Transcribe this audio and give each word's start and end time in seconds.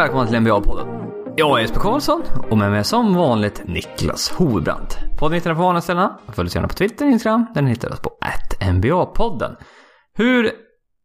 Välkomna 0.00 0.26
till 0.26 0.36
NBA-podden. 0.36 0.86
Jag 1.36 1.58
är 1.58 1.62
Jesper 1.62 1.80
Karlsson 1.80 2.22
och 2.50 2.58
med 2.58 2.70
mig 2.70 2.84
som 2.84 3.14
vanligt 3.14 3.62
Niklas 3.64 4.30
Hovebrant. 4.30 4.98
Podden 5.18 5.34
hittar 5.34 5.50
ni 5.50 5.56
på 5.56 5.62
vanliga 5.62 5.80
ställena. 5.80 6.18
Följ 6.32 6.46
oss 6.46 6.54
gärna 6.54 6.68
på 6.68 6.74
Twitter 6.74 7.04
och 7.04 7.10
Instagram. 7.10 7.46
Den 7.54 7.66
hittar 7.66 7.92
oss 7.92 8.00
på 8.00 8.10
NBA-podden. 8.60 9.56
Hur 10.14 10.44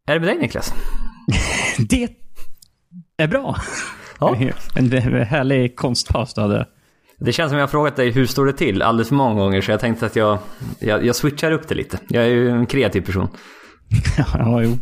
är 0.07 0.13
det 0.13 0.19
med 0.19 0.29
dig 0.29 0.37
Niklas? 0.37 0.73
Det 1.89 2.09
är 3.17 3.27
bra. 3.27 3.55
Ja. 4.19 4.35
En 4.75 4.91
härlig 4.91 5.75
konstpaus 5.75 6.33
du 6.33 6.41
hade. 6.41 6.67
Det 7.19 7.31
känns 7.31 7.49
som 7.49 7.57
jag 7.57 7.63
har 7.63 7.71
frågat 7.71 7.95
dig 7.95 8.11
hur 8.11 8.25
står 8.25 8.45
det 8.45 8.53
till 8.53 8.81
alldeles 8.81 9.07
för 9.07 9.15
många 9.15 9.39
gånger 9.41 9.61
så 9.61 9.71
jag 9.71 9.79
tänkte 9.79 10.05
att 10.05 10.15
jag, 10.15 10.37
jag, 10.79 11.05
jag 11.05 11.15
switchar 11.15 11.51
upp 11.51 11.67
det 11.67 11.75
lite. 11.75 11.99
Jag 12.07 12.23
är 12.23 12.29
ju 12.29 12.49
en 12.49 12.65
kreativ 12.65 13.01
person. 13.01 13.27
Ja, 14.17 14.61
jo, 14.63 14.77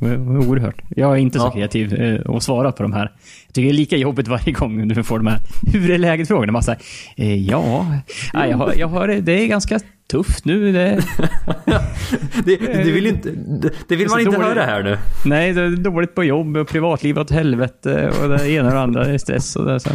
oerhört. 0.48 0.82
Jag 0.90 1.12
är 1.14 1.18
inte 1.18 1.40
så 1.40 1.46
Ja. 1.46 1.52
kreativ 1.52 1.94
eh, 1.94 2.36
att 2.36 2.44
svara 2.44 2.72
på 2.72 2.84
de 2.84 2.94
här. 2.94 3.12
Jag 3.48 3.54
tycker 3.54 3.68
det 3.68 3.72
är 3.72 3.74
lika 3.74 3.98
jobbigt 3.98 4.28
varje 4.28 4.52
gång 4.52 4.88
du 4.88 5.04
får 5.04 5.18
de 5.20 5.28
här 5.28 5.40
hur 5.74 5.92
är 5.92 5.98
läget-frågorna. 5.98 6.52
Man 6.52 6.64
säger 6.64 6.80
eh, 7.16 7.36
ja, 7.50 7.88
nej, 8.34 8.50
jag, 8.50 8.58
har, 8.58 8.74
jag 8.78 8.88
har 8.88 9.08
det, 9.08 9.32
är 9.44 9.48
ganska 9.48 9.80
tufft 10.12 10.46
nu. 10.46 10.72
Det, 10.72 11.02
Det, 12.46 12.56
det 12.58 12.92
vill, 12.92 13.08
inte, 13.08 13.30
det, 13.32 13.70
det 13.88 13.96
vill 13.96 14.10
man 14.10 14.20
inte 14.20 14.32
dåligt. 14.32 14.48
höra 14.48 14.66
här 14.66 14.84
nu. 14.84 14.98
nej, 15.26 15.54
det 15.54 15.62
är 15.62 15.70
dåligt 15.70 16.16
på 16.16 16.24
jobb 16.24 16.58
och 16.58 16.68
privatliv 16.68 17.20
åt 17.20 17.32
helvete 17.32 18.12
och 18.24 18.30
det 18.30 18.50
ena 18.52 18.68
och 18.68 18.74
det 18.74 18.80
andra 18.82 19.04
det 19.04 19.14
är 19.14 19.18
stress 19.18 19.56
och 19.56 19.66
det. 19.66 19.80
Så. 19.80 19.90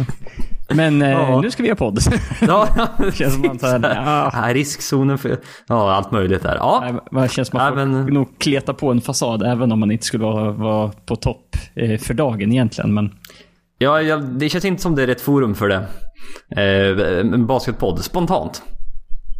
Men 0.75 1.01
eh, 1.01 1.09
Ja. 1.09 1.41
nu 1.41 1.51
ska 1.51 1.63
vi 1.63 1.69
göra 1.69 1.77
podd. 1.77 1.99
Ja, 2.41 2.67
Det 2.97 3.11
känns 3.15 3.33
som 3.33 3.41
man 3.41 3.59
ja, 3.83 4.31
Ja, 4.47 4.53
riskzonen 4.53 5.17
för... 5.17 5.37
Ja, 5.67 5.91
allt 5.93 6.11
möjligt 6.11 6.43
där. 6.43 6.55
Ja, 6.55 6.99
Man 7.11 7.27
känns 7.27 7.47
som 7.47 7.59
folk 7.59 7.75
men- 7.75 8.05
nog 8.05 8.39
kleta 8.39 8.73
på 8.73 8.91
en 8.91 9.01
fasad 9.01 9.43
även 9.43 9.71
om 9.71 9.79
man 9.79 9.91
inte 9.91 10.05
skulle 10.05 10.23
vara, 10.23 10.51
vara 10.51 10.91
på 11.05 11.15
topp 11.15 11.55
eh, 11.75 11.99
för 11.99 12.13
dagen 12.13 12.51
egentligen. 12.51 12.93
Men 12.93 13.11
ja, 13.77 14.01
ja, 14.01 14.17
det 14.17 14.49
känns 14.49 14.65
inte 14.65 14.81
som 14.81 14.95
det 14.95 15.03
är 15.03 15.07
rätt 15.07 15.21
forum 15.21 15.55
för 15.55 15.67
det. 15.69 15.85
Eh, 16.61 17.37
basketpodd, 17.37 17.99
spontant. 18.03 18.61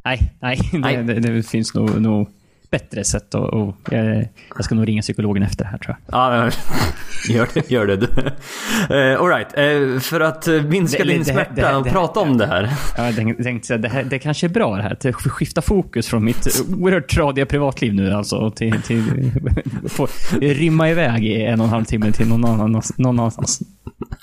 nej, 0.06 0.34
nej, 0.42 0.60
Nej. 0.74 0.98
Det, 0.98 1.14
det, 1.14 1.20
det 1.34 1.44
finns 1.44 1.74
nog, 1.74 2.02
nog 2.02 2.30
bättre 2.72 3.04
sätt 3.04 3.34
och, 3.36 3.54
och 3.54 3.76
jag, 3.92 4.28
jag 4.56 4.66
ska 4.66 4.76
nog 4.76 4.88
ringa 4.88 5.02
psykologen 5.02 5.44
efter 5.44 5.64
det 5.64 5.70
här 5.70 5.78
tror 5.78 5.96
jag. 6.08 6.20
Ja, 6.20 6.52
gör 7.30 7.48
det. 7.54 7.72
Gör 7.72 7.88
det. 7.88 7.96
du. 7.98 8.08
Eh, 8.96 9.20
all 9.22 9.28
right. 9.28 9.48
Eh, 9.58 10.00
för 10.00 10.20
att 10.22 10.48
minska 10.48 11.04
Det- 11.04 11.10
din 11.10 11.20
det 11.20 11.26
smärta 11.26 11.52
det 11.56 11.62
här- 11.62 11.78
och 11.78 11.86
här- 11.86 11.94
prata 11.94 12.20
om 12.20 12.38
det 12.38 12.46
här. 12.46 12.70
Ja, 12.98 13.06
Jag 13.06 13.16
tänkte, 13.16 13.44
tänkte 13.44 13.68
säga, 13.68 13.78
det, 13.78 13.90
här, 13.90 14.04
det 14.04 14.20
kanske 14.20 14.48
är 14.48 14.50
bra 14.50 14.76
det 14.76 14.82
här, 14.84 14.92
att 15.10 15.16
skifta 15.16 15.62
fokus 15.62 16.08
från 16.08 16.24
mitt 16.26 16.48
oerhört 16.78 17.10
tradiga 17.10 17.46
privatliv 17.46 17.94
nu 17.94 18.12
alltså 18.14 18.52
till, 18.52 18.82
till 18.82 19.32
få 19.90 20.08
rymma 20.42 20.90
iväg 20.90 21.26
i 21.26 21.42
en 21.46 21.60
och 21.60 21.66
en 21.66 21.72
halv 21.74 21.84
timme 21.86 22.12
till 22.12 22.28
någon, 22.28 22.46
annan, 22.46 22.82
någon 22.98 23.20
annanstans. 23.20 23.60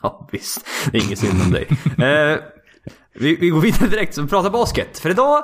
Ja, 0.03 0.29
visst. 0.33 0.67
Det 0.93 0.99
är 0.99 1.05
inget 1.05 1.19
synd 1.19 1.43
om 1.45 1.51
dig. 1.53 1.67
Eh, 2.09 2.39
vi, 3.21 3.37
vi 3.37 3.49
går 3.49 3.61
vidare 3.61 3.89
direkt 3.89 4.19
och 4.19 4.31
pratar 4.31 4.51
basket. 4.51 4.99
För 4.99 5.11
idag, 5.11 5.43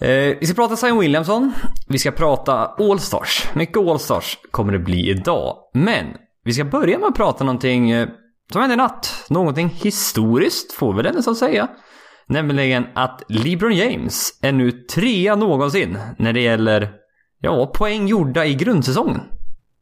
eh, 0.00 0.36
vi 0.40 0.46
ska 0.46 0.54
prata 0.54 0.76
Zion 0.76 0.98
Williamson. 0.98 1.52
Vi 1.88 1.98
ska 1.98 2.10
prata 2.10 2.66
All-Stars. 2.78 3.48
Mycket 3.54 3.76
All-Stars 3.76 4.38
kommer 4.50 4.72
det 4.72 4.78
bli 4.78 5.10
idag. 5.10 5.56
Men 5.74 6.06
vi 6.44 6.52
ska 6.52 6.64
börja 6.64 6.98
med 6.98 7.08
att 7.08 7.14
prata 7.14 7.44
någonting 7.44 7.90
eh, 7.90 8.08
som 8.52 8.60
hände 8.60 8.74
i 8.74 8.76
natt. 8.76 9.26
Någonting 9.30 9.68
historiskt, 9.68 10.72
får 10.72 10.94
vi 10.94 11.08
ändå 11.08 11.22
så 11.22 11.34
säga. 11.34 11.68
Nämligen 12.26 12.86
att 12.94 13.22
LeBron 13.28 13.72
James 13.72 14.38
är 14.42 14.52
nu 14.52 14.70
trea 14.72 15.36
någonsin 15.36 15.98
när 16.18 16.32
det 16.32 16.40
gäller 16.40 16.90
ja, 17.40 17.66
poäng 17.66 18.06
gjorda 18.06 18.46
i 18.46 18.54
grundsäsongen. 18.54 19.20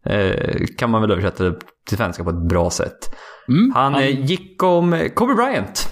Eh, 0.06 0.66
kan 0.78 0.90
man 0.90 1.00
väl 1.00 1.10
översätta 1.10 1.44
det 1.44 1.58
till 1.88 1.96
svenska 1.96 2.24
på 2.24 2.30
ett 2.30 2.48
bra 2.48 2.70
sätt. 2.70 3.16
Mm, 3.48 3.72
Han 3.74 3.94
eh, 3.94 4.24
gick 4.24 4.62
om 4.62 5.08
Kobe 5.14 5.34
Bryant 5.34 5.88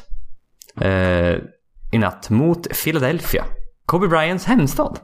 eh, 0.81 1.37
i 1.93 1.99
natt 1.99 2.31
mot 2.31 2.83
Philadelphia. 2.85 3.45
Kobe 3.87 4.09
Bryants 4.09 4.45
hemstad. 4.45 4.99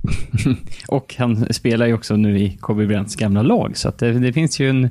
Och 0.88 1.14
han 1.18 1.46
spelar 1.52 1.86
ju 1.86 1.94
också 1.94 2.16
nu 2.16 2.38
i 2.38 2.56
Kobe 2.60 2.86
Bryants 2.86 3.16
gamla 3.16 3.42
lag, 3.42 3.76
så 3.76 3.92
det, 3.98 4.12
det 4.12 4.32
finns 4.32 4.60
ju 4.60 4.70
en, 4.70 4.90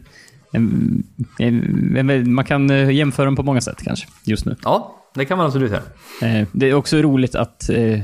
en, 0.52 1.04
en, 1.40 2.10
en... 2.10 2.34
Man 2.34 2.46
kan 2.46 2.70
eh, 2.70 2.90
jämföra 2.92 3.26
dem 3.26 3.36
på 3.36 3.44
många 3.44 3.62
sätt 3.62 3.82
kanske, 3.84 4.08
just 4.26 4.46
nu. 4.46 4.56
Ja, 4.64 4.96
det 5.16 5.26
kan 5.26 5.38
man 5.38 5.48
absolut 5.48 5.72
göra. 5.72 5.82
Eh, 6.40 6.48
Det 6.52 6.70
är 6.70 6.74
också 6.74 6.98
roligt 6.98 7.36
att 7.36 7.70
eh, 7.70 7.94
eh, 7.94 8.00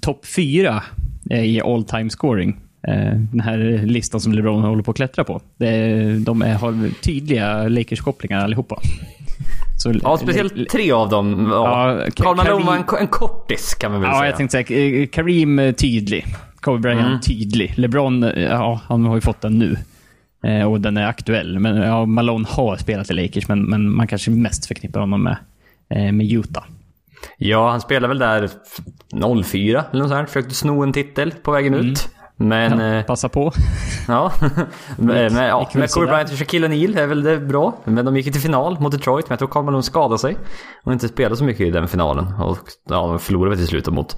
topp 0.00 0.26
fyra 0.26 0.82
i 1.30 1.60
all 1.60 1.84
time 1.84 2.10
scoring. 2.10 2.60
Eh, 2.88 3.14
den 3.32 3.40
här 3.40 3.58
listan 3.86 4.20
som 4.20 4.32
LeBron 4.32 4.62
håller 4.62 4.82
på 4.82 4.90
att 4.90 4.96
klättra 4.96 5.24
på. 5.24 5.40
Det, 5.56 6.18
de 6.18 6.42
är, 6.42 6.54
har 6.54 6.90
tydliga 7.02 7.68
Lakers-kopplingar 7.68 8.38
allihopa. 8.40 8.80
Så, 9.92 10.00
Ja, 10.02 10.18
speciellt 10.18 10.68
tre 10.68 10.92
av 10.92 11.08
dem. 11.08 11.48
Ja. 11.52 11.92
Ja, 11.98 12.06
Karl 12.16 12.36
Malone 12.36 12.50
Karim- 12.64 12.66
var 12.66 12.76
en, 12.76 12.84
en 13.00 13.08
kortis 13.08 13.74
kan 13.74 13.92
man 13.92 14.00
väl 14.00 14.10
Ja, 14.10 14.18
säga. 14.18 14.30
jag 14.30 14.36
tänkte 14.36 14.64
säga, 14.64 15.00
eh, 15.02 15.06
Kareem 15.08 15.58
eh, 15.58 15.72
tydlig. 15.74 16.26
Kobe 16.60 16.78
Bryant 16.78 17.06
Mm. 17.06 17.20
tydlig. 17.20 17.72
LeBron, 17.76 18.22
eh, 18.22 18.42
ja, 18.42 18.80
han 18.88 19.04
har 19.04 19.14
ju 19.14 19.20
fått 19.20 19.40
den 19.40 19.58
nu. 19.58 19.76
Eh, 20.44 20.62
och 20.72 20.80
den 20.80 20.96
är 20.96 21.06
aktuell. 21.06 21.58
Men 21.58 21.76
ja, 21.76 22.06
Malone 22.06 22.46
har 22.50 22.76
spelat 22.76 23.10
i 23.10 23.14
Lakers, 23.14 23.48
men, 23.48 23.62
men 23.64 23.96
man 23.96 24.06
kanske 24.06 24.30
mest 24.30 24.66
förknippar 24.66 25.00
honom 25.00 25.22
med, 25.22 25.36
eh, 25.90 26.12
med 26.12 26.32
Utah. 26.32 26.64
Ja, 27.38 27.70
han 27.70 27.80
spelade 27.80 28.08
väl 28.08 28.18
där 28.18 28.50
04 29.42 29.84
eller 29.92 30.02
något 30.02 30.10
sånt. 30.10 30.28
Försökte 30.30 30.54
sno 30.54 30.82
en 30.82 30.92
titel 30.92 31.30
på 31.42 31.50
vägen 31.50 31.74
ut. 31.74 32.08
Men, 32.38 32.80
Ja, 32.80 32.98
eh, 32.98 33.04
passa 33.04 33.28
på. 33.28 33.52
ja. 34.08 34.32
men, 34.96 35.34
men, 35.34 35.46
ja. 35.46 35.70
men 35.74 35.88
Kobe. 35.88 36.06
Bryant 36.06 36.30
och 36.30 36.38
Shaquille 36.38 36.68
O'Neal 36.68 36.98
är 36.98 37.06
väl 37.06 37.22
det 37.22 37.38
bra. 37.38 37.82
Men 37.84 38.04
de 38.04 38.16
gick 38.16 38.26
ju 38.26 38.32
till 38.32 38.40
final 38.40 38.80
mot 38.80 38.92
Detroit. 38.92 39.28
Men 39.28 39.32
jag 39.32 39.38
tror 39.38 39.48
Karl 39.48 39.64
Malone 39.64 39.82
skadade 39.82 40.18
sig. 40.18 40.36
Och 40.84 40.92
inte 40.92 41.08
spelade 41.08 41.36
så 41.36 41.44
mycket 41.44 41.66
i 41.66 41.70
den 41.70 41.88
finalen. 41.88 42.24
Och 42.40 42.58
ja, 42.88 43.06
de 43.06 43.18
förlorade 43.18 43.56
till 43.56 43.66
slut 43.66 43.86
mot 43.86 44.16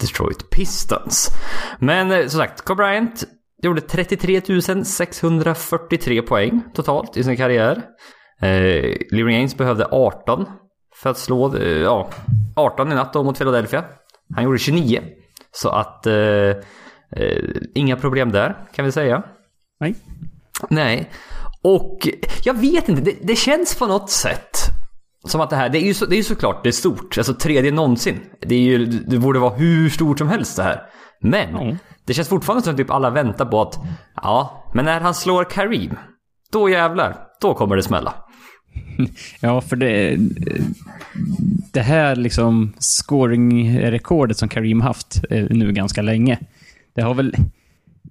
Detroit 0.00 0.50
Pistons. 0.50 1.30
Men 1.78 2.12
eh, 2.12 2.20
som 2.20 2.40
sagt, 2.40 2.60
Kobe 2.60 2.82
Bryant 2.82 3.24
gjorde 3.62 3.80
33 3.80 4.42
643 4.84 6.22
poäng 6.22 6.62
totalt 6.74 7.16
i 7.16 7.24
sin 7.24 7.36
karriär. 7.36 7.82
Eh, 8.40 8.96
LeBron 9.10 9.34
James 9.34 9.56
behövde 9.56 9.86
18 9.90 10.46
för 10.94 11.10
att 11.10 11.18
slå, 11.18 11.56
eh, 11.56 11.78
ja, 11.78 12.10
18 12.56 12.92
i 12.92 12.94
natt 12.94 13.12
då 13.12 13.22
mot 13.22 13.38
Philadelphia. 13.38 13.84
Han 14.34 14.44
gjorde 14.44 14.58
29. 14.58 15.00
Så 15.52 15.68
att, 15.68 16.06
eh, 16.06 16.12
inga 17.74 17.96
problem 17.96 18.32
där 18.32 18.56
kan 18.74 18.84
vi 18.84 18.92
säga. 18.92 19.22
Nej. 19.80 19.94
Nej. 20.70 21.10
Och 21.62 22.08
jag 22.44 22.54
vet 22.54 22.88
inte, 22.88 23.02
det, 23.02 23.14
det 23.22 23.36
känns 23.36 23.74
på 23.78 23.86
något 23.86 24.10
sätt 24.10 24.56
som 25.26 25.40
att 25.40 25.50
det 25.50 25.56
här, 25.56 25.68
det 25.68 25.78
är 25.78 25.86
ju, 25.86 25.94
så, 25.94 26.06
det 26.06 26.18
är 26.18 26.22
såklart 26.22 26.62
det 26.62 26.68
är 26.68 26.72
stort. 26.72 27.18
Alltså 27.18 27.34
tredje 27.34 27.72
någonsin. 27.72 28.20
Det, 28.40 28.54
är 28.54 28.60
ju, 28.60 28.86
det 28.86 29.18
borde 29.18 29.38
vara 29.38 29.54
hur 29.54 29.88
stort 29.90 30.18
som 30.18 30.28
helst 30.28 30.56
det 30.56 30.62
här. 30.62 30.82
Men 31.20 31.48
Ja. 31.54 31.76
det 32.06 32.14
känns 32.14 32.28
fortfarande 32.28 32.62
som 32.64 32.70
att 32.70 32.76
typ 32.76 32.90
alla 32.90 33.10
väntar 33.10 33.44
på 33.44 33.62
att, 33.62 33.74
ja, 34.14 34.64
men 34.74 34.84
när 34.84 35.00
han 35.00 35.14
slår 35.14 35.44
Kareem, 35.44 35.96
då 36.52 36.68
jävlar, 36.68 37.16
då 37.40 37.54
kommer 37.54 37.76
det 37.76 37.82
smälla. 37.82 38.14
Ja, 39.40 39.60
för 39.60 39.76
det... 39.76 40.16
Det 41.72 41.80
här 41.80 42.16
liksom 42.16 42.72
scoring-rekordet 42.78 44.38
som 44.38 44.48
Kareem 44.48 44.80
haft 44.80 45.24
eh, 45.30 45.46
nu 45.50 45.72
ganska 45.72 46.02
länge. 46.02 46.38
Det 46.94 47.02
har 47.02 47.14
väl 47.14 47.34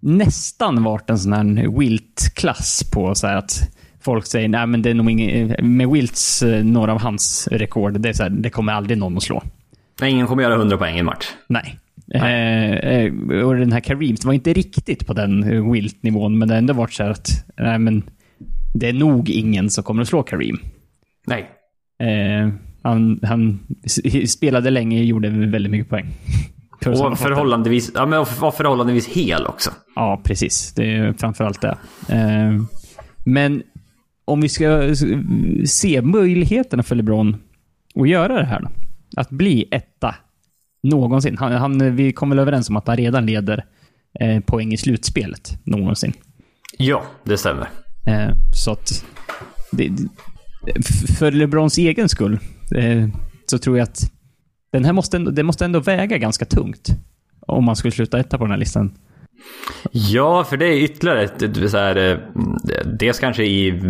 nästan 0.02 0.84
varit 0.84 1.10
en 1.10 1.20
sån 1.20 1.34
här 1.34 1.80
Wilt-klass 1.80 2.92
på 2.94 3.16
så 3.16 3.28
att 3.28 3.76
folk 4.02 4.26
säger 4.26 4.48
nej 4.48 4.68
men 4.68 4.82
det 4.82 4.90
är 4.90 4.94
nog 4.94 5.12
inget, 5.12 5.64
med 5.64 5.90
Wilts, 5.90 6.44
eh, 6.44 6.64
några 6.64 6.92
av 6.92 7.02
hans 7.02 7.48
rekord, 7.52 8.00
det 8.00 8.10
är 8.10 8.14
så 8.14 8.24
här, 8.24 8.30
det 8.30 8.50
kommer 8.50 8.74
aldrig 8.74 8.98
någon 8.98 9.18
att 9.18 9.24
slå. 9.24 9.44
Nej, 10.02 10.12
ingen 10.12 10.28
kommer 10.28 10.44
göra 10.44 10.56
100 10.56 10.78
poäng 10.78 10.96
i 10.96 11.00
en 11.00 11.06
match. 11.06 11.28
Nej. 11.48 11.80
Eh, 12.14 12.72
eh, 12.72 13.14
och 13.46 13.56
den 13.56 13.72
här 13.72 13.80
Kareem, 13.80 14.16
det 14.16 14.26
var 14.26 14.34
inte 14.34 14.54
riktigt 14.54 15.08
på 15.08 15.14
den 15.14 15.44
eh, 15.44 15.72
Wilt-nivån, 15.72 16.38
men 16.38 16.48
det 16.48 16.54
har 16.54 16.58
ändå 16.58 16.74
varit 16.74 16.94
så 16.94 17.04
här 17.04 17.10
att 17.10 17.46
nej, 17.58 17.80
men 17.80 18.04
det 18.74 18.90
är 18.90 18.94
nog 18.94 19.30
ingen 19.30 19.70
som 19.70 19.84
kommer 19.84 20.02
att 20.02 20.08
slå 20.08 20.24
Kareem. 20.24 20.58
Nej. 21.28 21.50
Eh, 22.00 22.50
han, 22.82 23.20
han 23.24 23.60
spelade 24.28 24.70
länge, 24.70 25.04
gjorde 25.04 25.30
väldigt 25.30 25.72
mycket 25.72 25.90
poäng. 25.90 26.06
Och 26.86 27.20
förhållandevis, 27.20 27.92
ja 27.96 28.06
men 28.06 28.26
var 28.40 28.52
förhållandevis 28.52 29.08
hel 29.08 29.48
också. 29.48 29.72
Ja, 29.96 30.22
precis. 30.24 30.74
Det 30.74 30.96
är 30.96 31.14
framförallt 31.14 31.62
det. 31.62 31.78
Eh, 32.10 32.62
men 33.26 33.64
om 34.26 34.42
vi 34.42 34.50
ska 34.50 34.96
se 35.66 36.02
möjligheterna 36.02 36.84
för 36.84 36.96
LeBron 36.96 37.38
att 37.96 38.10
göra 38.10 38.38
det 38.38 38.46
här 38.46 38.62
då. 38.62 38.70
Att 39.18 39.30
bli 39.30 39.68
etta 39.72 40.16
någonsin. 40.84 41.38
Han, 41.38 41.52
han, 41.52 41.96
vi 41.96 42.14
kom 42.14 42.30
väl 42.30 42.40
överens 42.40 42.70
om 42.70 42.78
att 42.78 42.88
han 42.88 42.98
redan 42.98 43.26
leder 43.26 43.66
eh, 44.20 44.40
poäng 44.40 44.74
i 44.74 44.78
slutspelet 44.78 45.60
någonsin. 45.64 46.14
Ja, 46.78 47.04
det 47.24 47.38
stämmer. 47.38 47.70
Eh, 48.08 48.30
så 48.54 48.72
att... 48.72 49.06
Det, 49.72 49.90
för 51.20 51.32
LeBrons 51.32 51.78
egen 51.78 52.10
skull 52.10 52.40
eh, 52.76 53.08
så 53.46 53.58
tror 53.58 53.78
jag 53.78 53.84
att 53.84 54.12
den 54.72 54.86
här 54.86 54.94
måste 54.94 55.18
ändå, 55.18 55.32
det 55.32 55.44
måste 55.44 55.66
ändå 55.66 55.80
väga 55.80 56.18
ganska 56.18 56.46
tungt. 56.46 56.90
Om 57.48 57.64
man 57.66 57.76
skulle 57.76 57.92
sluta 57.92 58.20
etta 58.20 58.38
på 58.38 58.44
den 58.44 58.52
här 58.52 58.58
listan. 58.58 58.92
Ja, 59.92 60.44
för 60.44 60.58
det 60.58 60.66
är 60.66 60.78
ytterligare 60.78 61.22
ett, 61.24 61.72
så 61.72 61.78
här, 61.78 61.96
eh, 62.12 62.18
dels 62.86 63.20
kanske 63.20 63.44
i 63.44 63.82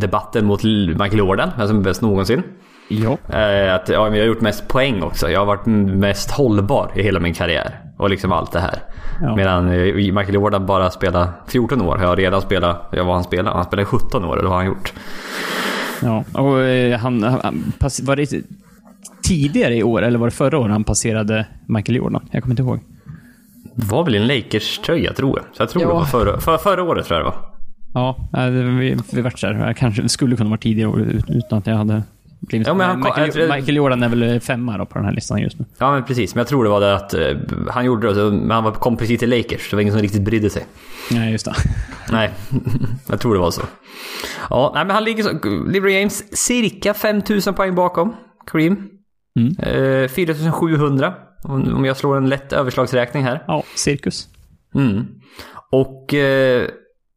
debatten 0.00 0.46
mot 0.46 0.64
Michael 0.88 1.18
Jordan, 1.18 1.50
vem 1.58 1.68
som 1.68 1.78
är 1.78 1.82
bäst 1.82 2.02
någonsin. 2.02 2.42
Ja. 2.88 3.18
Eh, 3.38 3.74
Att 3.74 3.88
ja, 3.88 3.94
jag 3.94 4.10
har 4.10 4.16
gjort 4.16 4.40
mest 4.40 4.68
poäng 4.68 5.02
också. 5.02 5.30
Jag 5.30 5.38
har 5.40 5.46
varit 5.46 5.66
mest 5.98 6.30
hållbar 6.30 6.90
i 6.96 7.02
hela 7.02 7.20
min 7.20 7.34
karriär. 7.34 7.80
Och 7.96 8.10
liksom 8.10 8.32
allt 8.32 8.52
det 8.52 8.60
här. 8.60 8.78
Ja. 9.22 9.36
Medan 9.36 9.68
eh, 9.68 9.94
Michael 9.94 10.34
Jordan 10.34 10.66
bara 10.66 10.90
spelat 10.90 11.28
14 11.46 11.80
år. 11.82 12.00
Jag 12.00 12.08
har 12.08 12.16
redan 12.16 12.40
spelat, 12.42 12.88
ja 12.92 13.04
vad 13.04 13.14
han 13.14 13.24
spelar? 13.24 13.52
Han 13.52 13.64
spelade 13.64 13.86
17 13.86 14.24
år, 14.24 14.32
eller 14.32 14.42
vad 14.48 14.52
har 14.52 14.56
han 14.58 14.66
gjort? 14.66 14.92
ja. 16.02 16.24
Och 16.32 16.58
han, 17.00 17.22
han 17.22 17.72
pass, 17.78 18.00
var 18.00 18.16
det 18.16 18.32
tidigare 19.28 19.74
i 19.76 19.82
år, 19.82 20.02
eller 20.02 20.18
var 20.18 20.26
det 20.26 20.30
förra 20.30 20.58
året 20.58 20.70
han 20.72 20.84
passerade 20.84 21.46
Michael 21.66 21.96
Jordan? 21.96 22.28
Jag 22.30 22.42
kommer 22.42 22.52
inte 22.52 22.62
ihåg. 22.62 22.80
var 23.74 24.04
väl 24.04 24.14
i 24.14 24.18
en 24.18 24.26
Lakers-tröja 24.26 25.12
tror 25.12 25.38
jag. 25.38 25.56
Så 25.56 25.62
jag 25.62 25.70
tror 25.70 25.82
Ja. 25.82 25.88
det 25.88 25.94
var 25.94 26.04
förra, 26.04 26.40
för, 26.40 26.56
förra 26.58 26.82
året 26.82 27.06
tror 27.06 27.18
jag 27.20 27.26
det 27.26 27.30
var. 27.30 27.48
Ja, 27.94 28.16
vi, 28.50 28.96
vi 29.12 29.20
vart 29.22 29.40
där. 29.40 29.54
Jag 29.66 29.76
kanske 29.76 30.02
det 30.02 30.08
skulle 30.08 30.36
kunna 30.36 30.50
vara 30.50 30.60
tidigare 30.60 31.20
utan 31.28 31.58
att 31.58 31.66
jag 31.66 31.74
hade 31.76 32.02
blivit... 32.40 32.66
Ja, 32.66 32.74
men 32.74 32.86
han- 32.86 32.98
Michael, 33.00 33.30
jag 33.34 33.56
Michael 33.56 33.76
Jordan 33.76 34.02
är 34.02 34.08
väl 34.08 34.40
femma 34.40 34.78
då 34.78 34.86
på 34.86 34.98
den 34.98 35.04
här 35.04 35.12
listan 35.12 35.40
just 35.40 35.58
nu. 35.58 35.64
Ja 35.78 35.92
men 35.92 36.04
precis, 36.04 36.34
men 36.34 36.40
jag 36.40 36.48
tror 36.48 36.64
det 36.64 36.70
var 36.70 36.80
det 36.80 36.94
att 36.94 37.14
eh, 37.14 37.20
han 37.70 37.84
gjorde 37.84 38.14
det, 38.14 38.30
men 38.30 38.50
han 38.50 38.64
var- 38.64 38.72
kom 38.72 38.96
precis 38.96 39.18
till 39.18 39.30
Lakers. 39.30 39.70
Det 39.70 39.76
var 39.76 39.80
ingen 39.80 39.94
som 39.94 40.02
riktigt 40.02 40.22
brydde 40.22 40.50
sig. 40.50 40.64
Nej, 41.10 41.32
just 41.32 41.44
det. 41.44 41.54
Nej, 42.12 42.30
jag 43.08 43.20
tror 43.20 43.34
det 43.34 43.40
var 43.40 43.50
så. 43.50 43.62
Ja, 44.50 44.70
nej, 44.74 44.84
men 44.84 44.94
han 44.94 45.04
ligger 45.04 45.22
så. 45.22 45.30
LeBron 45.70 45.92
James 45.92 46.36
cirka 46.46 46.94
5000 46.94 47.54
poäng 47.54 47.74
bakom 47.74 48.14
Kareem. 48.50 48.88
Mm. 49.38 50.02
Eh, 50.02 50.08
4700 50.08 51.14
om 51.44 51.74
om 51.74 51.84
jag 51.84 51.96
slår 51.96 52.16
en 52.16 52.28
lätt 52.28 52.52
överslagsräkning 52.52 53.24
här. 53.24 53.44
Ja, 53.46 53.62
cirkus. 53.74 54.28
Mm. 54.74 55.06
Och 55.70 56.14
eh, 56.14 56.68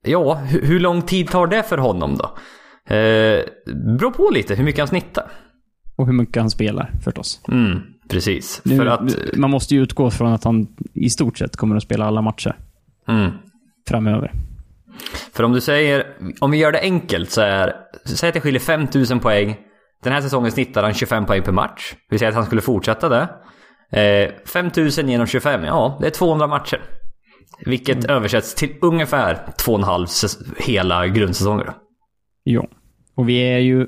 ja, 0.05 0.33
hur, 0.35 0.61
hur 0.65 0.79
lång 0.79 1.01
tid 1.01 1.29
tar 1.29 1.47
det 1.47 1.63
för 1.63 1.77
honom 1.77 2.17
då? 2.17 2.25
Eh, 2.95 3.39
beror 3.97 4.11
på 4.11 4.29
lite 4.33 4.55
hur 4.55 4.63
mycket 4.63 4.79
han 4.79 4.87
snittar. 4.87 5.31
Och 5.95 6.05
hur 6.05 6.13
mycket 6.13 6.35
han 6.41 6.49
spelar 6.49 6.91
förstås. 7.03 7.41
Mm, 7.47 7.79
precis. 8.09 8.61
Nu, 8.63 8.77
för 8.77 8.85
att... 8.85 9.37
Man 9.37 9.49
måste 9.49 9.75
ju 9.75 9.81
utgå 9.81 10.11
från 10.11 10.33
att 10.33 10.43
han 10.43 10.67
i 10.93 11.09
stort 11.09 11.37
sett 11.37 11.55
kommer 11.55 11.75
att 11.75 11.83
spela 11.83 12.05
alla 12.05 12.21
matcher 12.21 12.55
Mm. 13.07 13.31
framöver. 13.87 14.31
För 15.33 15.43
om 15.43 15.51
du 15.53 15.61
säger, 15.61 16.07
om 16.39 16.51
vi 16.51 16.57
gör 16.57 16.71
det 16.71 16.79
enkelt 16.81 17.31
så 17.31 17.41
är, 17.41 17.73
säg 18.05 18.27
att 18.27 18.33
det 18.33 18.41
skiljer 18.41 18.59
5000 18.61 19.19
poäng. 19.19 19.57
Den 20.03 20.13
här 20.13 20.21
säsongen 20.21 20.51
snittar 20.51 20.83
han 20.83 20.93
25 20.93 21.25
poäng 21.25 21.41
per 21.43 21.51
match. 21.51 21.93
Vi 22.09 22.17
säger 22.19 22.29
att 22.29 22.35
han 22.35 22.45
skulle 22.45 22.61
fortsätta 22.61 23.09
det. 23.09 23.29
Eh, 24.01 24.31
5000 24.45 25.09
genom 25.09 25.27
25, 25.27 25.63
ja 25.63 25.97
det 26.01 26.07
är 26.07 26.11
200 26.11 26.47
matcher. 26.47 26.81
Vilket 27.65 28.05
översätts 28.05 28.55
till 28.55 28.69
ungefär 28.81 29.33
2,5 29.57 30.05
säs- 30.05 30.37
hela 30.57 31.07
grundsäsonger. 31.07 31.73
Ja. 32.43 32.67
Och 33.15 33.29
vi 33.29 33.37
är 33.37 33.57
ju 33.59 33.87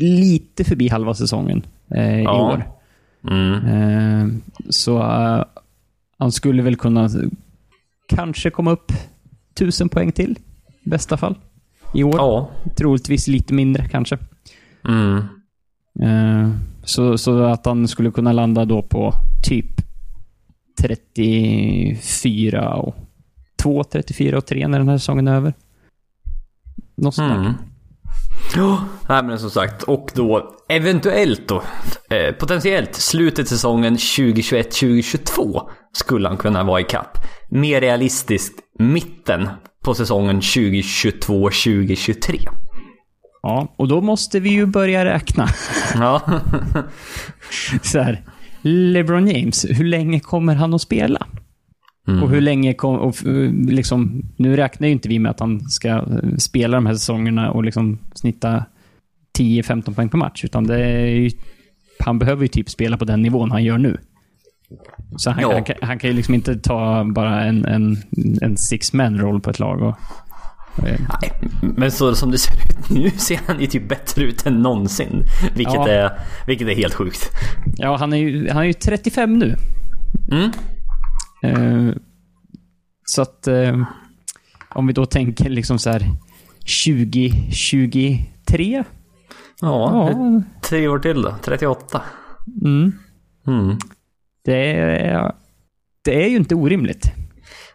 lite 0.00 0.64
förbi 0.64 0.88
halva 0.88 1.14
säsongen 1.14 1.66
eh, 1.94 2.20
i 2.20 2.22
Ja. 2.24 2.52
år. 2.52 2.62
Mm. 3.30 3.64
Eh, 3.66 4.26
så 4.70 4.98
eh, 4.98 5.44
han 6.18 6.32
skulle 6.32 6.62
väl 6.62 6.76
kunna 6.76 7.08
kanske 8.08 8.50
komma 8.50 8.70
upp 8.70 8.92
tusen 9.54 9.88
poäng 9.88 10.12
till. 10.12 10.38
I 10.84 10.88
bästa 10.88 11.16
fall. 11.16 11.34
I 11.94 12.02
år. 12.04 12.14
Ja. 12.16 12.50
Troligtvis 12.76 13.28
lite 13.28 13.54
mindre 13.54 13.88
kanske. 13.88 14.18
Mm. 14.88 15.22
Eh, 16.02 16.50
så, 16.84 17.18
så 17.18 17.44
att 17.44 17.66
han 17.66 17.88
skulle 17.88 18.10
kunna 18.10 18.32
landa 18.32 18.64
då 18.64 18.82
på 18.82 19.14
typ 19.48 19.66
34 20.80 22.74
och 22.74 22.94
2, 23.62 23.84
34 23.84 24.38
och 24.38 24.46
3 24.46 24.68
när 24.68 24.78
den 24.78 24.88
här 24.88 24.98
säsongen 24.98 25.28
är 25.28 25.36
över. 25.36 25.54
Något 26.96 27.14
sånt. 27.14 27.32
Mm. 27.32 27.52
Ja, 28.56 28.84
nej 29.08 29.22
men 29.22 29.38
som 29.38 29.50
sagt. 29.50 29.82
Och 29.82 30.10
då 30.14 30.54
eventuellt 30.68 31.48
då, 31.48 31.62
eh, 32.10 32.34
potentiellt 32.34 32.94
slutet 32.94 33.48
säsongen 33.48 33.96
2021-2022 33.96 35.60
skulle 35.92 36.28
han 36.28 36.36
kunna 36.36 36.64
vara 36.64 36.80
i 36.80 36.84
kapp. 36.84 37.18
Mer 37.50 37.80
realistiskt 37.80 38.60
mitten 38.78 39.48
på 39.84 39.94
säsongen 39.94 40.40
2022-2023. 40.40 42.48
Ja, 43.42 43.74
och 43.76 43.88
då 43.88 44.00
måste 44.00 44.40
vi 44.40 44.50
ju 44.50 44.66
börja 44.66 45.04
räkna. 45.04 45.46
Ja. 45.94 46.22
Så 47.82 48.00
här, 48.00 48.22
LeBron 48.62 49.26
James, 49.28 49.66
hur 49.68 49.84
länge 49.84 50.20
kommer 50.20 50.54
han 50.54 50.74
att 50.74 50.80
spela? 50.80 51.26
Mm. 52.08 52.22
Och 52.22 52.30
hur 52.30 52.40
länge 52.40 52.74
kom, 52.74 52.96
och, 52.96 53.26
eh, 53.26 53.52
liksom, 53.52 54.22
Nu 54.36 54.56
räknar 54.56 54.86
ju 54.88 54.92
inte 54.92 55.08
vi 55.08 55.18
med 55.18 55.30
att 55.30 55.40
han 55.40 55.60
ska 55.60 55.88
eh, 55.88 56.04
spela 56.38 56.76
de 56.76 56.86
här 56.86 56.94
säsongerna 56.94 57.50
och 57.50 57.64
liksom 57.64 57.98
snitta 58.14 58.64
10-15 59.38 59.94
poäng 59.94 60.08
per 60.08 60.18
match. 60.18 60.44
Utan 60.44 60.66
det 60.66 60.78
är 60.84 61.30
han 62.00 62.18
behöver 62.18 62.42
ju 62.42 62.48
typ 62.48 62.70
spela 62.70 62.96
på 62.96 63.04
den 63.04 63.22
nivån 63.22 63.50
han 63.50 63.64
gör 63.64 63.78
nu. 63.78 63.96
Så 65.16 65.30
han, 65.30 65.42
Ja. 65.42 65.52
han, 65.52 65.64
kan, 65.64 65.76
han 65.82 65.98
kan 65.98 66.10
ju 66.10 66.16
liksom 66.16 66.34
inte 66.34 66.56
ta 66.56 67.04
bara 67.04 67.44
en, 67.44 67.64
en, 67.64 67.96
en 68.42 68.56
six-man 68.56 69.18
roll 69.18 69.40
på 69.40 69.50
ett 69.50 69.58
lag. 69.58 69.82
Och, 69.82 69.94
Nej, 70.82 71.32
men 71.60 71.90
så 71.90 72.14
som 72.14 72.30
det 72.30 72.38
ser 72.38 72.54
ut 72.54 72.90
nu 72.90 73.10
ser 73.18 73.40
han 73.46 73.60
ju 73.60 73.66
typ 73.66 73.88
bättre 73.88 74.24
ut 74.24 74.46
än 74.46 74.62
någonsin. 74.62 75.22
Vilket, 75.54 75.74
Ja. 75.74 75.88
är, 75.88 76.20
vilket 76.46 76.68
är 76.68 76.74
helt 76.74 76.94
sjukt. 76.94 77.30
ja, 77.76 77.96
han 77.96 78.12
är 78.12 78.16
ju, 78.16 78.48
han 78.50 78.62
är 78.62 78.66
ju 78.66 78.72
35 78.72 79.38
nu. 79.38 79.56
Mm. 80.32 80.50
Eh, 81.42 81.94
så 83.06 83.22
att 83.22 83.46
eh, 83.46 83.82
om 84.68 84.86
vi 84.86 84.92
då 84.92 85.06
tänker 85.06 85.48
liksom 85.50 85.78
så 85.78 85.90
här 85.90 86.06
2023. 86.86 88.84
Ja, 89.60 90.10
Ja, 90.10 90.42
tre 90.62 90.88
år 90.88 90.98
till 90.98 91.22
då. 91.22 91.34
38. 91.44 92.02
mm, 92.64 92.92
Mm. 93.46 93.76
det, 94.44 94.72
är, 94.72 95.32
det 96.04 96.24
är 96.24 96.28
ju 96.28 96.36
inte 96.36 96.54
orimligt. 96.54 97.12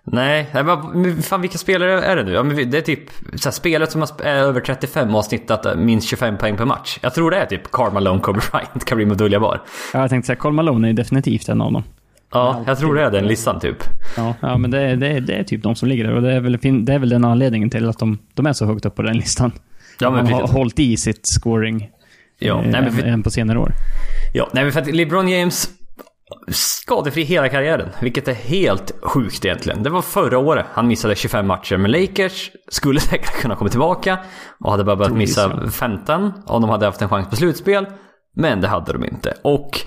Nej, 0.05 0.47
men 0.53 1.21
fan 1.21 1.41
vilka 1.41 1.57
spelare 1.57 2.01
är 2.05 2.15
det 2.15 2.23
nu? 2.23 2.31
Ja, 2.31 2.44
men 2.44 2.69
det 2.69 2.77
är 2.77 2.81
typ 2.81 3.00
så 3.35 3.50
här, 3.50 3.51
spelare 3.51 3.89
som 3.89 4.01
är 4.24 4.33
över 4.36 4.62
35 4.62 5.07
och 5.07 5.13
har 5.15 5.22
snittat 5.22 5.65
eh, 5.65 5.75
minst 5.75 6.07
25 6.07 6.38
poäng 6.38 6.57
per 6.57 6.65
match. 6.65 7.00
Jag 7.01 7.13
tror 7.13 7.31
det 7.31 7.38
är 7.38 7.45
typ 7.45 7.72
Karl 7.72 7.93
Malone, 7.93 8.19
Kobe 8.19 8.39
Bryant, 8.51 8.86
Kareem 8.86 9.12
Abdul-Jabbar. 9.12 9.62
Ja, 9.93 10.00
Jag 10.01 10.10
tänkte 10.10 10.27
säga, 10.27 10.36
Karl 10.36 10.53
Malone 10.53 10.88
är 10.88 10.89
ju 10.89 10.93
definitivt 10.95 11.50
en 11.50 11.62
av 11.62 11.74
dem. 11.74 11.83
Ja, 12.33 12.63
jag 12.67 12.77
tror 12.79 12.95
det 12.95 13.01
är 13.03 13.12
den 13.12 13.27
listan 13.27 13.60
typ. 13.60 13.77
Ja, 14.17 14.33
ja 14.41 14.57
men 14.57 14.72
det, 14.72 14.81
är- 14.81 14.95
det, 14.95 15.07
är- 15.07 15.22
det 15.22 15.33
är 15.33 15.43
typ 15.43 15.63
de 15.63 15.75
som 15.75 15.89
ligger 15.89 16.03
där 16.03 16.13
och 16.15 16.22
det 16.22 16.31
är 16.33 16.39
väl, 16.39 16.57
det 16.86 16.93
är 16.93 17.00
väl 17.00 17.10
den 17.10 17.25
anledningen 17.25 17.69
till 17.69 17.89
att 17.89 18.00
de, 18.00 18.17
de 18.33 18.45
är 18.45 18.53
så 18.53 18.65
högt 18.65 18.86
upp 18.86 18.95
på 18.95 19.01
den 19.01 19.17
listan. 19.17 19.51
Ja, 20.00 20.12
men 20.12 20.25
de 20.25 20.31
har 20.33 20.48
hållit 20.48 20.79
i 20.79 20.98
sitt 20.98 21.25
scoring 21.25 21.89
Ja, 22.39 22.63
eh, 22.63 22.69
nej, 22.72 22.81
men 22.81 22.91
för, 22.91 23.03
än 23.03 23.24
på 23.24 23.29
senare 23.31 23.60
år. 23.60 23.72
ja, 24.33 24.50
nej, 24.53 24.63
men 24.63 24.74
för 24.74 24.81
att 24.81 24.93
LeBron 24.95 25.29
James 25.29 25.69
skadefri 26.47 27.23
hela 27.23 27.49
karriären, 27.49 27.89
vilket 28.01 28.27
är 28.27 28.33
helt 28.33 28.91
sjukt 29.01 29.45
egentligen. 29.45 29.83
Det 29.83 29.89
var 29.89 30.01
förra 30.01 30.37
året 30.37 30.65
han 30.73 30.87
missade 30.87 31.15
25 31.15 31.47
matcher 31.47 31.77
med 31.77 31.91
Lakers, 31.91 32.51
skulle 32.69 32.99
säkert 33.09 33.41
kunna 33.41 33.55
komma 33.55 33.69
tillbaka 33.69 34.17
och 34.59 34.71
hade 34.71 34.83
bara 34.83 34.95
börjat 34.95 35.13
missa 35.13 35.49
Troligtvis, 35.49 35.75
15 35.75 36.31
om 36.45 36.61
de 36.61 36.69
hade 36.69 36.85
haft 36.85 37.01
en 37.01 37.09
chans 37.09 37.29
på 37.29 37.35
slutspel. 37.35 37.85
Men 38.35 38.61
det 38.61 38.67
hade 38.67 38.93
de 38.93 39.05
inte. 39.05 39.33
Och 39.41 39.79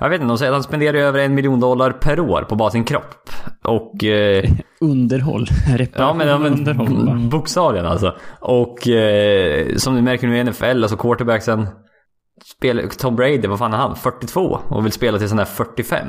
jag 0.00 0.08
vet 0.08 0.20
inte, 0.20 0.28
de 0.28 0.38
säger 0.38 0.52
att 0.52 0.56
han 0.56 0.62
spenderar 0.62 0.98
över 0.98 1.18
en 1.18 1.34
miljon 1.34 1.60
dollar 1.60 1.90
per 1.90 2.20
år 2.20 2.42
på 2.42 2.56
bara 2.56 2.70
sin 2.70 2.84
kropp. 2.84 3.30
Och... 3.64 4.04
Eh, 4.04 4.44
Underhåll. 4.80 5.46
Ja 5.96 6.14
men, 6.14 6.28
ja, 6.28 6.34
underhåll. 6.34 7.04
men 7.04 7.28
bokstavligen 7.28 7.86
alltså. 7.86 8.14
Och 8.40 8.88
eh, 8.88 9.76
som 9.76 9.94
du 9.94 10.02
märker 10.02 10.28
nu 10.28 10.38
i 10.38 10.44
NFL, 10.44 10.64
alltså 10.64 10.96
quarterbacksen. 10.96 11.66
Spel, 12.44 12.90
Tom 12.98 13.16
Brady, 13.16 13.46
vad 13.48 13.58
fan 13.58 13.72
är 13.72 13.76
han? 13.76 13.96
42 13.96 14.40
och 14.68 14.84
vill 14.84 14.92
spela 14.92 15.18
till 15.18 15.28
sån 15.28 15.36
där 15.38 15.44
45. 15.44 16.08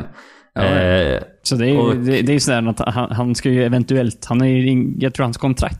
Ja, 0.54 0.62
eh, 0.64 1.22
Så 1.44 1.56
det 1.56 1.66
är 1.66 1.70
ju 1.70 1.78
Och- 1.78 1.96
det, 1.96 2.22
det 2.22 2.32
är 2.32 2.34
ju 2.34 2.40
sådär 2.40 2.68
att 2.70 2.94
han, 2.96 3.12
han 3.12 3.36
ska 3.36 3.50
ju 3.50 3.64
eventuellt, 3.64 4.26
han 4.26 4.42
är 4.42 4.46
ju, 4.46 4.94
jag 5.00 5.14
tror 5.14 5.24
hans 5.24 5.38
kontrakt 5.38 5.80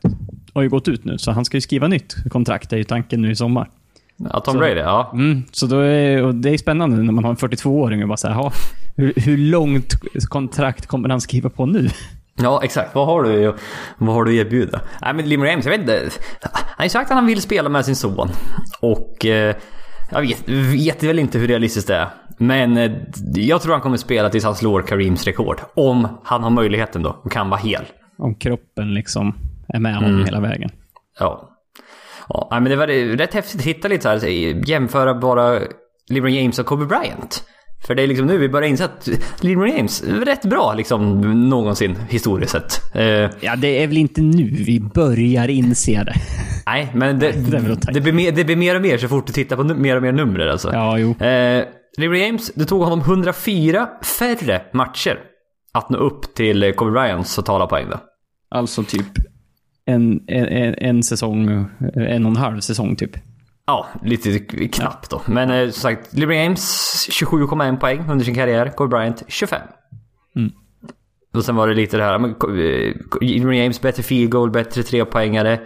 har 0.54 0.62
ju 0.62 0.70
gått 0.70 0.88
ut 0.88 1.06
nu, 1.06 1.18
så 1.18 1.32
han 1.32 1.46
ska 1.46 1.58
ju 1.58 1.62
skriva 1.62 1.88
nytt 1.88 2.16
kontrakt, 2.30 2.70
det 2.70 2.76
är 2.76 2.78
ju 2.78 2.84
tanken 2.84 3.22
nu 3.22 3.32
i 3.32 3.36
sommar. 3.36 3.70
ja, 4.18 4.40
Tom 4.40 4.54
Så- 4.54 4.60
Brady, 4.60 4.80
ja. 4.80 5.12
Mm, 5.14 5.44
så 5.52 5.66
då 5.66 5.80
är, 5.80 6.24
och 6.24 6.36
det 6.36 6.50
är 6.50 6.58
spännande 6.58 6.98
när 6.98 7.14
man 7.14 7.24
har 7.24 7.32
en 7.32 7.38
42-åring 7.38 8.02
och 8.04 8.10
bara 8.10 8.18
ja, 8.24 8.52
hur, 8.96 9.14
hur 9.16 9.38
långt 9.38 9.94
kontrakt 10.30 10.88
kommer 10.88 11.10
han 11.10 11.22
skriva 11.22 11.50
på 11.50 11.66
nu? 11.66 11.90
Ja, 12.42 12.62
exakt. 12.64 12.96
Vad 12.96 13.06
har 13.06 13.24
du, 13.24 13.54
vad 13.98 14.16
har 14.16 14.24
du 14.24 14.32
att 14.40 14.46
erbjuda? 14.46 14.82
Nej 15.02 15.14
men 15.14 15.30
Lim 15.30 15.44
James, 15.46 15.66
jag 15.66 15.72
vet 15.72 15.82
inte. 15.82 16.10
Han 16.42 16.64
har 16.78 16.86
ju 16.86 16.90
sagt 16.90 17.12
att 17.12 17.16
han 17.16 17.26
vill 17.26 17.42
spela 17.42 17.70
med 17.70 17.86
sin 17.86 17.96
son. 17.96 18.30
Och 18.82 19.26
eh, 19.26 19.56
jag 20.12 20.22
vet, 20.22 20.50
vet 20.50 21.04
väl 21.04 21.20
inte 21.20 21.40
hur 21.40 21.48
realistiskt 21.48 21.88
det 21.88 21.96
är. 21.96 22.08
Men 22.38 22.78
eh, 22.78 22.92
jag 23.36 23.62
tror 23.62 23.72
han 23.74 23.82
kommer 23.82 23.98
spela 23.98 24.30
tills 24.30 24.44
han 24.44 24.56
slår 24.56 24.82
Kareems 24.82 25.26
rekord. 25.26 25.62
Om 25.74 26.08
han 26.24 26.44
har 26.44 26.50
möjligheten 26.50 27.04
då 27.04 27.10
och 27.24 27.32
kan 27.32 27.50
vara 27.50 27.60
hel. 27.60 27.86
Om 28.18 28.36
kroppen 28.36 28.94
liksom 28.94 29.36
är 29.68 29.80
med 29.80 29.96
honom 29.96 30.10
Mm. 30.12 30.26
hela 30.26 30.40
vägen. 30.40 30.70
Ja. 31.20 31.50
ja 32.30 32.48
men 32.52 32.64
det 32.64 32.76
var 32.76 32.88
rätt 33.18 33.34
häftigt 33.34 33.60
att 33.62 33.66
hitta 33.68 33.88
lite 33.88 34.02
så 34.04 34.10
här, 34.10 34.70
jämföra 34.70 35.14
bara 35.14 35.60
LeBron 36.10 36.34
James 36.34 36.60
och 36.60 36.66
Kobe 36.66 36.86
Bryant. 36.86 37.44
För 37.88 37.96
det 37.96 38.04
är 38.04 38.08
liksom 38.08 38.28
nu 38.28 38.38
vi 38.38 38.50
börjar 38.50 38.70
inse 38.70 38.86
att 38.86 39.10
LeBron 39.40 39.70
James 39.70 40.04
är 40.04 40.26
rätt 40.26 40.46
bra 40.46 40.74
liksom 40.74 41.22
någonsin 41.50 41.96
historiskt 42.10 42.52
sett. 42.52 42.96
Eh, 42.96 43.30
Ja, 43.40 43.56
det 43.58 43.84
är 43.84 43.88
väl 43.88 43.98
inte 43.98 44.22
nu 44.22 44.50
vi 44.50 44.80
börjar 44.80 45.48
inse 45.48 46.04
det. 46.04 46.14
nej, 46.66 46.92
men 46.96 47.20
det, 47.20 47.32
det 47.32 47.76
ta 47.76 47.92
i. 47.92 47.94
det, 47.94 48.02
blir 48.02 48.14
mer, 48.14 48.32
det 48.32 48.44
blir 48.44 48.56
mer 48.56 48.76
och 48.76 48.82
mer 48.82 48.98
så 48.98 49.08
fort 49.08 49.28
du 49.28 49.34
tittar 49.34 49.56
på 49.56 49.64
mer 49.64 49.96
och 49.96 50.02
mer 50.02 50.12
nummer 50.12 50.48
alltså. 50.48 50.74
Ja, 50.74 50.98
jo. 50.98 51.10
Eh, 51.26 51.66
LeBron 51.98 52.20
James, 52.20 52.52
det 52.56 52.66
tog 52.66 52.82
honom 52.84 53.00
104 53.00 53.90
färre 54.20 54.62
matcher 54.74 55.20
att 55.74 55.90
nå 55.90 55.98
upp 55.98 56.36
till 56.36 56.74
Kobe 56.76 56.92
Bryants 56.92 57.36
totala 57.36 57.68
poäng 57.68 57.86
då. 57.90 58.00
Alltså 58.50 58.84
typ 58.84 59.08
en, 59.86 60.22
en, 60.28 60.46
en, 60.46 60.74
en 60.74 61.04
säsong, 61.04 61.50
en 61.96 62.26
och 62.26 62.32
en 62.32 62.36
halv 62.36 62.60
säsong 62.60 62.96
typ. 62.96 63.12
Ja, 63.66 63.88
lite 64.04 64.40
knappt 64.68 65.10
då. 65.10 65.22
Men 65.26 65.52
eh, 65.52 65.64
som 65.64 65.82
sagt, 65.82 66.14
LeBron 66.14 66.38
James 66.38 67.08
27,1 67.10 67.80
poäng 67.80 68.06
under 68.10 68.26
sin 68.26 68.36
karriär. 68.36 68.70
Kobe 68.70 68.98
Bryant 68.98 69.24
25. 69.28 69.62
Mm. 70.36 70.52
Och 71.34 71.46
sen 71.46 71.56
var 71.56 71.68
det 71.68 71.74
lite 71.74 71.98
det 71.98 72.04
här, 72.04 72.20
men, 72.20 72.32
eh, 72.32 72.96
LeBron 73.22 73.58
James 73.58 73.82
bättre 73.82 74.04
field 74.04 74.32
goal, 74.32 74.52
bättre 74.52 74.84
trepoängare. 74.84 75.60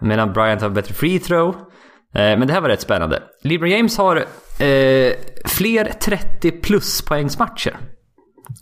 Medan 0.00 0.32
Bryant 0.32 0.62
har 0.62 0.70
bättre 0.70 0.94
free 0.94 1.18
throw. 1.18 1.54
Eh, 2.14 2.38
men 2.38 2.46
det 2.46 2.52
här 2.52 2.60
var 2.60 2.68
rätt 2.68 2.80
spännande. 2.80 3.22
LeBron 3.42 3.70
James 3.70 3.98
har 3.98 4.16
eh, 4.16 5.12
fler 5.44 5.84
30 6.00 6.50
plus 6.50 7.02
poängsmatcher. 7.02 7.76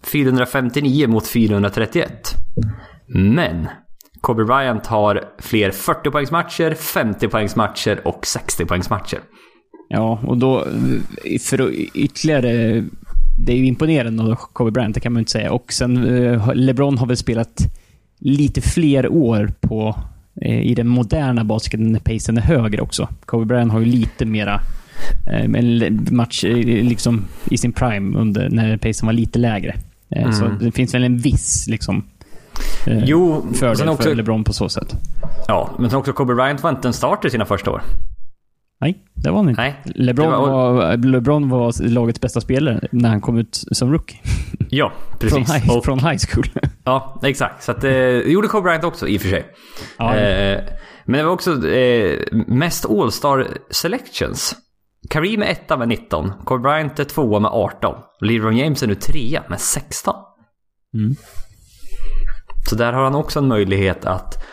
459 0.03 1.09
mot 1.09 1.27
431. 1.27 2.11
Men 3.09 3.69
Kobe 4.21 4.45
Bryant 4.45 4.87
har 4.87 5.25
fler 5.39 5.71
40 5.71 6.11
poängsmatcher, 6.11 6.75
50 6.75 7.29
poängsmatcher 7.29 8.01
och 8.05 8.27
60 8.27 8.65
poängsmatcher. 8.65 9.19
Ja, 9.89 10.21
och 10.27 10.39
då 10.39 10.67
för 11.41 11.59
att 11.69 11.71
ytterligare... 11.95 12.85
Det 13.47 13.53
är 13.53 13.57
ju 13.57 13.67
imponerande 13.67 14.23
av 14.23 14.35
Kobe 14.35 14.71
Bryant, 14.71 14.95
det 14.95 15.01
kan 15.01 15.13
man 15.13 15.21
ju 15.21 15.23
inte 15.23 15.33
säga. 15.33 15.53
Och 15.53 15.73
sen 15.73 16.25
eh, 16.25 16.55
LeBron 16.55 16.99
har 16.99 17.07
väl 17.07 17.17
spelat 17.17 17.61
lite 18.19 18.61
fler 18.61 19.09
år 19.13 19.53
på 19.61 19.97
eh, 20.43 20.61
i 20.61 20.75
den 20.75 20.89
moderna 20.89 21.45
basketen 21.45 21.93
när 21.93 22.01
pacen 22.01 22.37
är 22.37 22.43
högre 22.43 22.83
också. 22.83 23.09
Kobe 23.25 23.45
Bryant 23.45 23.73
har 23.73 23.81
ju 23.81 23.87
lite 23.87 24.25
mera 24.25 24.61
eh, 25.31 25.45
en 25.45 26.07
match 26.11 26.45
liksom 26.65 27.25
i 27.51 27.59
sin 27.59 27.73
prime 27.73 28.19
under, 28.19 28.49
när 28.49 28.77
pacen 28.77 29.07
var 29.07 29.13
lite 29.13 29.39
lägre. 29.39 29.75
Eh, 30.11 30.31
Så 30.31 30.49
det 30.61 30.73
finns 30.73 30.95
väl 30.95 31.05
en 31.05 31.19
viss 31.19 31.67
liksom 31.69 32.05
eh, 32.87 33.05
Jo, 33.05 33.47
fördel 33.55 33.77
sen 33.77 33.89
också, 33.89 34.03
för 34.09 34.15
LeBron 34.15 34.45
på 34.45 34.53
så 34.53 34.69
sätt. 34.69 34.95
ja, 35.49 35.71
men 35.79 35.91
sen 35.91 35.99
också 35.99 36.13
Kobe 36.13 36.35
Bryant 36.35 36.63
var 36.63 36.71
inte 36.71 36.89
en 36.89 36.95
starter 36.95 37.29
sina 37.29 37.45
första 37.45 37.71
år. 37.71 37.83
Nej, 38.81 39.05
det 39.15 39.31
var 39.31 39.37
han 39.37 39.49
inte. 39.49 39.63
Nej. 39.63 39.81
LeBron 39.85 40.31
var- 40.31 40.73
var, 40.73 40.97
LeBron 40.97 41.49
var 41.49 41.89
lagets 41.89 42.21
bästa 42.21 42.41
spelare 42.41 42.81
när 42.93 43.09
han 43.09 43.21
kom 43.21 43.39
ut 43.39 43.65
som 43.73 43.93
rookie. 43.93 44.19
Ja, 44.73 44.93
Från 45.11 45.19
precis. 45.45 45.55
high, 45.55 45.77
Och, 45.77 45.85
från 45.85 45.99
high 45.99 46.19
school. 46.33 46.45
ja, 46.85 47.21
exakt. 47.23 47.63
Så 47.63 47.73
att, 47.73 47.85
eh, 47.85 47.91
det 47.91 48.31
gjorde 48.31 48.49
Kobe 48.49 48.63
Bryant 48.63 48.85
också 48.85 49.09
i 49.09 49.17
och 49.17 49.21
för 49.21 49.29
sig. 49.29 49.47
Ja, 49.99 50.15
Eh, 50.17 50.61
men 51.05 51.19
det 51.19 51.25
var 51.25 51.33
också 51.33 51.69
eh, 51.69 52.19
mest 52.47 52.87
All-Star 52.91 53.49
selections. 53.71 54.55
Kareem 55.11 55.43
är 55.43 55.47
etta 55.47 55.77
med 55.77 55.89
19. 55.89 56.33
Kobe 56.45 56.63
Bryant 56.63 56.99
är 56.99 57.05
tvåa 57.05 57.41
med 57.41 57.51
18. 57.55 57.95
LeBron 58.21 58.57
James 58.57 58.83
är 58.83 58.87
nu 58.87 58.95
trea 58.95 59.43
med 59.49 59.61
16. 59.61 60.15
Mm. 60.95 61.15
Så 62.69 62.77
där 62.77 62.93
har 62.93 63.05
han 63.05 63.15
också 63.15 63.39
en 63.39 63.49
möjlighet 63.49 64.05
att 64.05 64.45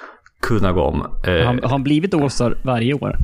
kunna 0.42 0.72
gå 0.72 0.82
om. 0.82 1.02
Eh, 1.28 1.46
Han, 1.46 1.60
har 1.64 1.70
han 1.70 1.84
blivit 1.84 2.14
All-Star 2.14 2.58
varje 2.64 2.94
år? 2.94 3.18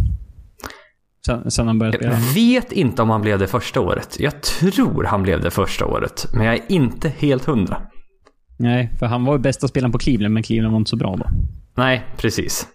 Sen, 1.25 1.51
sen 1.51 1.67
han 1.67 1.79
började 1.79 1.97
spela? 1.97 2.13
jag 2.13 2.19
vet 2.33 2.71
inte 2.71 3.01
om 3.01 3.09
han 3.09 3.21
blev 3.21 3.39
det 3.39 3.47
första 3.47 3.81
året. 3.81 4.19
Jag 4.19 4.41
tror 4.41 5.03
han 5.03 5.23
blev 5.23 5.41
det 5.41 5.51
första 5.51 5.85
året. 5.85 6.25
Men 6.33 6.45
jag 6.45 6.55
är 6.55 6.61
inte 6.71 7.09
helt 7.09 7.45
hundra. 7.45 7.81
Nej, 8.59 8.91
för 8.99 9.05
han 9.05 9.25
var 9.25 9.33
ju 9.33 9.39
bästa 9.39 9.67
spelaren 9.67 9.91
på 9.91 9.97
Cleveland, 9.97 10.33
men 10.33 10.43
Cleveland 10.43 10.71
var 10.71 10.79
inte 10.79 10.89
så 10.89 10.95
bra 10.95 11.15
då. 11.15 11.25
Nej, 11.75 12.05
precis. 12.17 12.67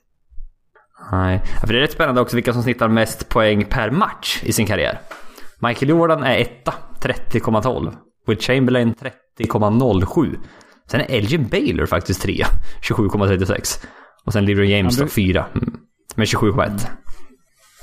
Nej, 1.12 1.42
för 1.60 1.66
det 1.72 1.78
är 1.78 1.80
rätt 1.80 1.92
spännande 1.92 2.20
också 2.20 2.36
vilka 2.36 2.52
som 2.52 2.62
snittar 2.62 2.88
mest 2.88 3.28
poäng 3.28 3.64
per 3.64 3.90
match 3.90 4.40
i 4.44 4.52
sin 4.52 4.66
karriär. 4.66 5.00
Michael 5.60 5.88
Jordan 5.88 6.22
är 6.22 6.38
etta, 6.38 6.74
30,12. 7.00 7.92
Will 8.26 8.38
Chamberlain 8.38 8.94
30,07. 9.38 10.36
Sen 10.90 11.00
är 11.00 11.06
Elgin 11.10 11.48
Baylor 11.48 11.86
faktiskt 11.86 12.22
trea, 12.22 12.46
27,36. 12.82 13.84
Och 14.24 14.32
sen 14.32 14.46
LeBron 14.46 14.68
James 14.68 14.96
då 14.96 15.06
fyra, 15.06 15.46
mm, 15.54 15.74
med 16.14 16.26
27,1. 16.26 16.86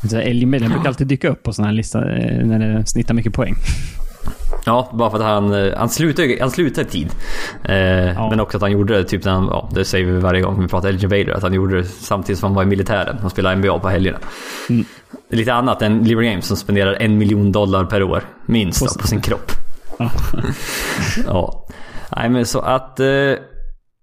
Så 0.09 0.17
Elgin 0.17 0.51
Baylor 0.51 0.69
brukar 0.69 0.87
alltid 0.87 1.07
dyka 1.07 1.29
upp 1.29 1.43
på 1.43 1.53
sådana 1.53 1.67
här 1.67 1.75
listor 1.75 2.11
eh, 2.19 2.45
när 2.45 2.59
det 2.59 2.85
snittar 2.85 3.13
mycket 3.13 3.33
poäng. 3.33 3.55
Ja, 4.67 4.89
bara 4.93 5.09
för 5.09 5.17
att 5.17 5.23
han, 5.23 5.53
eh, 5.53 5.77
han 5.77 5.89
slutar 5.89 6.39
han 6.39 6.51
slutar 6.51 6.81
i 6.81 6.85
tid. 6.85 7.07
Eh, 7.63 8.29
Men 8.29 8.39
också 8.39 8.57
att 8.57 8.61
han 8.61 8.71
gjorde 8.71 8.97
det 8.97 9.03
typ 9.03 9.25
när 9.25 9.31
han, 9.31 9.45
ja, 9.45 9.69
det 9.73 9.85
säger 9.85 10.05
vi 10.05 10.19
varje 10.19 10.41
gång 10.41 10.61
vi 10.61 10.67
pratar 10.67 10.89
Elgin 10.89 11.09
Baylor, 11.09 11.35
att 11.35 11.43
han 11.43 11.53
gjorde 11.53 11.77
det 11.77 11.83
samtidigt 11.83 12.39
som 12.39 12.47
han 12.47 12.55
var 12.55 12.63
i 12.63 12.65
militären 12.65 13.17
och 13.23 13.31
spelade 13.31 13.55
NBA 13.55 13.79
på 13.79 13.89
helgerna. 13.89 14.17
Mm. 14.69 14.85
Lite 15.29 15.53
annat 15.53 15.81
än 15.81 16.03
LeBron 16.03 16.25
James 16.25 16.45
som 16.45 16.57
spenderar 16.57 16.93
en 16.93 17.17
miljon 17.17 17.51
dollar 17.51 17.85
per 17.85 18.03
år, 18.03 18.23
minst, 18.45 18.79
På 18.79 18.85
då, 18.85 19.01
på 19.01 19.07
sin 19.07 19.21
kropp. 19.21 19.51
Ja. 19.99 20.11
Nej 22.15 22.29
men 22.29 22.45
så 22.45 22.59
att... 22.59 22.99
Eh, 22.99 23.33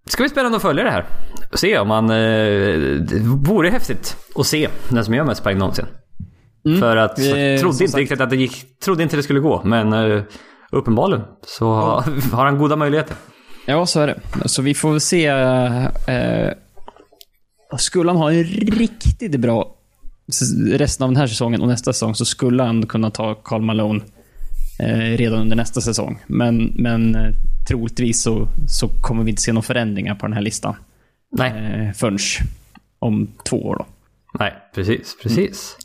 ska 0.07 0.23
bli 0.23 0.29
spännande 0.29 0.57
att 0.57 0.63
följa 0.63 0.85
det 0.85 0.91
här. 0.91 1.05
Se 1.55 1.79
om 1.79 1.89
man... 1.89 2.11
Eh, 2.11 2.17
det 3.01 3.19
vore 3.49 3.69
häftigt 3.71 4.17
att 4.37 4.47
se 4.47 4.69
den 4.89 5.05
som 5.05 5.15
gör 5.15 5.25
mest 5.25 5.43
poäng 5.45 5.59
någonsin. 5.59 5.87
För 6.81 6.97
att 6.97 7.19
Mm. 7.19 7.33
Vi- 7.35 7.51
jag 7.53 7.61
trodde 7.61 7.85
inte 7.85 7.97
riktigt 7.99 8.21
att 8.21 8.31
det 8.31 8.37
gick... 8.37 8.79
Trodde 8.81 9.03
inte 9.03 9.17
det 9.17 9.23
skulle 9.23 9.41
gå, 9.41 9.63
men 9.65 9.93
eh, 9.93 10.23
uppenbarligen 10.73 11.25
så 11.47 11.73
har, 11.73 12.03
har 12.37 12.45
han 12.45 12.59
goda 12.59 12.77
möjligheter. 12.77 13.17
Ja, 13.67 13.87
så 13.87 14.01
är 14.01 14.07
det. 14.07 14.49
Så 14.49 14.63
vi 14.63 14.75
får 14.75 14.91
väl 14.91 15.01
se. 15.01 15.27
Eh, 15.27 16.51
skulle 17.79 18.11
han 18.11 18.17
ha 18.17 18.33
en 18.33 18.45
riktigt 18.45 19.37
bra 19.41 19.77
resten 20.71 21.05
av 21.05 21.11
den 21.11 21.17
här 21.17 21.27
säsongen 21.27 21.61
och 21.63 21.69
nästa 21.69 21.93
säsong 21.93 22.15
så 22.15 22.25
skulle 22.25 22.63
han 22.63 22.87
kunna 22.87 23.11
ta 23.11 23.35
Karl 23.35 23.63
Malone 23.63 24.01
eh, 24.01 24.05
redan 25.17 25.41
under 25.41 25.57
nästa 25.57 25.81
säsong. 25.81 26.19
Men, 26.27 26.73
men 26.77 27.15
eh, 27.15 27.33
troligtvis 27.69 28.23
så, 28.23 28.49
så 28.69 28.89
kommer 28.89 29.25
vi 29.25 29.31
inte 29.31 29.43
se 29.43 29.53
några 29.53 29.63
förändringar 29.63 30.15
på 30.15 30.27
den 30.27 30.33
här 30.33 30.43
listan 30.43 30.77
Nej, 31.33 31.51
eh, 31.51 31.93
förrän 31.93 32.19
om 32.99 33.29
två 33.49 33.57
år. 33.57 33.77
Då. 33.77 33.87
nej, 34.39 34.55
precis, 34.75 35.17
precis. 35.23 35.77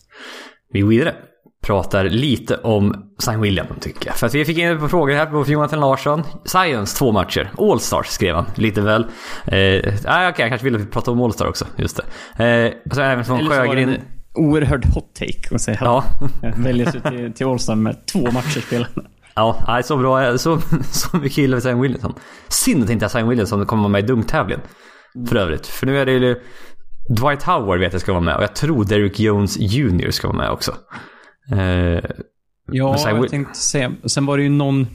Vi 0.74 0.82
går 0.82 0.89
vidare. 0.89 1.16
Pratar 1.62 2.04
lite 2.04 2.58
om 2.58 3.13
Zion 3.20 3.42
William 3.42 3.68
tycker 3.80 4.08
jag. 4.08 4.16
För 4.16 4.27
att 4.27 4.34
vi 4.36 4.46
fick 4.46 4.58
in 4.58 4.80
på 4.80 4.89
frågor 4.89 5.13
här 5.13 5.25
på 5.25 5.46
Jonathan 5.48 5.80
Larsson. 5.80 6.24
Science 6.46 6.98
två 6.98 7.12
matcher. 7.12 7.51
Allstars 7.58 8.08
skrev 8.08 8.36
han. 8.36 8.46
Lite 8.56 8.82
väl. 8.82 9.01
Eh, 9.01 9.08
nej, 9.46 9.92
okej, 10.04 10.34
jag 10.38 10.50
kanske 10.50 10.63
ville 10.66 10.86
prata 10.86 11.12
om 11.12 11.22
Allstar 11.22 11.48
också. 11.48 11.66
Just 11.75 12.00
det. 12.38 12.46
Eh, 12.46 12.94
så 12.94 13.01
även 13.01 13.25
från 13.25 13.39
Eller 13.39 13.50
så 13.50 13.56
var 13.56 13.75
det 13.75 13.86
Sjögren. 13.86 14.01
Oerhörd 14.38 14.86
hot 14.86 15.15
take 15.15 15.56
att 15.56 15.62
säga 15.62 15.77
Ja. 15.82 16.03
att 16.44 16.58
väljas 16.58 16.96
ut 16.96 17.03
till, 17.03 17.34
till 17.34 17.48
Allstar 17.48 17.75
med 17.75 18.06
två 18.06 18.32
matcher 18.32 18.60
spelade. 18.62 18.89
Ja, 19.36 19.63
nej, 19.67 19.84
så 19.84 19.98
bra. 19.98 20.38
Så, 20.38 20.60
så 20.91 21.17
mycket 21.17 21.38
gillar 21.38 21.56
vi 21.58 21.62
Zion 21.62 21.82
Williamson. 21.82 22.13
Synd 22.48 22.84
att 22.84 22.89
inte 22.89 23.10
Zion 23.10 23.29
Williamson 23.29 23.65
kommer 23.65 23.84
vara 23.84 23.91
med 23.91 24.03
i 24.03 24.08
dunktävlingen. 24.08 24.62
För 25.29 25.36
övrigt. 25.36 25.67
För 25.67 25.86
nu 25.86 26.00
är 26.00 26.06
det 26.06 26.12
ju... 26.12 26.36
Dwight 27.10 27.44
Howard 27.44 27.79
vet 27.79 27.94
jag 27.94 28.01
ska 28.01 28.12
vara 28.13 28.24
med 28.24 28.36
och 28.36 28.44
jag 28.44 28.56
tror 28.56 28.84
Derrick 28.86 29.20
Jones 29.20 29.58
Jr 29.60 30.12
ska 30.12 30.27
vara 30.27 30.38
med 30.38 30.50
också. 30.51 30.72
Eh, 31.51 32.03
Ja, 32.72 32.98
jag 33.10 33.29
tänkte 33.29 33.58
säga. 33.60 33.91
Sen 34.06 34.25
var 34.25 34.38
det 34.38 34.44
ju 34.44 34.50
någon... 34.50 34.88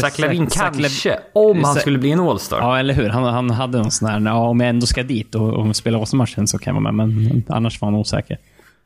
Zach 0.00 0.18
Lavin 0.18 0.46
Zach- 0.46 0.58
Zach 0.58 0.76
kanske, 0.80 1.18
om 1.32 1.64
han 1.64 1.74
skulle 1.74 1.98
bli 1.98 2.10
en 2.10 2.20
All-Star. 2.20 2.58
Ja, 2.58 2.78
eller 2.78 2.94
hur? 2.94 3.08
Han, 3.08 3.24
han 3.24 3.50
hade 3.50 3.78
någon 3.78 3.90
sån 3.90 4.08
här, 4.08 4.20
ja, 4.20 4.48
om 4.48 4.60
jag 4.60 4.68
ändå 4.68 4.86
ska 4.86 5.02
dit 5.02 5.34
och, 5.34 5.48
och 5.66 5.76
spela 5.76 5.98
Åsa-matchen 5.98 6.46
så 6.48 6.58
kan 6.58 6.74
jag 6.74 6.82
vara 6.82 6.92
med, 6.92 7.08
men 7.08 7.42
annars 7.48 7.80
var 7.80 7.86
han 7.90 8.00
osäker. 8.00 8.38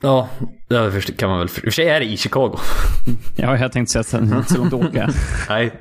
Ja, 0.03 0.29
det 0.69 1.17
kan 1.17 1.29
man 1.29 1.39
väl. 1.39 1.49
I 1.49 1.51
och 1.51 1.63
för 1.63 1.71
sig 1.71 1.89
är 1.89 2.01
det 2.01 2.07
i 2.07 2.17
Chicago. 2.17 2.57
Ja, 3.37 3.59
jag 3.59 3.73
tänkte 3.73 3.93
säga 3.93 4.01
att 4.01 4.13
han 4.13 4.39
inte 4.39 4.53
så 4.53 4.59
långt 4.59 4.73
åka. 4.73 5.11
Nej. 5.49 5.73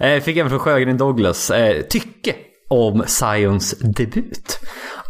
Eh, 0.00 0.22
Fick 0.22 0.36
även 0.36 0.50
från 0.50 0.58
Sjögren 0.58 0.96
Douglas 0.98 1.50
eh, 1.50 1.82
tycke 1.82 2.34
om 2.70 3.04
Zions 3.06 3.74
debut. 3.78 4.60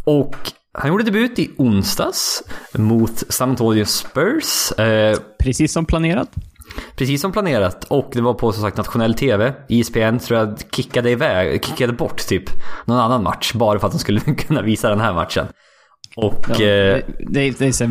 Och 0.04 0.36
han 0.78 0.88
gjorde 0.90 1.04
debut 1.04 1.38
i 1.38 1.50
onsdags 1.56 2.42
mot 2.74 3.22
San 3.28 3.50
Antonio 3.50 3.84
Spurs. 3.84 4.72
Eh, 4.78 5.18
Precis 5.38 5.72
som 5.72 5.86
planerat. 5.86 6.28
Precis 6.96 7.20
som 7.20 7.32
planerat. 7.32 7.84
Och 7.84 8.10
det 8.12 8.20
var 8.20 8.34
på 8.34 8.52
som 8.52 8.62
sagt 8.62 8.76
nationell 8.76 9.14
TV. 9.14 9.52
ESPN 9.68 10.18
tror 10.18 10.38
jag 10.38 10.58
kickade 10.72 11.10
iväg, 11.10 11.64
kickade 11.64 11.92
bort 11.92 12.26
typ 12.28 12.44
någon 12.84 12.98
annan 12.98 13.22
match. 13.22 13.52
Bara 13.52 13.78
för 13.78 13.86
att 13.86 13.92
de 13.92 13.98
skulle 13.98 14.20
kunna 14.38 14.62
visa 14.62 14.88
den 14.88 15.00
här 15.00 15.14
matchen. 15.14 15.46
Och... 16.16 16.46
Ja, 16.48 16.54
eh, 16.54 17.02
det, 17.18 17.58
det, 17.58 17.86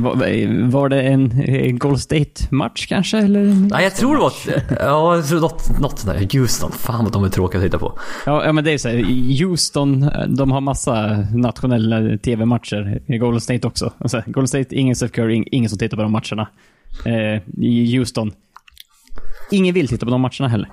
var, 0.71 0.89
det 0.89 1.01
en 1.01 1.31
eh, 1.41 1.71
Gold 1.71 1.99
State-match 1.99 2.85
kanske? 2.87 3.17
Eller? 3.17 3.43
Nej, 3.69 3.83
jag 3.83 3.95
tror 3.95 4.15
det 4.15 4.21
var... 4.21 4.33
Ja, 4.79 5.15
jag 5.15 5.27
tror 5.27 5.39
något, 5.39 5.79
något 5.79 5.99
sånt 5.99 6.13
där. 6.31 6.39
Houston. 6.39 6.71
Fan 6.71 7.03
vad 7.03 7.13
de 7.13 7.23
är 7.23 7.29
tråkiga 7.29 7.59
att 7.59 7.65
titta 7.65 7.79
på. 7.79 7.99
Ja, 8.25 8.45
ja, 8.45 8.51
men 8.51 8.63
det 8.63 8.71
är 8.71 8.77
så 8.77 8.89
här, 8.89 9.43
Houston, 9.45 10.09
de 10.27 10.51
har 10.51 10.61
massa 10.61 11.25
nationella 11.33 12.17
TV-matcher. 12.17 13.01
I 13.07 13.17
Golden 13.17 13.41
State 13.41 13.67
också. 13.67 13.93
Alltså, 13.97 14.21
Golden 14.25 14.47
State, 14.47 14.75
ingen 14.75 14.95
Steph 14.95 15.13
Curry, 15.13 15.35
ing- 15.35 15.47
ingen 15.51 15.69
som 15.69 15.79
tittar 15.79 15.97
på 15.97 16.03
de 16.03 16.11
matcherna. 16.11 16.47
Eh, 17.05 17.41
Houston, 17.97 18.31
ingen 19.53 19.73
vill 19.73 19.87
titta 19.87 20.05
på 20.05 20.11
de 20.11 20.21
matcherna 20.21 20.47
heller. 20.47 20.69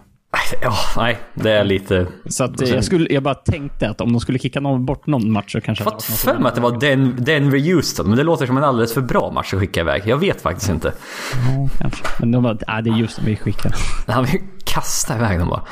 Ja, 0.62 0.74
nej, 0.96 1.18
det 1.34 1.50
är 1.50 1.64
lite... 1.64 2.06
Så 2.26 2.44
att, 2.44 2.62
eh, 2.62 2.68
jag, 2.68 2.84
skulle, 2.84 3.14
jag 3.14 3.22
bara 3.22 3.34
tänkte 3.34 3.88
att 3.88 4.00
om 4.00 4.12
de 4.12 4.20
skulle 4.20 4.38
kicka 4.38 4.60
någon, 4.60 4.86
bort 4.86 5.06
någon 5.06 5.32
match 5.32 5.52
så 5.52 5.60
kanske... 5.60 5.84
Jag 5.84 5.90
har 5.90 6.00
för 6.00 6.38
mig 6.38 6.48
att 6.48 6.54
det 6.54 6.60
var 6.60 6.80
Den, 6.80 7.24
Denver 7.24 7.58
Houston, 7.58 8.08
men 8.08 8.16
det 8.16 8.24
låter 8.24 8.46
som 8.46 8.56
en 8.56 8.64
alldeles 8.64 8.94
för 8.94 9.00
bra 9.00 9.30
match 9.30 9.54
att 9.54 9.60
skicka 9.60 9.80
iväg. 9.80 10.02
Jag 10.06 10.16
vet 10.16 10.40
faktiskt 10.40 10.70
inte. 10.70 10.92
Ja, 11.32 11.68
kanske. 11.78 12.04
Men 12.20 12.32
de 12.32 12.42
bara, 12.42 12.58
nej 12.68 12.82
det 12.82 12.90
är 12.90 12.94
just 12.94 13.22
vi 13.22 13.36
skickar. 13.36 13.74
Han 14.06 14.24
vill 14.24 14.40
kasta 14.64 15.16
iväg 15.16 15.38
dem 15.38 15.48
bara. 15.48 15.64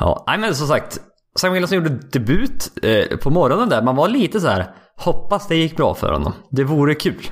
Ja, 0.00 0.24
nej 0.26 0.38
men 0.38 0.54
som 0.54 0.66
sagt. 0.66 1.00
Sam 1.40 1.52
Williamson 1.52 1.78
gjorde 1.78 1.98
debut 2.12 2.70
eh, 2.82 3.16
på 3.16 3.30
morgonen 3.30 3.68
där. 3.68 3.82
Man 3.82 3.96
var 3.96 4.08
lite 4.08 4.40
så 4.40 4.48
här. 4.48 4.66
Hoppas 4.96 5.48
det 5.48 5.56
gick 5.56 5.76
bra 5.76 5.94
för 5.94 6.12
honom. 6.12 6.32
Det 6.50 6.64
vore 6.64 6.94
kul. 6.94 7.30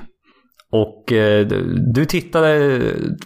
Och 0.73 1.11
eh, 1.11 1.47
du 1.93 2.05
tittade 2.05 2.79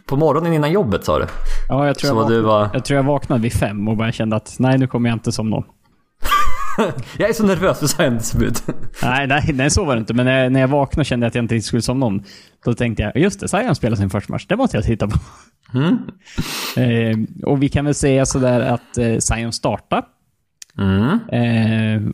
på 0.06 0.16
morgonen 0.16 0.54
innan 0.54 0.72
jobbet 0.72 1.06
sa 1.06 1.20
du? 1.20 1.26
Ja, 1.70 1.88
jag 1.88 1.98
tror, 1.98 2.10
jag, 2.10 2.16
vaknade, 2.16 2.42
var... 2.42 2.70
jag 2.74 2.86
tror 2.86 2.98
jag 2.98 3.04
vaknade 3.04 3.42
vid 3.42 3.54
fem 3.54 3.88
och 3.88 3.98
bara 3.98 4.12
kände 4.12 4.36
att 4.36 4.56
nej, 4.60 4.78
nu 4.78 4.88
kommer 4.88 5.10
jag 5.10 5.16
inte 5.16 5.32
som 5.32 5.50
någon. 5.50 5.64
Jag 7.18 7.30
är 7.30 7.34
så 7.34 7.46
nervös 7.46 7.80
för 7.80 7.88
Science 7.88 8.38
debut. 8.38 8.64
Nej, 9.04 9.28
nej, 9.28 9.52
nej, 9.54 9.70
så 9.70 9.86
var 9.86 9.96
det 9.96 10.00
inte. 10.00 10.14
Men 10.14 10.26
när 10.26 10.44
jag, 10.44 10.52
när 10.52 10.60
jag 10.60 10.68
vaknade 10.68 11.06
kände 11.06 11.26
jag 11.26 11.28
att 11.30 11.36
jag 11.36 11.44
inte 11.44 11.62
skulle 11.62 11.82
som 11.82 12.00
någon. 12.00 12.24
Då 12.66 12.74
tänkte 12.74 13.04
jag, 13.04 13.18
just 13.18 13.40
det, 13.40 13.48
Zion 13.48 13.76
spelar 13.76 13.96
sin 13.96 14.10
första 14.10 14.34
match. 14.34 14.46
Det 14.50 14.56
måste 14.56 14.78
jag 14.78 14.84
titta 14.84 15.08
på. 15.08 15.20
Mm. 15.74 15.98
Eh, 16.78 17.18
och 17.44 17.64
vi 17.64 17.70
kan 17.70 17.86
väl 17.86 17.94
säga 17.94 18.26
sådär 18.26 18.60
att 18.60 18.98
eh, 18.98 19.18
Zion 19.18 19.54
startade. 19.54 20.02
Mm. 20.78 21.20
Eh, 21.30 22.12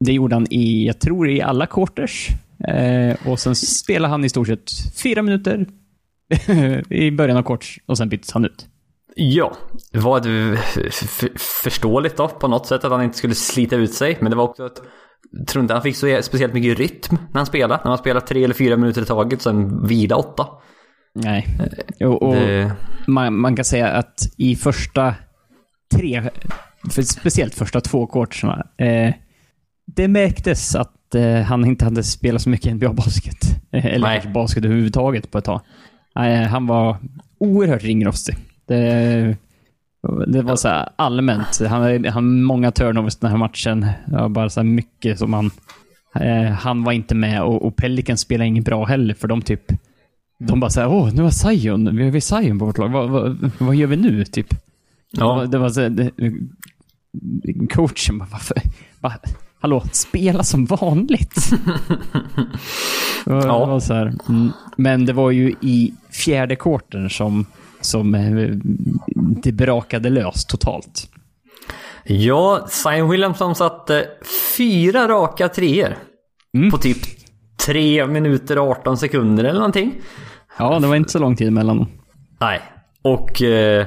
det 0.00 0.12
gjorde 0.12 0.36
han 0.36 0.46
i, 0.50 0.86
jag 0.86 1.00
tror 1.00 1.28
i 1.28 1.42
alla 1.42 1.66
quarters. 1.66 2.28
Eh, 2.68 3.16
och 3.26 3.38
sen 3.40 3.54
spelade 3.54 4.10
han 4.10 4.24
i 4.24 4.28
stort 4.28 4.46
sett 4.46 4.70
fyra 5.02 5.22
minuter 5.22 5.66
i 6.94 7.10
början 7.10 7.36
av 7.36 7.42
quarters 7.42 7.78
och 7.86 7.98
sen 7.98 8.08
byttes 8.08 8.32
han 8.32 8.44
ut. 8.44 8.66
Ja, 9.16 9.52
det 9.92 9.98
var 9.98 10.56
förståeligt 11.62 12.16
då 12.16 12.28
på 12.28 12.48
något 12.48 12.66
sätt 12.66 12.84
att 12.84 12.92
han 12.92 13.02
inte 13.02 13.18
skulle 13.18 13.34
slita 13.34 13.76
ut 13.76 13.94
sig. 13.94 14.18
Men 14.20 14.30
det 14.30 14.36
var 14.36 14.44
också 14.44 14.66
ett... 14.66 14.82
Jag 15.32 15.46
tror 15.46 15.62
inte 15.62 15.74
han 15.74 15.82
fick 15.82 15.96
så 15.96 16.18
speciellt 16.22 16.54
mycket 16.54 16.78
rytm 16.78 17.16
när 17.30 17.38
han 17.38 17.46
spelade. 17.46 17.80
När 17.84 17.90
man 17.90 17.98
spelar 17.98 18.20
tre 18.20 18.44
eller 18.44 18.54
fyra 18.54 18.76
minuter 18.76 19.02
i 19.02 19.04
taget, 19.04 19.42
sen 19.42 19.86
vila 19.86 20.16
åtta. 20.16 20.46
Nej. 21.14 21.46
Och, 22.00 22.22
och 22.22 22.34
Det, 22.34 22.72
man, 23.06 23.38
man 23.38 23.56
kan 23.56 23.64
säga 23.64 23.88
att 23.88 24.20
i 24.36 24.56
första 24.56 25.14
tre, 25.94 26.30
för 26.90 27.02
speciellt 27.02 27.54
första 27.54 27.80
två 27.80 28.06
quarterserna, 28.06 28.66
eh, 28.78 29.14
det 29.86 30.08
märktes 30.08 30.74
att 30.74 30.92
eh, 31.14 31.40
han 31.40 31.64
inte 31.64 31.84
hade 31.84 32.02
spelat 32.02 32.42
så 32.42 32.48
mycket 32.48 32.72
NBA-basket. 32.72 33.60
Eh, 33.70 33.86
eller 33.94 34.08
Nej. 34.08 34.30
basket 34.34 34.64
överhuvudtaget 34.64 35.30
på 35.30 35.38
ett 35.38 35.44
tag. 35.44 35.60
Nej, 36.14 36.44
han 36.44 36.66
var 36.66 36.96
oerhört 37.38 37.82
ringrostig. 37.82 38.36
Det, 38.66 39.36
det 40.26 40.42
var 40.42 40.56
så 40.56 40.68
här 40.68 40.88
allmänt. 40.96 41.60
Han 41.68 41.82
hade 41.82 42.20
många 42.20 42.70
turnovers 42.70 43.16
den 43.16 43.30
här 43.30 43.38
matchen. 43.38 43.86
Bara 44.30 44.50
så 44.50 44.60
här 44.60 44.64
mycket 44.64 45.18
som 45.18 45.32
han... 45.32 45.50
Eh, 46.14 46.52
han 46.52 46.84
var 46.84 46.92
inte 46.92 47.14
med 47.14 47.42
och, 47.42 47.64
och 47.64 47.76
Pelikan 47.76 48.16
spelade 48.16 48.48
inget 48.48 48.64
bra 48.64 48.84
heller, 48.84 49.14
för 49.14 49.28
de 49.28 49.42
typ... 49.42 49.62
De 50.38 50.60
bara 50.60 50.70
såhär, 50.70 50.88
åh, 50.88 51.14
nu 51.14 51.22
har 51.22 51.30
Zion, 51.30 51.96
vi 51.96 52.10
har 52.10 52.20
Zion 52.20 52.58
på 52.58 52.64
vårt 52.64 52.78
lag. 52.78 52.88
Vad, 52.88 53.10
vad, 53.10 53.50
vad 53.58 53.74
gör 53.74 53.86
vi 53.86 53.96
nu, 53.96 54.24
typ? 54.24 54.50
Det 55.12 55.20
var, 55.20 55.40
ja, 55.40 55.46
det 55.46 55.58
var 55.58 55.68
så, 55.68 55.80
här, 55.80 55.90
det, 55.90 56.10
coachen 57.68 58.18
bara, 58.18 58.28
varför? 58.32 58.56
Bara, 59.00 59.18
Hallå, 59.60 59.82
spela 59.92 60.42
som 60.44 60.64
vanligt. 60.66 61.34
Ja. 63.26 63.66
var 63.66 63.80
så 63.80 63.94
här, 63.94 64.12
mm. 64.28 64.52
Men 64.76 65.06
det 65.06 65.12
var 65.12 65.30
ju 65.30 65.54
i 65.60 65.94
fjärde 66.10 66.56
quartern 66.56 67.10
som, 67.10 67.46
som 67.80 68.14
eh, 68.14 68.48
det 69.42 69.52
brakade 69.52 70.10
lös 70.10 70.44
totalt. 70.44 71.10
ja, 72.04 72.66
Zion 72.68 73.08
Williamson 73.10 73.54
satte 73.54 74.06
fyra 74.56 75.08
raka 75.08 75.48
treor 75.48 75.96
Mm. 76.56 76.70
På 76.70 76.78
typ 76.78 76.98
tre 77.66 78.06
minuter 78.06 78.58
och 78.58 78.70
18 78.70 78.96
sekunder 78.96 79.44
eller 79.44 79.58
någonting. 79.58 79.94
Ja, 80.58 80.78
det 80.78 80.86
var 80.86 80.96
inte 80.96 81.10
så 81.10 81.18
lång 81.18 81.36
tid 81.36 81.48
emellan. 81.48 81.86
Nej. 82.40 82.60
Och 83.02 83.42
eh, 83.42 83.86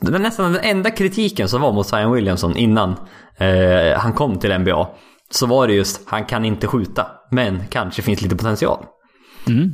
det 0.00 0.12
var 0.12 0.18
nästan 0.18 0.52
den 0.52 0.64
enda 0.64 0.90
kritiken 0.90 1.48
som 1.48 1.60
var 1.60 1.72
mot 1.72 1.86
Zion 1.86 2.12
Williamson 2.12 2.56
innan 2.56 2.96
eh, 3.38 3.98
han 3.98 4.12
kom 4.12 4.38
till 4.38 4.58
NBA. 4.58 4.88
Så 5.30 5.46
var 5.46 5.66
det 5.66 5.74
just, 5.74 6.00
han 6.06 6.24
kan 6.24 6.44
inte 6.44 6.66
skjuta. 6.66 7.06
Men 7.30 7.62
kanske 7.70 8.02
finns 8.02 8.22
lite 8.22 8.36
potential. 8.36 8.84
Mm. 9.48 9.70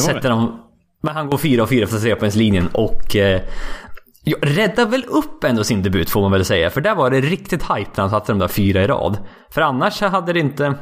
Sätter 0.00 0.20
det. 0.20 0.28
de, 0.28 0.60
men 1.02 1.14
han 1.14 1.30
går 1.30 1.38
4 1.38 1.62
av 1.62 1.66
4 1.66 1.86
för 1.86 1.98
trepoängslinjen 1.98 2.68
och 2.72 3.16
eh, 3.16 3.42
ja, 4.24 4.36
räddar 4.42 4.86
väl 4.86 5.04
upp 5.04 5.44
ändå 5.44 5.64
sin 5.64 5.82
debut 5.82 6.10
får 6.10 6.20
man 6.20 6.32
väl 6.32 6.44
säga. 6.44 6.70
För 6.70 6.80
där 6.80 6.94
var 6.94 7.10
det 7.10 7.20
riktigt 7.20 7.62
hype 7.62 7.90
när 7.94 8.00
han 8.00 8.10
satte 8.10 8.32
de 8.32 8.38
där 8.38 8.48
fyra 8.48 8.82
i 8.82 8.86
rad. 8.86 9.18
För 9.50 9.60
annars 9.60 10.00
hade 10.00 10.32
det 10.32 10.40
inte... 10.40 10.74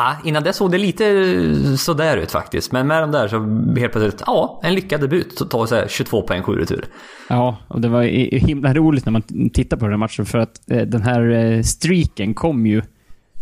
Ah, 0.00 0.14
innan 0.24 0.42
det 0.42 0.52
såg 0.52 0.70
det 0.70 0.78
lite 0.78 1.76
sådär 1.76 2.16
ut 2.16 2.30
faktiskt. 2.30 2.72
Men 2.72 2.86
med 2.86 3.02
de 3.02 3.12
där 3.12 3.28
så 3.28 3.38
helt 3.80 3.92
plötsligt, 3.92 4.22
ja, 4.26 4.60
en 4.62 4.74
lyckad 4.74 5.00
debut. 5.00 5.38
Så 5.38 5.44
tar 5.44 5.66
så 5.66 5.88
22 5.88 6.22
poäng, 6.22 6.42
7 6.42 6.52
retur. 6.52 6.84
Ja, 7.28 7.56
och 7.68 7.80
det 7.80 7.88
var 7.88 8.02
himla 8.38 8.74
roligt 8.74 9.04
när 9.04 9.12
man 9.12 9.22
tittar 9.52 9.76
på 9.76 9.84
den 9.84 9.92
här 9.92 9.98
matchen 9.98 10.26
för 10.26 10.38
att 10.38 10.70
eh, 10.70 10.82
den 10.82 11.02
här 11.02 11.30
eh, 11.30 11.62
streaken 11.62 12.34
kom 12.34 12.66
ju... 12.66 12.82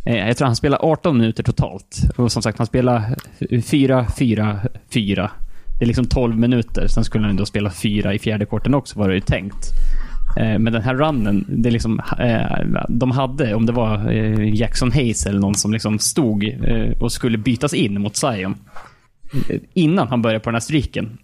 Eh, 0.07 0.29
jag 0.29 0.37
tror 0.37 0.47
han 0.47 0.57
spelade 0.57 0.83
18 0.83 1.19
minuter 1.19 1.42
totalt. 1.42 1.97
Och 2.16 2.33
som 2.33 2.42
sagt, 2.42 2.59
han 2.59 2.66
spelade 2.66 3.16
4, 3.64 4.07
4, 4.19 4.61
4. 4.90 5.31
Det 5.79 5.85
är 5.85 5.87
liksom 5.87 6.07
12 6.07 6.38
minuter. 6.38 6.87
Sen 6.87 7.05
skulle 7.05 7.27
han 7.27 7.37
då 7.37 7.47
spela 7.47 7.71
4 7.71 8.14
i 8.14 8.19
fjärde 8.19 8.47
korten 8.47 8.75
också, 8.75 8.99
var 8.99 9.09
det 9.09 9.14
ju 9.14 9.21
tänkt. 9.21 9.66
Eh, 10.37 10.59
men 10.59 10.72
den 10.72 10.83
här 10.83 10.94
runnen, 10.94 11.44
det 11.49 11.70
liksom, 11.70 12.01
eh, 12.18 12.83
de 12.88 13.11
hade, 13.11 13.55
om 13.55 13.66
det 13.66 13.72
var 13.72 14.11
eh, 14.12 14.55
Jackson 14.55 14.92
Hayes 14.92 15.27
eller 15.27 15.40
någon 15.40 15.55
som 15.55 15.72
liksom 15.72 15.99
stod 15.99 16.55
och 17.01 17.12
skulle 17.12 17.38
bytas 17.38 17.75
in 17.75 18.01
mot 18.01 18.16
Zion. 18.16 18.55
Innan 19.75 20.09
han 20.09 20.22
började 20.22 20.40
på 20.40 20.51
den 20.51 20.55
här 20.55 20.61
streaken. 20.61 21.18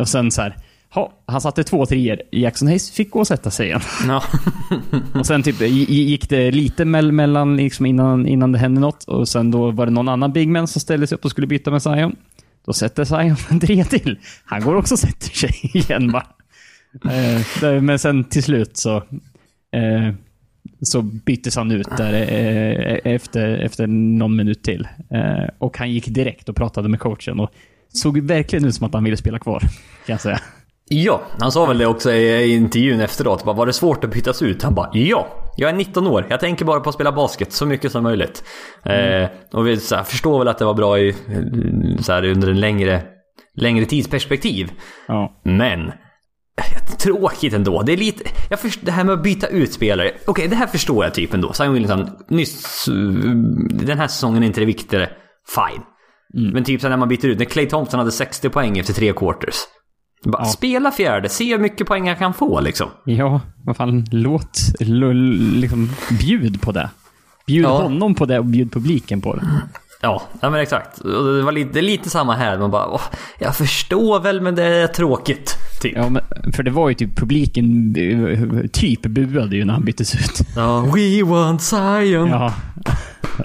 Och 0.00 0.08
sen 0.08 0.30
så 0.30 0.42
här, 0.42 0.56
ha, 0.94 1.12
han 1.26 1.40
satte 1.40 1.64
två 1.64 1.86
treor. 1.86 2.18
Jackson 2.32 2.68
Hayes 2.68 2.90
fick 2.90 3.10
gå 3.10 3.18
och 3.18 3.26
sätta 3.26 3.50
sig 3.50 3.66
igen. 3.66 3.80
Ja. 4.08 4.22
Och 5.14 5.26
sen 5.26 5.42
typ 5.42 5.60
gi- 5.60 5.92
gick 6.04 6.28
det 6.28 6.50
lite 6.50 6.84
mell- 6.84 7.12
mellan 7.12 7.56
liksom 7.56 7.86
innan, 7.86 8.26
innan 8.26 8.52
det 8.52 8.58
hände 8.58 8.80
något. 8.80 9.04
Och 9.04 9.28
sen 9.28 9.50
då 9.50 9.70
var 9.70 9.86
det 9.86 9.92
någon 9.92 10.08
annan 10.08 10.32
big 10.32 10.48
man 10.48 10.66
som 10.66 10.80
ställde 10.80 11.06
sig 11.06 11.16
upp 11.16 11.24
och 11.24 11.30
skulle 11.30 11.46
byta 11.46 11.70
med 11.70 11.82
Zion. 11.82 12.16
Då 12.66 12.72
sätter 12.72 13.04
Zion 13.04 13.36
en 13.48 13.60
trea 13.60 13.84
till. 13.84 14.18
Han 14.44 14.60
går 14.60 14.74
också 14.76 14.94
och 14.94 14.98
sätter 14.98 15.28
sig 15.30 15.50
igen 15.74 16.12
bara. 16.12 16.26
Eh, 17.04 17.40
det- 17.60 17.80
men 17.80 17.98
sen 17.98 18.24
till 18.24 18.42
slut 18.42 18.76
så, 18.76 18.96
eh, 18.96 20.14
så 20.82 21.02
byttes 21.02 21.56
han 21.56 21.70
ut 21.70 21.88
där 21.96 22.12
eh, 22.14 23.12
efter, 23.14 23.48
efter 23.58 23.86
någon 23.86 24.36
minut 24.36 24.62
till. 24.62 24.88
Eh, 25.10 25.48
och 25.58 25.78
han 25.78 25.90
gick 25.92 26.06
direkt 26.08 26.48
och 26.48 26.56
pratade 26.56 26.88
med 26.88 27.00
coachen 27.00 27.40
och 27.40 27.50
såg 27.88 28.20
verkligen 28.20 28.64
ut 28.64 28.74
som 28.74 28.86
att 28.86 28.94
han 28.94 29.04
ville 29.04 29.16
spela 29.16 29.38
kvar. 29.38 29.60
Kan 29.60 29.68
jag 30.12 30.20
säga. 30.20 30.40
Ja, 30.88 31.22
han 31.38 31.52
sa 31.52 31.66
väl 31.66 31.78
det 31.78 31.86
också 31.86 32.12
i 32.12 32.54
intervjun 32.54 33.00
efteråt. 33.00 33.44
Bara, 33.44 33.56
var 33.56 33.66
det 33.66 33.72
svårt 33.72 34.04
att 34.04 34.10
bytas 34.10 34.42
ut? 34.42 34.62
Han 34.62 34.74
bara 34.74 34.90
ja, 34.92 35.26
jag 35.56 35.70
är 35.70 35.74
19 35.74 36.06
år. 36.06 36.26
Jag 36.30 36.40
tänker 36.40 36.64
bara 36.64 36.80
på 36.80 36.88
att 36.88 36.94
spela 36.94 37.12
basket 37.12 37.52
så 37.52 37.66
mycket 37.66 37.92
som 37.92 38.02
möjligt. 38.02 38.44
Eh, 38.84 39.28
och 39.52 39.66
vi 39.66 39.76
så 39.76 39.96
här, 39.96 40.02
förstår 40.04 40.38
väl 40.38 40.48
att 40.48 40.58
det 40.58 40.64
var 40.64 40.74
bra 40.74 40.98
i, 40.98 41.08
eh, 41.08 42.00
så 42.00 42.12
här, 42.12 42.24
under 42.24 42.48
en 42.48 42.60
längre, 42.60 43.02
längre 43.54 43.84
tidsperspektiv. 43.84 44.70
Ja. 45.08 45.40
Men 45.44 45.92
Tråkigt 46.98 47.52
ändå. 47.54 47.82
Det 47.82 47.92
är 47.92 47.96
lite... 47.96 48.24
Jag 48.50 48.60
först, 48.60 48.80
det 48.82 48.92
här 48.92 49.04
med 49.04 49.12
att 49.14 49.22
byta 49.22 49.46
ut 49.46 49.72
spelare. 49.72 50.10
Okej, 50.26 50.48
det 50.48 50.56
här 50.56 50.66
förstår 50.66 51.04
jag 51.04 51.14
typ 51.14 51.34
ändå. 51.34 51.52
Simon 51.52 51.74
Williamson, 51.74 52.10
nyss... 52.28 52.84
Den 53.70 53.98
här 53.98 54.08
säsongen 54.08 54.42
är 54.42 54.46
inte 54.46 54.60
det 54.60 54.66
viktigare. 54.66 55.10
Fine. 55.54 55.82
Men 56.52 56.64
typ 56.64 56.80
så 56.80 56.88
när 56.88 56.96
man 56.96 57.08
byter 57.08 57.26
ut. 57.26 57.38
När 57.38 57.44
Clay 57.46 57.66
Thompson 57.66 57.98
hade 57.98 58.12
60 58.12 58.48
poäng 58.48 58.78
efter 58.78 58.92
tre 58.94 59.12
quarters. 59.12 59.54
Bara, 60.24 60.44
Spela 60.44 60.90
fjärde, 60.90 61.28
se 61.28 61.52
hur 61.52 61.58
mycket 61.58 61.86
poäng 61.86 62.06
jag 62.08 62.18
kan 62.18 62.34
få 62.34 62.60
liksom. 62.60 62.88
Ja, 63.04 63.40
vad 63.64 63.76
fan, 63.76 64.04
låt, 64.10 64.58
liksom, 65.54 65.90
bjud 66.20 66.60
på 66.60 66.72
det. 66.72 66.90
Bjud 67.46 67.64
Ja. 67.64 67.82
honom 67.82 68.14
på 68.14 68.26
det 68.26 68.38
och 68.38 68.44
bjud 68.44 68.72
publiken 68.72 69.20
på 69.20 69.34
det. 69.34 69.42
Ja, 70.02 70.22
ja 70.40 70.50
men 70.50 70.60
exakt. 70.60 70.98
Och 70.98 71.24
det 71.34 71.42
var 71.42 71.52
lite, 71.52 71.70
det 71.72 71.80
är 71.80 71.82
lite 71.82 72.10
samma 72.10 72.34
här. 72.34 72.58
Man 72.58 72.70
bara, 72.70 72.86
åh, 72.88 73.02
jag 73.38 73.56
förstår 73.56 74.20
väl 74.20 74.40
men 74.40 74.54
det 74.54 74.64
är 74.64 74.86
tråkigt. 74.86 75.56
Typ. 75.86 75.96
Ja, 75.96 76.08
men, 76.08 76.22
för 76.52 76.62
det 76.62 76.70
var 76.70 76.88
ju 76.88 76.94
typ 76.94 77.16
publiken 77.16 77.94
eh, 77.98 78.66
typ 78.66 79.02
buade 79.02 79.56
ju 79.56 79.64
när 79.64 79.74
han 79.74 79.84
byttes 79.84 80.14
ut. 80.14 80.48
Ja, 80.56 80.80
we 80.80 81.22
want 81.22 81.62
Zion. 81.62 82.28
Ja. 82.28 82.54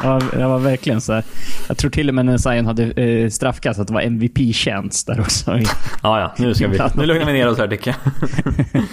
Ja, 0.04 0.22
det 0.34 0.48
var 0.48 0.60
verkligen 0.60 1.02
så 1.02 1.14
här. 1.14 1.24
Jag 1.68 1.78
tror 1.78 1.92
till 1.92 2.10
och 2.10 2.16
med 2.16 2.26
när 2.26 2.38
Zion 2.38 2.66
hade 2.66 2.84
eh, 2.84 3.30
straffkast 3.30 3.80
att 3.80 3.88
det 3.88 3.94
var 3.94 4.02
MVP-tjänst 4.02 5.08
där 5.08 5.20
också. 5.20 5.60
Ja, 6.04 6.20
ja, 6.20 6.34
nu 6.38 6.54
ska 6.54 6.68
vi... 6.68 6.80
Nu 6.96 7.06
lugnar 7.06 7.26
vi 7.26 7.34
ner 7.34 7.48
oss 7.48 7.58
här 7.58 7.68
tycker 7.68 7.96
jag. 8.04 8.12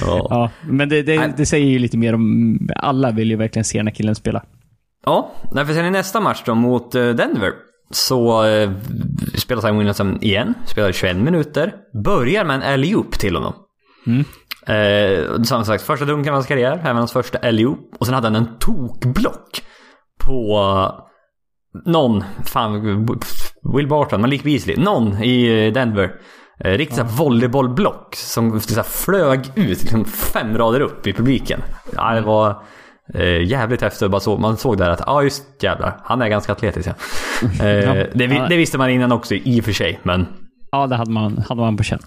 ja. 0.00 0.26
Ja, 0.30 0.50
men 0.62 0.88
det, 0.88 1.02
det, 1.02 1.32
det 1.36 1.46
säger 1.46 1.66
ju 1.66 1.78
lite 1.78 1.96
mer 1.96 2.14
om... 2.14 2.58
Alla 2.76 3.10
vill 3.10 3.30
ju 3.30 3.36
verkligen 3.36 3.64
se 3.64 3.78
den 3.78 3.86
här 3.86 3.94
killen 3.94 4.14
spela. 4.14 4.42
Ja, 5.06 5.30
för 5.54 5.74
sen 5.74 5.86
i 5.86 5.90
nästa 5.90 6.20
match 6.20 6.42
då 6.46 6.54
mot 6.54 6.94
eh, 6.94 7.08
Denver 7.08 7.52
så 7.90 8.44
eh, 8.44 8.70
spelar 9.34 9.62
Simon 9.62 9.78
Williamson 9.78 10.22
igen. 10.22 10.54
Spelar 10.66 10.92
21 10.92 11.16
minuter. 11.16 11.74
Börjar 12.04 12.44
med 12.44 12.56
en 12.56 12.62
alley-oop 12.62 13.18
till 13.18 13.36
honom. 13.36 13.54
Eh, 14.66 15.42
som 15.42 15.64
sagt, 15.64 15.84
första 15.84 16.04
dunken 16.04 16.32
av 16.32 16.34
hans 16.34 16.46
karriär, 16.46 16.80
även 16.84 16.96
hans 16.96 17.12
första 17.12 17.50
LO. 17.50 17.78
Och 17.98 18.06
sen 18.06 18.14
hade 18.14 18.26
han 18.26 18.36
en 18.36 18.58
tokblock 18.58 19.62
på 20.20 20.60
någon, 21.86 22.24
fan, 22.44 23.06
Will 23.74 23.88
Barton, 23.88 24.20
Malik 24.20 24.42
Beasley, 24.42 24.76
någon 24.76 25.22
i 25.22 25.70
Denver. 25.70 26.10
Eh, 26.60 26.70
riktigt 26.70 26.98
ja. 26.98 27.04
volleybollblock 27.04 28.14
som 28.14 28.60
så 28.60 28.74
här, 28.74 28.82
flög 28.82 29.52
ut 29.54 29.82
liksom 29.82 30.04
fem 30.04 30.58
rader 30.58 30.80
upp 30.80 31.06
i 31.06 31.12
publiken. 31.12 31.60
Ja, 31.92 32.14
det 32.14 32.20
var 32.20 32.62
eh, 33.14 33.42
jävligt 33.42 33.82
häftigt. 33.82 34.10
Bara 34.10 34.20
så, 34.20 34.36
man 34.36 34.56
såg 34.56 34.78
där 34.78 34.90
att, 34.90 35.00
ja 35.06 35.12
ah, 35.12 35.22
just 35.22 35.62
jävlar, 35.62 36.00
han 36.04 36.22
är 36.22 36.28
ganska 36.28 36.52
atletisk. 36.52 36.88
Ja. 36.88 36.94
Eh, 37.64 38.06
det, 38.14 38.46
det, 38.48 38.56
visste 38.56 38.78
man 38.78 38.90
innan 38.90 39.12
också 39.12 39.34
i 39.34 39.60
och 39.60 39.64
för 39.64 39.72
sig, 39.72 40.00
men... 40.02 40.26
Ja, 40.72 40.86
det 40.86 40.96
hade 40.96 41.10
man, 41.10 41.44
hade 41.48 41.60
man 41.60 41.76
på 41.76 41.82
känn. 41.82 41.98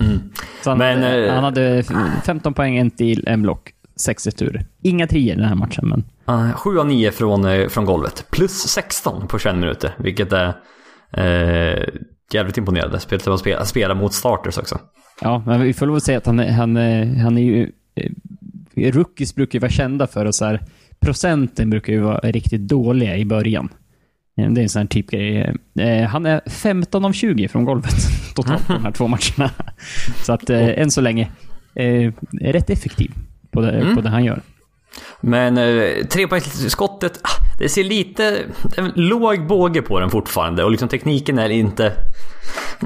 Mm. 0.00 0.20
Han, 0.64 0.78
men, 0.78 1.02
hade, 1.02 1.26
eh, 1.26 1.34
han 1.34 1.44
hade 1.44 1.84
15 2.24 2.54
poäng, 2.54 2.76
en 2.76 2.90
till, 2.90 3.24
en 3.26 3.42
block, 3.42 3.70
sex 3.96 4.26
returer. 4.26 4.66
Inga 4.82 5.06
trier 5.06 5.36
den 5.36 5.44
här 5.44 5.54
matchen, 5.54 5.88
men... 5.88 6.04
Uh, 6.36 6.52
7 6.52 6.78
av 6.78 6.86
9 6.86 7.10
från, 7.10 7.44
eh, 7.44 7.68
från 7.68 7.84
golvet. 7.84 8.26
Plus 8.30 8.52
16 8.52 9.26
på 9.26 9.38
21 9.38 9.56
minuter, 9.56 9.94
vilket 9.98 10.32
är 10.32 10.54
eh, 11.12 11.84
jävligt 12.32 12.58
imponerande. 12.58 13.00
Spelet 13.00 13.28
att 13.28 13.40
spela, 13.40 13.64
spela 13.64 13.94
mot 13.94 14.14
starters 14.14 14.58
också. 14.58 14.78
Ja, 15.20 15.42
men 15.46 15.60
vi 15.60 15.72
får 15.72 15.86
lov 15.86 15.96
att 15.96 16.02
säga 16.02 16.18
att 16.18 16.26
han, 16.26 16.38
han, 16.38 16.76
han 17.16 17.38
är 17.38 17.42
ju... 17.42 17.72
Eh, 18.86 18.92
rookies 18.92 19.34
brukar 19.34 19.56
ju 19.56 19.60
vara 19.60 19.70
kända 19.70 20.06
för 20.06 20.26
att 20.26 20.34
så 20.34 20.44
här, 20.44 20.60
procenten 21.00 21.70
brukar 21.70 21.92
ju 21.92 22.00
vara 22.00 22.18
riktigt 22.18 22.60
dåliga 22.60 23.16
i 23.16 23.24
början. 23.24 23.68
Det 24.36 24.42
är 24.42 24.62
en 24.62 24.68
sån 24.68 24.80
här 24.80 24.86
typgrej. 24.86 25.54
Eh, 25.78 26.08
han 26.08 26.26
är 26.26 26.40
15 26.50 27.04
av 27.04 27.12
20 27.12 27.48
från 27.48 27.64
golvet 27.64 27.94
totalt 28.34 28.66
på 28.66 28.72
de 28.72 28.84
här 28.84 28.92
två 28.92 29.08
matcherna. 29.08 29.50
Så 30.24 30.32
att 30.32 30.50
eh, 30.50 30.80
än 30.80 30.90
så 30.90 31.00
länge 31.00 31.30
är 31.74 32.12
rätt 32.40 32.70
effektiv 32.70 33.10
på 33.50 33.60
det, 33.60 33.70
mm. 33.70 33.96
på 33.96 34.00
det 34.00 34.08
han 34.08 34.24
gör. 34.24 34.40
Men 35.20 35.58
eh, 35.58 36.06
trepoängsskottet, 36.06 37.20
ah, 37.22 37.58
det 37.58 37.68
ser 37.68 37.84
lite... 37.84 38.38
En 38.76 38.92
låg 38.94 39.46
båge 39.46 39.82
på 39.82 40.00
den 40.00 40.10
fortfarande 40.10 40.64
och 40.64 40.70
liksom 40.70 40.88
tekniken 40.88 41.38
är 41.38 41.48
inte... 41.48 41.92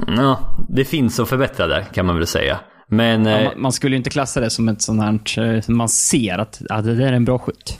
Ja, 0.07 0.57
det 0.69 0.85
finns 0.85 1.19
att 1.19 1.29
förbättra 1.29 1.67
där 1.67 1.81
kan 1.81 2.05
man 2.05 2.15
väl 2.15 2.27
säga. 2.27 2.59
Men... 2.87 3.25
Ja, 3.25 3.43
man, 3.43 3.61
man, 3.61 3.71
skulle 3.71 3.95
ju 3.95 3.97
inte 3.97 4.09
klassa 4.09 4.39
det 4.39 4.49
som 4.49 4.69
ett 4.69 4.81
sånt 4.81 5.01
här... 5.01 5.71
Man 5.71 5.89
ser 5.89 6.37
att, 6.37 6.61
att 6.69 6.85
det 6.85 6.95
där 6.95 7.07
är 7.07 7.13
en 7.13 7.25
bra 7.25 7.39
skytt. 7.39 7.79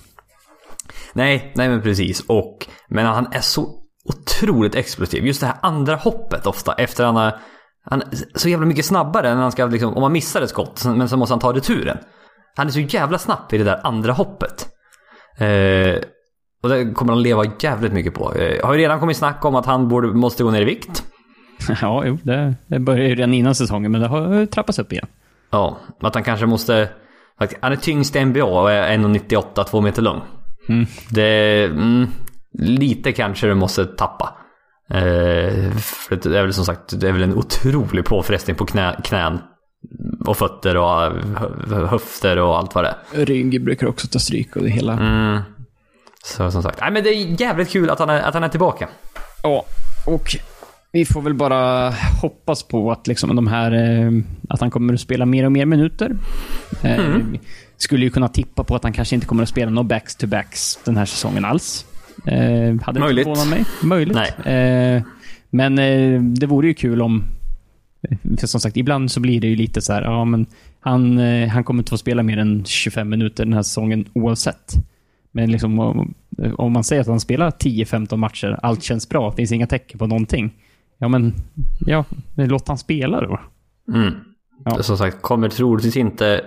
Nej, 1.14 1.52
nej 1.56 1.70
men 1.70 1.82
precis. 1.82 2.22
Och, 2.28 2.68
men 2.90 3.06
han 3.06 3.28
är 3.32 3.42
så 3.42 3.82
otroligt 4.06 4.76
explosiv. 4.76 5.26
Just 5.26 5.42
det 5.42 5.48
här 5.48 5.58
andra 5.62 5.96
hoppet 5.96 6.46
ofta 6.46 6.74
efter 6.74 7.06
han 7.06 7.16
har... 7.16 7.40
Han 7.90 8.02
är 8.02 8.08
så 8.36 8.50
jävla 8.50 8.66
mycket 8.66 8.86
snabbare 8.86 9.30
än 9.30 9.38
han 9.38 9.52
ska 9.52 9.66
liksom, 9.66 9.94
om 9.94 10.02
man 10.02 10.12
missar 10.12 10.42
ett 10.42 10.50
skott 10.50 10.86
men 10.86 11.10
så 11.10 11.18
måste 11.18 11.34
han 11.34 11.40
ta 11.40 11.54
returen. 11.54 11.98
Han 12.56 12.68
är 12.68 12.72
så 12.72 12.80
jävla 12.80 13.18
snabb 13.18 13.54
i 13.54 13.58
det 13.58 13.64
där 13.64 13.82
andra 13.84 14.14
hoppet. 14.14 14.68
Eh, 15.38 16.02
och 16.64 16.70
det 16.70 16.94
kommer 16.94 17.14
han 17.14 17.24
leva 17.24 17.46
jävligt 17.60 17.94
mycket 17.94 18.14
på. 18.14 18.34
Eh, 18.34 18.66
har 18.66 18.74
ju 18.74 18.80
redan 18.80 19.00
kommit 19.00 19.18
snack 19.18 19.46
om 19.46 19.56
att 19.56 19.66
han 19.66 19.88
borde, 19.88 20.08
måste 20.08 20.44
gå 20.44 20.52
ner 20.52 20.62
i 20.62 20.66
vikt. 20.66 21.04
Ja, 21.82 22.06
jo, 22.06 22.18
det, 22.24 22.56
det 22.68 22.80
började 22.80 23.10
ju 23.10 23.16
redan 23.16 23.34
innan 23.34 23.56
säsongen 23.56 23.92
men 23.92 24.02
det 24.02 24.08
har 24.08 24.46
trappats 24.46 24.80
upp 24.80 24.92
igen. 24.92 25.08
Ja, 25.52 25.78
att 26.02 26.16
han 26.16 26.24
kanske 26.24 26.46
måste... 26.46 26.90
Han 27.60 27.72
är 27.72 27.76
tyngst 27.76 28.16
i 28.16 28.26
NBA 28.26 28.44
och 28.44 28.72
är 28.72 28.98
1,98, 28.98 29.64
2 29.64 29.82
meter 29.82 30.02
lång. 30.02 30.22
Mm. 30.70 30.86
Det... 31.10 31.64
Mm, 31.64 32.08
lite 32.60 33.12
kanske 33.12 33.48
du 33.48 33.54
måste 33.54 33.86
tappa. 33.86 34.36
Eh, 34.90 35.72
för 35.78 36.16
det 36.16 36.40
är 36.40 36.44
väl 36.44 36.54
som 36.54 36.66
sagt, 36.66 37.00
det 37.00 37.08
är 37.08 37.12
väl 37.12 37.24
en 37.24 37.38
otrolig 37.38 38.06
påfrestning 38.06 38.56
på 38.56 38.66
knä, 38.66 38.96
knän. 39.04 39.40
Och 40.26 40.38
fötter 40.38 40.78
och 40.78 41.12
höfter 41.90 42.38
och 42.38 42.58
allt 42.58 42.76
vad 42.76 42.84
det 42.84 42.96
är. 43.14 43.26
Rygg 43.26 43.64
brukar 43.64 43.88
också 43.88 44.08
ta 44.08 44.20
stryk 44.20 44.56
och 44.56 44.64
det 44.64 44.70
hela. 44.70 44.94
Mm. 44.94 45.42
Så 46.24 46.52
som 46.52 46.64
sagt, 46.64 46.80
nej 46.82 46.92
men 46.92 47.04
det 47.04 47.10
är 47.10 47.42
jävligt 47.42 47.70
kul 47.70 47.90
att 47.90 48.00
han 48.00 48.10
är, 48.10 48.22
att 48.22 48.34
han 48.34 48.44
är 48.44 48.50
tillbaka. 48.50 48.90
Ja, 49.44 49.66
och 50.08 50.36
vi 50.96 51.06
får 51.06 51.22
väl 51.22 51.34
bara 51.34 51.90
hoppas 52.22 52.64
på 52.64 52.92
att 52.92 53.08
liksom 53.08 53.36
de 53.36 53.48
här... 53.48 53.72
Eh, 53.72 54.12
att 54.50 54.62
han 54.62 54.72
kommer 54.72 54.94
att 54.94 55.00
spela 55.00 55.26
mer 55.26 55.46
och 55.46 55.52
mer 55.52 55.66
minuter. 55.66 56.18
Eh, 56.84 57.06
mm. 57.06 57.38
Skulle 57.78 58.06
ju 58.06 58.12
kunna 58.12 58.28
tippa 58.28 58.64
på 58.64 58.76
att 58.76 58.84
han 58.84 58.94
kanske 58.94 59.16
inte 59.16 59.28
kommer 59.28 59.44
att 59.44 59.50
spela 59.50 59.72
några 59.72 59.88
backs-to-backs 59.88 60.80
den 60.86 60.98
här 60.98 61.06
säsongen 61.06 61.46
alls. 61.46 61.86
Eh, 62.26 62.82
hade 62.82 63.00
Möjligt. 63.00 63.28
inte 63.28 63.48
mig. 63.50 63.66
Möjligt. 63.84 64.18
Eh, 64.46 65.04
men 65.50 65.76
det 66.40 66.46
vore 66.46 66.68
ju 66.68 66.74
kul 66.74 67.02
om... 67.02 67.24
För 68.40 68.48
som 68.48 68.60
sagt, 68.60 68.78
ibland 68.78 69.12
så 69.12 69.20
blir 69.20 69.42
det 69.42 69.48
ju 69.48 69.56
lite 69.56 69.82
så 69.82 69.94
här, 69.94 70.02
ja 70.02 70.26
men 70.26 70.46
han, 70.80 71.18
han 71.48 71.64
kommer 71.64 71.82
inte 71.82 71.90
få 71.90 71.98
spela 71.98 72.24
mer 72.24 72.38
än 72.38 72.66
25 72.66 73.10
minuter 73.10 73.46
den 73.46 73.54
här 73.54 73.64
säsongen 73.64 74.06
oavsett. 74.14 74.74
Men 75.32 75.52
liksom 75.52 75.80
om, 76.58 76.74
man 76.74 76.84
säger 76.84 77.02
att 77.02 77.08
han 77.08 77.20
spelar 77.20 77.52
10-15 77.52 78.18
matcher, 78.18 78.60
allt 78.64 78.84
känns 78.84 79.10
bra, 79.10 79.30
det 79.30 79.36
finns 79.36 79.52
inga 79.52 79.68
tecken 79.68 80.00
på 80.00 80.08
någonting. 80.08 80.52
Ja 80.98 81.08
men, 81.08 81.34
ja, 81.80 82.06
låt 82.36 82.68
han 82.68 82.78
spela 82.78 83.22
då. 83.22 83.40
Mm. 83.94 84.14
Ja. 84.66 84.84
Som 84.84 84.98
sagt, 84.98 85.22
kommer 85.22 85.50
troligtvis 85.50 85.98
inte 85.98 86.46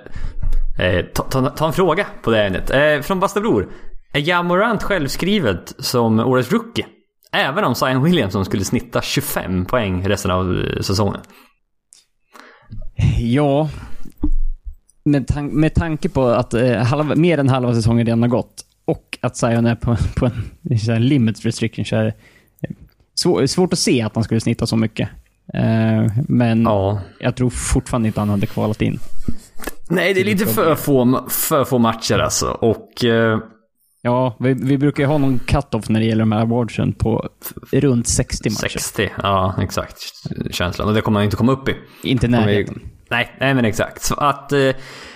Eh, 0.79 1.05
ta, 1.05 1.23
ta, 1.23 1.51
ta, 1.51 1.67
en 1.67 1.73
fråga 1.73 2.07
på 2.23 2.31
det 2.31 2.47
ämnet. 2.47 2.71
Eh, 2.71 3.01
från 3.01 3.21
bästa 3.21 3.41
bror. 3.41 3.69
Är 4.13 4.21
Jamorant 4.21 4.83
självskrivet 4.83 5.75
som 5.79 6.21
årets 6.21 6.53
rookie? 6.53 6.87
Även 7.33 7.65
om 7.65 7.75
Zion 7.75 8.03
Williamson 8.03 8.45
skulle 8.45 8.65
snitta 8.65 9.03
25 9.03 9.65
poäng 9.65 10.09
resten 10.09 10.31
av 10.31 10.57
eh, 10.57 10.81
säsongen. 10.81 11.21
Ja. 13.19 13.69
Med, 15.05 15.27
tan 15.27 15.47
med 15.47 15.75
tanke 15.75 16.09
på 16.09 16.27
att 16.27 16.55
eh, 16.55 16.77
halva, 16.77 17.15
mer 17.15 17.39
än 17.39 17.49
halva 17.49 17.75
säsongen 17.75 18.07
redan 18.07 18.23
har 18.23 18.29
gått 18.29 18.65
och 18.85 19.19
att 19.21 19.37
Zion 19.37 19.67
är 19.67 19.75
på, 19.75 19.97
på 20.17 20.27
en, 20.27 20.91
en 20.91 21.09
limit 21.09 21.47
restriction 21.47 21.85
så 21.85 21.97
är 21.97 22.05
det 22.05 22.15
svår, 23.19 23.47
svårt 23.47 23.73
att 23.73 23.79
se 23.79 24.03
att 24.03 24.15
han 24.15 24.25
skulle 24.25 24.41
snitta 24.41 24.67
så 24.67 24.77
mycket. 24.77 25.09
Eh, 25.55 26.13
men 26.29 26.63
ja. 26.63 27.01
jag 27.21 27.37
tror 27.37 27.51
fortfarande 27.51 28.07
inte 28.09 28.21
han 28.21 28.29
hade 28.29 28.47
kvalat 28.47 28.83
in. 28.83 28.99
Nej, 29.91 30.15
det 30.15 30.21
är 30.21 30.25
lite 30.25 30.47
för 30.47 30.75
få, 30.75 31.25
för 31.29 31.65
få 31.65 31.79
matcher 31.79 32.19
alltså. 32.19 32.47
Och... 32.51 33.05
Eh... 33.05 33.39
Ja, 34.03 34.37
vi, 34.41 34.55
vi 34.55 34.79
brukar 34.79 35.03
ju 35.03 35.07
ha 35.07 35.19
någon 35.19 35.39
cut-off 35.39 35.89
när 35.89 36.01
det 36.01 36.07
gäller 36.07 36.23
de 36.23 36.33
här 36.33 36.41
awardsen 36.41 36.93
på 36.93 37.29
runt 37.73 38.09
60 38.09 38.51
matcher. 38.51 38.69
60, 38.69 39.11
ja 39.23 39.55
exakt. 39.61 39.97
Känslan. 40.51 40.89
Och 40.89 40.95
det 40.95 41.01
kommer 41.01 41.19
man 41.19 41.25
inte 41.25 41.37
komma 41.37 41.53
upp 41.53 41.69
i. 41.69 41.77
Inte 42.03 42.29
närheten. 42.29 42.81
Nej, 43.11 43.37
nej 43.41 43.55
men 43.55 43.65
exakt. 43.65 44.03
Så 44.03 44.15
att... 44.15 44.53
Eh, 44.53 44.71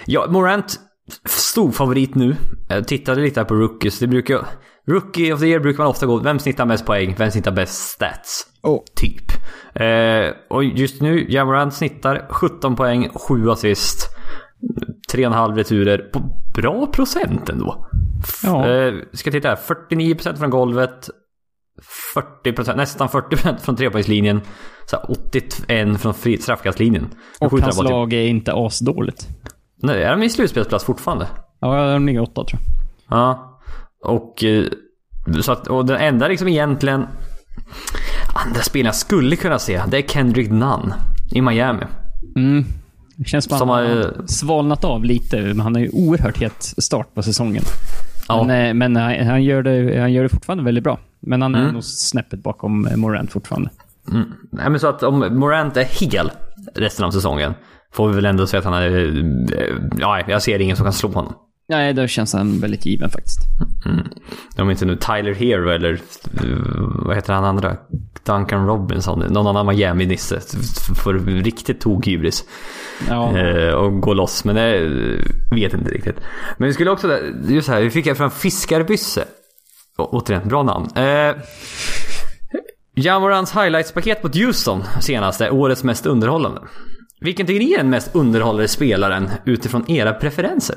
ja, 0.07 0.27
Morant, 0.29 0.81
stor 1.25 1.71
favorit 1.73 2.15
nu. 2.15 2.37
Jag 2.69 2.89
tittade 2.89 3.21
lite 3.21 3.41
här 3.41 3.45
på 3.45 3.55
rookies. 3.55 3.99
Det 3.99 4.07
brukar... 4.07 4.47
Rookie 4.87 5.33
of 5.35 5.41
the 5.41 5.47
year 5.47 5.61
brukar 5.61 5.79
man 5.79 5.91
ofta 5.91 6.07
gå, 6.07 6.19
vem 6.19 6.39
snittar 6.39 6.67
mest 6.67 6.87
poäng, 6.87 7.15
vem 7.19 7.31
snittar 7.31 7.53
bäst 7.53 7.89
stats? 7.89 8.47
Oh. 8.63 8.83
Typ. 8.97 9.31
Eh, 9.75 10.35
och 10.51 10.65
just 10.65 11.03
nu, 11.03 11.27
Jamorant 11.29 11.75
snittar 11.75 12.27
17 12.31 12.77
poäng, 12.77 13.09
7 13.29 13.51
assist. 13.51 14.09
3,5 15.13 15.57
returer 15.57 15.99
på 15.99 16.21
bra 16.55 16.87
procent 16.87 17.49
ändå. 17.49 17.87
Ja. 18.43 18.69
Eh, 18.69 18.95
ska 19.13 19.31
titta 19.31 19.49
här, 19.49 19.57
49% 19.57 20.37
från 20.37 20.51
golvet. 20.51 21.11
40%, 22.45 22.77
nästan 22.77 23.09
40% 23.09 23.59
från 23.59 23.77
trepoängslinjen. 23.77 24.41
81 25.09 26.01
från 26.01 26.15
straffkastlinjen. 26.15 27.09
Och 27.41 27.61
hans 27.61 27.83
lag 27.83 28.13
är 28.13 28.27
inte 28.27 28.53
asdåligt. 28.55 29.29
Nej, 29.83 30.03
är 30.03 30.11
de 30.11 30.23
i 30.23 30.31
slutspelsplats 30.31 30.85
fortfarande? 30.85 31.27
Ja, 31.61 31.93
de 31.93 32.07
ligger 32.07 32.21
åtta 32.21 32.45
tror 32.45 32.61
jag. 32.61 33.19
Ja. 33.19 33.59
Och, 34.03 34.45
eh, 34.45 34.65
så 35.41 35.53
att, 35.53 35.67
och 35.67 35.87
den 35.87 36.01
enda 36.01 36.29
liksom 36.29 36.49
egentligen 36.49 37.07
andra 38.47 38.61
spelaren 38.61 38.87
jag 38.87 38.95
skulle 38.95 39.37
kunna 39.37 39.59
se, 39.59 39.83
det 39.89 39.99
är 39.99 40.03
Kendrick 40.03 40.51
Nunn 40.51 40.95
i 41.31 41.41
Miami. 41.41 41.83
Mm. 42.37 42.65
Det 43.17 43.25
känns 43.25 43.45
som 43.45 43.55
att 43.55 43.61
han 43.61 43.69
har 43.69 44.27
svalnat 44.27 44.85
av 44.85 45.05
lite, 45.05 45.41
men 45.41 45.61
han 45.61 45.75
har 45.75 45.83
ju 45.83 45.91
oerhört 45.91 46.39
het 46.39 46.75
start 46.79 47.15
på 47.15 47.23
säsongen. 47.23 47.63
Ja. 48.29 48.45
Men, 48.45 48.67
eh, 48.69 48.75
men 48.75 48.97
eh, 48.97 49.27
han, 49.27 49.43
gör 49.43 49.63
det, 49.63 50.01
han 50.01 50.13
gör 50.13 50.23
det 50.23 50.29
fortfarande 50.29 50.65
väldigt 50.65 50.85
bra. 50.85 50.99
Men 51.21 51.43
han 51.43 51.55
är 51.55 51.61
mm. 51.61 51.73
nog 51.73 51.85
snäppet 51.85 52.43
bakom 52.43 52.89
Morant 52.97 53.33
fortfarande. 53.33 53.71
Mm. 54.11 54.33
Nej, 54.51 54.71
men 54.71 54.81
så 54.81 54.87
att 54.87 55.03
om 55.03 55.19
Morant 55.19 55.77
är 55.77 55.85
hel 55.85 56.31
resten 56.75 57.05
av 57.05 57.11
säsongen 57.11 57.55
får 57.93 58.09
vi 58.09 58.15
väl 58.15 58.27
ändå 58.27 58.47
säga 58.47 58.59
att 58.59 58.65
han 58.65 58.75
är... 58.75 59.25
Ja, 59.99 60.23
jag 60.29 60.43
ser 60.43 60.59
ingen 60.59 60.77
som 60.77 60.85
kan 60.85 60.93
slå 60.93 61.09
honom. 61.09 61.35
Nej, 61.69 61.93
då 61.93 62.07
känns 62.07 62.33
han 62.33 62.61
väldigt 62.61 62.87
given 62.87 63.11
faktiskt. 63.11 63.39
Mm. 63.87 64.09
Om 64.59 64.71
inte 64.71 64.85
nu 64.85 64.97
Tyler 64.97 65.35
Hero 65.35 65.71
eller 65.71 66.01
vad 67.05 67.17
heter 67.17 67.33
han 67.33 67.45
andra? 67.45 67.77
Duncan 68.25 68.67
Robinson. 68.67 69.19
Någon 69.19 69.47
annan 69.47 69.67
Miami-nisse. 69.67 70.41
Får 70.95 71.15
riktigt 71.43 71.81
tokhybris. 71.81 72.45
Ja. 73.09 73.39
Eh, 73.39 73.75
och 73.75 74.01
gå 74.01 74.15
loss. 74.15 74.45
Men 74.45 74.55
det 74.55 74.81
vet 75.55 75.75
inte 75.75 75.91
riktigt. 75.91 76.17
Men 76.59 76.67
vi 76.67 76.75
skulle 76.75 76.91
också, 76.91 77.19
just 77.49 77.69
här, 77.69 77.81
vi 77.81 77.91
fick 77.91 78.17
fram 78.17 78.31
Fiskarbysse. 78.31 79.25
Å, 79.99 80.05
återigen, 80.13 80.49
bra 80.49 80.63
namn. 80.63 80.89
Eh, 80.95 81.37
Jamorans 82.95 83.53
highlights-paket 83.53 84.23
mot 84.23 84.37
Houston 84.37 84.83
senaste, 85.01 85.51
årets 85.51 85.85
mest 85.85 86.07
underhållande. 86.07 86.61
Vilken 87.23 87.47
tycker 87.47 87.61
ni 87.61 87.73
är 87.73 87.79
den 87.79 87.91
mest 87.91 88.15
underhållande 88.15 88.69
spelaren 88.69 89.31
utifrån 89.45 89.91
era 89.91 90.13
preferenser? 90.13 90.77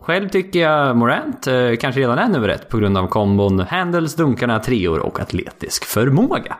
Själv 0.00 0.28
tycker 0.28 0.60
jag 0.60 0.96
Morant 0.96 1.46
eh, 1.46 1.76
kanske 1.80 2.00
redan 2.00 2.18
är 2.18 2.28
nummer 2.28 2.48
ett 2.48 2.68
på 2.68 2.78
grund 2.78 2.98
av 2.98 3.06
kombon 3.06 3.60
handles, 3.60 4.14
dunkarna, 4.14 4.58
treor 4.58 4.98
och 4.98 5.20
atletisk 5.20 5.84
förmåga. 5.84 6.56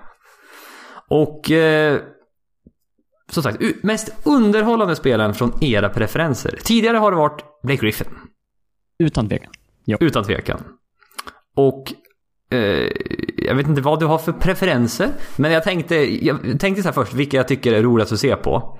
Och 1.08 1.50
eh, 1.50 2.00
som 3.30 3.42
sagt, 3.42 3.58
mest 3.82 4.26
underhållande 4.26 4.96
spelaren 4.96 5.34
från 5.34 5.64
era 5.64 5.88
preferenser. 5.88 6.58
Tidigare 6.62 6.96
har 6.96 7.10
det 7.10 7.16
varit 7.16 7.44
Blake 7.62 7.80
Griffin. 7.80 8.08
Utan 8.98 9.28
tvekan. 9.28 9.52
Ja. 9.84 9.96
Utan 10.00 10.24
tvekan. 10.24 10.60
Och 11.56 11.92
eh, 12.50 12.90
jag 13.36 13.54
vet 13.54 13.68
inte 13.68 13.80
vad 13.80 14.00
du 14.00 14.06
har 14.06 14.18
för 14.18 14.32
preferenser. 14.32 15.08
Men 15.36 15.52
jag 15.52 15.64
tänkte, 15.64 16.24
jag 16.26 16.60
tänkte 16.60 16.82
så 16.82 16.88
här 16.88 16.94
först, 16.94 17.14
vilka 17.14 17.36
jag 17.36 17.48
tycker 17.48 17.72
är 17.72 17.82
roligast 17.82 18.12
att 18.12 18.20
se 18.20 18.36
på. 18.36 18.78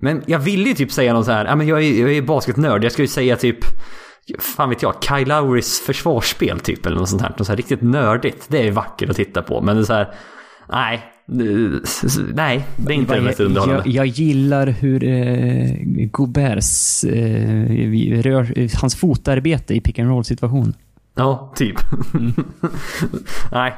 Men 0.00 0.22
jag 0.26 0.38
ville 0.38 0.68
ju 0.68 0.74
typ 0.74 0.92
säga 0.92 1.12
något 1.12 1.26
så 1.26 1.32
här, 1.32 1.44
ja 1.44 1.56
men 1.56 1.66
jag 1.66 1.84
är, 1.84 2.00
jag 2.00 2.12
är 2.12 2.22
basketnörd, 2.22 2.84
jag 2.84 2.92
ska 2.92 3.02
ju 3.02 3.08
säga 3.08 3.36
typ 3.36 3.58
fan 4.38 4.68
vet 4.68 4.82
jag, 4.82 4.94
Kyle 5.02 5.28
Lowrys 5.28 5.80
försvarsspel 5.80 6.60
typ 6.60 6.86
eller 6.86 6.96
något 6.96 7.08
sånt 7.08 7.22
här. 7.22 7.30
Något 7.30 7.46
så 7.46 7.52
här 7.52 7.56
riktigt 7.56 7.82
nördigt. 7.82 8.46
Det 8.48 8.66
är 8.66 8.70
vackert 8.70 9.10
att 9.10 9.16
titta 9.16 9.42
på. 9.42 9.60
Men 9.60 9.76
det 9.76 9.82
är 9.82 9.84
så 9.84 9.92
här, 9.92 10.14
nej, 10.68 11.12
Nej, 12.34 12.66
det 12.76 12.92
är 12.92 12.96
inte 12.96 13.14
det 13.14 13.20
mest 13.20 13.40
underhållande. 13.40 13.82
Jag, 13.84 13.94
jag 13.94 14.06
gillar 14.06 14.66
hur 14.66 15.04
eh, 15.04 16.06
Goberts, 16.10 17.04
eh, 17.04 18.22
rör, 18.22 18.76
hans 18.80 18.96
fotarbete 18.96 19.74
i 19.74 19.80
pick 19.80 19.98
and 19.98 20.08
roll 20.08 20.24
situation. 20.24 20.74
Ja, 21.14 21.52
typ. 21.56 21.76
Mm. 22.14 22.32
Nej, 23.52 23.74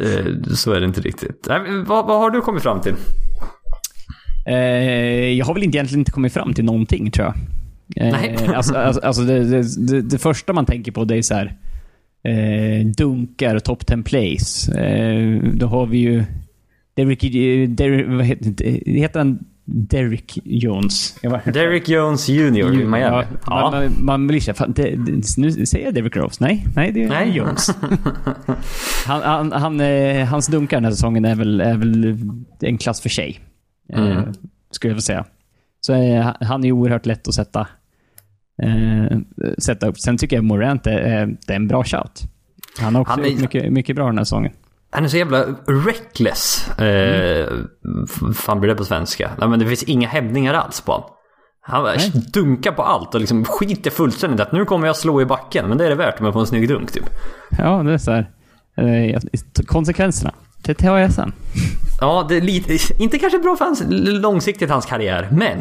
eh, 0.00 0.52
så 0.54 0.72
är 0.72 0.80
det 0.80 0.86
inte 0.86 1.00
riktigt. 1.00 1.48
vad, 1.86 2.06
vad 2.06 2.18
har 2.18 2.30
du 2.30 2.40
kommit 2.40 2.62
fram 2.62 2.80
till? 2.80 2.94
Eh, 4.48 5.32
jag 5.32 5.46
har 5.46 5.54
väl 5.54 5.62
egentligen 5.62 6.00
inte 6.00 6.12
kommit 6.12 6.32
fram 6.32 6.54
till 6.54 6.64
någonting, 6.64 7.10
tror 7.10 7.26
jag. 7.26 7.34
Eh, 8.06 8.12
Nej. 8.12 8.36
alltså, 8.54 8.74
alltså, 8.74 9.00
alltså 9.00 9.22
det, 9.22 9.44
det, 9.44 9.86
det, 9.86 10.02
det, 10.02 10.18
första 10.18 10.52
man 10.52 10.66
tänker 10.66 10.92
på 10.92 11.04
det 11.04 11.16
är 11.16 11.22
så 11.22 11.34
här, 11.34 11.56
eh, 12.22 12.86
dunkar 12.86 13.54
och 13.54 13.64
top 13.64 13.86
10 13.86 14.02
plays. 14.02 14.68
Eh, 14.68 15.42
då 15.54 15.66
har 15.66 15.86
vi 15.86 15.98
ju 15.98 16.24
Derrick, 16.94 17.22
Derrick 17.76 18.06
vad 18.08 18.24
heter, 18.24 18.90
heter 18.90 19.18
han? 19.20 19.38
Derrick 19.70 20.38
Jones. 20.44 21.14
Derrick 21.44 21.88
Jones 21.88 22.28
Jr. 22.28 22.58
i 22.58 22.84
Miami. 22.84 23.00
Ja, 23.00 23.24
ja. 23.46 23.70
Man, 23.70 23.92
man, 24.00 24.26
blir 24.26 24.40
så 24.40 24.54
fan, 24.54 24.72
det, 24.76 24.96
nu 25.36 25.66
säger 25.66 25.84
jag 25.84 25.94
Derrick 25.94 26.16
Rose. 26.16 26.44
Nej, 26.44 26.66
nej 26.76 26.92
det 26.92 27.02
är 27.02 27.08
nej. 27.08 27.36
Jones. 27.36 27.70
han, 29.06 29.22
han, 29.22 29.52
han, 29.52 29.80
eh, 29.80 30.26
hans 30.26 30.46
dunkar 30.46 30.76
den 30.76 30.84
här 30.84 30.92
säsongen 30.92 31.24
är 31.24 31.34
väl, 31.34 31.60
är 31.60 31.76
väl 31.76 32.18
en 32.60 32.78
klass 32.78 33.00
för 33.00 33.08
sig. 33.08 33.40
Eh, 33.92 34.00
mm. 34.00 34.18
Eh, 34.18 34.24
skulle 34.70 34.90
jag 34.90 34.94
vilja 34.94 35.02
säga. 35.02 35.24
Så 35.80 35.94
eh, 35.94 36.32
han 36.40 36.64
är 36.64 36.72
oerhört 36.72 37.06
lätt 37.06 37.28
att 37.28 37.34
sätta, 37.34 37.60
eh, 38.62 39.18
sätta 39.58 39.86
upp. 39.88 39.98
Sen 39.98 40.16
tycker 40.18 40.36
jag 40.36 40.44
Morant 40.44 40.86
är, 40.86 40.98
är, 40.98 41.36
är 41.46 41.56
en 41.56 41.68
bra 41.68 41.84
shout. 41.84 42.22
Han 42.80 42.94
har 42.94 43.02
också 43.02 43.12
han 43.12 43.24
är... 43.24 43.28
gjort 43.28 43.40
mycket, 43.40 43.72
mycket 43.72 43.96
bra 43.96 44.06
den 44.06 44.18
här 44.18 44.24
säsongen. 44.24 44.52
Han 44.90 45.04
är 45.04 45.08
så 45.08 45.16
jävla 45.16 45.44
reckless. 45.86 46.70
Eh, 46.78 47.48
mm. 47.84 48.34
fan 48.34 48.60
blir 48.60 48.70
det 48.70 48.76
på 48.76 48.84
svenska? 48.84 49.30
Nej, 49.38 49.48
men 49.48 49.58
det 49.58 49.66
finns 49.66 49.82
inga 49.82 50.08
hämningar 50.08 50.54
alls 50.54 50.80
på 50.80 50.92
honom. 50.92 51.10
Han 51.60 51.84
Nej. 51.84 52.12
dunkar 52.32 52.72
på 52.72 52.82
allt 52.82 53.14
och 53.14 53.20
liksom 53.20 53.44
skiter 53.44 53.90
fullständigt 53.90 54.40
att 54.40 54.52
nu 54.52 54.64
kommer 54.64 54.86
jag 54.86 54.96
slå 54.96 55.22
i 55.22 55.26
backen. 55.26 55.68
Men 55.68 55.78
det 55.78 55.84
är 55.84 55.88
det 55.88 55.94
värt 55.94 56.20
om 56.20 56.24
jag 56.24 56.32
får 56.32 56.40
en 56.40 56.46
snygg 56.46 56.68
dunk 56.68 56.92
typ. 56.92 57.04
Ja, 57.58 57.82
det 57.82 57.92
är 57.92 57.98
så 57.98 58.12
här. 58.12 58.30
Eh, 58.76 59.20
konsekvenserna. 59.66 60.34
Det 60.68 60.74
tar 60.74 60.98
jag 60.98 61.12
sen. 61.12 61.32
Ja, 62.00 62.26
det 62.28 62.36
är 62.36 62.40
lite, 62.40 62.78
inte 62.98 63.18
kanske 63.18 63.38
bra 63.38 63.56
för 63.56 63.64
hans, 63.64 63.82
långsiktigt 64.22 64.70
hans 64.70 64.86
karriär, 64.86 65.28
men 65.30 65.58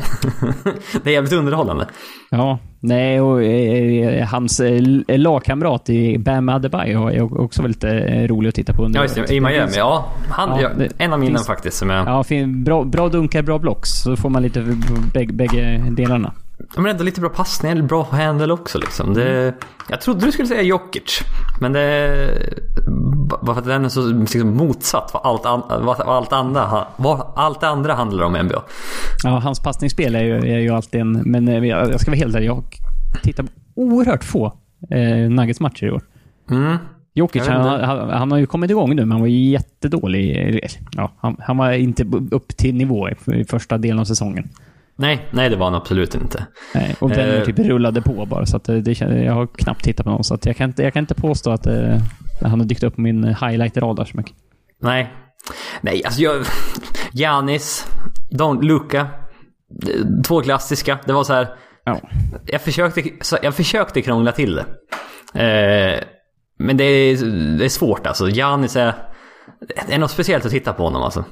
det 1.04 1.10
är 1.10 1.14
jävligt 1.14 1.34
underhållande. 1.34 1.88
Ja, 2.30 2.60
nej 2.80 3.22
och 3.22 3.44
eh, 3.44 4.28
hans 4.28 4.60
eh, 4.60 4.82
lagkamrat 5.08 5.90
i 5.90 6.18
Bam 6.18 6.50
Adebayo 6.50 7.08
är 7.08 7.42
också 7.42 7.62
väldigt 7.62 7.84
eh, 7.84 7.92
rolig 8.28 8.50
att 8.50 8.56
titta 8.56 8.74
på. 8.74 8.86
Under 8.86 9.00
ja, 9.00 9.04
just 9.04 9.16
det, 9.16 9.36
i 9.36 9.40
Miami. 9.40 9.72
Ja, 9.76 10.08
han, 10.30 10.60
ja, 10.60 10.70
det, 10.78 10.90
en 10.98 11.14
av 11.14 11.22
finns, 11.22 11.48
faktiskt. 11.48 11.78
Som 11.78 11.90
jag... 11.90 12.08
Ja, 12.08 12.24
fin, 12.24 12.64
bra, 12.64 12.84
bra 12.84 13.10
dunkar, 13.10 13.42
bra 13.42 13.60
blocks. 13.60 13.90
Så 13.90 14.16
får 14.16 14.30
man 14.30 14.44
lite 14.44 14.78
bägge, 15.14 15.34
bägge 15.34 15.84
delarna. 15.90 16.34
Men 16.76 16.86
ändå 16.86 17.04
lite 17.04 17.22
bra 17.22 17.30
passningar, 17.30 17.82
bra 17.82 18.08
handle 18.12 18.54
också 18.54 18.78
liksom. 18.78 19.14
Det, 19.14 19.54
jag 19.90 20.02
trodde 20.02 20.26
du 20.26 20.32
skulle 20.32 20.48
säga 20.48 20.62
Jokic. 20.62 21.22
Men 21.62 21.74
det... 21.74 22.20
Bara 23.42 23.54
för 23.56 23.62
att 23.62 23.68
den 23.68 23.86
är 23.86 23.90
så 23.90 24.08
liksom, 24.08 24.58
motsatt 24.58 25.12
vad 25.14 25.26
allt, 25.26 25.46
an, 25.46 25.86
vad, 25.86 26.02
allt, 26.02 26.34
andra, 26.34 26.88
vad 26.98 27.34
allt 27.36 27.64
andra 27.64 27.94
handlar 27.94 28.24
om 28.24 28.36
i 28.36 28.44
NBA. 28.44 28.64
Ja, 29.24 29.30
hans 29.30 29.60
passningsspel 29.60 30.16
är 30.16 30.24
ju, 30.24 30.38
är 30.38 30.60
ju 30.60 30.70
alltid 30.70 31.02
en... 31.02 31.12
Men 31.12 31.48
eh, 31.48 31.66
jag 31.66 32.00
ska 32.00 32.12
vara 32.12 32.20
helt 32.20 32.36
ärlig, 32.36 32.48
jag 32.48 32.64
tittar 33.24 33.44
på 33.44 33.50
oerhört 33.76 34.24
få 34.24 34.46
eh, 34.92 35.30
Nuggets-matcher 35.30 35.86
i 35.86 35.92
år. 35.92 36.02
Mm. 36.52 36.78
Jokic, 37.14 37.48
han, 37.48 37.84
han, 37.84 38.10
han, 38.10 38.32
har 38.32 38.38
ju 38.38 38.46
kommit 38.46 38.72
igång 38.72 38.96
nu, 38.96 39.02
men 39.02 39.12
han 39.12 39.20
var 39.22 39.28
ju 39.28 39.50
jättedålig. 39.50 40.60
Ja, 40.92 41.12
han, 41.18 41.38
han 41.40 41.58
var 41.58 41.72
inte 41.72 42.06
upp 42.32 42.58
till 42.58 42.76
nivå 42.76 43.10
i 43.10 43.44
första 43.44 43.78
delen 43.78 44.00
av 44.00 44.06
säsongen. 44.06 44.50
Nej, 45.00 45.28
nej 45.32 45.50
det 45.50 45.56
var 45.56 45.66
han 45.66 45.76
absolut 45.76 46.16
inte. 46.16 46.48
Nej, 46.76 46.96
och 47.00 47.10
den 47.10 47.30
uh, 47.30 47.44
typ 47.44 47.60
rullade 47.60 48.02
på 48.02 48.26
bara. 48.26 48.46
Så 48.46 48.58
att 48.58 48.64
det, 48.64 48.82
det, 48.82 49.00
jag 49.00 49.34
har 49.34 49.48
knappt 49.48 49.84
tittat 49.84 50.04
på 50.04 50.10
någon. 50.10 50.24
Så 50.24 50.34
att 50.34 50.46
jag, 50.46 50.58
kan 50.58 50.70
inte, 50.70 50.84
jag 50.84 50.94
kan 50.94 51.00
inte 51.00 51.16
påstå 51.16 51.52
att 51.52 51.68
eh, 51.68 51.98
han 52.42 52.60
har 52.60 52.68
dykt 52.68 52.84
upp 52.84 52.96
på 52.96 53.02
min 53.02 53.24
highlight-radar 53.24 54.06
så 54.06 54.18
mycket. 54.18 54.36
Nej. 54.82 55.14
Nej, 55.82 56.02
alltså 56.06 56.22
jag... 56.22 56.46
Janis, 57.14 57.88
Don, 58.30 58.62
Luca. 58.62 59.08
Två 60.28 60.42
klassiska. 60.42 61.00
Det 61.06 61.14
var 61.14 61.24
så 61.24 61.34
här... 61.34 61.48
Ja. 61.84 62.00
Jag, 62.46 62.62
försökte, 62.62 63.02
jag 63.42 63.56
försökte 63.56 64.02
krångla 64.02 64.32
till 64.32 64.56
det. 64.56 64.66
Eh, 65.44 66.04
men 66.60 66.78
det 66.78 66.84
är, 66.84 67.18
det 67.58 67.66
är 67.66 67.70
svårt 67.70 68.08
alltså. 68.08 68.30
Janis 68.30 68.76
är... 68.76 68.94
Det 69.88 69.94
är 69.94 70.00
något 70.00 70.12
speciellt 70.12 70.46
att 70.46 70.52
titta 70.52 70.74
på 70.74 70.84
honom 70.84 71.04
alltså. 71.04 71.26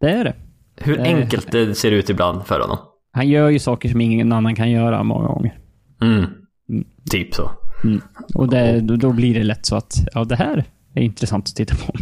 Det 0.00 0.10
är 0.10 0.24
det. 0.24 0.34
Hur 0.76 0.96
det 0.96 1.02
enkelt 1.02 1.52
det 1.52 1.74
ser 1.74 1.90
ut 1.92 2.10
ibland 2.10 2.46
för 2.46 2.60
honom. 2.60 2.78
Han 3.12 3.28
gör 3.28 3.48
ju 3.48 3.58
saker 3.58 3.88
som 3.88 4.00
ingen 4.00 4.32
annan 4.32 4.54
kan 4.54 4.70
göra 4.70 5.02
många 5.02 5.28
gånger. 5.28 5.58
Mm. 6.02 6.24
Mm. 6.68 6.84
Typ 7.10 7.34
så. 7.34 7.50
Mm. 7.84 8.00
Och 8.34 8.48
det, 8.48 8.80
då, 8.80 9.12
blir 9.12 9.34
det 9.34 9.44
lätt 9.44 9.66
så 9.66 9.76
att, 9.76 9.94
ja 10.14 10.24
det 10.24 10.36
här 10.36 10.64
är 10.94 11.02
intressant 11.02 11.48
att 11.48 11.56
titta 11.56 11.74
på. 11.76 11.92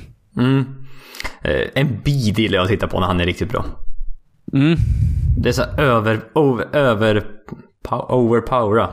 Mm. 0.41 0.65
Eh, 1.43 1.69
en 1.75 2.01
bid 2.05 2.39
gillar 2.39 2.57
jag 2.57 2.63
att 2.63 2.71
titta 2.71 2.89
på 2.89 3.01
när 3.01 3.07
han 3.07 3.21
är 3.21 3.27
riktigt 3.27 3.51
bra. 3.51 3.65
Mm. 4.53 4.79
Det 5.39 5.49
är 5.49 5.53
så 5.53 5.63
över, 5.63 6.21
over, 6.35 6.77
över, 6.77 7.25
overpowera. 8.09 8.91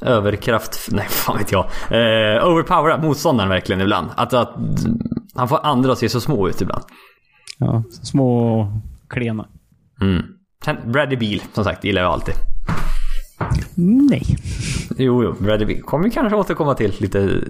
Överkraft, 0.00 0.88
nej 0.92 1.06
fan 1.08 1.38
vet 1.38 1.52
jag. 1.52 1.64
Eh, 1.90 2.48
overpowera 2.48 2.98
motståndaren 2.98 3.50
verkligen 3.50 3.80
ibland. 3.80 4.08
Att, 4.16 4.32
att 4.32 4.54
han 5.34 5.48
får 5.48 5.66
andra 5.66 5.92
att 5.92 5.98
se 5.98 6.08
så 6.08 6.20
små 6.20 6.48
ut 6.48 6.60
ibland. 6.60 6.84
Ja, 7.58 7.82
små 7.90 8.66
klena. 9.08 9.46
Mm. 10.00 10.22
Bradley 10.84 11.16
Beal, 11.16 11.40
som 11.52 11.64
sagt, 11.64 11.84
gillar 11.84 12.02
jag 12.02 12.12
alltid. 12.12 12.34
Nej. 13.74 14.22
Jo, 14.98 15.24
jo. 15.24 15.32
Bradley 15.32 15.66
Beal 15.66 15.82
kommer 15.82 16.04
vi 16.04 16.10
kanske 16.10 16.36
återkomma 16.36 16.74
till 16.74 16.94
lite 16.98 17.40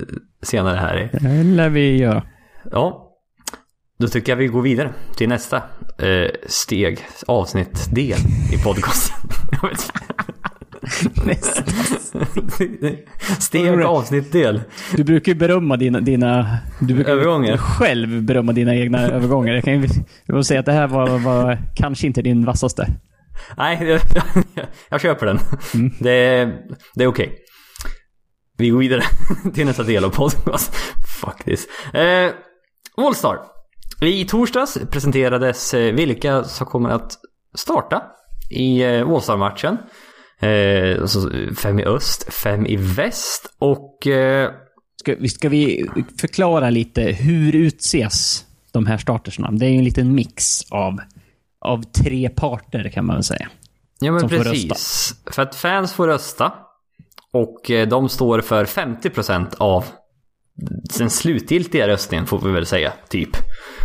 senare 0.43 0.77
här. 0.77 1.11
Det 1.13 1.43
lär 1.43 1.69
vi 1.69 1.97
göra. 1.97 2.23
Ja. 2.71 3.11
Då 3.99 4.09
tycker 4.09 4.33
jag 4.33 4.37
vi 4.37 4.47
går 4.47 4.63
vidare 4.63 4.93
till 5.17 5.29
nästa 5.29 5.57
eh, 5.99 6.31
steg, 6.47 6.99
avsnitt, 7.27 7.95
del 7.95 8.19
i 8.53 8.63
podcasten. 8.65 9.17
Steg 13.41 13.85
avsnitt 13.85 14.33
del. 14.33 14.61
Du 14.97 15.05
brukar 15.05 15.33
ju 15.33 15.39
berömma 15.39 15.77
dina, 15.77 16.01
dina 16.01 16.59
du 16.81 16.95
brukar 16.95 17.13
övergångar. 17.13 17.57
själv 17.57 18.23
berömma 18.23 18.53
dina 18.53 18.77
egna 18.77 19.01
övergångar. 19.09 19.55
Jag 19.55 19.65
kan 19.65 19.83
ju 20.29 20.43
säga 20.43 20.61
att 20.61 20.67
det 20.67 20.73
här 20.73 20.87
var, 20.87 21.19
var 21.19 21.59
kanske 21.77 22.07
inte 22.07 22.23
din 22.23 22.45
vassaste. 22.45 22.89
Nej, 23.57 23.79
jag, 23.81 23.89
jag, 24.55 24.67
jag 24.91 25.01
köper 25.01 25.27
den. 25.27 25.39
Mm. 25.75 25.93
Det, 26.01 26.45
det 26.95 27.05
är 27.05 27.09
okej. 27.09 27.27
Okay. 27.27 27.39
Vi 28.59 28.69
går 28.69 28.79
vidare 28.79 29.03
till 29.55 29.67
nästa 29.67 29.83
del 29.83 30.05
av 30.05 30.11
podcast. 30.11 30.75
Faktiskt. 31.21 31.69
Eh, 31.95 32.31
Allstar. 32.97 33.39
I 34.01 34.25
torsdags 34.25 34.79
presenterades 34.91 35.75
eh, 35.75 35.95
vilka 35.95 36.45
som 36.45 36.67
kommer 36.67 36.91
att 36.91 37.13
starta 37.55 38.03
i 38.51 38.83
eh, 38.83 39.11
Allstar-matchen. 39.11 39.79
Eh, 40.45 41.03
alltså 41.03 41.31
fem 41.63 41.79
i 41.79 41.85
öst, 41.85 42.33
fem 42.33 42.67
i 42.67 42.77
väst 42.77 43.55
och... 43.59 44.07
Eh... 44.07 44.51
Ska, 44.97 45.17
ska 45.29 45.49
vi 45.49 45.87
förklara 46.21 46.71
lite 46.71 47.03
hur 47.03 47.55
utses 47.55 48.45
de 48.73 48.87
här 48.87 48.99
startersna? 48.99 49.51
Det 49.51 49.67
är 49.67 49.71
ju 49.71 49.79
en 49.79 49.85
liten 49.85 50.15
mix 50.15 50.63
av, 50.71 51.01
av 51.61 51.83
tre 51.83 52.29
parter 52.29 52.89
kan 52.89 53.07
man 53.07 53.17
väl 53.17 53.25
säga. 53.25 53.49
Ja 54.01 54.13
men 54.13 54.29
precis. 54.29 55.15
För 55.31 55.43
att 55.43 55.55
fans 55.55 55.93
får 55.93 56.07
rösta. 56.07 56.53
Och 57.31 57.71
eh, 57.71 57.89
de 57.89 58.09
står 58.09 58.41
för 58.41 58.65
50% 58.65 59.55
av 59.59 59.85
den 60.99 61.11
slutgiltiga 61.11 61.89
röstningen 61.89 62.27
får 62.27 62.39
vi 62.41 62.53
väl 62.53 62.67
säga, 62.67 62.93
typ. 63.09 63.31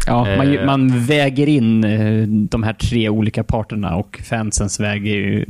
Ja, 0.08 0.38
man, 0.38 0.58
Eh. 0.58 0.66
man 0.66 1.06
väger 1.06 1.50
in 1.50 1.84
eh, 1.84 2.28
de 2.28 2.64
här 2.64 2.74
tre 2.74 3.10
olika 3.10 3.44
parterna 3.44 3.96
och 3.96 4.22
fansens 4.30 4.80
väger 4.80 5.14
ju 5.16 5.46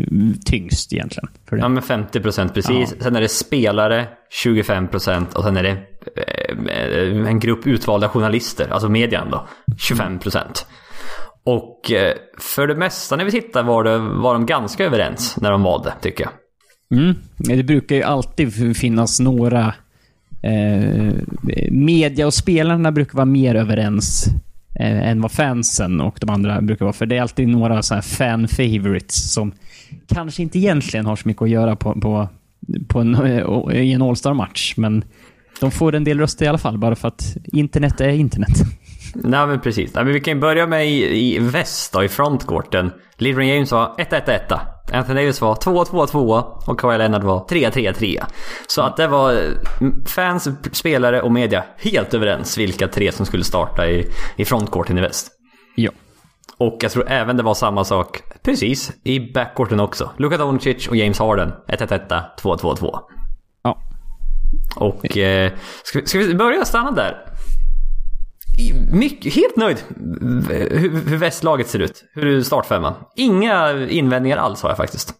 tyngst 0.45 0.93
egentligen. 0.93 1.29
För 1.49 1.55
det. 1.55 1.61
Ja 1.61 1.69
men 1.69 1.83
50% 1.83 2.53
precis. 2.53 2.95
Sen 2.99 3.15
är 3.15 3.21
det 3.21 3.29
spelare 3.29 4.07
25% 4.45 5.33
och 5.35 5.43
sen 5.43 5.57
är 5.57 5.63
det 5.63 5.71
eh, 5.71 7.27
en 7.29 7.39
grupp 7.39 7.67
utvalda 7.67 8.09
journalister, 8.09 8.67
alltså 8.71 8.89
medien 8.89 9.27
då, 9.31 9.47
25%. 9.91 10.39
Och 11.43 11.91
eh, 11.91 12.13
för 12.39 12.67
det 12.67 12.75
mesta 12.75 13.15
när 13.15 13.25
vi 13.25 13.31
tittar 13.31 13.63
var, 13.63 13.83
det, 13.83 13.97
var 13.97 14.33
de 14.33 14.45
ganska 14.45 14.85
överens 14.85 15.37
när 15.41 15.51
de 15.51 15.63
valde, 15.63 15.93
tycker 16.01 16.23
jag. 16.23 16.31
Mm. 16.99 17.15
Det 17.37 17.63
brukar 17.63 17.95
ju 17.95 18.03
alltid 18.03 18.77
finnas 18.77 19.19
några... 19.19 19.73
Eh, 20.41 21.13
media 21.71 22.27
och 22.27 22.33
spelarna 22.33 22.91
brukar 22.91 23.13
vara 23.13 23.25
mer 23.25 23.55
överens 23.55 24.27
eh, 24.79 25.09
än 25.09 25.21
vad 25.21 25.31
fansen 25.31 26.01
och 26.01 26.17
de 26.21 26.29
andra 26.29 26.61
brukar 26.61 26.85
vara. 26.85 26.93
För 26.93 27.05
det 27.05 27.17
är 27.17 27.21
alltid 27.21 27.47
några 27.47 27.83
så 27.83 27.93
här 27.93 28.01
fan 28.01 28.47
favorites 28.47 29.33
som 29.33 29.51
kanske 30.07 30.41
inte 30.41 30.59
egentligen 30.59 31.05
har 31.05 31.15
så 31.15 31.27
mycket 31.27 31.41
att 31.41 31.49
göra 31.49 31.75
på, 31.75 31.93
på, 31.93 32.29
på 32.87 32.99
en, 32.99 33.15
eh, 33.15 33.81
i 33.81 33.93
en 33.93 34.01
All-Star-match. 34.01 34.73
Men 34.77 35.03
de 35.59 35.71
får 35.71 35.95
en 35.95 36.03
del 36.03 36.19
röster 36.19 36.45
i 36.45 36.47
alla 36.47 36.57
fall, 36.57 36.77
bara 36.77 36.95
för 36.95 37.07
att 37.07 37.37
internet 37.45 38.01
är 38.01 38.09
internet. 38.09 38.57
Nej 39.15 39.47
men 39.47 39.59
precis. 39.59 39.93
Nej, 39.93 40.03
men 40.03 40.13
vi 40.13 40.19
kan 40.19 40.33
ju 40.33 40.39
börja 40.39 40.67
med 40.67 40.87
i, 40.87 41.35
i 41.35 41.39
väst 41.39 41.93
då, 41.93 42.03
i 42.03 42.09
frontcourten. 42.09 42.91
LeBron 43.17 43.47
James 43.47 43.71
var 43.71 43.95
1-1-1. 43.97 44.59
Anthony 44.93 45.21
Davis 45.21 45.41
var 45.41 45.55
2-2-2 45.55 46.43
och 46.67 46.79
Kawhi 46.79 46.97
Leonard 46.97 47.23
var 47.23 47.39
3-3-3. 47.39 48.23
Så 48.67 48.81
att 48.81 48.97
det 48.97 49.07
var 49.07 49.31
mm, 49.31 50.05
fans, 50.05 50.49
spelare 50.71 51.21
och 51.21 51.31
media 51.31 51.63
helt 51.77 52.13
överens 52.13 52.57
vilka 52.57 52.87
tre 52.87 53.11
som 53.11 53.25
skulle 53.25 53.43
starta 53.43 53.87
i, 53.87 54.07
i 54.35 54.45
frontcourten 54.45 54.97
i 54.97 55.01
väst. 55.01 55.31
Ja. 55.75 55.91
Och 56.57 56.77
jag 56.81 56.91
tror 56.91 57.09
även 57.09 57.37
det 57.37 57.43
var 57.43 57.53
samma 57.53 57.83
sak, 57.83 58.21
precis, 58.43 58.91
i 59.03 59.19
backcourten 59.33 59.79
också. 59.79 60.11
Luka 60.17 60.37
Doncic 60.37 60.87
och 60.87 60.95
James 60.95 61.19
Harden 61.19 61.51
1-1-1, 61.67 62.23
2-2-2. 62.41 62.99
Ja. 63.63 63.77
Och 64.75 65.17
eh, 65.17 65.51
ska, 65.83 65.99
vi, 65.99 66.05
ska 66.05 66.19
vi 66.19 66.35
börja 66.35 66.65
stanna 66.65 66.91
där? 66.91 67.28
Mycket, 68.91 69.35
helt 69.35 69.55
nöjd 69.55 69.77
eh, 70.51 70.79
hur, 70.79 71.09
hur 71.09 71.17
västlaget 71.17 71.67
ser 71.67 71.79
ut. 71.79 72.03
Hur 72.13 72.41
startfemman. 72.41 72.93
Inga 73.15 73.87
invändningar 73.87 74.37
alls 74.37 74.61
har 74.61 74.69
jag 74.69 74.77
faktiskt. 74.77 75.13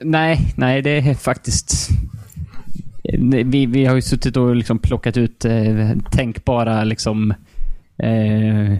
Nej, 0.00 0.38
nej, 0.56 0.82
det 0.82 0.90
är 0.90 1.14
faktiskt... 1.14 1.88
Eh, 3.04 3.20
vi, 3.44 3.66
vi 3.66 3.84
har 3.84 3.94
ju 3.94 4.02
suttit 4.02 4.36
och 4.36 4.56
liksom 4.56 4.78
plockat 4.78 5.16
ut 5.16 5.44
eh, 5.44 5.90
tänkbara 6.12 6.84
liksom, 6.84 7.30
eh, 7.98 8.76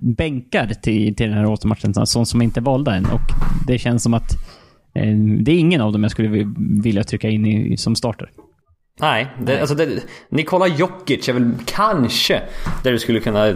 bänkar 0.00 0.66
till, 0.66 1.16
till 1.16 1.28
den 1.28 1.38
här 1.38 1.46
återmatchen, 1.46 2.06
sånt 2.06 2.28
som 2.28 2.42
inte 2.42 2.60
är 2.60 2.62
valda 2.62 2.94
än. 2.94 3.06
Och 3.06 3.30
det 3.66 3.78
känns 3.78 4.02
som 4.02 4.14
att 4.14 4.32
eh, 4.94 5.16
det 5.16 5.52
är 5.52 5.58
ingen 5.58 5.80
av 5.80 5.92
dem 5.92 6.02
jag 6.02 6.10
skulle 6.10 6.52
vilja 6.82 7.04
trycka 7.04 7.28
in 7.28 7.46
i, 7.46 7.76
som 7.76 7.96
starter. 7.96 8.30
Nej, 9.00 9.34
det, 9.40 9.60
alltså 9.60 9.74
det, 9.74 10.02
Nikola 10.28 10.66
Jokic 10.66 11.28
är 11.28 11.32
väl 11.32 11.52
kanske 11.66 12.42
där 12.82 12.92
du 12.92 12.98
skulle 12.98 13.20
kunna, 13.20 13.46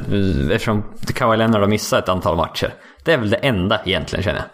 eftersom 0.53 0.83
Kawhi 1.15 1.37
Leonard 1.37 1.61
har 1.61 1.69
missat 1.69 2.03
ett 2.03 2.09
antal 2.09 2.37
matcher. 2.37 2.75
Det 3.05 3.13
är 3.13 3.19
väl 3.19 3.31
det 3.31 3.37
enda 3.37 3.81
egentligen 3.85 4.23
känner 4.23 4.39
jag. 4.39 4.47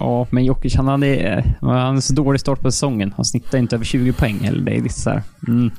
Ja, 0.00 0.26
men 0.30 0.44
Jokic 0.44 0.76
han 0.76 0.88
hade, 0.88 1.16
eh, 1.16 1.44
han 1.60 1.70
hade 1.70 2.02
så 2.02 2.14
dålig 2.14 2.40
start 2.40 2.60
på 2.60 2.70
säsongen. 2.70 3.14
Han 3.16 3.24
snittade 3.24 3.58
inte 3.58 3.76
över 3.76 3.84
20 3.84 4.12
poäng. 4.12 4.44
Eller 4.44 4.60
det 4.60 4.72
är 4.76 4.82
lite 4.82 5.00
så 5.00 5.10
här. 5.10 5.22
Mm. 5.48 5.70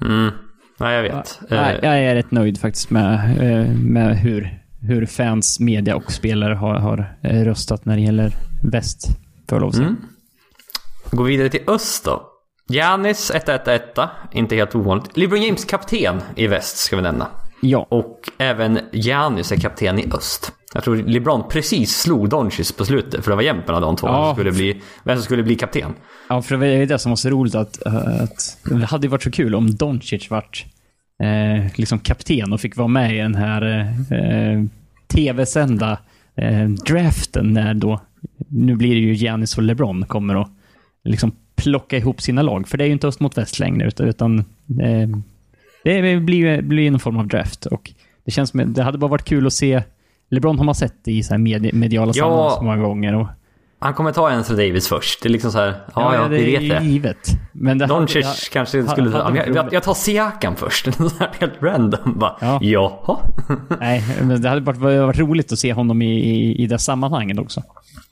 Mm. 0.00 0.30
Nej, 0.78 0.94
jag 0.94 1.02
vet. 1.02 1.40
Nej, 1.50 1.74
Eh, 1.82 1.88
jag 1.88 1.98
är 1.98 2.14
rätt 2.14 2.30
nöjd 2.30 2.60
faktiskt 2.60 2.90
med, 2.90 3.14
eh, 3.40 3.74
med 3.74 4.18
hur, 4.18 4.62
hur 4.80 5.06
fans, 5.06 5.60
media 5.60 5.96
och 5.96 6.12
spelare 6.12 6.54
har, 6.54 6.74
har 6.74 7.16
röstat 7.22 7.84
när 7.84 7.96
det 7.96 8.02
gäller 8.02 8.32
väst. 8.62 9.06
Får 9.48 9.56
jag 9.56 9.60
lov 9.60 9.68
att 9.68 9.74
säga. 9.74 9.88
Mm. 9.88 10.00
Gå 11.10 11.22
vidare 11.22 11.48
till 11.48 11.62
öst 11.66 12.04
då. 12.04 12.35
Giannis 12.68 13.32
1-1-1, 13.32 14.08
inte 14.32 14.56
helt 14.56 14.74
ovanligt. 14.74 15.16
LeBron 15.16 15.42
James 15.42 15.64
kapten 15.64 16.20
i 16.36 16.46
väst 16.46 16.76
ska 16.76 16.96
vi 16.96 17.02
nämna. 17.02 17.28
Ja, 17.60 17.86
Och 17.90 18.20
även 18.38 18.78
Giannis 18.92 19.52
är 19.52 19.56
kapten 19.56 19.98
i 19.98 20.06
öst. 20.12 20.52
Jag 20.74 20.84
tror 20.84 20.96
LeBron 20.96 21.48
precis 21.48 21.96
slog 21.96 22.28
Doncic 22.28 22.72
på 22.72 22.84
slutet, 22.84 23.24
för 23.24 23.30
det 23.30 23.34
var 23.36 23.42
jämnt 23.42 23.66
mellan 23.66 23.82
de 23.82 23.96
två. 23.96 24.06
Ja. 24.06 24.32
Skulle 24.32 24.52
bli, 24.52 24.82
vem 25.04 25.16
som 25.16 25.24
skulle 25.24 25.42
bli 25.42 25.54
kapten. 25.54 25.92
ja, 26.28 26.42
för 26.42 26.56
det 26.56 26.66
är 26.66 26.86
det 26.86 26.98
som 26.98 27.10
var 27.10 27.16
så 27.16 27.30
roligt 27.30 27.54
att, 27.54 27.82
att 27.86 28.58
det 28.64 28.86
hade 28.86 29.08
varit 29.08 29.22
så 29.22 29.30
kul 29.30 29.54
om 29.54 29.70
Doncic 29.74 30.30
vart 30.30 30.64
eh, 31.22 31.72
liksom 31.74 31.98
kapten 31.98 32.52
och 32.52 32.60
fick 32.60 32.76
vara 32.76 32.88
med 32.88 33.14
i 33.14 33.18
den 33.18 33.34
här 33.34 33.62
eh, 34.10 34.64
tv-sända 35.08 35.98
eh, 36.36 36.68
draften 36.68 37.52
när 37.52 37.74
då, 37.74 38.00
nu 38.48 38.74
blir 38.74 38.94
det 38.94 39.00
ju 39.00 39.14
Giannis 39.14 39.56
och 39.56 39.62
LeBron 39.62 40.04
kommer 40.06 40.40
att 40.42 40.50
liksom 41.04 41.32
plocka 41.56 41.96
ihop 41.96 42.20
sina 42.22 42.42
lag. 42.42 42.68
För 42.68 42.78
det 42.78 42.84
är 42.84 42.86
ju 42.86 42.92
inte 42.92 43.08
öst 43.08 43.20
mot 43.20 43.38
väst 43.38 43.58
längre, 43.58 43.90
utan, 43.98 44.38
eh, 44.38 45.08
det 45.84 46.20
blir, 46.20 46.62
blir 46.62 46.90
någon 46.90 47.00
form 47.00 47.16
av 47.18 47.26
draft. 47.26 47.66
Och 47.66 47.92
det 48.24 48.30
känns 48.30 48.50
som, 48.50 48.72
det 48.72 48.82
hade 48.82 48.98
bara 48.98 49.10
varit 49.10 49.24
kul 49.24 49.46
att 49.46 49.52
se 49.52 49.82
LeBron 50.30 50.58
har 50.58 50.64
man 50.64 50.74
sett 50.74 51.08
i 51.08 51.22
så 51.22 51.34
här 51.34 51.38
medi- 51.38 51.74
mediala 51.74 52.12
Ja. 52.14 52.24
sammanhang 52.24 52.50
så 52.58 52.62
många 52.64 52.76
gånger. 52.76 53.14
Och, 53.14 53.26
Han 53.78 53.94
kommer 53.94 54.12
ta 54.12 54.30
Anthony 54.30 54.66
Davis 54.68 54.88
först. 54.88 55.22
Det 55.22 55.28
är 55.28 55.30
liksom 55.30 55.52
så 55.52 55.58
här, 55.58 55.74
ja, 55.94 56.14
ja, 56.14 56.28
det 56.28 56.36
vi 56.38 56.56
vet 56.56 56.80
det. 56.80 56.84
givet. 56.86 57.28
Men 57.52 57.78
det 57.78 57.86
Doncic 57.86 58.24
hade- 58.26 58.36
kanske 58.52 58.78
hade- 58.78 58.90
skulle... 58.90 59.10
hade 59.10 59.38
Ja, 59.38 59.44
jag, 59.54 59.72
jag, 59.72 59.82
tar 59.82 59.94
Siakam 59.94 60.56
först. 60.56 60.86
Helt 61.40 61.62
random 61.62 62.18
bara. 62.18 62.36
Ja. 62.40 62.58
Jaha. 62.62 63.18
Nej, 63.80 64.04
men 64.22 64.42
det 64.42 64.48
hade 64.48 64.60
varit, 64.60 64.78
varit 64.78 65.18
roligt 65.18 65.52
att 65.52 65.58
se 65.58 65.72
honom 65.72 66.02
i, 66.02 66.12
i, 66.20 66.62
i 66.62 66.66
det 66.66 66.78
sammanhanget 66.78 67.38
också. 67.38 67.62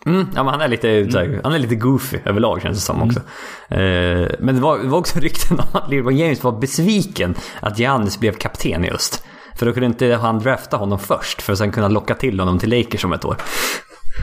Mm, 0.07 0.27
ja, 0.35 0.45
men 0.45 0.55
han 0.55 0.61
är 0.61 0.69
lite, 0.69 0.89
här, 0.89 1.41
han 1.43 1.55
är 1.55 1.59
lite 1.59 1.75
goofy 1.75 2.19
överlag 2.25 2.63
känns 2.63 2.79
det 2.79 2.85
som 2.85 3.03
också. 3.03 3.21
Eh, 3.69 4.29
men 4.39 4.55
det 4.55 4.61
var, 4.61 4.79
det 4.79 4.89
var 4.89 4.99
också 4.99 5.19
rykten 5.21 5.61
om 5.61 5.67
att 5.73 5.91
LeBron 5.91 6.17
James 6.17 6.43
var 6.43 6.53
besviken 6.53 7.35
att 7.61 7.79
Giannis 7.79 8.21
blev 8.21 8.33
kapten 8.33 8.85
i 8.85 8.91
öst. 8.91 9.25
För 9.57 9.67
då 9.67 9.73
kunde 9.73 9.87
inte 9.87 10.07
han 10.07 10.39
drafta 10.39 10.77
honom 10.77 10.99
först 10.99 11.43
för 11.43 11.53
att 11.53 11.59
sen 11.59 11.73
kunna 11.73 11.89
locka 11.89 12.15
till 12.15 12.41
honom 12.41 12.59
till 12.59 12.71
Lakers 12.71 13.05
om 13.05 13.13
ett 13.13 13.25
år. 13.25 13.37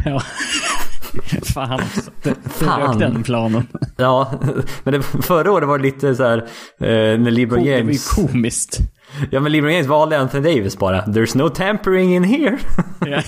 Ja. 0.06 0.22
Fan 1.54 1.74
också. 1.74 2.12
Det, 2.24 2.30
det 2.44 2.50
Fan. 2.50 3.00
den 3.00 3.24
planen. 3.24 3.67
Ja, 3.98 4.32
men 4.84 4.94
det, 4.94 5.02
förra 5.02 5.52
året 5.52 5.67
var 5.67 5.78
det 5.78 5.84
lite 5.84 6.15
så 6.15 6.24
här 6.24 6.38
eh, 6.80 7.20
när 7.20 7.32
LeBron 7.32 7.63
Det 7.63 7.70
var 7.70 7.78
ju 7.78 7.78
James... 7.78 8.10
komiskt. 8.10 8.80
Ja 9.32 9.39
men 9.39 9.52
LeBron 9.52 9.74
James 9.74 9.88
valde 9.88 10.19
Anthony 10.19 10.56
Davis 10.56 10.78
bara. 10.78 11.02
There's 11.02 11.38
no 11.38 11.50
tampering 11.50 12.15
in 12.15 12.24
here. 12.24 12.58
Ja, 13.06 13.21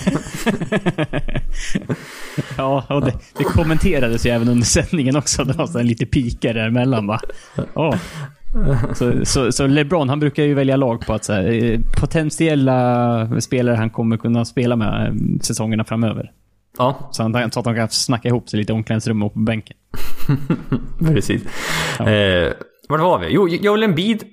ja 2.56 2.84
och 2.88 3.00
det, 3.00 3.12
det 3.38 3.44
kommenterades 3.44 4.26
ju 4.26 4.30
även 4.30 4.48
under 4.48 4.64
sändningen 4.64 5.16
också. 5.16 5.44
Det 5.44 5.52
var 5.52 5.66
så 5.66 5.82
lite 5.82 6.06
pikar 6.06 6.54
däremellan 6.54 7.06
va. 7.06 7.20
Ja. 7.74 7.98
Så, 8.94 9.24
så, 9.24 9.52
så 9.52 9.66
LeBron 9.66 10.08
han 10.08 10.20
brukar 10.20 10.42
ju 10.42 10.54
välja 10.54 10.76
lag 10.76 11.06
på 11.06 11.12
att 11.12 11.24
så 11.24 11.32
här, 11.32 11.64
eh, 11.64 11.80
potentiella 12.00 13.40
spelare 13.40 13.76
han 13.76 13.90
kommer 13.90 14.16
kunna 14.16 14.44
spela 14.44 14.76
med 14.76 15.06
eh, 15.06 15.40
säsongerna 15.40 15.84
framöver. 15.84 16.30
Ja, 16.78 17.08
Så, 17.12 17.22
han, 17.22 17.50
så 17.50 17.58
att 17.60 17.64
de 17.64 17.74
kan 17.74 17.88
snacka 17.88 18.28
ihop 18.28 18.48
sig 18.48 18.58
lite 18.58 18.72
i 18.72 18.76
omklädningsrum 18.76 19.22
och 19.22 19.32
på 19.32 19.38
bänken. 19.38 19.76
precis. 20.98 21.42
Eh, 22.00 22.52
vart 22.88 23.00
var 23.00 23.18
vi? 23.18 23.26
Jo, 23.30 23.48
Joel 23.48 23.82
Embiid 23.82 24.24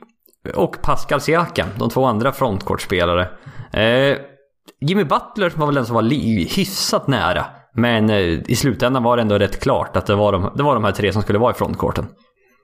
och 0.56 0.82
Pascal 0.82 1.22
Siakam, 1.22 1.68
de 1.78 1.90
två 1.90 2.06
andra 2.06 2.32
frontcourtspelare. 2.32 3.30
Eh, 3.74 4.18
Jimmy 4.82 5.04
Butler 5.04 5.54
var 5.56 5.66
väl 5.66 5.76
den 5.76 5.86
som 5.86 5.96
var 5.96 6.04
hyfsat 6.56 7.08
nära. 7.08 7.46
Men 7.74 8.10
eh, 8.10 8.18
i 8.48 8.56
slutändan 8.56 9.04
var 9.04 9.18
det 9.18 9.22
ändå 9.22 9.38
rätt 9.38 9.60
klart 9.60 9.98
att 9.98 10.06
det 10.06 10.16
var 10.16 10.32
de, 10.32 10.52
det 10.56 10.64
var 10.64 10.74
de 10.74 10.84
här 10.84 10.92
tre 10.92 11.14
som 11.14 11.22
skulle 11.22 11.40
vara 11.40 11.52
i 11.52 11.56
frontcourten. 11.56 12.08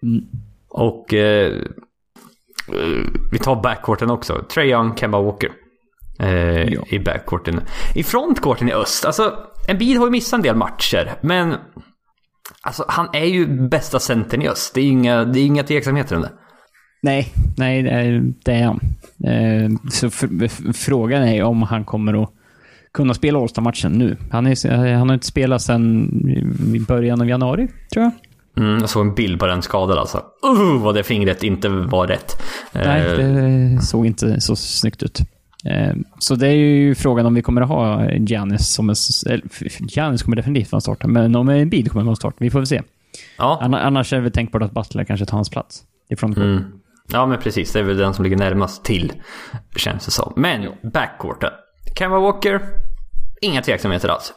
Mm. 0.04 0.24
Och 0.70 1.14
eh, 1.14 1.54
eh, 2.68 3.06
vi 3.32 3.40
tar 3.40 3.62
backcourten 3.62 4.12
också. 4.12 4.44
Trae 4.50 4.66
Young, 4.66 4.96
Kemba 4.96 5.22
Walker. 5.22 5.52
Eh, 6.20 6.74
Ja. 6.74 6.84
I 6.88 7.00
backcourten. 7.00 7.62
I 7.96 8.04
frontcourten 8.04 8.70
i 8.70 8.74
öst, 8.74 9.06
alltså 9.06 9.34
Embiid 9.68 9.98
har 9.98 10.06
ju 10.06 10.12
missat 10.12 10.38
en 10.38 10.42
del 10.44 10.56
matcher, 10.56 11.14
men 11.22 11.56
Alltså 12.62 12.86
han 12.88 13.10
är 13.14 13.26
ju 13.26 13.68
bästa 13.70 14.00
centern 14.00 14.42
i 14.42 14.50
öst. 14.50 14.74
Det 14.74 14.82
är 14.82 14.86
inga, 14.86 15.24
det 15.24 15.40
är 15.40 15.46
inga 15.46 15.64
tveksamheter 15.64 16.16
om 16.16 16.22
det. 16.22 16.32
Nej, 17.08 17.28
nej 17.58 17.84
det 18.44 18.52
är, 18.54 18.64
han. 18.64 18.80
Eh, 19.24 19.70
så 19.92 20.10
frågan 20.74 21.24
är 21.24 21.44
om 21.44 21.62
han 21.64 21.86
kommer 21.86 22.24
att 22.24 22.30
kunna 22.94 23.14
spela 23.14 23.40
All-Star-matchen 23.40 23.92
nu. 23.92 24.18
Han, 24.32 24.48
är, 24.48 24.94
han 24.94 25.10
har 25.10 25.14
inte 25.14 25.28
spelat 25.28 25.62
sedan 25.62 26.10
i 26.76 26.80
början 26.80 27.22
av 27.22 27.30
januari, 27.30 27.68
tror 27.94 28.04
jag. 28.04 28.12
Mm, 28.64 28.80
jag 28.80 28.90
såg 28.90 29.06
en 29.08 29.16
bild 29.16 29.40
på 29.40 29.48
den 29.48 29.62
skadad 29.62 29.98
alltså. 29.98 30.18
Uh, 30.46 30.82
vad 30.84 30.96
det 30.96 31.04
fingret 31.04 31.44
inte 31.44 31.70
var 31.70 32.08
rätt. 32.08 32.42
Nej, 32.72 33.02
Eh, 33.02 33.18
det 33.76 33.82
såg 33.82 34.06
inte 34.06 34.42
så 34.42 34.56
snyggt 34.56 35.04
ut. 35.04 35.20
Eh, 35.66 35.96
Så 36.20 36.36
det 36.36 36.48
är 36.48 36.54
ju 36.56 36.96
frågan 36.96 37.26
om 37.26 37.34
vi 37.34 37.42
kommer 37.42 37.62
att 37.62 37.68
ha 37.70 38.12
Giannis 38.12 38.68
som 38.68 38.90
en... 38.90 38.96
Giannis 39.80 40.24
kommer 40.24 40.36
definitivt 40.36 40.72
vara 40.72 40.82
start, 40.82 41.06
men 41.06 41.36
om 41.36 41.50
en 41.50 41.70
bid 41.70 41.92
kommer 41.92 42.06
vara 42.06 42.16
start. 42.16 42.36
Vi 42.38 42.50
får 42.50 42.60
väl 42.60 42.68
se. 42.68 42.82
Ja, 43.38 43.60
Anna- 43.64 43.80
Annars 43.82 44.14
är 44.14 44.18
det 44.18 44.24
väl 44.24 44.32
tänkbart 44.32 44.62
att 44.62 44.72
Butler 44.72 45.04
kanske 45.04 45.26
tar 45.26 45.38
hans 45.38 45.50
plats. 45.50 45.84
Ifrån 46.10 46.34
mm. 46.38 46.64
Ja, 47.12 47.26
men 47.26 47.40
precis. 47.40 47.74
Det 47.74 47.80
är 47.80 47.84
väl 47.84 47.98
den 47.98 48.14
som 48.14 48.24
ligger 48.24 48.38
närmast 48.38 48.86
till, 48.86 49.14
känns 49.76 50.06
det 50.06 50.12
som. 50.12 50.34
Men 50.36 50.72
backcourten. 50.94 51.52
Kemba 52.00 52.20
Walker, 52.20 52.62
inga 53.42 53.62
tveksamheter 53.62 54.10
alls. 54.10 54.34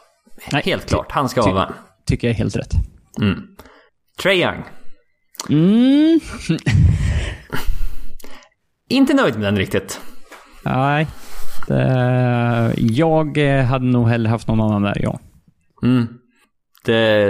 Nej, 0.51 0.61
Helt 0.65 0.89
klart, 0.89 1.11
han 1.11 1.29
ska 1.29 1.43
ty- 1.43 1.51
vara. 1.51 1.73
Tycker 2.05 2.27
jag 2.27 2.33
är 2.33 2.37
helt 2.37 2.55
rätt. 2.55 2.71
Mm. 3.21 3.39
Trae 4.21 4.35
Young. 4.35 4.63
Mm. 5.49 6.19
Inte 8.89 9.13
nöjd 9.13 9.33
med 9.35 9.43
den 9.43 9.57
riktigt. 9.57 10.01
Nej. 10.63 11.07
Det, 11.67 12.73
jag 12.77 13.37
eh, 13.37 13.65
hade 13.65 13.85
nog 13.85 14.07
hellre 14.09 14.29
haft 14.29 14.47
någon 14.47 14.61
annan 14.61 14.81
där, 14.81 14.97
ja. 15.03 15.19
Mm. 15.83 16.07
Det, 16.85 17.27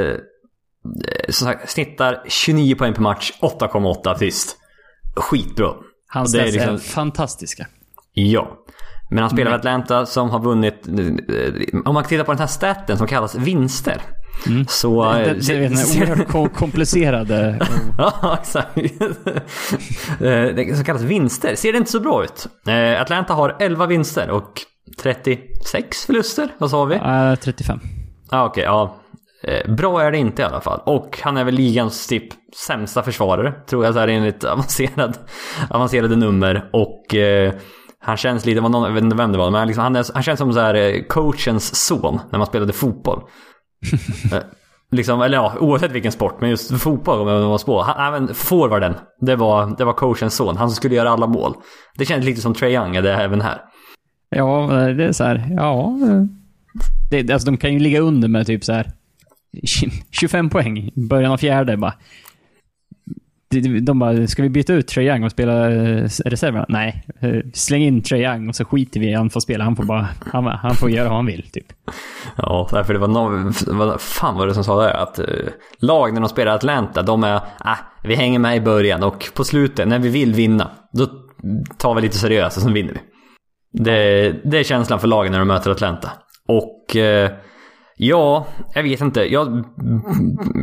det, 0.84 1.34
som 1.34 1.48
sagt, 1.48 1.70
snittar 1.70 2.24
29 2.28 2.76
poäng 2.76 2.94
per 2.94 3.02
match, 3.02 3.32
8,8 3.42 4.12
assist. 4.12 4.58
Skitbra. 5.16 5.74
Hans 6.07 6.34
är 6.36 6.39
stats 6.39 6.55
är 6.66 6.72
liksom- 6.72 6.80
fantastiska. 6.93 7.68
Ja. 8.14 8.57
Men 9.09 9.18
han 9.22 9.30
spelar 9.30 9.51
för 9.51 9.57
Atlanta 9.57 10.05
som 10.05 10.30
har 10.30 10.39
vunnit, 10.39 10.88
eh, 10.88 11.80
om 11.86 11.93
man 11.93 12.03
tittar 12.03 12.24
på 12.24 12.32
den 12.32 12.39
här 12.39 12.47
staten 12.47 12.97
som 12.97 13.07
kallas 13.07 13.36
vinster. 13.36 14.01
Så... 14.68 15.14
Det, 15.14 15.26
eh, 15.26 15.34
det, 15.36 15.41
ser- 15.43 15.59
det 15.59 15.66
är 15.66 15.70
den 15.70 15.78
oerhört 16.09 16.28
ko- 16.28 16.49
komplicerade. 16.49 17.59
Ja, 17.97 18.38
exakt. 18.41 18.78
Eh, 18.78 20.55
det 20.55 20.76
som 20.76 20.86
kallas 20.86 21.01
vinster. 21.01 21.55
Ser 21.55 21.72
det 21.72 21.78
inte 21.78 21.91
så 21.91 21.99
bra 21.99 22.24
ut. 22.24 22.47
Eh, 22.68 23.01
Atlanta 23.01 23.34
har 23.34 23.55
11 23.59 23.86
vinster 23.86 24.30
och 24.30 24.62
36 25.01 26.05
förluster. 26.05 26.47
Vad 26.57 26.70
sa 26.70 26.86
vi? 26.86 26.95
Eh, 26.95 27.36
35. 27.36 27.80
ah, 28.30 28.45
okej. 28.45 28.64
ja. 28.64 29.01
Eh, 29.44 29.72
Bra 29.72 30.02
är 30.02 30.12
det 30.12 30.18
inte 30.18 30.42
i 30.42 30.46
alla 30.46 30.62
fall. 30.62 30.82
Och 30.86 31.20
han 31.22 31.38
är 31.38 31.44
väl 31.44 31.54
ligans 31.54 32.08
typ 32.08 32.24
sämsta 32.68 33.04
försvarare. 33.04 33.52
Tror 33.52 33.86
jag 33.86 33.94
så 33.94 34.00
här 34.00 34.08
enligt 34.08 34.44
avancerad, 34.44 35.18
avancerade 35.70 36.16
nummer. 36.16 36.70
Och 36.74 37.16
eh, 37.16 37.54
han 38.00 38.18
känns 38.18 38.46
lite, 38.46 38.62
någon, 38.62 38.84
jag 38.84 38.92
vet 38.92 39.04
inte 39.04 39.16
vem 39.16 39.32
det 39.32 39.38
var, 39.38 39.52
men 39.52 39.68
liksom, 39.68 39.84
han, 39.84 39.96
är, 39.96 40.06
han 40.14 40.24
känns 40.24 40.39
som 40.39 40.54
så 40.54 40.60
här 40.60 40.74
eh, 40.74 41.02
coachens 41.10 41.86
son 41.86 42.20
när 42.30 42.39
man 42.39 42.48
spelade 42.48 42.74
fotboll. 42.74 43.22
Eh, 44.34 44.44
liksom, 44.92 45.22
eller 45.22 45.38
ja, 45.38 45.54
oavsett 45.60 45.92
vilken 45.92 46.12
sport, 46.12 46.42
men 46.42 46.50
just 46.50 46.82
fotboll 46.82 47.20
om 47.20 47.26
man 47.26 47.50
var 47.50 47.58
spå. 47.58 47.82
Han, 47.82 48.14
även 48.14 48.34
forwarden, 48.34 48.96
det 49.22 49.36
var, 49.36 49.76
det 49.78 49.86
var 49.86 49.94
coachens 49.94 50.36
son. 50.36 50.58
Han 50.58 50.70
som 50.70 50.76
skulle 50.76 50.96
göra 50.96 51.10
alla 51.10 51.28
mål. 51.28 51.54
Det 51.98 52.06
känns 52.06 52.26
lite 52.26 52.42
som 52.42 52.54
Trae 52.54 52.72
Young 52.72 52.96
är 52.96 53.02
det 53.02 53.14
även 53.14 53.42
här. 53.42 53.62
Ja, 54.30 54.68
det 54.98 55.06
är 55.06 55.12
så 55.12 55.24
här. 55.24 55.48
Ja. 55.58 55.98
Det, 57.10 57.32
alltså, 57.32 57.52
de 57.52 57.58
kan 57.58 57.74
ju 57.74 57.80
ligga 57.80 58.00
under 58.00 58.28
med 58.28 58.48
typ 58.48 58.64
så 58.64 58.74
här 58.74 58.92
25 60.12 60.49
poäng 60.49 60.78
i 60.78 60.91
början 60.95 61.32
av 61.32 61.38
fjärde. 61.38 61.78
Bara. 61.78 61.93
De, 63.82 63.99
bara, 63.99 64.28
ska 64.28 64.43
vi 64.43 64.49
byta 64.49 64.74
ut 64.74 64.88
Trae 64.88 65.06
Young 65.06 65.24
och 65.24 65.32
spela 65.32 65.72
eh, 65.72 66.08
reserverna? 66.26 66.66
Nej. 66.70 67.06
Eh, 67.20 67.36
släng 67.54 67.82
in 67.82 68.04
Trae 68.04 68.20
Young 68.20 68.49
och 68.49 68.56
så 68.56 68.66
skiter 68.66 68.99
vi 68.99 69.10
i 69.10 69.14
han 69.14 69.30
får 69.30 69.39
spela. 69.39 69.64
Han 69.64 69.76
får 69.76 69.84
bara, 69.84 70.08
han, 70.32 70.45
han 70.45 70.76
får 70.76 70.89
göra 70.89 71.08
vad 71.08 71.16
han 71.16 71.26
vill, 71.26 71.49
typ. 71.52 71.66
Ja, 72.38 72.68
för 72.86 72.93
det 72.93 72.99
var 72.99 73.08
någon, 73.08 73.54
vad 73.68 74.02
fan 74.02 74.36
var 74.36 74.47
det 74.47 74.54
som 74.54 74.64
sa 74.64 74.82
det? 74.84 74.93
Att 74.93 75.20
uh, 75.20 75.26
lag 75.80 76.14
när 76.14 76.22
de 76.22 76.30
spelar 76.30 76.56
Atlanta, 76.56 77.02
de 77.02 77.24
är, 77.24 77.41
ah, 77.60 77.78
vi 78.04 78.16
hänger 78.16 78.39
med 78.39 78.58
i 78.58 78.62
början 78.62 79.04
och 79.04 79.30
på 79.34 79.43
slutet 79.43 79.88
när 79.88 79.99
vi 79.99 80.10
vill 80.10 80.34
vinna, 80.34 80.72
då 80.93 81.08
tar 81.78 81.95
vi 81.95 82.02
lite 82.02 82.18
seriöst 82.18 82.58
och 82.58 82.64
så 82.64 82.70
vinner 82.70 82.93
vi. 82.93 82.99
Det, 83.84 84.32
det 84.43 84.60
är 84.60 84.64
känslan 84.64 84.99
för 84.99 85.08
lagen 85.08 85.32
när 85.32 85.39
de 85.39 85.47
möter 85.47 85.72
Atlanta. 85.72 86.12
Och 86.47 86.95
uh, 86.95 87.30
ja, 88.04 88.47
jag 88.74 88.84
vet 88.84 89.02
inte. 89.02 89.34
Jag, 89.34 89.64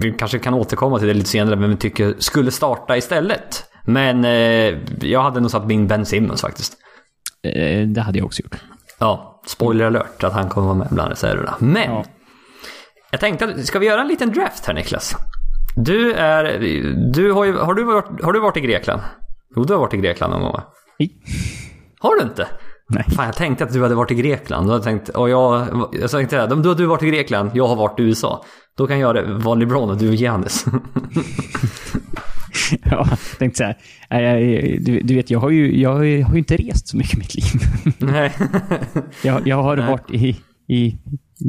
vi 0.03 0.12
kanske 0.12 0.39
kan 0.39 0.55
återkomma 0.55 0.99
till 0.99 1.09
det 1.09 1.14
lite 1.14 1.28
senare, 1.28 1.57
vem 1.57 1.70
vi 1.70 1.76
tycker 1.76 2.14
skulle 2.18 2.51
starta 2.51 2.97
istället. 2.97 3.64
Men 3.84 4.24
eh, 4.24 4.74
jag 5.01 5.22
hade 5.22 5.41
nog 5.41 5.51
satt 5.51 5.66
min 5.66 5.86
Ben 5.86 6.07
Simmons 6.07 6.41
faktiskt. 6.41 6.76
Eh, 7.45 7.89
Det 7.89 8.01
hade 8.01 8.18
jag 8.18 8.26
också 8.26 8.43
gjort. 8.43 8.57
Ja, 8.99 9.43
spoiler 9.47 9.84
alert 9.84 10.24
att 10.24 10.32
han 10.32 10.49
kommer 10.49 10.66
vara 10.66 10.78
med 10.78 10.89
bland 10.91 11.11
reserverna. 11.11 11.55
Men 11.59 11.91
Ja. 11.91 12.05
jag 13.11 13.20
tänkte 13.20 13.45
att, 13.45 13.66
ska 13.66 13.78
vi 13.78 13.86
göra 13.86 14.01
en 14.01 14.09
liten 14.09 14.32
draft 14.32 14.66
här 14.66 14.74
Niklas? 14.74 15.16
Du 15.76 16.12
är, 16.12 16.59
du 17.12 17.32
har 17.32 17.45
ju, 17.45 17.57
har 17.57 17.74
du 17.74 17.84
varit, 17.84 18.22
har 18.24 18.32
du 18.32 18.41
varit 18.41 18.57
i 18.57 18.61
Grekland? 18.61 19.03
Jo, 19.57 19.64
du 19.64 19.72
har 19.72 19.80
varit 19.80 19.95
i 19.95 19.97
Grekland 19.97 20.32
någon 20.32 20.43
gång 20.43 20.53
va? 20.53 20.62
Har 22.01 22.16
du 22.16 22.22
inte? 22.22 22.49
Nej. 22.91 23.05
Fan, 23.16 23.26
jag 23.26 23.36
tänkte 23.36 23.64
att 23.64 23.72
du 23.72 23.82
hade 23.82 23.95
varit 23.95 24.11
i 24.11 24.14
Grekland. 24.14 24.66
Hade 24.66 24.76
jag 24.76 24.84
tänkt, 24.84 25.09
och 25.09 25.30
jag, 25.30 25.66
jag 26.01 26.11
tänkte 26.11 26.39
har 26.39 26.74
du 26.74 26.86
varit 26.86 27.03
i 27.03 27.07
Grekland, 27.07 27.51
jag 27.55 27.68
har 27.68 27.76
varit 27.76 28.01
i 28.01 28.03
USA. 28.03 28.45
Då 28.76 28.86
kan 28.86 28.99
jag 28.99 29.24
vara 29.24 29.55
LeBron 29.55 29.91
och 29.91 29.97
du 29.97 30.09
är 30.09 30.12
Giannis. 30.12 30.64
Ja, 32.82 33.07
jag 33.11 33.39
tänkte 33.39 33.59
så 33.59 33.64
här. 33.64 33.76
nej, 34.11 34.78
Du, 34.80 35.01
du 35.01 35.14
vet, 35.14 35.30
jag 35.30 35.39
har, 35.39 35.51
ju, 35.51 35.80
jag 35.80 35.95
har 35.95 36.32
ju 36.32 36.39
inte 36.39 36.57
rest 36.57 36.89
så 36.89 36.97
mycket 36.97 37.14
i 37.14 37.18
mitt 37.18 37.34
liv. 37.34 37.61
Nej. 37.99 38.32
Jag, 39.22 39.47
jag 39.47 39.62
har 39.62 39.76
varit 39.76 40.11
i, 40.11 40.36
i, 40.68 40.99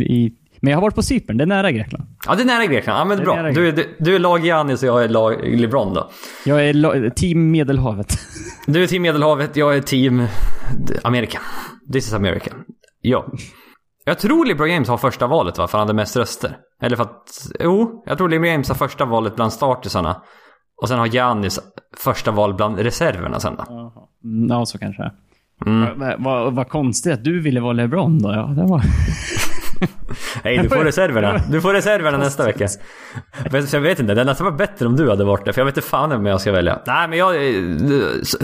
i... 0.04 0.32
Men 0.62 0.72
jag 0.72 0.78
har 0.78 0.82
varit 0.82 0.96
på 0.96 1.04
Cypern, 1.04 1.38
det 1.38 1.44
är 1.44 1.46
nära 1.46 1.72
Grekland. 1.72 2.06
Ja, 2.28 2.36
det 2.36 2.42
är 2.44 2.46
nära 2.46 2.66
Grekland. 2.66 3.00
Ja, 3.00 3.06
men 3.06 3.18
Det 3.18 3.24
är 3.24 3.26
bra. 3.26 3.36
nära 3.36 3.52
Du, 3.52 3.68
är- 3.68 3.72
du, 3.72 3.96
du 4.00 4.16
är 4.16 4.20
lag 4.20 4.46
Giannis 4.46 4.84
och 4.84 4.90
jag 4.90 5.04
är 5.04 5.10
lag 5.10 5.48
LeBron 5.60 5.94
då. 5.94 6.10
Jag 6.46 6.66
är 6.70 6.74
lo- 6.74 7.10
team 7.16 7.52
Medelhavet. 7.52 8.18
Du 8.68 8.84
är 8.84 8.88
team 8.88 9.02
Medelhavet, 9.02 9.56
jag 9.56 9.76
är 9.78 9.82
team 9.82 10.24
Amerika. 11.04 11.40
This 11.94 12.08
is 12.08 12.14
America. 12.14 12.52
Ja. 13.02 13.26
Jag 14.06 14.20
tror 14.20 14.46
LeBron 14.46 14.70
James 14.72 14.88
har 14.90 14.98
första 14.98 15.28
valet 15.28 15.58
va? 15.58 15.68
För 15.68 15.78
han 15.78 15.88
hade 15.88 15.96
mest 15.96 16.18
röster. 16.18 16.58
Eller 16.82 16.96
för 16.96 17.04
att... 17.04 17.48
Jo, 17.60 18.04
jag 18.06 18.18
tror 18.18 18.30
LeBron 18.30 18.50
James 18.52 18.68
har 18.70 18.76
första 18.76 19.06
valet 19.06 19.36
bland 19.36 19.54
startersarna. 19.54 20.22
Och 20.82 20.88
sen 20.88 21.00
har 21.00 21.06
Giannis 21.08 21.60
första 21.98 22.32
val 22.32 22.54
bland 22.54 22.80
reserverna 22.80 23.40
sen 23.40 23.54
då. 23.58 23.92
Mm, 24.24 24.48
Ja, 24.50 24.66
så 24.66 24.78
kanske 24.78 25.02
det 25.04 25.08
är. 25.08 25.14
Mm. 25.66 26.00
Vad 26.00 26.24
vad- 26.24 26.56
vad 26.56 26.70
konstigt 26.70 27.14
att 27.14 27.24
du 27.24 27.42
ville 27.42 27.60
vara 27.62 27.74
LeBron 27.74 28.20
då. 28.20 28.30
Ja, 28.34 28.42
det 28.48 28.64
var... 28.64 28.82
Hej, 30.44 30.58
du 30.58 30.70
får 30.70 30.84
reserverna. 30.84 31.42
Du 31.52 31.62
får 31.62 31.74
reserverna 31.74 32.18
nästa 32.18 32.46
vecka. 32.46 32.68
Så 32.68 32.80
jag 33.76 33.82
vet 33.82 34.00
inte, 34.00 34.14
det 34.14 34.24
nästan 34.24 34.46
var 34.46 34.52
bättre 34.58 34.86
om 34.86 34.96
du 34.96 35.10
hade 35.10 35.24
varit 35.24 35.46
där. 35.46 35.52
För 35.52 35.62
jag 35.62 35.66
vet 35.66 35.78
inte 35.78 35.88
fan 35.90 36.12
om 36.12 36.26
jag 36.26 36.42
ska 36.42 36.52
välja. 36.52 36.82
Nej, 36.88 37.08
men 37.08 37.20
jag... 37.20 37.36
Så, 38.28 38.38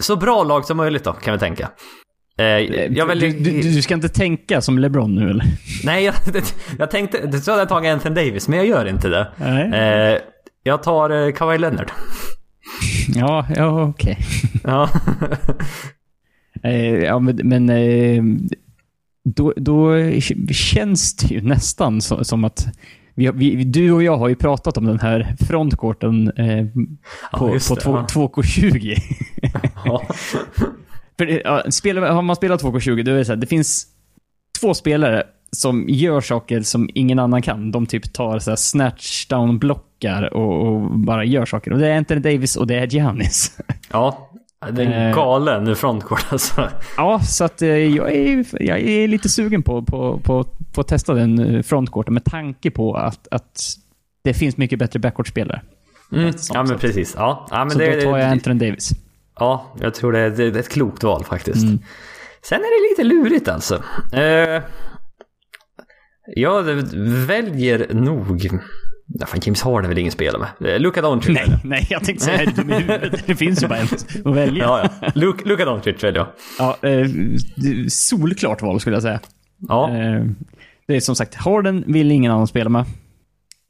så 0.00 0.16
bra 0.16 0.44
lag 0.44 0.64
som 0.64 0.76
möjligt 0.76 1.04
då, 1.04 1.12
kan 1.12 1.32
vi 1.32 1.38
tänka. 1.38 1.70
Eh, 2.38 2.44
Jag 2.46 3.06
väljer... 3.06 3.30
du, 3.30 3.38
du, 3.38 3.62
du 3.62 3.82
ska 3.82 3.94
inte 3.94 4.08
tänka 4.08 4.60
som 4.60 4.78
LeBron 4.78 5.14
nu 5.14 5.30
eller? 5.30 5.44
Nej, 5.84 6.04
jag, 6.04 6.14
jag 6.78 6.90
tänkte... 6.90 7.40
Så 7.40 7.50
hade 7.50 7.60
jag 7.60 7.68
tagit 7.68 7.92
Anthony 7.92 8.14
Davis, 8.14 8.48
men 8.48 8.58
jag 8.58 8.66
gör 8.68 8.86
inte 8.86 9.08
det. 9.08 9.28
Nej. 9.36 10.12
Eh, 10.12 10.18
jag 10.62 10.82
tar 10.82 11.10
eh, 11.10 11.32
Kawhi 11.32 11.58
Leonard. 11.58 11.90
Ja, 13.08 13.46
ja 13.56 13.82
okej. 13.84 14.18
Ja. 14.64 14.88
Eh, 16.62 16.94
ja, 16.94 17.18
men, 17.18 17.40
men 17.44 17.68
då, 19.34 19.52
då 19.56 19.94
känns 20.52 21.16
det 21.16 21.34
ju 21.34 21.42
nästan 21.42 22.00
så, 22.00 22.24
som 22.24 22.44
att 22.44 22.66
vi, 23.14 23.30
vi, 23.30 23.64
du 23.64 23.92
och 23.92 24.02
jag 24.02 24.16
har 24.16 24.28
ju 24.28 24.34
pratat 24.34 24.76
om 24.76 24.84
den 24.84 25.00
här 25.00 25.34
frontcourten 25.48 26.32
eh, 26.36 26.66
på, 27.38 27.58
Ja, 27.68 27.76
på 27.84 27.90
ja. 27.90 28.06
2K20. 28.10 28.96
ja. 29.84 30.02
För 31.18 31.42
ja, 31.44 31.62
spelar, 31.70 32.10
har 32.10 32.22
man 32.22 32.36
spelat 32.36 32.62
2K20, 32.62 33.02
då 33.02 33.12
är 33.12 33.16
det 33.16 33.24
så 33.24 33.32
här, 33.32 33.36
det 33.36 33.46
finns 33.46 33.86
två 34.60 34.74
spelare 34.74 35.22
som 35.52 35.84
gör 35.88 36.20
saker 36.20 36.60
som 36.60 36.90
ingen 36.94 37.18
annan 37.18 37.42
kan. 37.42 37.70
De 37.70 37.86
typ 37.86 38.12
tar 38.12 38.38
så 38.38 38.50
här 38.50 38.56
snatch 38.56 39.26
down 39.26 39.58
blockar 39.58 40.34
och, 40.34 40.66
och 40.66 40.98
bara 40.98 41.24
gör 41.24 41.46
saker. 41.46 41.72
Och 41.72 41.78
det 41.78 41.88
är 41.88 41.96
Anthony 41.96 42.20
Davis 42.20 42.56
och 42.56 42.66
det 42.66 42.74
är 42.74 42.86
Giannis. 42.86 43.58
ja. 43.92 44.25
Det 44.70 44.82
är 44.82 45.08
Eh. 45.08 45.14
galen 45.14 45.76
frontcourt 45.76 46.26
alltså. 46.32 46.68
Ja, 46.96 47.20
så 47.20 47.44
att 47.44 47.62
eh, 47.62 47.68
jag 47.68 48.12
är, 48.14 48.46
jag 48.62 48.80
är 48.80 49.08
lite 49.08 49.28
sugen 49.28 49.62
på, 49.62 49.82
på, 49.82 50.18
på, 50.18 50.44
på 50.74 50.80
att 50.80 50.88
testa 50.88 51.14
den 51.14 51.38
eh, 51.38 51.62
frontcourten 51.62 52.14
med 52.14 52.24
tanke 52.24 52.70
på 52.70 52.94
att, 52.94 53.28
att 53.30 53.60
det 54.24 54.34
finns 54.34 54.56
mycket 54.56 54.78
bättre 54.78 54.98
backcourt-spelare. 54.98 55.62
Mm. 56.12 56.34
Ja, 56.54 56.62
men 56.62 56.78
precis. 56.78 57.14
Ja, 57.16 57.46
ja 57.50 57.58
men 57.58 57.70
Så 57.70 57.78
det, 57.78 57.94
då 57.94 58.00
tar 58.00 58.18
jag 58.18 58.30
Anthony 58.30 58.68
Davis. 58.68 58.90
Ja, 59.38 59.74
jag 59.80 59.94
tror 59.94 60.12
det 60.12 60.18
är, 60.20 60.30
det 60.30 60.44
är 60.44 60.56
ett 60.56 60.68
klokt 60.68 61.02
val 61.02 61.24
faktiskt. 61.24 61.62
Mm. 61.62 61.78
Sen 62.42 62.58
är 62.58 62.62
det 62.62 62.90
lite 62.90 63.14
lurigt 63.14 63.48
alltså. 63.48 63.82
Eh, 64.12 64.62
jag 66.34 66.62
väljer 67.26 67.94
nog... 67.94 68.48
Ja, 69.08 69.26
fan, 69.26 69.40
James 69.44 69.62
Harden 69.62 69.88
väl 69.88 69.98
ingen 69.98 70.12
spelare 70.12 70.46
med. 70.60 70.74
Eh, 70.74 70.80
Luka 70.80 71.02
Doncic. 71.02 71.28
Nej, 71.34 71.58
nej, 71.64 71.86
jag 71.90 72.04
tänkte 72.04 72.24
säga 72.24 72.50
dum 72.56 72.70
i 72.70 72.74
huvudet? 72.74 73.26
Det 73.26 73.34
finns 73.34 73.62
ju 73.62 73.66
bara 73.68 73.78
en 73.78 73.88
att 74.24 74.36
välja. 74.36 74.64
Ja, 74.64 74.90
ja. 75.02 75.10
Luka, 75.14 75.48
Luka 75.48 75.64
Doncic 75.64 76.04
väljer 76.04 76.20
jag. 76.20 76.28
Ja, 76.58 76.88
eh, 76.88 77.06
det- 77.56 77.92
solklart 77.92 78.62
val 78.62 78.80
skulle 78.80 78.96
jag 78.96 79.02
säga. 79.02 79.20
Ja, 79.68 79.90
Eh, 79.90 80.24
det 80.88 80.96
är 80.96 81.00
som 81.00 81.16
sagt, 81.16 81.34
Harden 81.34 81.84
vill 81.86 82.10
ingen 82.12 82.32
annan 82.32 82.46
spela 82.46 82.70
med. 82.70 82.84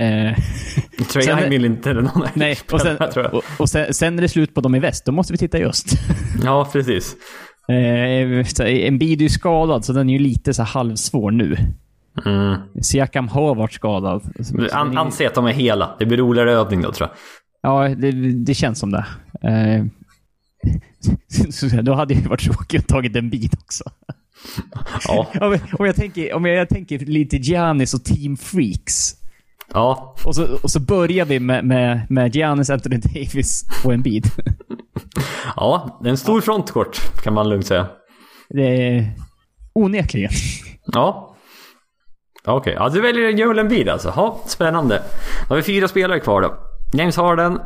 Eh, 0.00 0.36
Trae 1.12 1.28
Young 1.40 1.50
vill 1.50 1.64
inte 1.64 1.92
någon 1.92 2.28
nej, 2.34 2.58
och, 2.72 2.80
sen, 2.80 2.96
jag. 3.14 3.34
och, 3.34 3.42
och 3.58 3.68
sen, 3.70 3.94
sen 3.94 4.18
är 4.18 4.22
det 4.22 4.28
slut 4.28 4.54
på 4.54 4.60
dem 4.60 4.74
i 4.74 4.78
väst. 4.78 5.04
Då 5.04 5.12
måste 5.12 5.32
vi 5.32 5.38
titta 5.38 5.58
i 5.58 5.64
öst. 5.64 5.86
Ja, 6.44 6.68
precis. 6.72 7.16
Eh, 7.68 8.44
så 8.46 8.62
Embiid 8.62 9.18
är 9.20 9.22
ju 9.22 9.28
skadad, 9.28 9.84
så 9.84 9.92
den 9.92 10.08
är 10.08 10.12
ju 10.12 10.18
lite 10.18 10.54
så 10.54 10.62
halvsvår 10.62 11.30
nu. 11.30 11.56
Mm. 12.24 12.60
Siakam 12.82 13.28
har 13.28 13.54
varit 13.54 13.72
skadad. 13.72 14.22
An, 14.72 14.98
anse 14.98 15.26
att 15.26 15.34
de 15.34 15.46
är 15.46 15.52
hela. 15.52 15.96
Det 15.98 16.06
blir 16.06 16.18
roligare 16.18 16.52
övning 16.52 16.82
då 16.82 16.92
tror 16.92 17.08
jag. 17.08 17.16
Ja, 17.62 17.94
det, 17.94 18.10
det 18.32 18.54
känns 18.54 18.78
som 18.78 18.90
det. 18.90 19.06
Eh, 19.42 19.84
då 21.82 21.94
hade 21.94 22.14
det 22.14 22.28
varit 22.28 22.40
tråkigt 22.40 22.80
att 22.80 22.88
tagit 22.88 23.16
en 23.16 23.30
bit 23.30 23.54
också. 23.54 23.84
Ja. 25.08 25.26
om, 25.40 25.52
jag, 25.52 25.60
om, 25.80 25.86
jag 25.86 25.96
tänker, 25.96 26.34
om 26.34 26.44
jag 26.44 26.68
tänker 26.68 26.98
lite 26.98 27.36
Giannis 27.36 27.94
och 27.94 28.04
Team 28.04 28.36
Freaks. 28.36 29.14
Ja. 29.72 30.14
Och 30.24 30.34
så, 30.34 30.46
och 30.62 30.70
så 30.70 30.80
börjar 30.80 31.24
vi 31.24 31.40
med, 31.40 31.64
med, 31.64 32.10
med 32.10 32.36
Giannis, 32.36 32.70
Anthony 32.70 32.96
Davis 32.96 33.64
och 33.84 33.94
en 33.94 34.02
bit. 34.02 34.26
Ja, 35.56 35.98
det 36.02 36.08
är 36.08 36.10
en 36.10 36.16
stor 36.16 36.40
frontkort 36.40 37.22
kan 37.22 37.34
man 37.34 37.48
lugnt 37.48 37.66
säga. 37.66 37.88
Det 38.48 38.62
är 38.62 39.12
onekligen. 39.72 40.30
Ja. 40.86 41.35
Okej, 42.46 42.74
ja, 42.78 42.88
du 42.88 43.00
väljer 43.00 43.28
en 43.30 43.38
Joel 43.38 43.58
Embiid 43.58 43.88
alltså. 43.88 44.12
Ja, 44.16 44.40
spännande. 44.46 45.02
Då 45.48 45.54
har 45.54 45.56
vi 45.56 45.62
fyra 45.62 45.88
spelare 45.88 46.20
kvar 46.20 46.42
då. 46.42 46.54
James 46.92 47.16
Harden, 47.16 47.58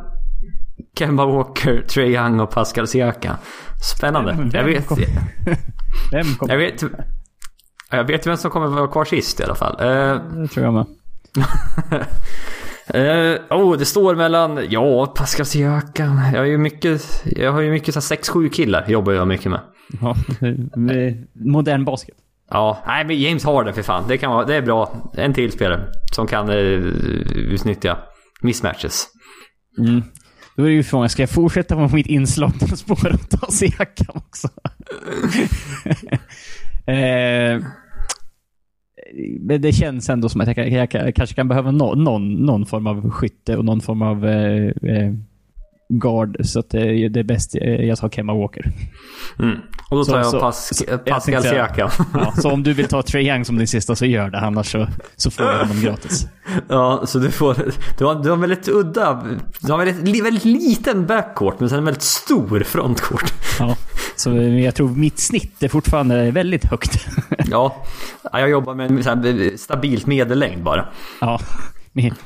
Kemba 0.99 1.25
Walker, 1.25 1.81
Trey 1.81 2.13
Young 2.15 2.39
och 2.39 2.51
Pascal 2.51 2.87
Siakam. 2.87 3.35
Spännande. 3.97 4.31
Vem- 4.37 4.49
jag 4.53 4.63
vem 4.63 4.73
vet... 4.73 4.87
kom- 4.87 4.97
Vem 6.11 6.25
kommer... 6.35 6.53
Jag 6.53 6.59
vet... 6.59 6.83
Jag 7.91 8.03
vet 8.03 8.27
vem 8.27 8.37
som 8.37 8.51
kommer 8.51 8.67
vara 8.67 8.87
kvar 8.87 9.05
sist 9.05 9.39
i 9.39 9.43
alla 9.43 9.55
fall. 9.55 9.75
Eh, 9.79 10.15
Det 10.41 10.47
tror 10.47 10.65
jag 10.65 10.73
med. 10.73 10.85
Eh, 12.87 13.35
oh, 13.49 13.77
det 13.77 13.85
står 13.85 14.15
mellan, 14.15 14.59
ja, 14.69 15.05
Pascal 15.17 15.45
Siakam. 15.45 16.19
Jag 16.33 16.39
har 16.39 16.45
ju 16.45 16.57
mycket, 16.57 17.23
jag 17.25 17.51
har 17.51 17.61
ju 17.61 17.71
mycket 17.71 17.93
så 17.93 17.99
här 18.15 18.21
6-7 18.21 18.49
killar 18.49 18.85
jobbar 18.87 19.13
jag 19.13 19.27
mycket 19.27 19.51
med. 19.51 19.59
Ja, 20.01 20.15
med 20.75 21.27
modern 21.33 21.85
basket. 21.85 22.15
Ja, 22.51 22.83
nej 22.87 23.05
men 23.05 23.19
James 23.19 23.45
Harden 23.45 23.73
för 23.73 23.81
fan. 23.81 24.03
Det, 24.07 24.17
kan 24.17 24.31
vara, 24.31 24.45
det 24.45 24.55
är 24.55 24.61
bra. 24.61 25.11
En 25.17 25.33
till 25.33 25.51
spelare 25.51 25.83
som 26.15 26.27
kan 26.27 26.49
eh, 26.49 26.55
utnyttja 26.55 27.97
mismatches. 28.41 29.07
Mm. 29.79 30.01
Då 30.55 30.63
är 30.63 30.67
det 30.67 30.73
ju 30.73 30.83
frågan, 30.83 31.09
ska 31.09 31.21
jag 31.21 31.29
fortsätta 31.29 31.75
på 31.75 31.95
mitt 31.95 32.07
inslag 32.07 32.59
på 32.59 32.77
spåret 32.77 33.33
och 33.33 33.39
ta 33.39 33.47
Siakam 33.51 34.15
också? 34.15 34.47
eh, 36.91 37.61
det 39.59 39.71
känns 39.71 40.09
ändå 40.09 40.29
som 40.29 40.41
att 40.41 40.57
jag, 40.57 40.69
jag, 40.71 40.93
jag, 40.93 41.15
kanske 41.15 41.35
kan 41.35 41.47
behöva 41.47 41.71
no, 41.71 41.95
någon, 41.95 42.33
någon 42.33 42.65
form 42.65 42.87
av 42.87 43.09
skytte 43.09 43.57
och 43.57 43.65
någon 43.65 43.81
form 43.81 44.01
av 44.01 44.25
eh, 44.25 44.65
eh, 44.65 45.13
guard. 45.99 46.37
Så 46.45 46.59
att 46.59 46.69
det, 46.69 47.09
det 47.09 47.19
är 47.19 47.23
bäst 47.23 47.55
eh, 47.55 47.61
jag 47.61 47.97
tar 47.97 48.09
Kemba 48.09 48.33
Walker. 48.33 48.71
Mm. 49.39 49.57
Och 49.89 49.97
då 49.97 50.05
Så- 50.05 50.11
tar 50.11 50.17
jag 50.19 50.27
så- 50.27 50.39
Pas, 50.39 50.77
så- 50.77 50.83
jag 50.87 51.05
Pascal 51.05 51.43
Siakam. 51.43 51.89
Ja, 52.13 52.33
så 52.37 52.51
om 52.51 52.63
du 52.63 52.73
vill 52.73 52.87
ta 52.87 53.01
Trae 53.03 53.21
Young 53.23 53.45
som 53.45 53.57
din 53.57 53.67
sista 53.67 53.95
så 53.95 54.05
gör 54.05 54.29
det, 54.29 54.39
annars 54.39 54.71
så, 54.71 54.87
så 55.15 55.31
får 55.31 55.43
du 55.43 55.49
honom 55.57 55.81
gratis. 55.81 56.27
ja, 56.67 57.01
så 57.05 57.19
du 57.19 57.31
får... 57.31 57.57
Du 57.97 58.05
har, 58.05 58.23
du 58.23 58.29
har 58.29 58.37
väldigt 58.37 58.67
udda... 58.67 59.23
Du 59.59 59.71
har 59.71 59.85
väldigt, 59.85 60.23
väldigt 60.25 60.45
liten 60.45 61.05
backcourt 61.05 61.59
men 61.59 61.69
sen 61.69 61.77
en 61.77 61.85
väldigt 61.85 62.03
stor 62.03 62.59
frontkort. 62.59 63.33
Ja, 63.59 63.75
så 64.15 64.31
eh, 64.37 64.59
jag 64.63 64.75
tror 64.75 64.89
mitt 64.89 65.19
snitt 65.19 65.63
är 65.63 65.67
fortfarande 65.67 66.31
väldigt 66.31 66.65
högt. 66.65 67.07
Ja, 67.51 67.75
ja, 68.31 68.39
jag 68.39 68.49
jobbar 68.49 68.75
med 68.75 68.91
en 68.91 69.03
så 69.03 69.57
stabilt 69.57 70.05
medellängd 70.05 70.63
bara. 70.63 70.85
Ja, 71.21 71.39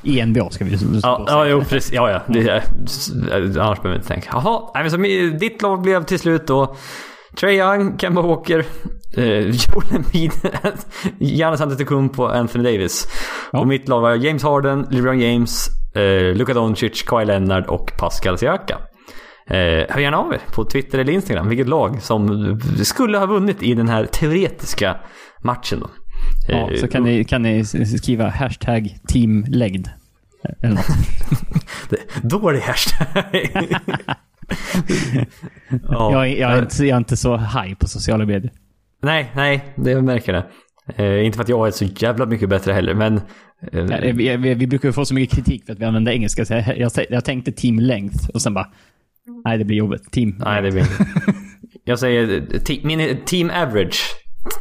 i 0.03 0.25
NBA 0.25 0.49
ska 0.49 0.65
vi 0.65 0.71
ju 0.71 0.77
Ja, 1.03 1.25
ja, 1.27 1.47
jo, 1.47 1.61
precis. 1.69 1.91
Ja, 1.93 2.11
ja. 2.11 2.21
Det, 2.27 2.49
är- 2.49 2.63
annars 3.59 3.81
behöver 3.81 3.89
vi 3.89 3.95
inte 3.95 4.07
tänka. 4.07 4.29
Jaha, 4.33 4.71
nej, 4.75 4.83
men 4.83 4.91
så 4.91 4.97
ditt 5.37 5.61
lag 5.61 5.81
blev 5.81 6.03
till 6.03 6.19
slut 6.19 6.47
då 6.47 6.75
Trae 7.39 7.53
Young, 7.53 7.97
Kemba 7.97 8.21
Walker, 8.21 8.65
eh, 9.17 9.23
Joel 9.39 9.95
Embiid, 9.95 10.31
Giannis 11.19 11.61
Antetokounmpo, 11.61 12.25
Anthony 12.25 12.63
Davis. 12.63 13.07
Ja. 13.51 13.59
Och 13.59 13.67
mitt 13.67 13.87
lag 13.87 14.01
var 14.01 14.15
James 14.15 14.43
Harden, 14.43 14.87
LeBron 14.91 15.19
James, 15.19 15.67
eh, 15.95 16.35
Luka 16.37 16.53
Doncic, 16.53 17.03
Kawhi 17.03 17.25
Leonard 17.25 17.65
och 17.65 17.91
Pascal 17.99 18.37
Siakam. 18.37 18.81
Eh, 19.49 19.55
hör 19.89 19.99
gärna 19.99 20.17
av 20.17 20.33
er 20.33 20.41
på 20.55 20.65
Twitter 20.65 20.99
eller 20.99 21.13
Instagram 21.13 21.49
vilket 21.49 21.67
lag 21.67 22.01
som 22.01 22.59
skulle 22.83 23.17
ha 23.17 23.25
vunnit 23.25 23.63
i 23.63 23.73
den 23.73 23.89
här 23.89 24.05
teoretiska 24.05 24.97
matchen. 25.43 25.79
Då. 25.79 25.89
Ja, 26.47 26.71
Eh, 26.71 26.77
så 26.77 26.87
kan 26.87 27.03
ni, 27.03 27.23
kan 27.23 27.41
ni 27.41 27.65
skriva 27.65 28.29
hashtag 28.29 28.95
teamläggd. 29.07 29.87
Eller 30.61 30.75
något. 30.75 30.85
Det- 31.89 32.29
Dålig 32.29 32.59
hashtag. 32.59 33.25
ja, 35.89 36.11
jag, 36.11 36.27
är- 36.29 36.35
jag, 36.41 36.51
är 36.51 36.61
inte, 36.61 36.85
jag 36.85 36.95
är 36.95 36.97
inte 36.97 37.17
så 37.17 37.37
high 37.37 37.73
på 37.79 37.87
sociala 37.87 38.25
medier. 38.25 38.51
Nej, 39.01 39.31
nej, 39.35 39.65
det 39.75 39.91
jag 39.91 40.03
märker 40.03 40.33
det. 40.33 40.45
Eh, 40.95 41.25
inte 41.25 41.35
för 41.35 41.43
att 41.43 41.49
jag 41.49 41.67
är 41.67 41.71
så 41.71 41.85
jävla 41.85 42.25
mycket 42.25 42.49
bättre 42.49 42.73
heller, 42.73 42.93
men... 42.93 43.15
Eh, 43.71 43.79
Ja, 43.89 43.97
Vi, 44.13 44.37
vi, 44.37 44.53
vi 44.53 44.67
brukar 44.67 44.91
få 44.91 45.05
så 45.05 45.13
mycket 45.13 45.35
kritik 45.35 45.65
för 45.65 45.73
att 45.73 45.79
vi 45.79 45.85
använder 45.85 46.11
engelska. 46.11 46.45
Så 46.45 46.53
jag, 46.53 46.77
jag, 46.77 46.91
jag 47.09 47.25
tänkte 47.25 47.51
team 47.51 47.79
length 47.79 48.29
och 48.29 48.41
sen 48.41 48.53
bara... 48.53 48.67
Nej, 49.45 49.57
det 49.57 49.65
blir 49.65 49.77
jobbigt. 49.77 50.11
Team. 50.11 50.35
nej, 50.45 50.61
det 50.61 50.71
blir. 50.71 50.85
Jag 51.87 51.99
säger 51.99 52.37
eh, 52.53 52.59
te, 52.59 52.79
min 52.83 53.17
team 53.25 53.49
average. 53.49 54.01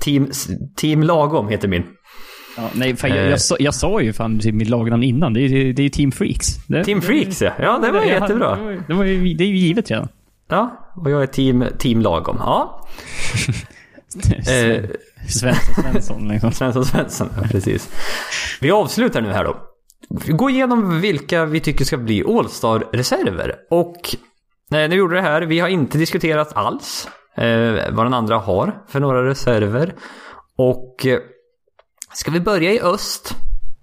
Team, 0.01 0.31
team 0.77 1.03
lagom 1.03 1.49
heter 1.49 1.69
min. 1.69 1.83
Ja, 2.57 2.71
nej, 2.75 2.97
fan, 2.97 3.11
jag, 3.11 3.19
Eh. 3.19 3.31
jag, 3.31 3.41
sa, 3.41 3.57
jag 3.59 3.75
sa 3.75 4.01
ju 4.01 4.13
fan 4.13 4.39
till 4.39 4.55
mitt 4.55 4.69
lagnamn 4.69 5.03
innan. 5.03 5.35
Det 5.35 5.41
är, 5.41 5.73
det 5.73 5.83
är 5.83 5.89
Team 5.89 6.13
Freaks. 6.13 6.47
Det, 6.69 6.85
Team 6.85 7.03
Freaks 7.03 7.43
ja. 7.43 7.53
Ja, 7.61 7.79
det 7.79 7.91
var 7.91 8.01
jag- 8.01 8.09
jättebra. 8.09 8.57
Det, 8.57 8.63
var, 8.65 8.85
det, 8.89 8.95
var 8.95 9.05
ju, 9.05 9.35
det 9.35 9.45
är 9.45 9.49
ju 9.49 9.57
givet 9.57 9.91
redan. 9.91 10.09
Ja, 10.49 10.93
och 10.97 11.11
jag 11.11 11.23
är 11.23 11.27
team, 11.27 11.65
team 11.79 12.01
lagom. 12.01 12.37
Ja. 12.41 12.89
Eh, 14.49 14.85
Svensson 15.29 15.75
Svensson 15.85 16.29
liksom. 16.29 16.53
Svensson 16.59 16.85
Svensson, 16.85 17.29
ja, 17.37 17.43
precis. 17.51 17.91
Vi 18.61 18.71
avslutar 18.71 19.21
nu 19.23 19.29
här 19.33 19.45
då. 19.45 19.57
Vi 20.27 20.33
går 20.33 20.51
igenom 20.51 21.01
vilka 21.01 21.45
vi 21.45 21.61
tycker 21.61 21.85
ska 21.85 21.97
bli 21.97 22.25
All-Star-reserver. 22.25 23.53
Och 23.71 23.97
eh, 24.15 24.19
när 24.71 24.89
vi 24.89 24.97
gjorde 24.97 25.15
det 25.15 25.23
här, 25.23 25.43
vi 25.43 25.61
har 25.61 25.69
inte 25.69 25.99
diskuterat 25.99 26.53
alls 26.57 27.09
eh, 27.37 27.93
vad 27.95 28.07
den 28.07 28.15
andra 28.15 28.37
har 28.39 28.83
för 28.89 29.01
några 29.01 29.29
reserver. 29.29 29.95
Och 30.59 31.07
eh, 31.07 31.19
ska 32.13 32.31
vi 32.31 32.41
börja 32.41 32.73
i 32.73 32.81
öst? 32.81 33.35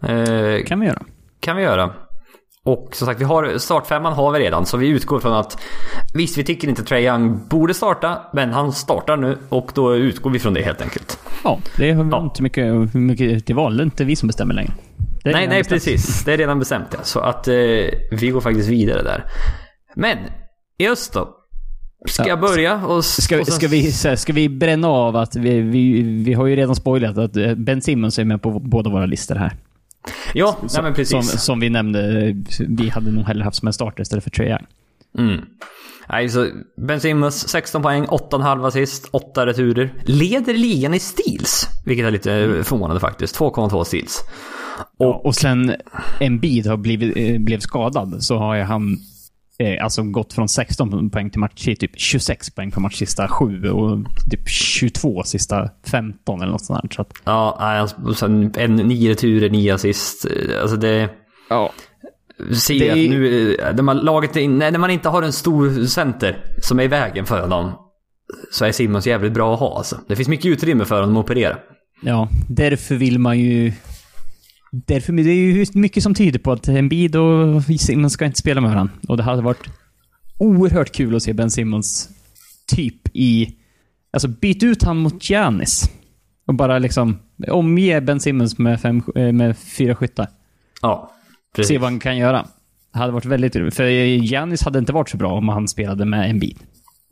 Eh, 0.04 0.66
kan 0.66 0.80
vi 0.80 0.86
göra. 0.88 1.02
kan 1.40 1.56
vi 1.58 1.64
göra. 1.64 1.94
Och 2.66 2.90
som 2.94 3.08
sagt, 3.08 3.20
vi 3.22 3.24
har, 3.26 3.58
startfemman 3.58 4.14
har 4.14 4.32
vi 4.32 4.40
redan, 4.40 4.66
så 4.66 4.78
vi 4.78 4.88
utgår 4.88 5.20
från 5.20 5.34
att 5.34 5.62
visst, 6.14 6.38
vi 6.38 6.44
tycker 6.44 6.68
inte 6.68 6.84
Trae 6.84 7.02
Young 7.02 7.48
borde 7.48 7.74
starta, 7.74 8.22
men 8.34 8.52
han 8.52 8.72
startar 8.74 9.18
nu 9.18 9.38
och 9.50 9.72
då 9.76 9.96
utgår 9.96 10.30
vi 10.30 10.40
från 10.40 10.54
det 10.54 10.62
helt 10.62 10.82
enkelt. 10.82 11.20
Ja, 11.44 11.60
det 11.78 11.92
har 11.92 12.06
Ja. 12.12 12.24
inte 12.24 12.44
mycket, 12.44 12.94
mycket 12.94 13.46
till 13.46 13.56
val. 13.56 13.78
Det 13.78 13.82
är 13.82 13.86
inte 13.86 14.04
vi 14.04 14.16
som 14.16 14.28
bestämmer 14.28 14.54
längre. 14.54 14.74
Nej, 15.26 15.34
nej 15.34 15.48
bestämt. 15.48 15.68
precis. 15.70 16.24
Det 16.24 16.34
är 16.34 16.38
redan 16.38 16.60
bestämt 16.60 16.88
ja. 16.92 17.00
Så 17.04 17.20
att 17.20 17.48
eh, 17.48 17.54
vi 18.12 18.30
går 18.34 18.42
faktiskt 18.42 18.70
vidare 18.70 19.04
där. 19.04 19.26
Men, 19.96 20.18
i 20.78 20.88
öst 20.90 21.14
då? 21.14 21.36
Ska 22.10 22.24
Ja, 22.24 22.30
jag 22.30 22.40
börja? 22.40 22.86
Och, 22.86 23.06
Ska, 23.06 23.40
och 23.40 23.46
sen- 23.46 23.56
ska, 23.56 23.68
vi, 23.68 23.92
ska 23.92 24.34
vi 24.34 24.50
bränna 24.50 24.88
av 24.88 25.16
att 25.16 25.36
vi, 25.36 25.62
vi, 25.62 26.02
vi 26.02 26.34
har 26.34 26.46
ju 26.46 26.56
redan 26.56 26.76
spoilat 26.76 27.18
att 27.18 27.38
eh, 27.38 27.54
Ben 27.56 27.82
Simmons 27.82 28.20
är 28.20 28.26
med 28.26 28.42
på 28.42 28.60
båda 28.60 28.90
våra 28.90 29.06
listor 29.06 29.36
här. 29.36 29.52
Ja, 30.34 30.58
nej, 30.62 30.84
men 30.84 30.94
precis. 30.94 31.12
Som, 31.12 31.24
som 31.24 31.60
vi 31.60 31.70
nämnde, 31.70 32.28
eh, 32.28 32.36
vi 32.68 32.90
hade 32.90 33.12
nog 33.12 33.24
hellre 33.26 33.44
haft 33.44 33.58
som 33.58 33.68
en 33.68 33.74
starter 33.74 34.02
istället 34.02 34.24
för 34.24 34.32
Trae. 34.32 34.60
Mm. 35.18 35.42
Nej, 36.10 36.30
så 36.30 36.48
Ben 36.88 37.00
Simmons 37.00 37.48
16 37.50 37.82
poäng, 37.82 38.06
8,5 38.06 38.68
assist, 38.68 39.08
8 39.12 39.46
returer. 39.46 39.94
Leder 40.06 40.54
ligan 40.54 40.94
i 40.94 41.00
steals. 41.00 41.68
Vilket 41.86 42.06
är 42.06 42.12
lite 42.12 42.30
förvånande 42.64 43.00
faktiskt. 43.00 43.40
2,2 43.40 43.84
steals. 43.84 44.20
Och, 44.98 45.26
och 45.26 45.36
sen 45.36 45.76
en 46.20 46.40
bid 46.40 46.68
har 46.68 46.78
blivit, 46.78 47.18
eh, 47.18 47.40
blev 47.42 47.60
skadad 47.60 48.24
så 48.24 48.38
har 48.38 48.56
ju 48.56 48.62
han 48.62 48.98
eh, 49.62 49.84
alltså 49.84 50.04
gått 50.04 50.34
från 50.34 50.50
16 50.50 51.10
poäng 51.10 51.30
till 51.30 51.40
match 51.40 51.64
till 51.64 51.78
typ 51.78 51.92
26 52.00 52.50
poäng 52.56 52.72
på 52.72 52.80
match 52.80 52.96
sista 52.96 53.28
7 53.28 53.70
och 53.70 53.98
typ 54.32 54.50
22 54.50 55.24
sista 55.24 55.70
15 55.92 56.42
eller 56.42 56.52
något 56.52 56.66
sånt 56.66 56.82
där. 56.82 56.90
Så 56.96 57.02
att, 57.02 57.12
Ja, 57.24 57.56
alltså, 57.60 58.26
en, 58.26 58.76
nio 58.76 59.10
returer, 59.12 59.50
nio 59.50 59.74
assist. 59.74 60.26
Eh, 60.26 60.62
Alltså 60.62 60.78
det... 60.78 61.10
ja. 61.50 61.72
Ser 62.54 62.80
Det 62.80 62.90
att 62.92 62.98
nu, 62.98 63.56
eh, 63.56 63.76
när 63.76 63.84
man, 63.84 63.98
laget, 63.98 64.36
när 64.36 64.78
man 64.78 64.90
inte 64.90 65.10
har 65.10 65.22
en 65.22 65.34
stor 65.34 65.86
center 65.86 66.38
som 66.62 66.80
är 66.80 66.84
i 66.84 66.88
vägen 66.88 67.26
för 67.26 67.42
honom. 67.42 67.72
Så 68.52 68.66
är 68.66 68.72
Simmons 68.72 69.08
jävligt 69.08 69.34
bra 69.34 69.54
att 69.54 69.60
ha 69.60 69.78
alltså. 69.78 70.00
Det 70.08 70.16
finns 70.16 70.28
mycket 70.28 70.46
utrymme 70.46 70.86
för 70.86 71.02
honom 71.02 71.18
att 71.18 71.26
operera. 71.26 71.58
Ja, 72.02 72.30
därför 72.50 72.96
vill 72.96 73.20
man 73.20 73.40
ju... 73.40 73.74
Därför, 74.72 75.14
det 75.14 75.32
är 75.32 75.36
ju 75.36 75.66
mycket 75.74 76.04
som 76.04 76.14
tyder 76.14 76.40
på 76.40 76.52
att 76.52 76.68
Embiid 76.68 77.16
och 77.16 77.64
Simmons 77.80 78.14
ska 78.14 78.26
inte 78.26 78.40
spela 78.40 78.62
med 78.62 78.70
varandra. 78.72 78.94
Och 79.08 79.18
det 79.18 79.24
hade 79.24 79.42
varit 79.42 79.68
oerhört 80.38 80.92
kul 80.92 81.16
att 81.16 81.24
se 81.24 81.34
Ben 81.34 81.52
Simmons 81.52 82.10
typ 82.76 83.08
i... 83.14 83.56
Alltså 84.14 84.28
byt 84.28 84.64
ut 84.64 84.84
han 84.84 84.98
mot 84.98 85.30
Giannis. 85.30 85.90
Och 86.48 86.54
bara 86.56 86.80
liksom 86.80 87.18
omge 87.48 88.02
Ben 88.02 88.20
Simmons 88.20 88.58
med, 88.58 88.82
fem, 88.82 89.02
eh, 89.16 89.32
med 89.32 89.58
fyra 89.58 89.96
skyttar. 89.96 90.28
Ja, 90.82 91.12
precis. 91.56 91.68
Se 91.68 91.78
vad 91.78 91.90
han 91.92 92.00
kan 92.00 92.18
göra. 92.18 92.46
Det 92.94 93.00
hade 93.00 93.12
varit 93.14 93.26
väldigt 93.26 93.56
roligt. 93.56 93.76
För 93.76 93.84
Giannis 93.86 94.62
hade 94.64 94.80
inte 94.80 94.94
varit 94.94 95.10
så 95.10 95.18
bra 95.18 95.32
om 95.34 95.50
han 95.50 95.68
spelade 95.68 96.06
med 96.06 96.30
Embiid. 96.30 96.60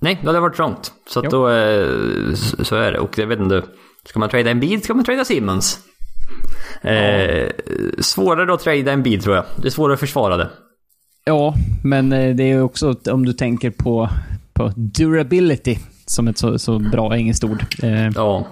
Nej, 0.01 0.17
det 0.21 0.27
hade 0.27 0.39
varit 0.39 0.55
trångt. 0.55 0.93
Så 1.09 1.19
att 1.19 1.29
då, 1.31 1.49
eh, 1.49 2.33
så- 2.35 2.65
så 2.65 2.75
är 2.75 2.91
det. 2.91 2.99
Och 2.99 3.17
jag 3.17 3.27
vet 3.27 3.39
inte, 3.39 3.63
ska 4.05 4.19
man 4.19 4.29
trada 4.29 4.51
en 4.51 4.59
bil 4.59 4.81
ska 4.81 4.93
man 4.93 5.05
trada 5.05 5.25
Simmons. 5.25 5.79
Eh, 6.81 7.49
svårare 7.99 8.53
att 8.53 8.59
trada 8.59 8.91
en 8.91 9.03
bil 9.03 9.21
tror 9.23 9.35
jag. 9.35 9.45
Det 9.61 9.67
är 9.67 9.71
svårare 9.71 9.93
att 9.93 9.99
försvara 9.99 10.37
det. 10.37 10.49
Ja, 11.25 11.53
men 11.83 12.13
eh, 12.13 12.35
det 12.35 12.43
är 12.43 12.61
också 12.61 12.95
om 13.11 13.25
du 13.25 13.33
tänker 13.33 13.69
på, 13.69 14.09
på 14.53 14.71
durability, 14.75 15.77
som 16.05 16.27
ett 16.27 16.37
så, 16.37 16.59
så 16.59 16.79
bra 16.79 17.15
engelskt 17.17 17.43
ord. 17.43 17.65
Eh, 17.83 18.09
Ja. 18.15 18.47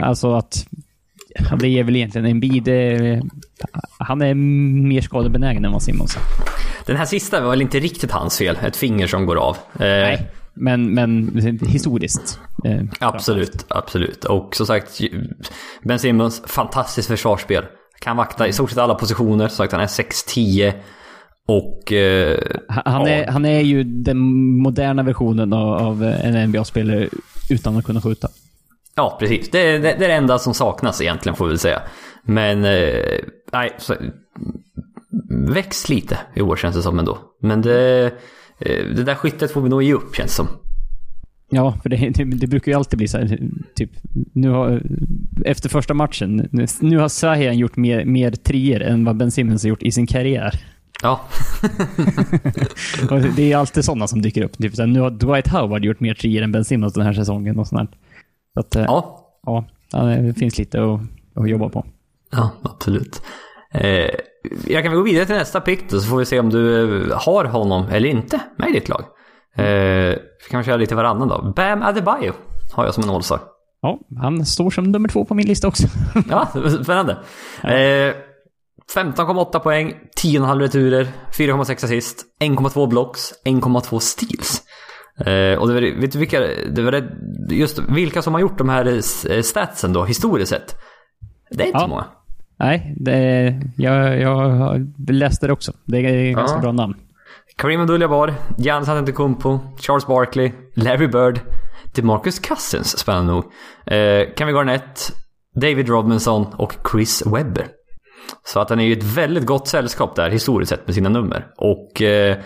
Alltså 0.00 0.34
att... 0.34 0.66
Det 1.60 1.78
är 1.78 1.84
väl 1.84 1.96
egentligen 1.96 2.26
en 2.26 2.40
bid. 2.40 2.68
Eh, 2.68 3.22
han 3.98 4.22
är 4.22 4.34
mer 4.34 5.00
skadebenägen 5.00 5.64
än 5.64 5.72
vad 5.72 5.82
Simmons 5.82 6.16
är. 6.16 6.22
Den 6.86 6.96
här 6.96 7.04
sista 7.04 7.40
var 7.40 7.50
väl 7.50 7.62
inte 7.62 7.78
riktigt 7.78 8.10
hans 8.10 8.38
fel. 8.38 8.58
Ett 8.66 8.76
finger 8.76 9.06
som 9.06 9.26
går 9.26 9.36
av. 9.36 9.56
Eh, 9.56 9.78
Nej. 9.78 10.26
Men, 10.54 10.94
men 10.94 11.40
historiskt. 11.66 12.40
Eh, 12.64 12.80
Absolut, 13.00 13.66
absolut. 13.68 14.24
Och 14.24 14.56
som 14.56 14.66
sagt, 14.66 15.00
Ben 15.82 15.98
Simmons, 15.98 16.42
fantastiskt 16.46 17.08
försvarsspel. 17.08 17.64
Kan 18.00 18.16
vakta 18.16 18.48
i 18.48 18.52
stort 18.52 18.70
sett 18.70 18.78
alla 18.78 18.94
positioner. 18.94 19.48
Som 19.48 19.56
sagt, 19.56 19.72
han 19.72 19.82
är 19.82 19.86
6'10. 19.86 20.72
Och... 21.48 21.92
Eh, 21.92 22.38
Han, 22.68 23.02
ja. 23.02 23.08
är, 23.08 23.26
han 23.26 23.44
är 23.44 23.60
ju 23.60 23.84
den 23.84 24.18
moderna 24.62 25.02
versionen 25.02 25.52
av, 25.52 25.68
av 25.86 26.02
en 26.02 26.48
NBA-spelare 26.50 27.08
utan 27.50 27.76
att 27.76 27.84
kunna 27.84 28.00
skjuta. 28.00 28.28
Ja, 28.94 29.16
precis. 29.20 29.50
Det 29.50 29.58
är 29.58 29.72
det, 29.72 29.78
det 29.98 30.04
är 30.04 30.08
det 30.08 30.14
enda 30.14 30.38
som 30.38 30.54
saknas 30.54 31.00
egentligen, 31.00 31.36
får 31.36 31.44
vi 31.44 31.48
väl 31.50 31.58
säga. 31.58 31.82
Men... 32.24 32.64
Eh, 32.64 33.18
nej, 33.52 33.74
så, 33.78 33.94
växt 35.54 35.88
lite 35.88 36.18
i 36.34 36.40
år 36.42 36.56
känns 36.56 36.76
det 36.76 36.82
som 36.82 36.98
ändå. 36.98 37.18
Men 37.42 37.62
det... 37.62 38.04
eh, 38.58 38.84
Det 38.96 39.04
där 39.04 39.14
skyttet 39.14 39.50
får 39.52 39.60
vi 39.60 39.68
nog 39.68 39.82
ge 39.82 39.92
upp, 39.94 40.14
känns 40.16 40.30
det 40.30 40.36
som. 40.36 40.48
Ja, 41.50 41.78
för 41.82 41.88
det, 41.88 41.96
det, 41.96 42.24
det 42.24 42.46
brukar 42.46 42.72
ju 42.72 42.78
alltid 42.78 42.98
bli 42.98 43.08
så 43.08 43.18
här, 43.18 43.38
typ, 43.74 43.90
nu 44.32 44.50
har, 44.50 44.82
efter 45.44 45.68
första 45.68 45.94
matchen, 45.94 46.48
nu, 46.50 46.66
nu 46.80 46.98
har 46.98 47.08
Sahian 47.08 47.58
gjort 47.58 47.76
mer, 47.76 48.04
mer 48.04 48.30
trier 48.30 48.80
än 48.80 49.04
vad 49.04 49.16
Ben 49.16 49.30
Simmons 49.30 49.62
har 49.62 49.68
gjort 49.68 49.82
i 49.82 49.92
sin 49.92 50.06
karriär. 50.06 50.60
Ja, 51.02 51.20
det 53.36 53.52
är 53.52 53.56
alltid 53.56 53.84
sådana 53.84 54.06
som 54.06 54.22
dyker 54.22 54.42
upp. 54.42 54.58
Typ, 54.58 54.74
så 54.74 54.82
här, 54.82 54.86
nu 54.86 55.00
har 55.00 55.10
Dwight 55.10 55.48
Howard 55.48 55.84
gjort 55.84 56.00
mer 56.00 56.14
trier 56.14 56.42
än 56.42 56.52
Ben 56.52 56.64
Simmons 56.64 56.94
den 56.94 57.06
här 57.06 57.12
säsongen. 57.12 57.58
Och 57.58 57.66
sånt. 57.66 57.90
Så 58.54 58.60
att, 58.60 58.76
eh, 58.76 58.82
ja. 58.82 59.26
ja, 59.46 59.64
ja, 59.92 59.98
det 59.98 60.34
finns 60.34 60.58
lite 60.58 60.84
att, 60.84 61.00
att 61.34 61.50
jobba 61.50 61.68
på. 61.68 61.86
Ja, 62.30 62.50
absolut. 62.62 63.22
Eh, 63.72 64.10
jag 64.66 64.82
kan 64.82 64.92
väl 64.92 64.98
gå 64.98 65.02
vidare 65.02 65.26
till 65.26 65.34
nästa 65.34 65.60
pick 65.60 65.90
då, 65.90 66.00
så 66.00 66.08
får 66.08 66.18
vi 66.18 66.24
se 66.24 66.40
om 66.40 66.50
du 66.50 66.86
eh, 67.10 67.18
har 67.18 67.44
honom 67.44 67.86
eller 67.92 68.08
inte 68.08 68.40
med 68.56 68.68
i 68.68 68.72
ditt 68.72 68.88
lag. 68.88 69.04
Eh, 69.56 69.64
vi 70.44 70.50
kan 70.50 70.64
köra 70.64 70.76
lite 70.76 70.94
varannan 70.94 71.28
då. 71.28 71.52
Bam 71.56 71.82
Adebayo 71.82 72.32
har 72.72 72.84
jag 72.84 72.94
som 72.94 73.04
en 73.04 73.10
all 73.10 73.22
Ja, 73.82 73.98
han 74.20 74.46
står 74.46 74.70
som 74.70 74.84
nummer 74.84 75.08
två 75.08 75.24
på 75.24 75.34
min 75.34 75.46
lista 75.46 75.68
också. 75.68 75.86
Ja, 76.30 76.48
spännande. 76.84 77.12
Eh, 77.62 78.14
15,8 78.94 79.58
poäng, 79.58 79.94
10,5 80.22 80.58
returer, 80.60 81.04
4,6 81.38 81.84
assist, 81.84 82.24
1,2 82.42 82.86
blocks, 82.88 83.32
1,2 83.44 83.98
steals. 83.98 84.62
Eh, 85.26 85.58
och 85.58 85.68
det 85.68 85.74
var, 85.74 86.00
vet 86.00 86.12
du 86.12 86.18
vilka, 86.18 86.40
det 86.70 86.82
var 86.82 87.10
just 87.50 87.78
vilka 87.78 88.22
som 88.22 88.34
har 88.34 88.40
gjort 88.40 88.58
de 88.58 88.68
här 88.68 88.86
eh, 89.30 89.42
statsen 89.42 89.92
då, 89.92 90.04
historiskt 90.04 90.50
sett? 90.50 90.76
Det 91.50 91.62
är 91.62 91.66
inte 91.66 91.78
Ja. 91.78 91.82
så 91.84 91.88
många. 91.88 92.04
Nej, 92.58 92.94
det, 93.00 93.60
jag, 93.76 94.20
jag 94.20 94.34
har 94.50 94.86
läst 95.12 95.40
det 95.40 95.52
också. 95.52 95.72
Det 95.84 95.98
är 95.98 96.32
ganska 96.32 96.56
Ja. 96.56 96.62
bra 96.62 96.72
namn. 96.72 96.94
Kareem 97.60 97.80
Abdul-Jabbar, 97.80 98.34
Giannis 98.58 98.88
Antetokounmpo, 98.88 99.60
Charles 99.78 100.06
Barkley, 100.06 100.52
Larry 100.76 101.06
Bird, 101.06 101.40
DeMarcus 101.94 102.38
Cousins, 102.38 102.98
spännande 102.98 103.32
nog. 103.32 103.44
Eh, 103.86 104.34
Kevin 104.36 104.54
Garnett, 104.54 105.12
David 105.60 105.88
Robinson 105.88 106.46
och 106.58 106.74
Chris 106.92 107.26
Webber. 107.26 107.68
Så 108.44 108.60
att 108.60 108.70
han 108.70 108.80
är 108.80 108.84
ju 108.84 108.92
ett 108.92 109.02
väldigt 109.02 109.46
gott 109.46 109.68
sällskap 109.68 110.16
där 110.16 110.30
historiskt 110.30 110.70
sett 110.70 110.86
med 110.86 110.94
sina 110.94 111.08
nummer. 111.08 111.46
Och 111.56 112.02
eh, 112.02 112.38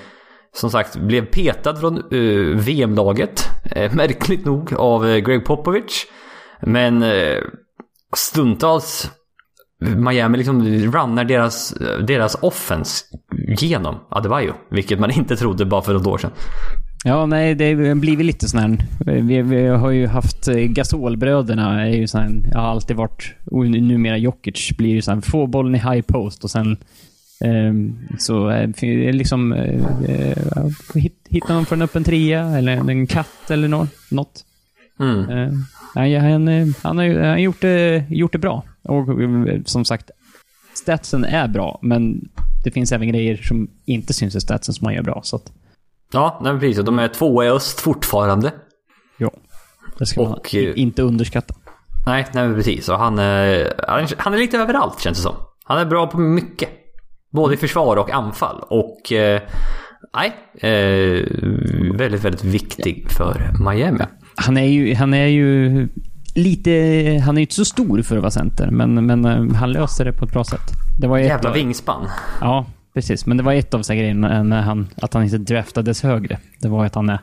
som 0.55 0.71
sagt 0.71 0.97
blev 0.97 1.27
petad 1.27 1.77
från 1.77 1.97
eh, 1.97 2.59
VM-laget, 2.59 3.49
eh, 3.71 3.95
märkligt 3.95 4.45
nog, 4.45 4.75
av 4.75 5.07
eh, 5.07 5.19
Greg 5.19 5.45
Popovich. 5.45 6.07
Men 6.61 7.03
eh, 7.03 7.39
stundtals 8.17 9.11
Miami 9.81 10.39
liksom 10.39 10.65
runnar 10.69 11.25
deras, 11.25 11.75
deras 12.07 12.37
offense 12.43 13.05
genom 13.59 13.97
Adebayo. 14.11 14.53
Vilket 14.71 15.01
man 15.01 15.11
inte 15.11 15.37
trodde 15.37 15.65
bara 15.65 15.83
för 15.83 15.95
ett 15.95 16.07
år 16.07 16.19
sedan. 16.19 16.31
Ja, 17.07 17.27
nej, 17.27 17.55
det 17.55 17.75
har 17.75 17.95
blivit 17.95 18.27
lite 18.27 18.49
sån 18.49 18.61
här... 18.61 18.79
Vi, 19.21 19.43
vi 19.43 19.67
har 19.67 19.91
ju 19.91 20.07
haft 20.07 20.49
eh, 20.49 20.55
Gasolbröderna, 20.57 21.87
är 21.87 21.91
ju 21.91 22.07
sån 22.07 22.21
här, 22.21 22.31
jag 22.53 22.59
har 22.59 22.69
alltid 22.69 22.97
varit... 22.97 23.35
Och 23.47 23.67
numera 23.67 24.17
Jokic 24.17 24.71
blir 24.79 24.91
ju 24.91 25.03
sån 25.03 25.15
här, 25.15 25.21
få 25.21 25.47
bollen 25.47 25.75
i 25.75 25.79
high 25.79 26.01
post 26.01 26.45
och 26.45 26.51
sen... 26.51 26.77
ehm, 27.45 27.99
så 28.19 28.51
eh, 28.51 28.69
liksom... 29.13 29.53
Eh, 29.53 29.85
eh, 30.09 30.67
hit- 30.95 31.27
hittar 31.31 31.55
man 31.55 31.67
från 31.67 31.79
en 31.79 31.85
öppen 31.85 32.05
trea 32.05 32.45
eller 32.59 32.91
en 32.91 33.07
katt 33.07 33.51
eller 33.51 33.69
nå- 33.69 33.87
något. 34.11 34.45
Mm. 35.01 35.31
Eh, 35.31 35.53
nej, 35.95 36.19
han, 36.19 36.49
eh, 36.49 36.67
han 36.83 36.99
har 36.99 37.05
ju 37.05 37.19
han 37.21 37.29
har 37.31 37.39
gjort 37.39 37.61
det, 37.61 38.05
gjort 38.09 38.33
det 38.33 38.39
bra. 38.39 38.63
Och 38.85 39.23
eh, 39.23 39.63
som 39.65 39.85
sagt, 39.85 40.11
statsen 40.75 41.25
är 41.25 41.49
bra, 41.49 41.79
men 41.83 42.21
det 42.65 42.71
finns 42.71 42.93
även 42.93 43.09
grejer 43.09 43.37
som 43.37 43.71
inte 43.85 44.13
syns 44.13 44.35
i 44.37 44.41
statsen 44.41 44.75
som 44.75 44.85
han 44.85 44.95
gör 44.95 45.03
bra. 45.03 45.21
Så 45.25 45.37
att, 45.37 45.53
Ja, 46.13 46.41
nej, 46.45 46.59
precis. 46.61 46.85
De 46.85 46.99
är 46.99 47.09
tvåa 47.09 47.45
i 47.45 47.49
öst 47.49 47.81
fortfarande. 47.81 48.53
ja. 49.19 49.31
Det 49.99 50.07
ska 50.07 50.23
man 50.23 50.33
Och, 50.33 50.55
eh, 50.55 50.73
inte 50.77 51.03
underskatta. 51.03 51.55
Nej, 52.07 52.27
nej 52.35 52.55
precis. 52.55 52.89
Och 52.89 52.99
han, 52.99 53.19
är, 53.19 53.73
han 53.89 54.01
är- 54.01 54.15
han 54.19 54.35
är 54.35 54.39
lite 54.39 54.59
överallt 54.59 55.01
känns 55.01 55.17
det 55.19 55.23
som. 55.23 55.35
Han 55.65 55.79
är 55.79 55.85
bra 55.87 56.07
på 56.07 56.19
mycket. 56.19 56.69
Både 57.33 57.55
i 57.55 57.57
försvar 57.57 57.97
och 57.97 58.11
anfall. 58.11 58.61
Och... 58.71 59.13
Eh, 59.13 59.43
nej, 60.15 60.33
eh, 60.73 61.27
väldigt, 61.99 62.25
väldigt 62.25 62.45
viktig 62.45 63.07
för 63.11 63.51
Miami. 63.71 64.05
Han 64.37 64.57
är 64.57 64.65
ju, 64.67 64.95
han 64.95 65.15
är 65.15 65.27
ju 65.27 65.89
lite... 66.35 66.71
Han 67.25 67.37
är 67.37 67.41
ju 67.41 67.43
inte 67.43 67.55
så 67.55 67.65
stor 67.65 68.03
för 68.03 68.17
att 68.17 68.23
vara 68.23 68.31
center, 68.31 68.71
men, 68.71 69.07
men 69.07 69.25
eh, 69.25 69.57
han 69.57 69.73
löser 69.73 70.05
det 70.05 70.13
på 70.13 70.25
ett 70.25 70.33
bra 70.33 70.45
sätt. 70.45 70.71
Det 71.01 71.07
var 71.07 71.19
Jävla 71.19 71.49
av, 71.49 71.55
vingspann. 71.55 72.09
Ja, 72.41 72.67
precis. 72.95 73.27
Men 73.27 73.37
det 73.37 73.43
var 73.43 73.53
ett 73.53 73.75
av 73.75 73.83
så 73.83 73.95
grejerna 73.95 74.43
när 74.43 74.63
han, 74.63 74.89
att 74.97 75.15
han 75.15 75.23
inte 75.25 75.39
draftades 75.39 76.03
högre. 76.03 76.39
Det 76.61 76.69
var 76.69 76.87
att 76.87 76.95
han 76.95 77.09
är 77.09 77.19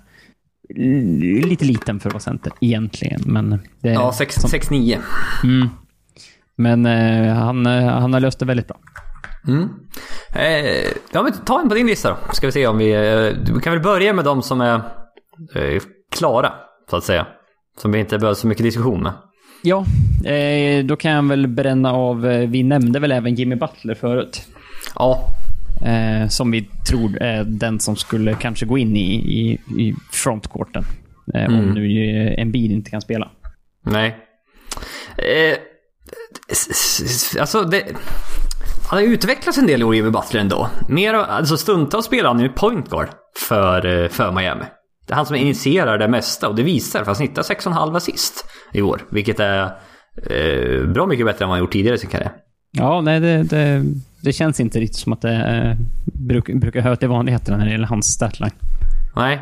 lite 1.46 1.66
liten 1.66 2.00
för 2.00 2.10
att 2.10 2.14
vara 2.14 2.22
center 2.22 2.52
egentligen. 2.62 3.22
Men, 3.26 3.50
det, 3.80 3.90
Ja, 3.90 4.12
6-9. 4.20 4.98
mm. 5.44 5.70
men 6.56 6.86
eh, 6.86 7.34
han, 7.36 7.66
eh, 7.66 7.88
han 7.88 8.14
har 8.14 8.20
löst 8.20 8.40
det 8.40 8.46
väldigt 8.46 8.68
bra. 8.68 8.78
Mm. 9.48 9.70
Eh, 10.36 10.92
ja, 11.12 11.24
men 11.24 11.34
ta 11.46 11.62
en 11.62 11.70
på 11.70 11.76
din 11.76 11.88
lista 11.88 12.10
då. 12.10 12.34
Ska 12.34 12.48
vi 12.48 12.52
se 12.52 12.68
om 12.68 12.78
vi... 12.78 12.92
Eh, 12.92 13.54
vi 13.56 13.62
kan 13.62 13.74
väl 13.74 13.82
börja 13.82 14.14
med 14.14 14.26
de 14.26 14.42
som 14.42 14.62
är 14.62 14.76
eh, 15.56 15.82
klara, 16.12 16.54
så 16.90 16.96
att 16.96 17.04
säga. 17.04 17.28
Som 17.78 17.92
vi 17.92 18.00
inte 18.00 18.20
behöver 18.20 18.36
så 18.36 18.48
mycket 18.48 18.64
diskussion 18.64 19.04
med. 19.04 19.14
Ja, 19.64 19.86
eh, 20.32 20.86
då 20.86 20.96
kan 20.96 21.12
jag 21.12 21.28
väl 21.28 21.48
bränna 21.48 21.92
av... 21.94 22.28
eh, 22.28 22.50
Vi 22.50 22.64
nämnde 22.64 23.00
väl 23.00 23.12
även 23.12 23.36
Jimmy 23.36 23.56
Butler 23.56 23.96
förut. 23.96 24.42
Ja, 24.96 25.28
Eh, 25.86 26.28
som 26.28 26.52
vi 26.52 26.70
tror 26.90 27.18
är 27.22 27.44
den 27.44 27.80
som 27.80 27.96
skulle 27.96 28.34
kanske 28.34 28.66
gå 28.66 28.78
in 28.78 28.96
i, 28.98 29.14
i, 29.16 29.52
i 29.84 29.96
frontcourten. 30.12 30.84
Eh, 31.34 31.46
Om 31.46 31.54
Mm. 31.54 31.70
nu 31.74 32.10
eh, 32.28 32.42
Embiid 32.42 32.72
inte 32.72 32.92
kan 32.92 33.02
spela. 33.02 33.30
nej. 33.86 34.18
Eh, 35.18 35.58
alltså, 37.40 37.64
det... 37.64 37.84
Han 38.90 39.00
har 39.00 39.08
utvecklats 39.08 39.58
en 39.58 39.68
del 39.68 39.82
i 39.82 39.84
år, 39.84 39.96
Jimmy 39.96 40.10
Butler 40.10 40.42
ändå. 40.42 40.70
Mer, 40.90 41.14
alltså 41.14 41.58
stundtals 41.58 42.06
spelar 42.06 42.30
han 42.30 42.40
ju 42.40 42.50
point 42.50 42.90
guard 42.90 43.08
för, 43.48 44.08
för 44.08 44.32
Miami. 44.32 44.66
Det 45.12 45.16
är 45.16 45.18
han 45.18 45.26
som 45.26 45.36
initierar 45.36 45.98
det 45.98 46.08
mesta 46.08 46.50
och 46.50 46.56
det 46.56 46.64
visar 46.64 47.00
för 47.00 47.06
han 47.06 47.16
snittar 47.16 47.42
6,5 47.42 47.98
assist 47.98 48.46
i 48.74 48.82
år. 48.82 49.02
Vilket 49.10 49.40
är 49.40 49.64
eh, 50.30 50.88
bra 50.88 51.06
mycket 51.06 51.26
bättre 51.26 51.46
än 51.46 51.50
vad 51.50 51.58
han 51.58 51.60
gjort 51.60 51.72
tidigare 51.72 51.96
i 51.96 52.00
sin 52.00 52.10
karriär. 52.10 52.32
Ja, 52.72 53.02
nej, 53.02 53.20
det, 53.20 53.44
det, 53.44 53.84
det 54.22 54.34
känns 54.34 54.60
inte 54.60 54.80
riktigt 54.80 54.98
som 54.98 55.14
att 55.14 55.22
det 55.22 55.34
eh, 55.34 55.76
bruk, 56.06 56.54
brukar 56.54 56.82
höra 56.82 56.96
till 56.96 57.08
vanligheterna 57.08 57.58
när 57.58 57.66
det 57.66 57.72
gäller 57.72 57.88
hans 57.88 58.06
statline. 58.06 58.52
Nej. 59.16 59.42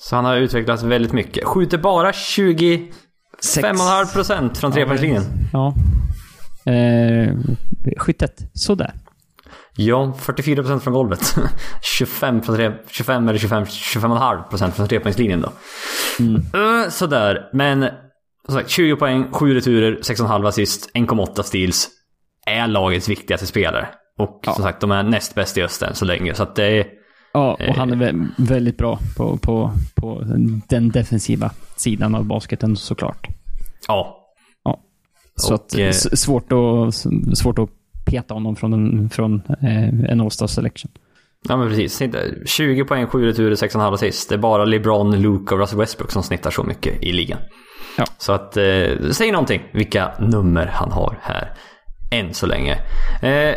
Så 0.00 0.16
han 0.16 0.24
har 0.24 0.36
utvecklats 0.36 0.82
väldigt 0.82 1.12
mycket. 1.12 1.44
Skjuter 1.44 1.78
bara 1.78 2.10
25,5% 2.10 4.54
från 4.54 4.72
trepoängslinjen. 4.72 5.22
Ja. 5.52 5.74
Eh, 6.72 7.34
skyttet, 7.96 8.50
sådär. 8.52 8.92
Ja, 9.82 10.14
44% 10.18 10.78
från 10.78 10.94
golvet. 10.94 11.36
25, 11.98 12.42
från 12.42 12.56
tre, 12.56 12.72
25 12.88 13.28
eller 13.28 13.38
25, 13.38 13.64
25,5% 13.64 14.70
från 14.70 14.88
trepoängslinjen 14.88 15.40
då. 15.40 15.48
Uh, 16.58 16.88
sådär, 16.90 17.48
men 17.52 17.86
som 18.46 18.54
sagt 18.54 18.70
20 18.70 18.96
poäng, 18.96 19.26
7 19.32 19.54
returer, 19.54 19.96
6,5 19.96 20.48
assist, 20.48 20.90
1,8 20.94 21.42
steals. 21.42 21.88
Är 22.46 22.66
lagets 22.66 23.08
viktigaste 23.08 23.46
spelare. 23.46 23.88
Och 24.18 24.40
Ja. 24.46 24.54
som 24.54 24.62
sagt, 24.64 24.80
de 24.80 24.90
är 24.90 25.02
näst 25.02 25.34
bäst 25.34 25.58
i 25.58 25.62
östen 25.62 25.94
så 25.94 26.04
länge. 26.04 26.34
Så 26.34 26.42
att 26.42 26.54
det 26.56 26.64
är... 26.64 26.86
Ja, 27.32 27.56
och 27.68 27.74
han 27.74 27.90
är 27.92 27.96
vä- 27.96 28.28
väldigt 28.38 28.76
bra 28.76 28.98
på, 29.16 29.36
på, 29.36 29.72
på 29.94 30.22
den 30.68 30.88
defensiva 30.90 31.50
sidan 31.76 32.14
av 32.14 32.24
basketen 32.24 32.76
såklart. 32.76 33.26
Ja. 33.88 34.16
Ja. 34.64 34.80
Så 35.36 35.54
Och, 35.54 35.60
att, 35.60 35.78
eh, 35.78 35.90
svårt, 35.90 36.52
att, 36.52 36.94
svårt 37.38 37.58
att 37.58 37.68
peta 38.10 38.34
honom 38.34 38.56
från 38.56 38.72
en, 38.72 39.10
från, 39.10 39.42
eh, 39.62 40.10
en 40.10 40.20
All-Star 40.20 40.46
selection. 40.46 40.90
Ja 41.48 41.56
men 41.56 41.68
precis. 41.68 41.94
Snittar 41.94 42.20
20 42.46 42.84
poäng, 42.84 43.06
7 43.06 43.26
returer, 43.26 43.54
6,5 43.54 43.94
assist. 43.94 44.28
Det 44.28 44.34
är 44.34 44.38
bara 44.38 44.64
LeBron, 44.64 45.22
Luke 45.22 45.54
och 45.54 45.60
Russell 45.60 45.78
Westbrook 45.78 46.10
som 46.10 46.22
snittar 46.22 46.50
så 46.50 46.62
mycket 46.62 47.02
i 47.02 47.12
ligan. 47.12 47.38
Ja. 47.98 48.04
Så 48.18 48.32
att, 48.32 48.56
eh, 48.56 49.10
säg 49.10 49.32
någonting 49.32 49.62
vilka 49.72 50.12
nummer 50.18 50.66
han 50.66 50.92
har 50.92 51.18
här. 51.22 51.52
Än 52.12 52.34
så 52.34 52.46
länge. 52.46 52.72
Eh, 53.22 53.54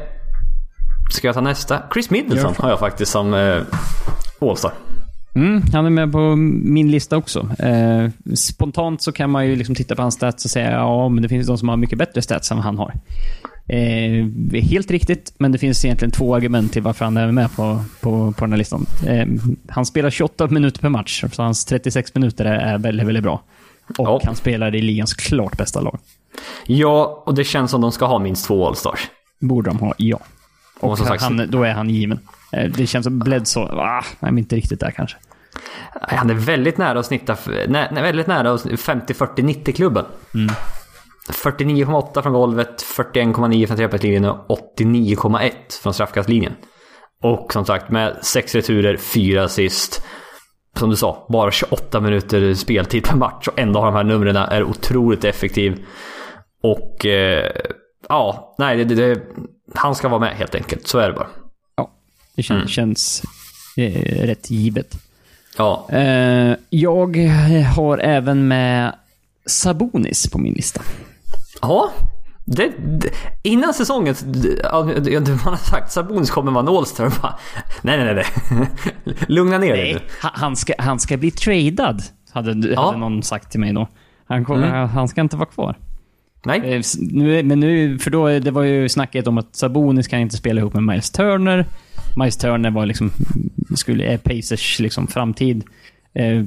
ska 1.12 1.28
jag 1.28 1.36
ta 1.36 1.41
nästa? 1.41 1.84
Chris 1.93 2.10
Middleton 2.10 2.54
har 2.58 2.70
jag 2.70 2.80
faktiskt 2.80 3.12
som 3.12 3.34
eh, 3.34 3.62
All-star. 4.41 4.72
Mm, 5.36 5.62
han 5.74 5.86
är 5.86 5.89
med 5.89 6.12
på 6.12 6.36
min 6.36 6.91
lista 6.91 7.18
också. 7.18 7.49
Eh, 7.60 8.10
spontant 8.36 9.01
så 9.01 9.12
kan 9.12 9.30
man 9.30 9.47
ju 9.47 9.56
liksom 9.56 9.76
titta 9.76 9.95
på 9.95 10.01
hans 10.01 10.16
stats 10.16 10.45
och 10.45 10.51
säga 10.51 10.72
ja, 10.72 11.10
men 11.10 11.24
det 11.24 11.30
finns 11.30 11.47
de 11.47 11.58
som 11.58 11.70
har 11.70 11.78
mycket 11.78 11.97
bättre 11.97 12.22
stats 12.22 12.51
än 12.51 12.58
vad 12.58 12.66
han 12.66 12.78
har. 12.78 12.93
Eh, 13.68 14.26
helt 14.61 14.91
riktigt, 14.91 15.34
men 15.38 15.51
det 15.51 15.57
finns 15.57 15.86
egentligen 15.86 16.11
två 16.11 16.36
argument 16.36 16.74
till 16.74 16.82
varför 16.82 17.05
han 17.05 17.18
är 17.18 17.32
med 17.32 17.55
på, 17.55 17.84
på, 18.01 18.32
på 18.32 18.45
den 18.45 18.51
här 18.51 18.57
listan. 18.57 18.86
Eh, 19.07 19.28
han 19.70 19.86
spelar 19.86 20.09
28 20.09 20.47
minuter 20.47 20.82
per 20.82 20.89
match, 20.89 21.24
så 21.32 21.43
hans 21.43 21.66
36 21.66 22.16
minuter 22.16 22.45
är, 22.45 22.78
väldigt, 22.78 23.07
väldigt 23.07 23.24
bra. 23.24 23.43
Och 23.97 24.07
Ja. 24.07 24.22
han 24.26 24.36
spelar 24.36 24.76
i 24.76 24.82
ligans 24.82 25.14
klart 25.14 25.57
bästa 25.57 25.82
lag. 25.82 25.99
Ja, 26.66 27.24
och 27.26 27.36
det 27.36 27.43
känns 27.43 27.72
som 27.72 27.82
de 27.82 27.91
ska 27.91 28.05
ha 28.05 28.20
minst 28.20 28.45
två 28.45 28.68
All-stars. 28.68 28.99
Borde 29.39 29.70
de 29.70 29.80
ha, 29.80 29.93
ja. 29.97 30.20
Och 30.80 30.97
sagt, 30.97 31.24
Han, 31.24 31.47
då 31.49 31.64
är 31.64 31.72
han 31.74 31.89
given. 31.89 32.20
Eh, 32.51 32.72
det 32.72 32.88
känns 32.88 33.03
som 33.03 33.20
Bledsoe, 33.20 33.64
ah, 33.72 34.03
nej, 34.20 34.32
inte 34.38 34.55
riktigt 34.55 34.80
där 34.80 34.91
kanske. 34.91 35.18
han 36.01 36.30
är 36.30 36.34
väldigt 36.34 36.78
nära 36.78 36.99
att 36.99 37.05
snitta, 37.05 37.38
nä, 37.68 37.89
väldigt 37.93 38.28
nära 38.28 38.51
att 38.53 38.66
50-40-90-klubben. 38.66 40.05
49,8 41.30 42.21
från 42.21 42.34
golvet, 42.34 42.84
41,9 42.97 43.67
från 43.67 43.78
trepoängslinjen 43.78 44.26
och 44.26 44.76
89,1 44.78 45.51
från 45.82 45.93
straffkastlinjen. 45.93 46.53
Och 47.24 47.53
som 47.53 47.65
sagt 47.65 47.89
med 47.91 48.17
6 48.21 48.55
returer, 48.55 48.97
4 48.97 49.43
assist. 49.43 50.03
Som 50.80 50.89
du 50.89 50.95
sa, 50.95 51.28
bara 51.30 51.51
28 51.51 52.01
minuter 52.01 52.53
speltid 52.53 53.03
per 53.03 53.15
match 53.15 53.47
och 53.47 53.59
ändå 53.59 53.80
har 53.80 53.86
de 53.86 53.95
här 53.95 54.03
numren 54.03 54.36
är 54.36 54.63
otroligt 54.63 55.24
effektiv. 55.24 55.86
Och 56.63 57.05
eh, 57.05 57.51
ja, 58.09 58.55
nej, 58.57 58.78
det, 58.78 58.84
det, 58.84 59.15
det, 59.15 59.21
han 59.76 59.95
ska 59.95 60.07
vara 60.07 60.19
med 60.19 60.36
helt 60.36 60.55
enkelt. 60.55 60.88
Så 60.88 60.99
är 60.99 61.07
det 61.07 61.13
bara. 61.13 61.28
Ja, 61.76 61.91
det 62.36 62.43
kän, 62.43 62.67
känns 62.67 63.24
eh, 63.78 64.26
rätt 64.26 64.51
givet. 64.51 64.95
Ja, 65.57 65.88
Eh, 65.89 66.55
jag 66.69 67.17
har 67.76 67.97
även 67.97 68.47
med 68.47 68.95
Sabonis 69.45 70.30
på 70.30 70.38
min 70.38 70.53
lista. 70.53 70.82
Ja, 71.64 71.91
det, 72.45 72.72
det, 72.99 73.09
innan 73.43 73.74
säsongen, 73.74 74.16
man 75.28 75.53
har 75.53 75.55
sagt 75.70 75.91
Sabonis 75.91 76.32
kommer 76.32 76.51
vara 76.51 76.61
en 76.70 76.78
All-star. 76.78 77.22
bara, 77.22 77.36
Nej, 77.82 77.97
nej, 78.03 78.14
nej. 78.16 78.26
nej. 78.51 78.68
Lugna 79.28 79.57
ner 79.57 79.74
dig 79.76 79.93
nu. 79.93 79.99
Han, 80.20 80.55
ska, 80.55 80.74
han 80.78 80.99
ska 80.99 81.18
bli 81.18 81.32
tradad, 81.32 82.01
hade, 82.32 82.68
Ja. 82.68 82.86
hade 82.86 82.97
någon 82.97 83.24
sagt 83.24 83.51
till 83.51 83.59
mig 83.59 83.74
då. 83.74 83.88
Han, 84.26 84.45
kommer, 84.45 84.86
han 84.86 85.07
ska 85.07 85.22
inte 85.22 85.38
vara 85.38 85.49
kvar. 85.49 85.76
Nej. 86.45 86.74
Eh, 86.76 86.82
Nu, 86.99 87.43
men 87.43 87.59
nu, 87.59 87.99
för 87.99 88.11
då, 88.11 88.39
det 88.39 88.51
var 88.51 88.64
ju 88.64 88.89
snacket 88.89 89.28
om 89.28 89.38
att 89.38 89.55
Sabonis 89.55 90.07
kan 90.07 90.20
inte 90.20 90.38
spela 90.38 90.61
ihop 90.61 90.74
med 90.74 90.84
Miles 90.84 91.11
Turner. 91.11 91.66
Miles 92.18 92.38
Turner 92.38 92.72
var 92.72 92.86
liksom, 92.86 93.11
skulle, 93.76 94.03
är 94.05 94.18
Pacers 94.18 94.80
liksom 94.80 95.07
framtid. 95.07 95.64
Eh, 96.14 96.43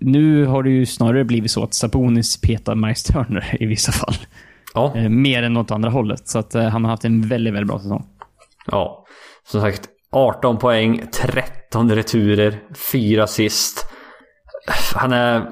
nu 0.00 0.44
har 0.46 0.62
det 0.62 0.70
ju 0.70 0.86
snarare 0.86 1.24
blivit 1.24 1.50
så 1.50 1.62
att 1.64 1.74
Sabonis 1.74 2.40
petar 2.40 2.74
Miles 2.74 3.02
Turner 3.02 3.56
i 3.60 3.66
vissa 3.66 3.92
fall. 3.92 4.14
Ja, 4.74 4.92
Eh, 4.96 5.08
mer 5.08 5.42
än 5.42 5.56
åt 5.56 5.70
andra 5.70 5.90
hållet. 5.90 6.28
Så 6.28 6.38
att 6.38 6.54
eh, 6.54 6.62
han 6.62 6.84
har 6.84 6.90
haft 6.90 7.04
en 7.04 7.28
väldigt, 7.28 7.54
väldigt 7.54 7.68
bra 7.68 7.78
säsong. 7.78 8.06
ja. 8.66 9.04
Som 9.50 9.60
sagt, 9.60 9.88
18 10.12 10.58
poäng, 10.58 11.02
13 11.12 11.90
returer, 11.92 12.58
4 12.92 13.24
assist. 13.24 13.86
Han 14.94 15.12
är 15.12 15.46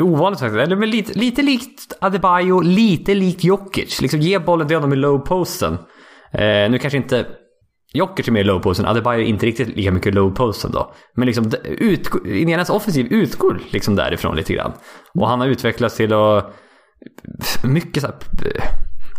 ovanligt 0.00 0.40
faktiskt. 0.40 0.60
Eller 0.60 0.76
men 0.76 0.90
lite, 0.90 1.18
lite 1.18 1.42
likt 1.42 1.92
Adebayo, 2.00 2.60
lite 2.60 3.14
likt 3.14 3.44
Jokic. 3.44 4.00
Liksom 4.00 4.20
ge 4.20 4.38
bollen 4.38 4.66
till 4.66 4.76
honom 4.76 4.92
i 4.92 4.96
low 4.96 5.18
posten. 5.18 5.78
Eh, 6.32 6.70
nu 6.70 6.78
kanske 6.78 6.96
inte 6.96 7.26
Jokic 7.94 8.28
är 8.28 8.32
mer 8.32 8.44
low 8.44 8.60
posten, 8.60 8.86
Adebayo 8.86 9.20
är 9.20 9.24
inte 9.24 9.46
riktigt 9.46 9.76
lika 9.76 9.92
mycket 9.92 10.14
low 10.14 10.30
posten 10.30 10.70
då. 10.72 10.94
Men 11.14 11.26
liksom 11.26 11.52
ut, 11.64 12.10
Indianas 12.26 12.70
offensiv 12.70 13.06
utgår 13.12 13.60
liksom 13.70 13.96
därifrån 13.96 14.36
lite 14.36 14.52
grann. 14.52 14.72
Och 15.14 15.28
han 15.28 15.40
har 15.40 15.46
utvecklats 15.46 15.96
till 15.96 16.12
att 16.12 16.54
mycket 17.64 18.02
så 18.02 18.06
här, 18.06 18.16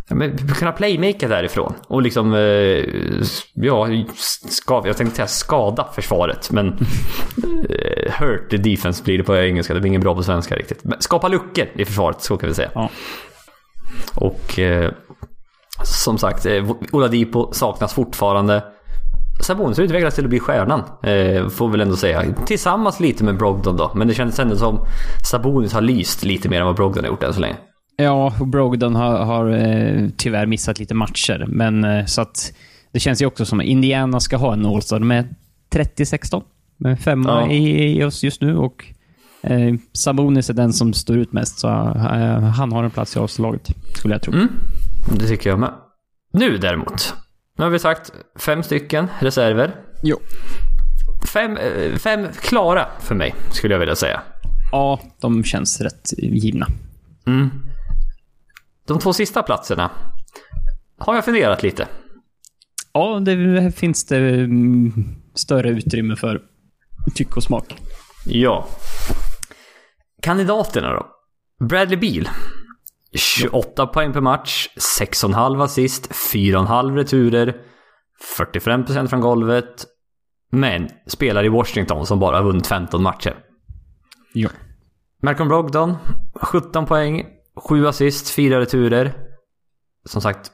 men, 0.10 0.38
kunna 0.38 0.72
playmaka 0.72 1.28
därifrån. 1.28 1.74
Och 1.88 2.02
liksom, 2.02 2.34
eh, 2.34 2.86
ja, 3.54 3.88
ska, 4.50 4.84
jag 4.86 4.98
tänkte 4.98 5.16
säga 5.16 5.28
skada 5.28 5.90
försvaret. 5.96 6.52
Men 6.52 6.68
eh, 7.70 8.12
hurt 8.20 8.50
the 8.50 8.58
defense 8.58 9.04
blir 9.04 9.18
det 9.18 9.24
på 9.24 9.36
engelska. 9.36 9.74
Det 9.74 9.80
blir 9.80 9.90
ingen 9.90 10.02
bra 10.02 10.16
på 10.16 10.24
svenska 10.24 10.56
riktigt. 10.56 10.84
Men 10.84 11.02
skapa 11.02 11.28
luckor 11.28 11.68
i 11.76 11.86
försvaret, 11.86 12.22
så 12.22 12.38
kan 12.38 12.50
vi 12.50 12.56
säga. 12.56 12.72
Ja. 12.76 12.90
Och 14.16 14.60
eh, 14.60 14.92
som 15.86 16.18
sagt, 16.18 16.46
eh, 16.46 16.72
Oladipo 16.92 17.50
saknas 17.54 17.94
fortfarande. 17.94 18.64
Sabonis 19.42 19.80
utvecklas 19.80 20.16
till 20.16 20.24
att 20.24 20.30
bli 20.30 20.40
stjärnan, 20.40 20.80
eh, 21.04 21.48
får 21.50 21.70
väl 21.70 21.82
ändå 21.82 21.96
säga. 21.96 22.24
Tillsammans 22.46 23.00
lite 23.00 23.24
med 23.24 23.38
Brogdon 23.38 23.78
då. 23.78 23.92
Men 23.96 24.08
det 24.08 24.14
kändes 24.14 24.40
ändå 24.40 24.56
som 24.56 24.80
Sabonis 25.32 25.74
har 25.74 25.82
lyst 25.82 26.24
lite 26.24 26.50
mer 26.50 26.60
än 26.60 26.66
vad 26.66 26.76
Brogdon 26.76 27.04
har 27.04 27.12
gjort 27.12 27.24
än 27.24 27.34
så 27.34 27.40
länge. 27.40 27.56
Ja, 27.98 28.34
och 28.40 28.48
Brogdon 28.48 28.96
har, 28.96 29.18
har 29.18 29.50
eh, 29.50 30.10
tyvärr 30.18 30.46
missat 30.46 30.80
lite 30.80 30.94
matcher. 30.94 31.46
Men 31.48 31.84
eh, 31.84 32.06
så 32.06 32.22
att 32.22 32.54
det 32.92 33.00
känns 33.00 33.22
ju 33.22 33.26
också 33.26 33.46
som 33.46 33.60
att 33.60 33.66
Indiana 33.66 34.20
ska 34.20 34.38
ha 34.38 34.54
en 34.54 34.66
All-Star 34.66 35.00
med 35.00 35.36
30-16. 35.74 36.42
Med 36.78 37.00
femma 37.00 37.42
Ja. 37.42 37.52
i, 37.52 37.98
i 38.00 38.04
oss 38.04 38.24
just 38.24 38.42
nu 38.42 38.58
och 38.58 38.86
eh, 39.42 39.74
Sabonis 39.94 40.50
är 40.50 40.54
den 40.54 40.74
som 40.74 40.94
står 40.94 41.18
ut 41.18 41.34
mest. 41.34 41.60
Så 41.60 41.68
han 41.68 42.72
har 42.72 42.84
en 42.84 42.92
plats 42.92 43.16
i 43.16 43.20
All-Star-laget, 43.20 43.70
skulle 43.98 44.14
jag 44.14 44.22
tro. 44.22 44.34
Mm, 44.34 44.48
det 45.12 45.28
tycker 45.28 45.50
jag 45.50 45.60
med. 45.60 45.74
Nu 46.34 46.58
däremot. 46.58 47.14
Nu 47.58 47.64
har 47.64 47.72
vi 47.72 47.80
sagt 47.80 48.14
fem 48.40 48.64
stycken 48.64 49.08
reserver. 49.20 49.76
Jo. 50.04 50.20
Fem, 51.34 51.58
eh, 51.58 51.96
fem 51.96 52.28
klara 52.42 52.88
för 53.00 53.16
mig, 53.16 53.36
skulle 53.52 53.74
jag 53.74 53.80
vilja 53.80 53.96
säga. 53.96 54.22
Ja, 54.72 55.00
de 55.22 55.44
känns 55.44 55.82
rätt 55.82 56.14
givna. 56.18 56.68
Mm. 57.28 57.50
De 58.88 59.00
två 59.00 59.14
sista 59.14 59.44
platserna 59.44 59.92
har 60.98 61.16
jag 61.16 61.26
funderat 61.26 61.64
lite. 61.64 61.88
Ja, 62.94 63.20
det 63.20 63.72
finns 63.76 64.06
det 64.06 64.18
mm, 64.18 64.94
större 65.34 65.70
utrymme 65.70 66.16
för 66.16 66.42
tycke 67.16 67.36
och 67.36 67.44
smak. 67.44 67.76
Ja. 68.26 68.68
Kandidaterna 70.22 70.94
då? 70.94 71.08
Bradley 71.66 71.98
Beal. 71.98 72.30
28 73.16 73.88
poäng 73.88 74.14
per 74.14 74.22
match, 74.22 74.68
6,5 75.00 75.64
assist, 75.64 76.12
4,5 76.12 76.96
returer, 76.96 77.56
45% 78.38 79.08
från 79.08 79.22
golvet. 79.22 79.86
Men 80.52 80.90
spelar 81.08 81.46
i 81.46 81.50
Washington 81.50 82.06
som 82.06 82.20
bara 82.20 82.38
har 82.38 82.44
vunnit 82.44 82.68
15 82.68 83.04
matcher. 83.04 83.36
Ja. 84.34 84.50
Malcolm 85.22 85.50
Brogdon, 85.50 85.96
17 86.42 86.86
poäng, 86.86 87.26
7 87.70 87.88
assist, 87.88 88.30
4 88.30 88.60
returer. 88.60 89.14
Som 90.10 90.22
sagt, 90.22 90.52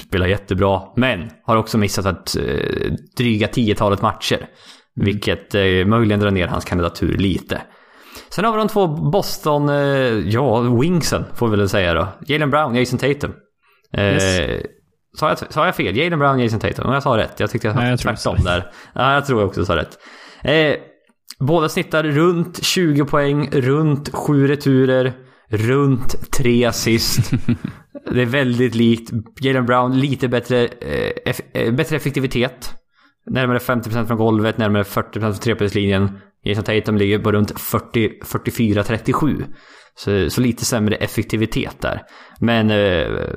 spelar 0.00 0.26
jättebra, 0.26 0.82
men 0.96 1.30
har 1.42 1.56
också 1.56 1.78
missat 1.78 2.06
ett 2.06 2.36
eh, 2.36 2.92
dryga 3.16 3.48
tiotalet 3.48 4.02
matcher. 4.02 4.48
Vilket 4.94 5.54
eh, 5.54 5.86
möjligen 5.86 6.20
drar 6.20 6.30
ner 6.30 6.46
hans 6.46 6.64
kandidatur 6.64 7.16
lite. 7.16 7.62
Sen 8.30 8.44
har 8.44 8.52
vi 8.52 8.58
de 8.58 8.68
två 8.68 8.86
Boston, 8.86 9.68
eh, 9.68 9.74
ja, 10.28 10.60
wingsen 10.60 11.24
får 11.34 11.48
vi 11.48 11.56
väl 11.56 11.68
säga 11.68 11.94
då. 11.94 12.08
Jalen 12.26 12.50
Brown, 12.50 12.74
Jason 12.74 12.98
Tatum. 12.98 13.32
Eh, 13.92 14.04
Yes. 14.04 14.62
sa, 15.18 15.28
jag, 15.28 15.38
sa 15.52 15.66
jag 15.66 15.76
fel? 15.76 15.96
Jalen 15.96 16.18
Brown, 16.18 16.38
Jason 16.40 16.60
Tatum? 16.60 16.92
Jag 16.92 17.02
sa 17.02 17.16
rätt. 17.16 17.40
Jag 17.40 17.50
tyckte 17.50 17.68
jag 17.68 17.98
sa 18.00 18.08
tvärtom 18.08 18.36
där. 18.44 18.70
Ja, 18.94 19.14
jag 19.14 19.26
tror 19.26 19.40
jag 19.40 19.48
också 19.48 19.64
sa 19.64 19.76
rätt. 19.76 19.98
Eh, 20.42 20.74
båda 21.40 21.68
snittar 21.68 22.02
runt 22.04 22.64
20 22.64 23.04
poäng, 23.04 23.48
runt 23.52 24.14
7 24.14 24.46
returer, 24.48 25.12
runt 25.50 26.30
3 26.30 26.64
assist. 26.64 27.30
Det 28.10 28.22
är 28.22 28.26
väldigt 28.26 28.74
likt. 28.74 29.10
Jalen 29.40 29.66
Brown 29.66 30.00
lite 30.00 30.28
bättre, 30.28 30.64
eh, 30.66 31.10
eff, 31.26 31.40
eh, 31.54 31.72
bättre 31.74 31.96
effektivitet. 31.96 32.74
Närmare 33.30 33.58
50% 33.58 34.06
från 34.06 34.16
golvet, 34.18 34.58
närmare 34.58 34.82
40% 34.84 35.20
från 35.20 35.34
trepoängslinjen. 35.34 36.18
Jason 36.44 36.64
Tatum 36.64 36.96
ligger 36.96 37.18
på 37.18 37.32
runt 37.32 37.60
40, 37.60 38.20
44-37. 38.22 39.44
Så, 39.94 40.30
så 40.30 40.40
lite 40.40 40.64
sämre 40.64 40.96
effektivitet 40.96 41.76
där. 41.80 42.02
Men 42.40 42.70
eh, 42.70 43.28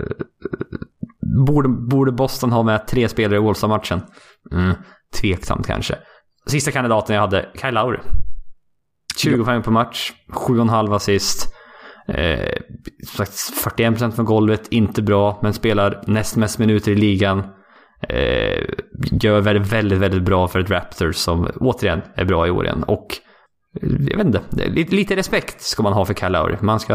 borde, 1.46 1.70
borde 1.70 2.12
Boston 2.12 2.52
ha 2.52 2.64
med 2.64 2.88
tre 2.88 3.10
spelare 3.10 3.40
i 3.40 3.48
All-Star-matchen? 3.48 4.02
Mm, 4.52 4.76
tveksamt 5.22 5.68
kanske. 5.68 5.96
Sista 6.48 6.72
kandidaten 6.72 7.16
jag 7.16 7.22
hade, 7.22 7.50
Kyle 7.62 7.74
Lowry. 7.74 8.00
20 9.18 9.44
poäng 9.44 9.64
på 9.64 9.72
match, 9.72 10.14
7,5 10.34 10.96
assist. 10.96 11.54
Eh, 12.08 12.54
som 13.08 13.26
sagt, 13.26 13.32
41% 13.78 14.12
från 14.12 14.26
golvet, 14.26 14.68
inte 14.72 15.02
bra, 15.02 15.40
men 15.42 15.54
spelar 15.54 16.04
näst 16.08 16.36
mest 16.36 16.60
minuter 16.60 16.92
i 16.92 16.96
ligan. 16.96 17.44
Eh, 18.02 18.64
gör 19.22 19.42
väldigt, 19.42 19.74
väldigt, 19.74 20.00
väldigt 20.00 20.24
bra 20.24 20.48
för 20.48 20.60
ett 20.60 20.70
Raptors 20.70 21.16
som 21.16 21.50
återigen 21.56 22.02
är 22.16 22.26
bra 22.26 22.48
i 22.48 22.52
år 22.52 22.66
igen. 22.66 22.84
Och 22.84 23.18
eh, 23.82 23.90
jag 24.10 24.18
vet 24.18 24.28
inte, 24.28 24.42
lite, 24.70 24.96
lite 24.96 25.16
respekt 25.16 25.62
ska 25.62 25.84
man 25.84 25.94
ha 25.94 26.06
för 26.06 26.14
Kyle 26.14 26.32
Lowry. 26.32 26.56
Man 26.62 26.80
ska, 26.80 26.94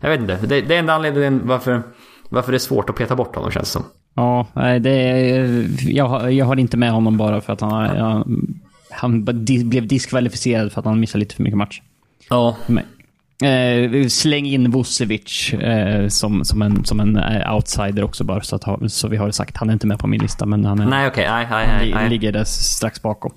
jag 0.00 0.10
vet 0.10 0.20
inte, 0.20 0.38
det, 0.46 0.60
det 0.60 0.74
är 0.74 0.78
enda 0.78 0.92
anledningen 0.92 1.40
varför, 1.44 1.82
varför 2.28 2.52
det 2.52 2.56
är 2.56 2.58
svårt 2.58 2.90
att 2.90 2.96
peta 2.96 3.16
bort 3.16 3.36
honom 3.36 3.50
känns 3.50 3.68
det 3.68 3.72
som. 3.72 3.84
Ja, 4.14 4.46
nej, 4.52 4.80
det 4.80 4.92
jag, 5.82 6.32
jag 6.32 6.46
har 6.46 6.56
inte 6.56 6.76
med 6.76 6.92
honom 6.92 7.16
bara 7.16 7.40
för 7.40 7.52
att 7.52 7.60
han, 7.60 7.96
han, 7.96 8.60
han 8.90 9.24
blev 9.24 9.86
diskvalificerad 9.86 10.72
för 10.72 10.80
att 10.80 10.86
han 10.86 11.00
missade 11.00 11.20
lite 11.20 11.34
för 11.34 11.42
mycket 11.42 11.58
match. 11.58 11.80
Ja. 12.30 12.56
Eh, 13.40 14.08
släng 14.08 14.46
in 14.46 14.70
Vucevic 14.70 15.52
eh, 15.52 16.08
som, 16.08 16.44
som 16.44 16.62
en, 16.62 16.84
som 16.84 17.00
en 17.00 17.16
eh, 17.16 17.54
outsider 17.54 18.04
också 18.04 18.24
bara, 18.24 18.40
så, 18.42 18.56
att, 18.56 18.92
så 18.92 19.08
vi 19.08 19.16
har 19.16 19.26
det 19.26 19.32
sagt. 19.32 19.56
Han 19.56 19.68
är 19.68 19.72
inte 19.72 19.86
med 19.86 19.98
på 19.98 20.06
min 20.06 20.20
lista, 20.20 20.46
men 20.46 20.64
han, 20.64 20.80
är, 20.80 20.86
Nej, 20.86 21.06
okej. 21.08 21.26
Nej, 21.28 21.46
nej, 21.50 21.66
han 21.66 21.76
nej, 21.76 21.86
li, 21.86 21.94
nej. 21.94 22.10
ligger 22.10 22.32
där 22.32 22.44
strax 22.44 23.02
bakom. 23.02 23.32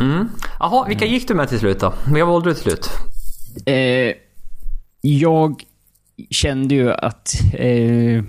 Mm. 0.00 0.28
Jaha, 0.58 0.84
vilka 0.88 1.04
gick 1.04 1.28
du 1.28 1.34
med 1.34 1.48
till 1.48 1.58
slut 1.58 1.80
då? 1.80 1.94
Vilka 2.06 2.24
valde 2.24 2.50
du 2.50 2.54
till 2.54 2.62
slut? 2.62 2.90
Eh, 3.66 4.12
jag 5.00 5.62
kände 6.30 6.74
ju 6.74 6.92
att 6.92 7.34
eh, 7.54 8.24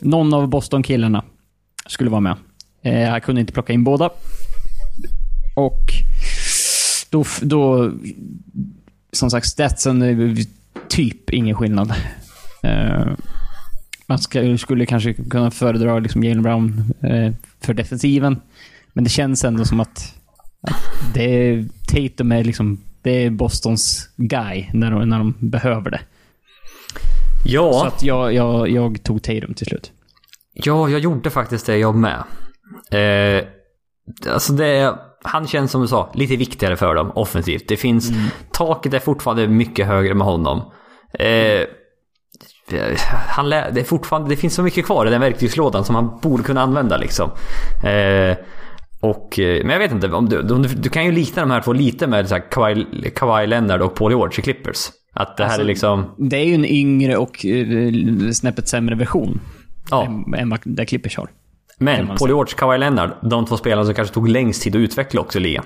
någon 0.00 0.34
av 0.34 0.48
Boston-killarna 0.48 1.24
skulle 1.86 2.10
vara 2.10 2.20
med. 2.20 2.36
Eh, 2.82 3.00
jag 3.00 3.22
kunde 3.22 3.40
inte 3.40 3.52
plocka 3.52 3.72
in 3.72 3.84
båda. 3.84 4.10
Och 5.56 5.92
då, 7.10 7.24
då 7.42 7.92
som 9.14 9.30
sagt, 9.30 9.46
statsen 9.46 10.02
är 10.02 10.36
typ 10.88 11.30
ingen 11.30 11.56
skillnad. 11.56 11.94
Eh, 12.62 13.06
man 14.06 14.18
ska, 14.18 14.58
skulle 14.58 14.86
kanske 14.86 15.14
kunna 15.14 15.50
föredra 15.50 15.98
liksom 15.98 16.24
Jalen 16.24 16.42
Brown 16.42 16.94
eh, 17.02 17.32
för 17.60 17.74
defensiven. 17.74 18.40
Men 18.92 19.04
det 19.04 19.10
känns 19.10 19.44
ändå 19.44 19.64
som 19.64 19.80
att, 19.80 20.14
att 20.60 21.14
det 21.14 21.22
är, 21.24 21.68
Tatum 21.88 22.32
är 22.32 22.44
liksom, 22.44 22.80
det 23.02 23.10
är 23.10 23.30
Bostons 23.30 24.08
guy 24.16 24.66
när 24.72 24.90
de, 24.90 25.08
när 25.08 25.18
de 25.18 25.34
behöver 25.38 25.90
det. 25.90 26.00
Ja. 27.44 27.72
Så 27.72 27.86
att 27.86 28.02
jag, 28.02 28.34
jag, 28.34 28.70
jag 28.70 29.02
tog 29.02 29.22
Tatum 29.22 29.54
till 29.54 29.66
slut. 29.66 29.92
Ja, 30.54 30.88
jag 30.88 31.00
gjorde 31.00 31.30
faktiskt 31.30 31.66
det 31.66 31.76
jag 31.76 31.94
med. 31.94 32.24
Eh, 32.90 33.44
alltså 34.32 34.52
det, 34.52 34.98
han 35.24 35.46
känns 35.46 35.70
som 35.70 35.82
du 35.82 35.88
sa, 35.88 36.10
lite 36.14 36.36
viktigare 36.36 36.76
för 36.76 36.94
dem 36.94 37.12
offensivt. 37.14 37.68
Det 37.68 37.76
finns, 37.76 38.12
taket 38.52 38.94
är 38.94 38.98
fortfarande 38.98 39.48
mycket 39.48 39.86
högre 39.86 40.14
med 40.14 40.26
honom. 40.26 40.72
Eh, 41.18 41.66
han 43.28 43.48
lä, 43.48 43.70
det, 43.70 43.80
är 43.80 43.84
fortfarande, 43.84 44.28
det 44.28 44.36
finns 44.36 44.54
så 44.54 44.62
mycket 44.62 44.86
kvar 44.86 45.06
i 45.06 45.10
den 45.10 45.20
verktygslådan 45.20 45.84
som 45.84 45.94
han 45.94 46.18
borde 46.22 46.42
kunna 46.42 46.62
använda 46.62 46.96
liksom. 46.96 47.30
Eh, 47.84 48.36
och, 49.00 49.38
eh, 49.38 49.64
men 49.64 49.70
jag 49.70 49.78
vet 49.78 49.92
inte, 49.92 50.08
om 50.12 50.28
du, 50.28 50.42
du, 50.42 50.58
du 50.58 50.88
kan 50.88 51.04
ju 51.04 51.12
likna 51.12 51.42
de 51.42 51.50
här 51.50 51.60
två 51.60 51.72
lite 51.72 52.06
med 52.06 52.28
så 52.28 52.34
här 52.34 52.50
Kawhi, 52.50 53.10
Kawhi 53.14 53.46
Leonard 53.46 53.82
och 53.82 53.94
Paul 53.94 54.12
George 54.12 54.38
i 54.38 54.42
Clippers. 54.42 54.90
Att 55.12 55.36
det 55.36 55.42
här 55.42 55.50
Alltså, 55.50 55.62
är 55.62 55.66
liksom... 55.66 56.14
Det 56.18 56.36
är 56.36 56.44
ju 56.44 56.54
en 56.54 56.64
yngre 56.64 57.16
och 57.16 57.44
uh, 57.44 58.30
snäppet 58.30 58.68
sämre 58.68 58.94
version. 58.94 59.40
Ja. 59.90 60.04
Än, 60.04 60.34
än 60.34 60.50
vad 60.50 60.88
Clippers 60.88 61.16
har. 61.16 61.28
Men 61.78 62.06
Paul. 62.06 62.28
George, 62.28 62.54
Kawhi 62.56 62.78
Leonard, 62.78 63.10
de 63.22 63.46
två 63.46 63.56
spelarna 63.56 63.84
som 63.84 63.94
kanske 63.94 64.14
tog 64.14 64.28
längst 64.28 64.62
tid 64.62 64.76
att 64.76 64.80
utveckla 64.80 65.20
också 65.20 65.38
i 65.38 65.42
ligan. 65.42 65.64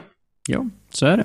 Ja, 0.48 0.64
så 0.90 1.06
är 1.06 1.16
det. 1.16 1.24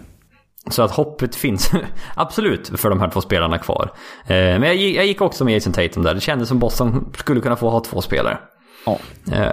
Så 0.72 0.82
att 0.84 0.92
hoppet 0.92 1.36
finns 1.36 1.72
absolut 2.16 2.68
för 2.80 2.90
de 2.90 3.00
här 3.00 3.10
två 3.10 3.22
spelarna 3.22 3.58
kvar. 3.58 3.90
Eh, 4.26 4.36
men 4.36 4.64
jag, 4.64 4.76
gick- 4.76 4.96
jag 4.98 5.06
gick 5.06 5.22
också 5.22 5.46
med 5.46 5.54
Jason 5.54 5.74
Tatum 5.74 6.04
där. 6.04 6.14
Det 6.14 6.22
kändes 6.22 6.48
som 6.50 6.60
Boston 6.60 7.12
skulle 7.18 7.42
kunna 7.42 7.56
få 7.56 7.70
ha 7.70 7.80
två 7.80 8.02
spelare. 8.02 8.38
Ja. 8.86 9.00
Eh, 9.32 9.48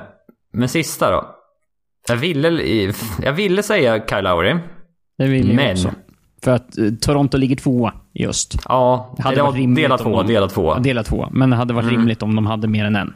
men 0.52 0.68
sista 0.68 1.10
då. 1.10 1.36
Jag 2.08 2.16
ville, 2.16 2.92
jag 3.22 3.32
ville 3.32 3.62
säga 3.62 4.06
Kyle 4.08 4.22
Lowry. 4.24 4.56
Det 5.18 5.26
vill 5.26 5.46
jag 5.48 5.56
Men- 5.56 5.70
också. 5.72 5.90
För 6.44 6.50
att 6.50 6.78
eh, 6.78 6.84
Toronto 7.00 7.38
ligger 7.38 7.56
tvåa 7.56 7.92
i 8.14 8.26
öst. 8.26 8.54
Ja, 8.68 9.14
Det 9.16 9.22
hade 9.22 9.36
det 9.36 9.42
varit 9.42 9.54
om 9.54 9.76
tvåa, 9.98 10.22
de- 10.22 10.32
delad 10.32 10.50
tvåa. 10.50 10.74
Ja, 10.76 10.80
Delat 10.82 11.06
tvåa. 11.06 11.28
Men 11.32 11.50
det 11.50 11.56
hade 11.56 11.74
varit 11.74 11.90
rimligt 11.90 12.22
om 12.22 12.36
de 12.36 12.46
hade 12.46 12.68
mer 12.68 12.84
än 12.84 12.96
en. 12.96 13.14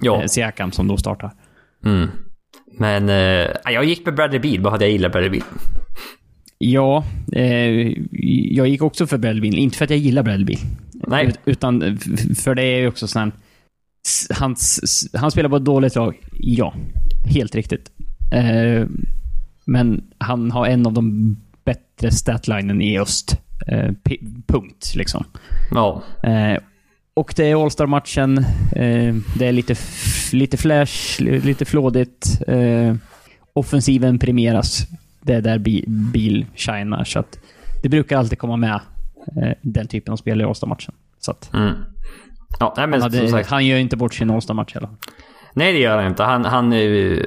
Ja. 0.00 0.20
Eh, 0.20 0.26
Siakam 0.26 0.72
som 0.72 0.88
då 0.88 0.96
startar. 0.96 1.30
Mm. 1.84 2.08
Men 2.78 3.08
eh, 3.08 3.72
jag 3.72 3.84
gick 3.84 4.06
med 4.06 4.14
Bradley 4.14 4.40
Beal 4.40 4.60
bara 4.62 4.74
att 4.74 4.80
jag 4.80 4.90
gillar 4.90 5.08
Bradley 5.08 5.30
Beal. 5.30 5.42
Ja, 6.58 7.04
eh, 7.32 7.92
jag 8.56 8.68
gick 8.68 8.82
också 8.82 9.06
för 9.06 9.18
Bradley 9.18 9.40
Beal. 9.42 9.58
Inte 9.58 9.76
för 9.78 9.84
att 9.84 9.90
jag 9.90 9.98
gillar 9.98 10.22
Bradley 10.22 10.44
Beal. 10.44 10.60
Nej. 11.06 11.26
Ut- 11.26 11.38
Utan 11.44 11.82
f- 11.82 12.38
för 12.38 12.54
det 12.54 12.62
är 12.62 12.78
ju 12.80 12.88
också 12.88 13.06
sån 13.08 13.32
Han, 14.30 14.56
han 15.14 15.30
spelar 15.30 15.48
på 15.48 15.56
ett 15.56 15.64
dåligt 15.64 15.94
lag. 15.94 16.16
Ja, 16.32 16.74
helt 17.24 17.54
riktigt. 17.54 17.90
Eh, 18.32 18.86
men 19.64 20.04
han 20.18 20.50
har 20.50 20.66
en 20.66 20.86
av 20.86 20.92
de 20.92 21.36
bättre 21.64 22.10
statlinen 22.10 22.82
i 22.82 22.98
öst. 22.98 23.40
Eh, 23.66 23.90
punkt, 24.46 24.92
liksom. 24.96 25.24
Ja. 25.70 26.02
Och 27.16 27.32
det 27.36 27.50
är 27.50 27.62
All-Star-matchen. 27.64 28.38
Eh, 28.76 29.14
det 29.38 29.46
är 29.46 29.52
lite, 29.52 29.74
lite 30.32 30.56
flash, 30.56 31.20
lite 31.20 31.64
flådigt. 31.64 32.42
Eh, 32.48 32.94
offensiven 33.52 34.18
premieras. 34.18 34.86
Det 35.20 35.32
är 35.34 35.40
där 35.40 35.58
bi- 35.58 35.84
bil 35.88 36.46
shinar. 36.56 37.04
Så 37.04 37.18
att 37.18 37.38
det 37.82 37.88
brukar 37.88 38.18
alltid 38.18 38.38
komma 38.38 38.56
med 38.56 38.80
eh, 39.42 39.52
den 39.62 39.86
typen 39.86 40.12
av 40.12 40.16
spel 40.16 40.40
i 40.40 40.44
All-Star-matchen. 40.44 40.94
Så 41.20 41.30
att 41.30 41.54
Mm. 41.54 41.72
Ja, 42.60 42.74
nej, 42.76 42.86
men 42.86 43.02
han, 43.02 43.12
hade, 43.14 43.44
han 43.48 43.66
gör 43.66 43.78
inte 43.78 43.96
bort 43.96 44.14
sin 44.14 44.30
All-Star-match 44.30 44.74
heller. 44.74 44.88
Nej, 45.54 45.72
det 45.72 45.78
gör 45.78 45.96
han 45.98 46.06
inte. 46.06 46.22
Han, 46.22 46.44
han, 46.44 46.72
eh, 46.72 47.18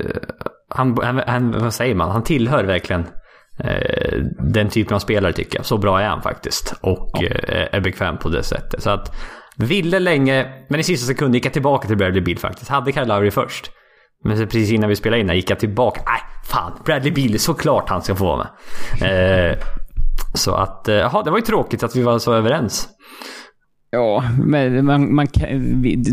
han, 0.70 0.98
han, 1.04 1.22
han 1.28 1.52
vad 1.52 1.74
säger 1.74 1.96
man? 1.96 2.12
Han 2.12 2.24
tillhör 2.24 2.64
verkligen 2.64 3.06
eh, 3.60 4.20
den 4.40 4.70
typen 4.70 4.96
av 4.96 5.00
spelare 5.00 5.34
tycker 5.34 5.58
jag. 5.58 5.66
Så 5.66 5.78
bra 5.78 6.02
är 6.02 6.08
han 6.08 6.22
faktiskt. 6.22 6.74
Och 6.82 7.24
eh, 7.24 7.68
är 7.72 7.80
bekväm 7.82 8.18
på 8.18 8.30
det 8.30 8.44
sättet. 8.44 8.84
Så 8.84 8.90
att, 8.90 9.16
ville 9.58 10.00
länge, 10.00 10.46
men 10.70 10.80
i 10.80 10.84
sista 10.84 11.08
sekund 11.08 11.36
gick 11.36 11.46
jag 11.46 11.54
tillbaka 11.54 11.88
till 11.88 11.98
Bradley 11.98 12.22
Beal 12.22 12.38
faktiskt. 12.38 12.70
Hade 12.72 12.92
Kyle 12.92 13.08
Lowry 13.08 13.32
först. 13.32 13.72
Men 14.24 14.38
precis 14.38 14.72
innan 14.72 14.90
vi 14.90 14.96
spelade 14.96 15.22
in 15.22 15.30
här 15.30 15.36
gick 15.36 15.50
jag 15.50 15.60
tillbaka. 15.60 16.02
Nej, 16.06 16.20
fan. 16.46 16.72
Bradley 16.86 17.12
Beal, 17.12 17.40
såklart 17.40 17.90
han 17.90 18.02
ska 18.02 18.16
få 18.16 18.26
vara 18.26 18.48
med. 19.02 19.52
Eh, 19.52 19.58
så 20.34 20.54
att, 20.56 20.88
eh, 20.88 20.96
jaha, 20.96 21.24
det 21.24 21.32
var 21.32 21.38
ju 21.38 21.44
tråkigt 21.46 21.84
att 21.84 21.96
vi 21.96 22.02
var 22.04 22.20
så 22.20 22.34
överens. 22.34 22.88
Ja, 23.92 24.24
men 24.46 24.86
man, 24.86 25.16
man 25.16 25.28
kan, 25.28 25.48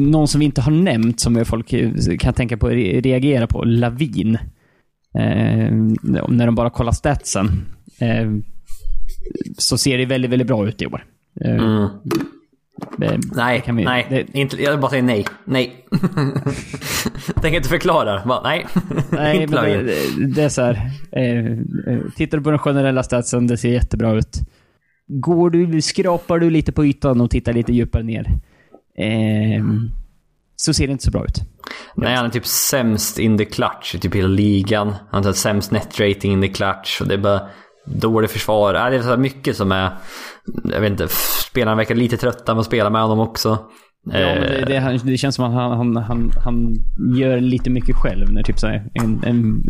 någon 0.01 0.29
som 0.29 0.39
vi 0.39 0.45
inte 0.45 0.61
har 0.61 0.73
nämnt 0.73 1.21
som 1.21 1.45
folk 1.45 1.75
kan 2.21 2.35
tänka 2.35 2.57
på 2.57 2.69
re- 2.71 3.01
reagera 3.03 3.47
på, 3.47 3.65
Lavin. 3.65 4.35
Eh, 5.19 5.71
när 6.29 6.47
de 6.47 6.55
bara 6.55 6.71
kollar 6.71 6.93
statsen. 6.93 7.47
Eh, 8.01 8.31
så 9.59 9.79
ser 9.79 9.99
det 9.99 10.07
väldigt, 10.07 10.31
väldigt 10.31 10.49
bra 10.49 10.69
ut 10.69 10.83
i 10.83 10.87
år. 10.87 11.05
Eh, 11.45 11.55
Mm. 11.55 11.89
Det, 12.99 13.20
Nej, 13.35 13.61
kan 13.61 13.77
vi- 13.77 13.85
nej. 13.85 14.07
det- 14.11 14.39
Inte, 14.39 14.62
jag 14.62 14.81
bara 14.81 14.91
säger 14.91 15.03
nej. 15.03 15.25
Nej. 15.45 15.87
Tänker 17.43 17.57
inte 17.57 17.68
förklara. 17.68 18.22
Bara, 18.27 18.43
nej. 18.43 18.66
nej, 19.11 19.43
inte 19.43 19.55
men 19.55 19.64
det, 19.64 19.83
det, 19.83 20.27
det 20.35 20.43
är 20.43 20.49
så 20.49 20.62
här. 20.62 20.91
Eh, 21.12 21.47
eh, 21.95 22.01
tittar 22.16 22.39
du 22.39 22.45
på 22.45 22.51
den 22.51 22.59
generella 22.59 23.03
statsen, 23.03 23.47
det 23.47 23.57
ser 23.57 23.68
jättebra 23.68 24.12
ut. 24.12 24.39
Går 25.09 25.51
du, 25.51 25.81
skrapar 25.83 26.39
du 26.39 26.51
lite 26.51 26.72
på 26.72 26.85
ytan 26.87 27.20
och 27.20 27.31
tittar 27.31 27.53
lite 27.53 27.72
djupare 27.72 28.03
ner. 28.03 28.27
Eh, 28.99 29.64
så 30.57 30.75
ser 30.75 30.87
det 30.87 30.93
inte 30.93 31.05
så 31.05 31.11
bra 31.11 31.25
ut. 31.25 31.41
Nej, 31.97 32.14
han 32.16 32.27
är 32.27 32.31
typ 32.31 32.47
sämst 32.47 33.18
in 33.18 33.39
the 33.39 33.45
clutch 33.45 33.95
i 33.95 33.99
typ 33.99 34.14
hela 34.14 34.29
ligan. 34.29 34.95
Han 35.11 35.25
har 35.25 35.33
sämst 35.33 35.70
net 35.72 36.01
rating 36.01 36.33
in 36.33 36.41
the 36.43 36.49
clutch. 36.49 37.01
Och 37.01 37.09
det 37.09 37.14
är 37.14 37.18
bara 37.18 37.49
dålig 37.87 38.30
försvar. 38.30 38.74
Ja, 38.74 38.91
Det 38.91 38.97
är 38.97 39.03
så 39.03 39.16
mycket 39.16 39.57
som 39.57 39.72
är... 39.72 39.91
Jag 40.64 40.80
vet 40.80 40.91
inte, 40.91 41.09
spelarna 41.51 41.76
verkar 41.76 41.95
lite 41.95 42.16
trötta 42.16 42.55
med 42.55 42.61
att 42.61 42.66
spela 42.66 42.91
med 42.91 43.03
honom 43.03 43.18
också. 43.20 43.59
Ja, 44.07 44.12
men 44.12 44.41
det, 44.41 44.64
det, 44.66 45.01
det 45.05 45.16
känns 45.16 45.35
som 45.35 45.45
att 45.45 45.53
han, 45.53 45.70
han, 45.76 45.97
han, 45.97 46.30
han 46.45 46.74
gör 47.16 47.41
lite 47.41 47.70
mycket 47.70 47.97
själv. 47.97 48.32
När 48.32 48.43
typ 48.43 48.59
så 48.59 48.66
här, 48.66 48.85
en, 48.95 49.24
en 49.24 49.62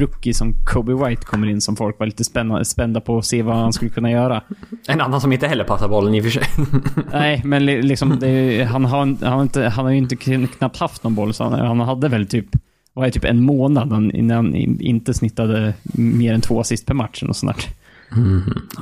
rookie 0.00 0.34
som 0.34 0.54
Kobe 0.66 0.94
White 1.08 1.22
kommer 1.26 1.46
in 1.46 1.60
som 1.60 1.76
folk 1.76 1.98
var 1.98 2.06
lite 2.06 2.24
spända, 2.24 2.64
spända 2.64 3.00
på 3.00 3.18
att 3.18 3.24
se 3.24 3.42
vad 3.42 3.56
han 3.56 3.72
skulle 3.72 3.90
kunna 3.90 4.10
göra. 4.10 4.42
En 4.88 5.00
annan 5.00 5.20
som 5.20 5.32
inte 5.32 5.46
heller 5.46 5.64
passar 5.64 5.88
bollen 5.88 6.14
i 6.14 6.20
och 6.20 6.24
för 6.24 6.30
sig. 6.30 6.42
Nej, 7.12 7.40
men 7.44 7.66
li- 7.66 7.82
liksom, 7.82 8.16
det, 8.20 8.62
han, 8.64 8.84
har, 8.84 8.98
han, 8.98 9.16
har 9.32 9.42
inte, 9.42 9.68
han 9.68 9.84
har 9.84 9.92
ju 9.92 9.98
inte 9.98 10.14
kn- 10.14 10.46
knappt 10.58 10.76
haft 10.78 11.04
någon 11.04 11.14
boll. 11.14 11.34
Så 11.34 11.44
han, 11.44 11.52
han 11.66 11.80
hade 11.80 12.08
väl 12.08 12.26
typ, 12.26 12.46
var 12.94 13.04
det 13.04 13.10
typ 13.12 13.24
en 13.24 13.42
månad 13.42 14.10
innan 14.14 14.36
han 14.36 14.54
in- 14.54 14.80
inte 14.80 15.14
snittade 15.14 15.74
mer 15.94 16.34
än 16.34 16.40
två 16.40 16.60
assist 16.60 16.86
per 16.86 16.94
match. 16.94 17.22
Och 17.22 17.36
sånt 17.36 17.56
där. 17.56 17.64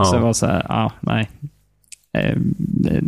Så 0.05 0.13
det 0.13 0.19
ja. 0.19 0.21
var 0.21 0.33
så 0.33 0.47
här, 0.47 0.67
ja, 0.69 0.93
nej. 1.01 1.31
Eh, 2.19 2.37
det- 2.59 3.03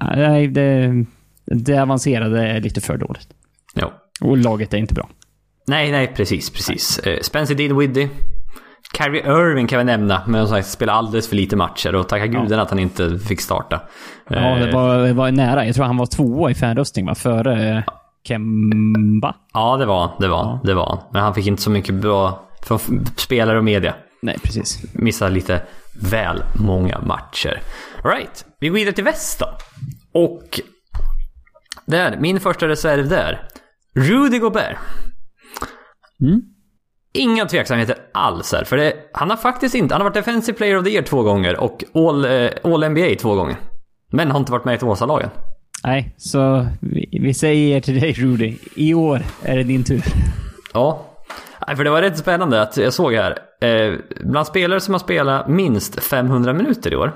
nej, 0.00 0.48
det, 0.48 1.04
det 1.46 1.78
avancerade 1.82 2.46
är 2.48 2.60
lite 2.60 2.80
för 2.80 2.96
dåligt. 2.96 3.28
ja. 3.74 3.92
Och 4.20 4.36
laget 4.36 4.74
är 4.74 4.78
inte 4.78 4.94
bra. 4.94 5.08
Nej, 5.66 5.92
nej, 5.92 6.12
precis, 6.16 6.50
precis. 6.50 6.98
Eh, 6.98 7.20
Spencer 7.22 7.54
Dinwiddie. 7.54 8.08
Kyrie 8.98 9.20
Irving 9.22 9.66
kan 9.66 9.78
vi 9.78 9.84
nämna, 9.84 10.22
men 10.26 10.46
som 10.46 10.56
sagt 10.56 10.68
spelar 10.68 10.94
alldeles 10.94 11.28
för 11.28 11.36
lite 11.36 11.56
matcher 11.56 11.94
och 11.94 12.08
tacka 12.08 12.26
gudarna 12.26 12.62
att 12.62 12.70
han 12.70 12.78
inte 12.78 13.18
fick 13.18 13.40
starta. 13.40 13.80
Ja, 14.28 14.40
det 14.40 14.68
Eh, 14.68 14.74
var, 14.74 14.98
det 14.98 15.12
var 15.12 15.30
nära. 15.30 15.66
Jag 15.66 15.74
tror 15.74 15.84
han 15.84 15.96
var 15.96 16.06
tvåa 16.06 16.50
i 16.50 16.54
fanröstning 16.54 17.06
va? 17.06 17.14
Före... 17.14 17.84
Kemba. 18.28 19.34
Ja, 19.52 19.76
det 19.76 19.86
var 19.86 20.16
det 20.18 20.28
var 20.28 20.60
det 20.64 20.74
var 20.74 21.02
Men 21.12 21.22
han 21.22 21.34
fick 21.34 21.46
inte 21.46 21.62
så 21.62 21.70
mycket 21.70 21.94
bra 21.94 22.48
från 22.62 22.78
spelare 23.16 23.58
och 23.58 23.64
media. 23.64 23.94
Nej, 24.22 24.38
precis. 24.42 24.94
Missade 24.94 25.30
lite 25.30 25.62
väl 26.00 26.42
många 26.54 26.98
matcher. 26.98 27.62
Right, 28.04 28.44
vi 28.60 28.68
går 28.68 28.74
vidare 28.74 28.94
till 28.94 29.04
väst 29.04 29.38
då. 29.38 29.46
Och 30.12 30.60
där, 31.86 32.16
min 32.20 32.40
första 32.40 32.68
reserv 32.68 33.08
där. 33.08 33.48
Rudy 33.94 34.38
Gobert. 34.38 34.76
Mm. 36.20 36.42
Inga 37.14 37.46
tveksamheter 37.46 37.96
alls 38.14 38.52
här. 38.52 38.64
För 38.64 38.76
det, 38.76 38.94
han 39.12 39.30
har 39.30 39.36
faktiskt 39.36 39.74
inte... 39.74 39.94
Han 39.94 40.00
har 40.00 40.08
varit 40.08 40.14
Defensive 40.14 40.58
Player 40.58 40.76
of 40.76 40.84
the 40.84 40.90
Year 40.90 41.02
två 41.02 41.22
gånger 41.22 41.60
och 41.60 41.84
All, 41.94 42.24
eh, 42.24 42.50
all 42.64 42.88
NBA 42.88 43.14
två 43.20 43.34
gånger. 43.34 43.56
Men 44.12 44.30
har 44.30 44.38
inte 44.38 44.52
varit 44.52 44.64
med 44.64 44.82
i 44.82 44.84
Åsa-lagen. 44.84 45.30
Nej, 45.84 46.14
så 46.16 46.66
vi, 46.80 47.18
vi 47.22 47.34
säger 47.34 47.80
till 47.80 48.00
dig 48.00 48.12
Rudy, 48.12 48.56
i 48.76 48.94
år 48.94 49.22
är 49.42 49.56
det 49.56 49.62
din 49.64 49.84
tur. 49.84 50.02
Ja. 50.72 51.06
Nej, 51.66 51.76
för 51.76 51.84
det 51.84 51.90
var 51.90 52.02
rätt 52.02 52.18
spännande 52.18 52.62
att 52.62 52.76
jag 52.76 52.92
såg 52.92 53.12
här. 53.14 53.38
Eh, 53.60 53.94
bland 54.24 54.46
spelare 54.46 54.80
som 54.80 54.94
har 54.94 54.98
spelat 54.98 55.48
minst 55.48 56.00
500 56.04 56.52
minuter 56.52 56.92
i 56.92 56.96
år. 56.96 57.12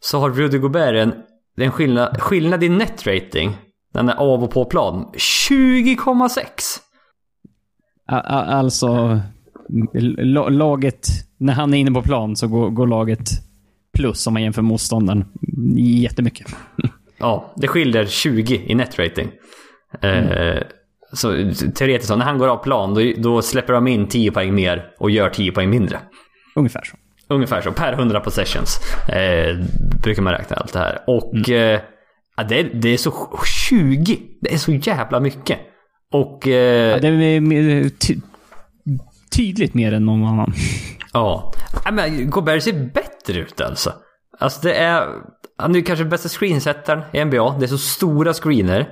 Så 0.00 0.18
har 0.20 0.30
Rudy 0.30 0.58
Gobert 0.58 0.94
en, 0.94 1.14
en 1.56 1.72
skillnad, 1.72 2.20
skillnad 2.20 2.64
i 2.64 2.68
net 2.68 3.06
rating. 3.06 3.56
Den 3.94 4.08
är 4.08 4.14
av 4.14 4.44
och 4.44 4.50
på 4.50 4.64
plan. 4.64 5.12
20,6! 5.50 6.38
A- 8.08 8.22
a- 8.26 8.44
Alltså, 8.44 9.20
la- 10.18 10.48
laget, 10.48 11.06
när 11.38 11.52
han 11.52 11.74
är 11.74 11.78
inne 11.78 11.90
på 11.90 12.02
plan 12.02 12.36
så 12.36 12.48
går, 12.48 12.70
går 12.70 12.86
laget 12.86 13.28
plus 13.96 14.26
om 14.26 14.32
man 14.32 14.42
jämför 14.42 14.62
motståndaren 14.62 15.24
jättemycket. 15.76 16.46
Ja, 17.18 17.52
det 17.56 17.68
skiljer 17.68 18.06
20 18.06 18.64
i 18.66 18.74
net 18.74 18.98
rating. 18.98 19.30
Eh, 20.02 20.62
så 21.12 21.28
teoretiskt, 21.74 22.16
när 22.16 22.24
han 22.24 22.38
går 22.38 22.48
av 22.48 22.56
plan 22.62 22.94
då, 22.94 23.00
då 23.16 23.42
släpper 23.42 23.72
de 23.72 23.86
in 23.86 24.08
10 24.08 24.30
poäng 24.32 24.54
mer 24.54 24.84
och 24.98 25.10
gör 25.10 25.30
10 25.30 25.52
poäng 25.52 25.70
mindre. 25.70 25.98
Ungefär 26.56 26.82
så. 26.84 26.96
Ungefär 27.34 27.60
så, 27.60 27.72
per 27.72 27.92
100 27.92 28.20
possessions. 28.20 28.78
Eh, 29.08 29.56
brukar 30.02 30.22
man 30.22 30.32
räkna 30.32 30.56
allt 30.56 30.72
det 30.72 30.78
här. 30.78 30.98
Och 31.06 31.50
eh, 31.50 31.80
ja, 32.36 32.42
det, 32.44 32.62
det 32.62 32.88
är 32.88 32.96
så 32.96 33.12
20. 33.68 34.18
Det 34.40 34.54
är 34.54 34.58
så 34.58 34.72
jävla 34.72 35.20
mycket. 35.20 35.58
Och 36.12 36.48
eh, 36.48 36.90
Ja, 36.90 36.98
det 36.98 37.08
är 37.08 37.88
ty- 37.88 38.20
tydligt 39.36 39.74
mer 39.74 39.92
än 39.92 40.04
någon 40.06 40.24
annan. 40.24 40.52
ja. 41.12 41.52
ja 41.84 41.90
men 41.90 42.30
Gobert 42.30 42.62
ser 42.62 42.72
bättre 42.94 43.38
ut 43.40 43.60
alltså. 43.60 43.92
Alltså 44.38 44.60
det 44.62 44.74
är... 44.74 45.08
Han 45.58 45.70
är 45.70 45.74
ju 45.78 45.82
kanske 45.82 46.04
bästa 46.04 46.28
screensättaren 46.28 47.02
i 47.12 47.24
NBA. 47.24 47.56
Det 47.58 47.64
är 47.64 47.68
så 47.68 47.78
stora 47.78 48.32
screener. 48.32 48.88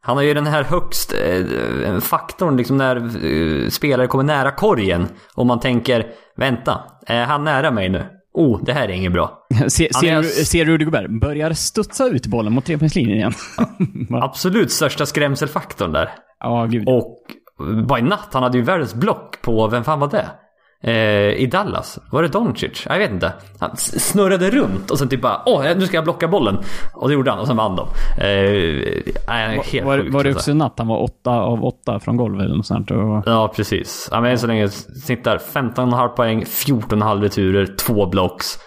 Han 0.00 0.16
har 0.16 0.24
ju 0.24 0.34
den 0.34 0.46
här 0.46 0.62
högst 0.62 1.12
eh, 1.14 1.98
faktorn 2.00 2.56
liksom 2.56 2.76
när 2.76 2.96
eh, 2.96 3.68
spelare 3.68 4.06
kommer 4.06 4.24
nära 4.24 4.50
korgen. 4.50 5.06
Och 5.34 5.46
man 5.46 5.60
tänker, 5.60 6.06
vänta, 6.36 6.80
är 7.06 7.24
han 7.24 7.44
nära 7.44 7.70
mig 7.70 7.88
nu? 7.88 8.06
Oh, 8.34 8.64
det 8.64 8.72
här 8.72 8.88
är 8.88 8.92
inget 8.92 9.12
bra. 9.12 9.46
Se, 9.68 9.92
ser, 9.92 10.64
du- 10.64 10.72
Rudy 10.72 10.84
Gobert 10.84 11.20
börjar 11.20 11.52
studsa 11.52 12.06
ut 12.08 12.26
bollen 12.26 12.52
mot 12.52 12.64
trepoängslinjen 12.64 13.16
igen. 13.16 13.32
Absolut 14.22 14.72
största 14.72 15.06
skrämselfaktorn 15.06 15.92
där. 15.92 16.10
ja, 16.40 16.66
gud. 16.70 16.88
Och 16.88 17.18
bara 17.88 17.98
i 17.98 18.02
natt, 18.02 18.28
han 18.32 18.42
hade 18.42 18.58
ju 18.58 18.64
världens 18.64 18.94
block 18.94 19.42
på, 19.42 19.68
vem 19.68 19.84
fan 19.84 20.00
var 20.00 20.08
det? 20.10 20.28
Eh, 20.82 20.92
I 21.32 21.48
Dallas. 21.52 21.98
Var 22.10 22.22
det 22.22 22.28
Doncic? 22.28 22.86
Jag 22.88 22.98
vet 22.98 23.10
inte. 23.10 23.32
Han 23.58 23.76
snurrade 23.76 24.50
runt 24.50 24.90
och 24.90 24.98
sen 24.98 25.08
typ 25.08 25.20
bara 25.20 25.42
åh, 25.46 25.64
nu 25.76 25.86
ska 25.86 25.96
jag 25.96 26.04
blocka 26.04 26.28
bollen. 26.28 26.58
Och 26.94 27.08
det 27.08 27.14
gjorde 27.14 27.30
han 27.30 27.40
och 27.40 27.46
sen 27.46 27.56
vann 27.56 27.76
de. 27.76 27.88
Eh, 28.18 29.02
nej, 29.28 29.60
helt 29.64 29.86
var, 29.86 29.98
sjukt, 29.98 30.14
var 30.14 30.24
det 30.24 30.28
alltså. 30.28 30.38
också 30.38 30.50
i 30.50 30.54
natt 30.54 30.74
han 30.78 30.88
var 30.88 31.02
åtta 31.02 31.30
av 31.30 31.64
åtta 31.64 32.00
från 32.00 32.16
golvet 32.16 32.44
eller 32.44 32.56
något 32.56 32.66
sånt? 32.66 32.90
Och, 32.90 33.22
Ja, 33.26 33.52
precis. 33.56 34.08
Ja, 34.12 34.20
men 34.20 34.30
än 34.30 34.38
så 34.38 34.46
länge 34.46 34.68
snittar 34.68 35.38
15,5 35.38 36.08
poäng, 36.08 36.44
14,5 36.44 37.22
returer, 37.22 37.66
två 37.86 38.06
blocks. 38.06 38.58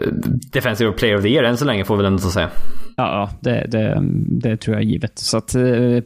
Eh, 0.00 0.08
Defensive 0.52 0.92
Player 0.92 1.16
of 1.16 1.22
the 1.22 1.28
Year 1.28 1.44
än 1.44 1.56
så 1.56 1.64
länge 1.64 1.84
får 1.84 1.96
vi 1.96 2.02
väl 2.02 2.12
ändå 2.12 2.22
säga. 2.22 2.48
ja, 2.96 3.30
det, 3.40 3.66
det, 3.68 3.98
det 4.40 4.56
tror 4.56 4.76
jag 4.76 4.82
är 4.84 4.86
givet. 4.88 5.18
Så 5.18 5.36
att, 5.36 5.54
eh, 5.54 5.62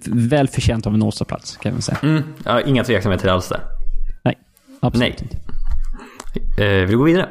väl 0.07 0.49
förtjänt 0.49 0.86
av 0.86 0.95
en 0.95 1.03
Åsa-plats 1.03 1.57
kan 1.57 1.76
vi 1.76 1.82
säga. 1.82 1.99
Mm, 2.03 2.22
ja, 2.45 2.61
inga 2.61 2.84
tveksamheter 2.84 3.28
alls 3.28 3.49
där. 3.49 3.61
Absolut 4.81 5.14
Nej. 5.20 5.28
inte. 6.51 6.64
Eh, 6.64 6.87
vi 6.87 6.95
går 6.95 7.05
vidare. 7.05 7.28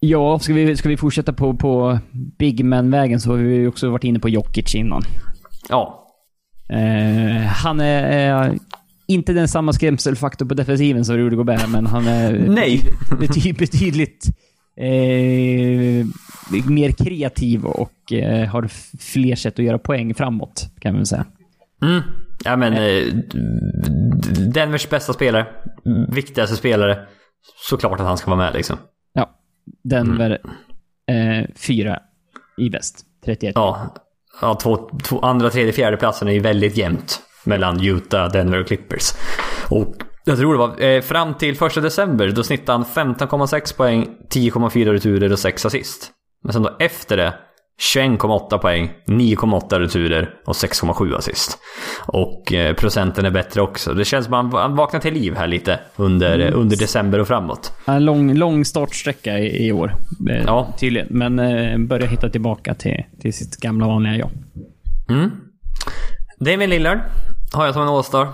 Ja, 0.00 0.38
ska 0.38 0.52
vi, 0.52 0.76
ska 0.76 0.88
vi 0.88 0.96
fortsätta 0.96 1.32
på, 1.32 1.54
på 1.54 1.98
Big 2.38 2.64
Man-vägen 2.64 3.20
så 3.20 3.30
har 3.30 3.36
vi 3.36 3.54
ju 3.54 3.68
också 3.68 3.90
varit 3.90 4.04
inne 4.04 4.18
på 4.18 4.28
Jokic 4.28 4.74
innan. 4.74 5.02
Ja, 5.68 6.04
Eh, 6.68 7.42
han 7.46 7.80
är 7.80 8.44
eh, 8.48 8.54
inte 9.06 9.32
den 9.32 9.48
samma 9.48 9.72
skrämselfaktor 9.72 10.46
på 10.46 10.54
defensiven 10.54 11.04
som 11.04 11.16
Rudy 11.16 11.36
Gobert, 11.36 11.68
men 11.68 11.86
han 11.86 12.06
är 12.06 12.32
Nej. 12.48 12.80
bety, 13.20 13.52
betydligt 13.58 14.26
eh, 14.76 16.06
mer 16.68 16.92
kreativ 16.92 17.64
och 17.64 18.12
eh, 18.12 18.48
har 18.48 18.68
fler 18.98 19.36
sätt 19.36 19.58
att 19.58 19.64
göra 19.64 19.78
poäng 19.78 20.14
framåt, 20.14 20.70
kan 20.80 20.94
man 20.94 21.06
säga. 21.06 21.24
Mm. 21.82 22.02
Ja 22.44 22.56
men 22.56 22.72
eh, 22.72 23.14
Denvers 24.54 24.88
bästa 24.88 25.12
spelare, 25.12 25.46
viktigaste 26.08 26.56
spelare. 26.56 27.06
Såklart 27.68 28.00
att 28.00 28.06
han 28.06 28.18
ska 28.18 28.30
vara 28.30 28.44
med 28.44 28.54
liksom. 28.54 28.76
Ja, 29.12 29.30
Denver 29.84 30.38
eh, 31.08 31.50
fyra 31.56 31.98
i 32.56 32.68
väst. 32.68 33.04
31. 33.24 33.52
Ja, 33.54 33.94
ja 34.40 34.54
två, 34.54 34.90
två, 35.02 35.20
andra, 35.20 35.50
tredje, 35.50 35.72
fjärde 35.72 35.96
platsen 35.96 36.28
är 36.28 36.32
ju 36.32 36.40
väldigt 36.40 36.76
jämnt. 36.76 37.20
Mellan 37.44 37.84
Utah, 37.84 38.32
Denver 38.32 38.60
och 38.60 38.66
Clippers. 38.66 39.12
Och 39.70 39.94
jag 40.24 40.38
tror 40.38 40.52
det 40.52 40.58
var 40.58 40.82
eh, 40.82 41.00
fram 41.00 41.34
till 41.34 41.56
första 41.56 41.80
december 41.80 42.28
då 42.28 42.42
snittade 42.42 42.84
han 42.94 43.14
15,6 43.16 43.76
poäng, 43.76 44.08
10,4 44.30 44.92
returer 44.92 45.32
och 45.32 45.38
6 45.38 45.66
assist. 45.66 46.10
Men 46.42 46.52
sen 46.52 46.62
då 46.62 46.76
efter 46.78 47.16
det 47.16 47.34
21,8 47.94 48.58
poäng, 48.58 48.92
9,8 49.06 49.78
returer 49.78 50.30
och 50.46 50.52
6,7 50.54 51.16
assist. 51.16 51.58
Och 52.06 52.52
eh, 52.52 52.74
procenten 52.74 53.24
är 53.24 53.30
bättre 53.30 53.60
också. 53.62 53.94
Det 53.94 54.04
känns 54.04 54.24
som 54.24 54.34
att 54.34 54.52
han, 54.52 54.76
vaknar 54.76 55.00
till 55.00 55.14
liv 55.14 55.34
här 55.36 55.46
lite 55.46 55.80
under, 55.96 56.38
Mm. 56.38 56.60
under 56.60 56.76
december 56.76 57.18
och 57.18 57.26
framåt. 57.28 57.72
En 57.86 58.04
lång, 58.04 58.34
lång 58.34 58.64
startsträcka 58.64 59.38
i, 59.38 59.66
i 59.66 59.72
år. 59.72 59.96
Eh, 60.30 60.42
Ja. 60.46 60.74
Tydligen. 60.78 61.08
Men 61.10 61.38
eh, 61.38 61.78
börjar 61.78 62.06
hitta 62.06 62.28
tillbaka 62.28 62.74
till, 62.74 63.04
till 63.20 63.32
sitt 63.34 63.56
gamla 63.56 63.86
vanliga 63.86 64.16
jag. 64.16 64.30
Mm. 65.08 65.30
Damian 66.40 66.70
Lillard 66.70 66.98
har 67.52 67.64
jag 67.64 67.74
som 67.74 67.82
en 67.82 67.88
All-star. 67.88 68.28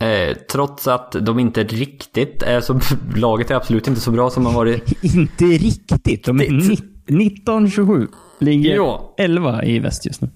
Eh, 0.00 0.36
trots 0.52 0.88
att 0.88 1.12
de 1.20 1.38
inte 1.38 1.62
riktigt 1.64 2.42
är 2.42 2.60
så... 2.60 2.80
Laget 3.16 3.50
är 3.50 3.54
absolut 3.54 3.88
inte 3.88 4.00
så 4.00 4.10
bra 4.10 4.30
som 4.30 4.44
de 4.44 4.54
varit. 4.54 5.04
Inte 5.14 5.44
riktigt. 5.44 6.24
De 6.24 6.40
är 6.40 6.50
ni- 6.50 6.78
19-27. 7.10 8.08
Ligger 8.38 8.76
Ja. 8.76 9.14
11 9.18 9.64
i 9.64 9.78
väst 9.78 10.06
just 10.06 10.20
nu. 10.22 10.28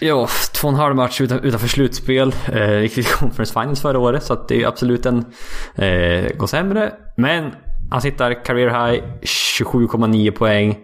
Ja, 0.00 0.28
två 0.54 0.68
och 0.68 0.74
en 0.74 0.80
halv 0.80 0.96
match 0.96 1.20
utan, 1.20 1.38
utanför 1.40 1.68
slutspel. 1.68 2.34
Eh, 2.52 2.80
gick 2.80 2.94
till 2.94 3.04
Conference 3.04 3.52
Finals 3.52 3.80
förra 3.82 3.98
året 3.98 4.22
så 4.22 4.44
det 4.48 4.62
är 4.62 4.66
absolut 4.66 5.06
en... 5.06 5.18
Eh, 5.74 6.36
går 6.36 6.46
sämre. 6.46 6.92
Men 7.16 7.50
han 7.90 8.00
sitter 8.00 8.44
career 8.44 8.68
high, 8.92 9.02
27,9 9.22 10.30
poäng. 10.30 10.76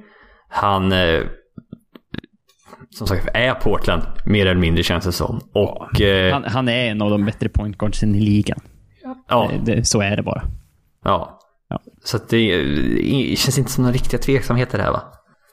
Han... 0.48 0.92
Eh, 0.92 1.20
som 2.90 3.06
sagt 3.06 3.28
är 3.34 3.54
Portland 3.54 4.02
mer 4.26 4.46
eller 4.46 4.60
mindre 4.60 4.82
känns 4.82 5.04
det 5.04 5.12
som. 5.12 5.40
Och... 5.52 6.00
Eh, 6.00 6.32
Han, 6.32 6.44
han 6.44 6.68
är 6.68 6.90
en 6.90 7.02
av 7.02 7.10
de 7.10 7.24
bättre 7.24 7.48
point 7.48 7.78
guardsen 7.78 8.14
i 8.14 8.20
ligan. 8.20 8.60
ja. 9.28 9.50
Det, 9.64 9.74
det, 9.74 9.84
så 9.84 10.00
är 10.00 10.16
det 10.16 10.22
bara. 10.22 10.42
Ja. 11.04 11.38
Ja. 11.68 11.80
Så 12.04 12.18
det, 12.28 12.62
det 12.64 13.38
känns 13.38 13.58
inte 13.58 13.70
som 13.70 13.84
några 13.84 13.94
riktiga 13.94 14.20
tveksamheter 14.20 14.78
här 14.78 14.92
va? 14.92 15.02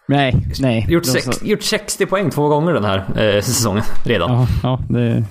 Nej, 0.10 0.36
nej. 0.60 0.86
Gjort, 0.89 1.05
sex, 1.05 1.43
gjort 1.43 1.64
60 1.64 2.05
poäng 2.05 2.30
två 2.30 2.47
gånger 2.47 2.74
den 2.74 2.84
här 2.84 2.97
eh, 2.97 3.41
säsongen 3.41 3.84
redan. 4.05 4.32
Ja. 4.32 4.47
Ja, 4.64 4.80
ja 4.89 4.95
det, 4.95 5.24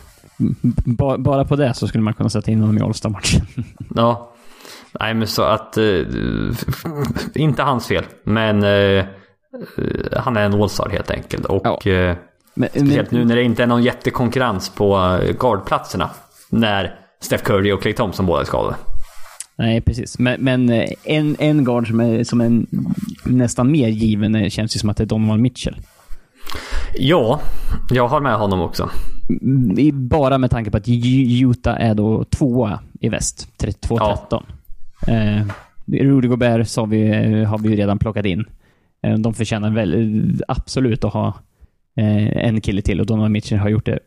ba, 0.85 1.19
bara 1.19 1.45
på 1.45 1.57
det 1.57 1.75
så 1.75 1.89
skulle 1.89 2.05
man 2.05 2.15
kunna 2.15 2.29
sätta 2.29 2.51
in 2.51 2.61
honom 2.61 2.79
i 2.79 2.81
All-Star-matchen. 2.81 3.47
Nej 5.01 5.15
men 5.15 5.27
så 5.29 5.43
att... 5.43 5.77
Eh, 5.79 5.85
inte 7.35 7.63
hans 7.63 7.87
fel. 7.87 8.05
Men 8.25 8.63
eh, 8.63 9.05
han 10.17 10.37
är 10.37 10.43
en 10.43 10.55
All-star 10.63 10.89
helt 10.93 11.11
enkelt. 11.11 11.45
Och 11.45 11.67
Ja. 11.87 11.91
eh, 11.93 12.17
Men, 12.55 12.69
speciellt 12.69 13.11
nu 13.11 13.25
när 13.25 13.37
det 13.37 13.43
inte 13.43 13.63
är 13.63 13.67
någon 13.67 13.83
jättekonkurrens 13.83 14.71
på 14.71 15.19
eh, 15.23 15.33
guardplatserna. 15.39 16.11
När 16.51 16.95
Steph 17.21 17.45
Curry 17.45 17.73
och 17.73 17.83
Clay 17.83 17.93
Thompson 17.95 18.27
båda 18.27 18.41
är 18.41 18.45
skadade. 18.45 18.77
Nej, 19.59 19.81
precis. 19.81 20.19
Men, 20.19 20.41
men 20.41 20.71
eh, 20.71 20.89
en, 21.05 21.37
en 21.39 21.65
guard 21.65 21.89
som 21.89 22.01
är, 22.01 22.25
som 22.25 22.41
är 22.41 22.63
nästan 23.25 23.71
mer 23.73 23.89
given 23.89 24.35
eh, 24.35 24.49
känns 24.49 24.77
ju 24.77 24.81
som 24.81 24.91
att 24.91 24.97
det 24.97 25.05
är 25.05 25.07
Donovan 25.07 25.43
Mitchell. 25.43 25.77
Ja, 26.99 27.41
jag 27.91 28.09
har 28.09 28.21
med 28.21 28.35
honom 28.37 28.61
också. 28.61 28.91
Mm, 29.43 30.09
Bara 30.09 30.39
med 30.39 30.51
tanke 30.51 30.71
på 30.71 30.77
att 30.77 30.89
Utah 30.89 31.77
är 31.81 31.95
då 31.95 32.25
tvåa 32.25 32.81
i 33.01 33.09
väst. 33.09 33.49
32-13. 33.59 34.43
Eh, 35.09 35.47
Rudy 35.87 36.29
Gobert 36.29 36.69
så 36.69 36.81
har 36.81 36.87
vi, 36.87 37.09
eh, 37.11 37.49
har 37.49 37.59
vi 37.59 37.77
redan 37.77 37.99
plockat 37.99 38.27
in. 38.27 38.45
Eh, 39.03 39.15
de 39.15 39.35
förtjänar 39.35 39.71
väl 39.71 39.95
eh, 39.95 40.35
absolut 40.49 41.05
att 41.05 41.13
ha 41.13 41.29
eh, 41.97 42.47
en 42.47 42.61
kille 42.61 42.83
till 42.83 43.01
och 43.01 43.07
Donovan 43.07 43.33
Mitchell 43.33 43.59
har 43.59 43.69
gjort 43.69 43.87
det 43.87 43.99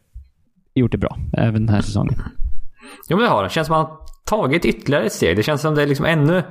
gjort 0.75 0.91
det 0.91 0.97
bra, 0.97 1.17
även 1.33 1.65
den 1.65 1.75
här 1.75 1.81
säsongen. 1.81 2.15
Jo 3.09 3.17
men 3.17 3.23
det 3.23 3.29
har 3.29 3.41
han. 3.41 3.49
Känns 3.49 3.67
som 3.67 3.75
att 3.75 3.89
tagit 4.31 4.65
ytterligare 4.65 5.05
ett 5.05 5.13
steg. 5.13 5.37
Det 5.37 5.43
känns 5.43 5.61
som 5.61 5.75
det 5.75 5.81
är 5.81 5.87
liksom 5.87 6.05
ännu 6.05 6.43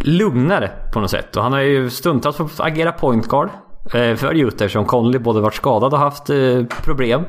lugnare 0.00 0.70
på 0.92 1.00
något 1.00 1.10
sätt. 1.10 1.36
Och 1.36 1.42
han 1.42 1.52
har 1.52 1.60
ju 1.60 1.90
stundtals 1.90 2.36
fått 2.36 2.60
agera 2.60 2.92
point 2.92 3.28
guard 3.28 3.48
eh, 3.94 4.14
för 4.14 4.34
Utah 4.34 4.64
eftersom 4.64 4.84
Conley 4.84 5.20
både 5.20 5.40
varit 5.40 5.54
skadad 5.54 5.92
och 5.92 5.98
haft 5.98 6.30
eh, 6.30 6.64
problem. 6.84 7.22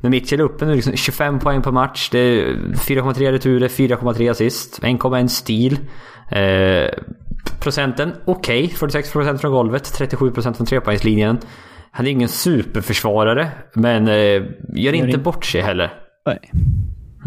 Men 0.00 0.10
Mitchell 0.10 0.40
är 0.40 0.44
uppe 0.44 0.64
nu 0.66 0.74
liksom 0.74 0.96
25 0.96 1.38
poäng 1.38 1.62
per 1.62 1.70
match. 1.70 2.08
Det 2.12 2.18
är 2.18 2.44
4,3 2.54 3.32
returer, 3.32 3.68
4,3 3.68 4.30
assist, 4.30 4.82
1,1 4.82 5.26
stil. 5.26 5.78
Eh, 6.30 6.90
procenten 7.60 8.12
okej. 8.24 8.64
Okay. 8.64 9.02
46% 9.02 9.36
från 9.36 9.52
golvet, 9.52 9.82
37% 9.82 10.54
från 10.54 10.66
trepoängslinjen. 10.66 11.38
Han 11.90 12.06
är 12.06 12.10
ingen 12.10 12.28
superförsvarare, 12.28 13.48
men 13.74 14.08
eh, 14.08 14.42
gör 14.74 14.92
inte 14.92 15.18
bort 15.18 15.44
sig 15.44 15.60
heller. 15.60 15.92
Nej. 16.26 16.50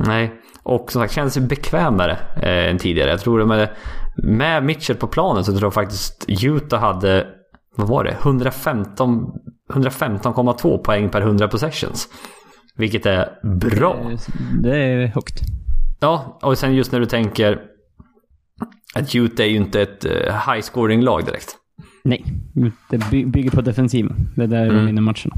Nej. 0.06 0.42
Och 0.68 0.92
som 0.92 1.02
sagt 1.02 1.14
känns 1.14 1.34
sig 1.34 1.44
bekvämare 1.44 2.18
eh, 2.36 2.70
än 2.70 2.78
tidigare. 2.78 3.10
Jag 3.10 3.20
tror 3.20 3.46
med, 3.46 3.70
med 4.16 4.64
Mitchell 4.64 4.96
på 4.96 5.08
planen 5.08 5.44
så 5.44 5.52
tror 5.52 5.64
jag 5.64 5.74
faktiskt 5.74 6.26
Utah 6.44 6.80
hade, 6.80 7.28
vad 7.76 7.88
var 7.88 8.04
det, 8.04 8.12
115, 8.12 9.32
115,2 9.74 10.78
poäng 10.78 11.10
per 11.10 11.22
100 11.22 11.48
possessions. 11.48 12.08
Vilket 12.76 13.06
är 13.06 13.30
bra. 13.44 14.12
Det, 14.64 14.78
är 14.78 15.08
högt. 15.08 15.42
Ja, 16.00 16.40
och 16.42 16.58
sen 16.58 16.76
just 16.76 16.92
när 16.92 17.00
du 17.00 17.06
tänker 17.06 17.62
att 18.96 19.16
Utah 19.16 19.46
är 19.46 19.50
ju 19.50 19.58
inte 19.58 19.82
ett 19.82 20.06
uh, 20.06 20.12
high 20.52 20.62
scoring 20.62 21.02
lag 21.02 21.26
direkt. 21.26 21.56
Nej, 22.04 22.26
det 22.90 22.98
bygger 23.26 23.52
på 23.52 23.62
defensiven. 23.62 24.16
Det 24.36 24.44
är 24.44 24.48
där 24.48 24.64
mm. 24.64 24.76
de 24.76 24.86
vinner 24.86 25.02
matcherna. 25.02 25.36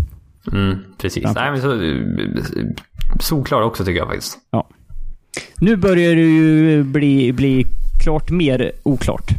Mm, 0.52 0.78
precis. 0.98 1.24
Nej, 1.36 1.52
men 1.52 1.62
så, 1.62 1.80
solklar 3.20 3.62
också 3.62 3.86
tycker 3.86 4.00
jag 4.00 4.08
faktiskt. 4.08 4.38
Ja. 4.52 4.70
Nu 5.62 5.76
börjar 5.76 6.16
det 6.16 6.22
ju 6.22 6.84
bli, 6.84 7.34
bli 7.34 7.66
klart 8.04 8.30
mer 8.30 8.72
oklart. 8.84 9.32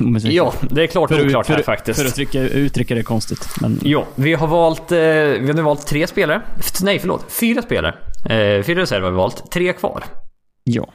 ja, 0.24 0.52
det 0.70 0.82
är 0.82 0.86
klart 0.86 1.10
för, 1.10 1.26
oklart 1.26 1.46
för, 1.46 1.54
här 1.54 1.62
faktiskt. 1.62 2.00
För 2.00 2.08
att 2.08 2.14
trycka, 2.14 2.40
uttrycka 2.40 2.94
det 2.94 3.02
konstigt. 3.02 3.48
Men... 3.60 3.80
Ja, 3.82 4.06
vi 4.14 4.34
har 4.34 4.46
valt, 4.46 4.92
eh, 4.92 4.98
vi 4.98 5.46
har 5.46 5.54
nu 5.54 5.62
valt 5.62 5.86
tre 5.86 6.06
spelare. 6.06 6.42
Nej, 6.82 6.98
förlåt. 6.98 7.32
Fyra 7.32 7.62
spelare. 7.62 7.94
Eh, 8.24 8.62
fyra 8.62 8.80
reserver 8.80 9.04
har 9.04 9.10
vi 9.10 9.16
valt. 9.16 9.50
Tre 9.50 9.72
kvar. 9.72 10.04
Ja. 10.64 10.88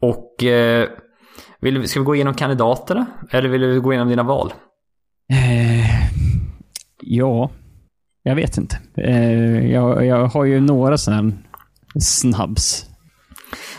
Och... 0.00 0.44
Eh, 0.44 0.88
vill, 1.60 1.88
ska 1.88 2.00
vi 2.00 2.06
gå 2.06 2.14
igenom 2.14 2.34
kandidaterna? 2.34 3.06
Eller 3.30 3.48
vill 3.48 3.60
du 3.60 3.80
gå 3.80 3.92
igenom 3.92 4.08
dina 4.08 4.22
val? 4.22 4.52
Eh, 5.32 6.08
ja, 7.00 7.50
jag 8.22 8.34
vet 8.34 8.58
inte. 8.58 8.78
Eh, 8.96 9.70
jag, 9.72 10.06
jag 10.06 10.26
har 10.26 10.44
ju 10.44 10.60
några 10.60 10.98
sådana 10.98 11.32
snabbs. 12.00 12.91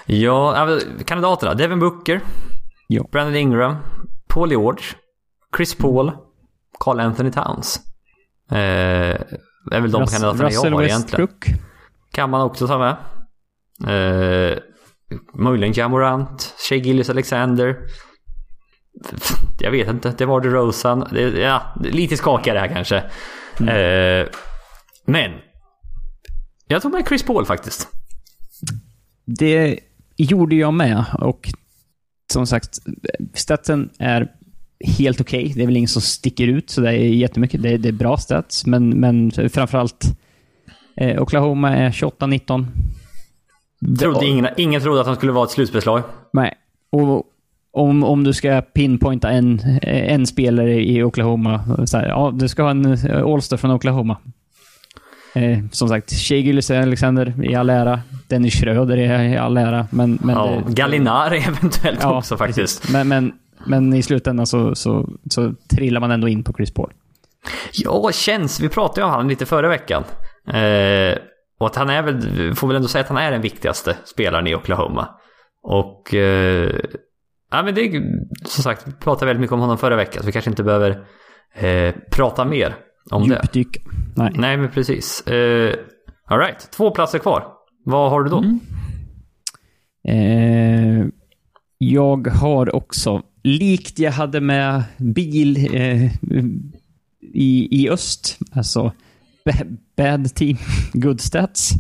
Ja, 0.06 0.68
kandidaterna. 1.06 1.54
Devin 1.54 1.80
Booker. 1.80 2.22
Ja. 2.88 3.04
Brandon 3.12 3.36
Ingram. 3.36 3.76
Paul 4.28 4.52
George. 4.52 4.84
Chris 5.58 5.76
Paul. 5.76 6.12
Carl 6.80 7.00
Anthony 7.00 7.32
Towns. 7.32 7.80
Eh, 8.52 8.58
är 9.72 9.82
väl 9.82 9.92
de 9.92 10.02
Russ, 10.02 10.12
kandidaterna 10.12 10.48
Russell 10.50 10.72
jag 10.72 10.78
har 10.78 10.84
Westbrook. 10.84 11.30
egentligen. 11.30 11.60
Kan 12.12 12.30
man 12.30 12.42
också 12.42 12.68
ta 12.68 12.78
med. 12.78 12.96
Eh, 13.88 14.58
möjligen 15.34 15.74
Jamorant. 15.74 16.56
Shea 16.70 16.78
Gillis 16.78 17.10
Alexander. 17.10 17.78
Jag 19.60 19.72
vet 19.72 19.88
inte. 19.90 20.14
Det 20.18 20.26
var. 20.26 21.14
Det, 21.14 21.22
ja, 21.22 21.76
lite 21.84 22.18
skakigare 22.18 22.60
här 22.60 22.68
kanske. 22.68 23.04
Mm. 23.60 23.70
Eh, 24.22 24.28
men. 25.06 25.32
Jag 26.68 26.82
tog 26.82 26.92
med 26.92 27.08
Chris 27.08 27.24
Paul 27.24 27.46
faktiskt. 27.46 27.88
Det 29.26 29.80
gjorde 30.18 30.56
jag 30.56 30.74
med 30.74 31.06
och 31.20 31.50
som 32.34 32.48
sagt, 32.48 32.80
statsen 33.34 33.90
är 34.00 34.32
helt 34.98 35.22
okej. 35.22 35.44
Okay. 35.44 35.54
Det 35.54 35.62
är 35.62 35.66
väl 35.66 35.78
ingen 35.78 35.88
som 35.88 36.02
sticker 36.02 36.48
ut 36.48 36.70
så 36.70 36.82
det 36.82 36.90
är 36.90 36.94
jättemycket. 36.94 37.62
Det 37.62 37.70
är, 37.70 37.78
det 37.78 37.90
är 37.90 37.94
bra 37.94 38.18
stats, 38.18 38.66
men, 38.66 38.90
men 38.90 39.32
framförallt 39.32 40.06
eh, 40.96 41.22
Oklahoma 41.22 41.76
är 41.76 41.90
28-19. 41.90 42.66
Trodde 44.00 44.26
ingen, 44.26 44.48
ingen 44.58 44.82
trodde 44.82 45.02
att 45.02 45.08
han 45.08 45.16
skulle 45.16 45.32
vara 45.32 45.46
ett 45.46 45.52
slutspelslag. 45.52 46.04
Nej. 46.34 46.54
Och 46.90 47.24
om, 47.72 48.04
om 48.04 48.24
du 48.24 48.34
ska 48.34 48.62
pinpointa 48.62 49.30
en, 49.30 49.60
en 49.82 50.28
spelare 50.28 50.84
i 50.84 51.04
Oklahoma. 51.04 51.86
Så 51.86 51.98
här, 51.98 52.08
ja, 52.08 52.32
du 52.34 52.48
ska 52.48 52.64
ha 52.64 52.72
en 52.72 52.86
eh, 52.86 53.24
Allstar 53.24 53.58
från 53.58 53.72
Oklahoma. 53.72 54.18
Eh, 55.34 55.60
som 55.72 55.88
sagt, 55.88 56.12
Shea 56.12 56.82
Alexander 56.82 57.34
i 57.44 57.56
all 57.56 57.70
ära. 57.70 58.00
Dennis 58.28 58.54
Schröder 58.54 58.98
i 58.98 59.38
all 59.38 59.58
ära. 59.58 59.88
Men, 59.92 60.18
men 60.22 60.36
ja, 60.36 60.62
det, 60.68 60.74
Gallinar 60.74 61.32
eventuellt 61.48 62.00
ja, 62.02 62.18
också 62.18 62.38
faktiskt. 62.38 62.90
Men, 62.90 63.08
men, 63.08 63.34
men, 63.66 63.94
i 63.94 64.04
slutändan 64.04 64.48
så, 64.48 64.76
så, 64.76 65.10
så 65.30 65.54
trillar 65.76 66.00
man 66.00 66.12
ändå 66.12 66.28
in 66.28 66.44
på 66.44 66.54
Chris 66.54 66.74
Paul. 66.74 66.94
Ja, 67.74 68.12
känns. 68.14 68.60
Vi 68.60 68.70
pratade 68.70 69.02
ju 69.02 69.06
om 69.06 69.12
honom 69.12 69.30
lite 69.30 69.46
förra 69.46 69.70
veckan. 69.70 70.04
Eh, 70.48 71.18
och 71.60 71.68
att 71.68 71.76
han 71.76 71.90
är 71.90 72.02
väl, 72.02 72.56
får 72.56 72.68
väl 72.68 72.76
ändå 72.76 72.88
säga 72.88 73.02
att 73.02 73.10
han 73.10 73.18
är 73.18 73.32
den 73.32 73.42
viktigaste 73.42 73.96
spelaren 74.06 74.48
i 74.48 74.56
Oklahoma. 74.56 75.10
Och 75.64 76.14
eh, 76.14 76.72
ja, 77.52 77.64
men 77.64 77.76
det 77.76 77.82
är 77.82 78.04
som 78.46 78.64
sagt, 78.64 78.88
vi 78.88 78.92
pratade 78.92 79.26
väldigt 79.26 79.42
mycket 79.42 79.54
om 79.54 79.60
honom 79.60 79.78
förra 79.78 79.96
veckan 79.96 80.22
så 80.22 80.26
vi 80.26 80.32
kanske 80.32 80.50
inte 80.50 80.64
behöver 80.64 81.06
eh, 81.56 81.96
prata 82.12 82.46
mer 82.46 82.76
om 83.12 83.24
Djupdyka. 83.24 83.80
det. 83.84 84.22
Nej. 84.24 84.32
Nej, 84.36 84.58
men 84.58 84.72
precis. 84.72 85.24
Uh, 85.32 85.74
Alright, 86.26 86.72
två 86.72 86.92
platser 86.92 87.20
kvar. 87.20 87.48
Vad 87.86 88.10
har 88.10 88.24
du 88.24 88.30
då? 88.30 88.38
Mm. 88.38 88.60
Eh, 90.08 91.06
jag 91.78 92.28
har 92.28 92.76
också, 92.76 93.22
likt 93.44 94.00
jag 94.00 94.12
hade 94.12 94.42
med 94.42 94.84
bil 94.98 95.76
eh, 95.76 96.04
i, 97.34 97.68
i 97.72 97.90
öst, 97.90 98.40
alltså 98.52 98.92
bad 99.98 100.36
team, 100.36 100.58
good 100.94 101.22
stats, 101.22 101.72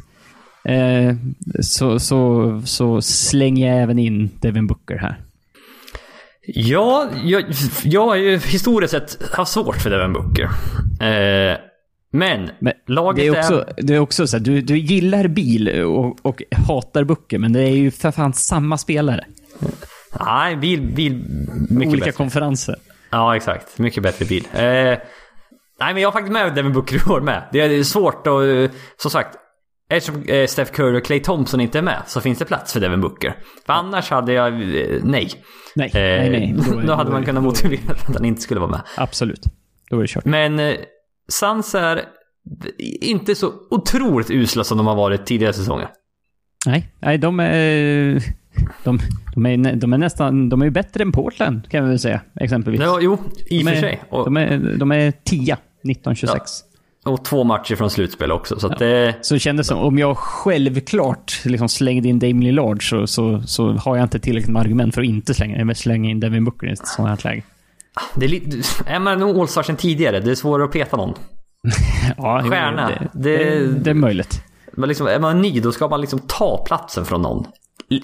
eh, 0.65 1.15
så, 1.61 1.99
så, 1.99 2.61
så 2.65 3.01
slänger 3.01 3.67
jag 3.67 3.83
även 3.83 3.99
in 3.99 4.29
Devin 4.41 4.67
Booker 4.67 4.97
här. 4.97 5.21
Ja, 6.45 7.09
jag, 7.23 7.45
jag 7.83 8.05
har 8.05 8.15
ju 8.15 8.37
historiskt 8.37 8.91
sett 8.91 9.31
haft 9.31 9.51
svårt 9.51 9.75
för 9.75 9.89
Devin 9.89 10.13
Booker. 10.13 10.43
Eh, 11.01 11.57
men, 12.11 12.49
men, 12.59 12.73
laget 12.87 13.33
det 13.33 13.37
är... 13.37 13.39
Också, 13.39 13.65
är... 13.77 13.83
Det 13.83 13.95
är 13.95 13.99
också 13.99 14.27
så 14.27 14.37
här, 14.37 14.43
du, 14.43 14.61
du 14.61 14.77
gillar 14.77 15.27
bil 15.27 15.83
och, 15.83 16.25
och 16.25 16.43
hatar 16.67 17.03
Booker, 17.03 17.37
men 17.37 17.53
det 17.53 17.61
är 17.61 17.75
ju 17.75 17.91
för 17.91 18.11
fan 18.11 18.33
samma 18.33 18.77
spelare. 18.77 19.25
Nej, 20.25 20.55
bil... 20.55 20.81
bil 20.81 21.25
mycket 21.69 21.87
Olika 21.87 22.05
bättre. 22.05 22.11
konferenser. 22.11 22.75
Ja, 23.09 23.35
exakt. 23.35 23.77
Mycket 23.77 24.03
bättre 24.03 24.25
bil. 24.25 24.47
Eh, 24.53 24.61
nej, 24.61 24.99
men 25.79 25.97
jag 25.97 26.07
har 26.07 26.11
faktiskt 26.11 26.33
med 26.33 26.55
Devin 26.55 26.73
Booker 26.73 26.95
i 26.95 27.11
år 27.11 27.21
med. 27.21 27.43
Det 27.51 27.59
är 27.61 27.83
svårt 27.83 28.27
att... 28.27 28.71
Som 28.97 29.11
sagt, 29.11 29.37
Eftersom 29.89 30.23
eh, 30.23 30.47
Steph 30.47 30.71
Curry 30.71 30.99
och 30.99 31.05
Clay 31.05 31.19
Thompson 31.19 31.61
inte 31.61 31.77
är 31.77 31.81
med 31.81 32.01
så 32.07 32.21
finns 32.21 32.39
det 32.39 32.45
plats 32.45 32.73
för 32.73 32.79
Devin 32.79 33.01
Booker. 33.01 33.35
För 33.65 33.73
annars 33.73 34.09
hade 34.09 34.33
jag... 34.33 34.53
Eh, 34.53 34.99
nej. 35.03 35.31
Nej, 35.75 35.87
eh, 35.87 35.93
nej, 35.93 36.29
nej. 36.29 36.55
Då, 36.71 36.81
då 36.81 36.93
hade 36.93 37.11
man 37.11 37.25
kunnat 37.25 37.43
motivera 37.43 37.91
att 37.91 38.15
han 38.15 38.25
inte 38.25 38.41
skulle 38.41 38.59
vara 38.59 38.71
med. 38.71 38.81
Absolut. 38.97 39.43
Då 39.89 39.97
är 39.97 40.01
det 40.01 40.07
kört. 40.07 40.25
Men 40.25 40.59
eh, 40.59 40.75
Suns 41.27 41.75
är 41.75 42.01
inte 43.01 43.35
så 43.35 43.53
otroligt 43.69 44.31
usla 44.31 44.63
som 44.63 44.77
de 44.77 44.87
har 44.87 44.95
varit 44.95 45.25
tidigare 45.25 45.53
säsonger. 45.53 45.89
Nej, 46.65 46.93
nej 46.99 47.17
de 47.17 47.39
är... 47.39 48.23
De, 48.83 48.99
de, 49.35 49.45
är, 49.45 49.75
de 49.75 49.93
är 49.93 49.97
nästan... 49.97 50.49
De 50.49 50.61
är 50.61 50.65
ju 50.65 50.71
bättre 50.71 51.03
än 51.03 51.11
Portland, 51.11 51.69
kan 51.69 51.83
vi 51.83 51.89
väl 51.89 51.99
säga. 51.99 52.21
Exempelvis. 52.39 52.81
Ja, 52.81 52.99
jo, 53.01 53.17
i 53.49 53.63
och 53.63 53.67
för 53.67 53.75
sig. 53.75 54.03
Och, 54.09 54.25
de 54.25 54.37
är, 54.37 54.77
de 54.77 54.91
är 54.91 55.13
10, 55.23 55.57
19-26. 55.83 56.27
Ja. 56.27 56.39
Och 57.05 57.25
två 57.25 57.43
matcher 57.43 57.75
från 57.75 57.89
slutspel 57.89 58.31
också. 58.31 58.59
Så, 58.59 58.67
ja. 58.67 58.75
det... 58.79 59.15
så 59.21 59.33
det 59.33 59.39
kändes 59.39 59.67
som 59.67 59.77
om 59.77 59.97
jag 59.97 60.17
självklart 60.17 61.45
liksom 61.45 61.69
slängde 61.69 62.09
in 62.09 62.19
Damien 62.19 62.43
Lillard 62.43 62.89
så, 62.89 63.07
så, 63.07 63.41
så 63.41 63.71
har 63.71 63.97
jag 63.97 64.05
inte 64.05 64.19
tillräckligt 64.19 64.51
med 64.51 64.61
argument 64.61 64.93
för 64.93 65.01
att 65.01 65.07
inte 65.07 65.33
slänga, 65.33 65.75
slänga 65.75 66.09
in 66.09 66.19
Devin 66.19 66.45
Booker 66.45 66.67
i 66.67 66.71
ett 66.71 66.87
sånt 66.87 67.09
här 67.09 67.19
läge. 67.23 67.43
Det 68.15 68.25
är, 68.25 68.29
lite, 68.29 68.57
är 68.85 68.99
man 68.99 69.23
Allstar 69.23 69.63
sen 69.63 69.75
tidigare, 69.75 70.19
det 70.19 70.31
är 70.31 70.35
svårare 70.35 70.65
att 70.65 70.71
peta 70.71 70.97
någon. 70.97 71.13
ja, 72.17 72.43
Stjärna. 72.49 72.87
Det, 72.87 73.37
det, 73.37 73.67
det, 73.67 73.89
är 73.89 73.93
möjligt. 73.93 74.43
Men 74.71 74.89
liksom, 74.89 75.07
är 75.07 75.19
man 75.19 75.41
ny, 75.41 75.59
då 75.59 75.71
ska 75.71 75.87
man 75.87 76.01
liksom 76.01 76.19
ta 76.19 76.63
platsen 76.65 77.05
från 77.05 77.21
någon. 77.21 77.45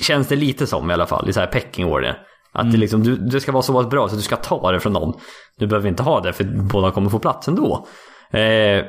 Känns 0.01 0.27
det 0.27 0.35
lite 0.35 0.67
som 0.67 0.91
i 0.91 0.93
alla 0.93 1.05
fall, 1.05 1.29
i 1.29 1.33
så 1.33 1.39
här 1.39 1.47
pecking 1.47 1.85
order. 1.85 2.17
Att 2.51 2.61
mm. 2.61 2.71
det, 2.71 2.77
liksom, 2.77 3.03
du, 3.03 3.15
det 3.15 3.39
ska 3.39 3.51
vara 3.51 3.63
så 3.63 3.83
bra 3.83 4.09
så 4.09 4.15
du 4.15 4.21
ska 4.21 4.35
ta 4.35 4.71
det 4.71 4.79
från 4.79 4.93
någon. 4.93 5.13
Du 5.57 5.67
behöver 5.67 5.89
inte 5.89 6.03
ha 6.03 6.21
det 6.21 6.33
för 6.33 6.43
båda 6.43 6.91
kommer 6.91 7.09
få 7.09 7.19
plats 7.19 7.47
ändå. 7.47 7.87
Eh, 8.33 8.85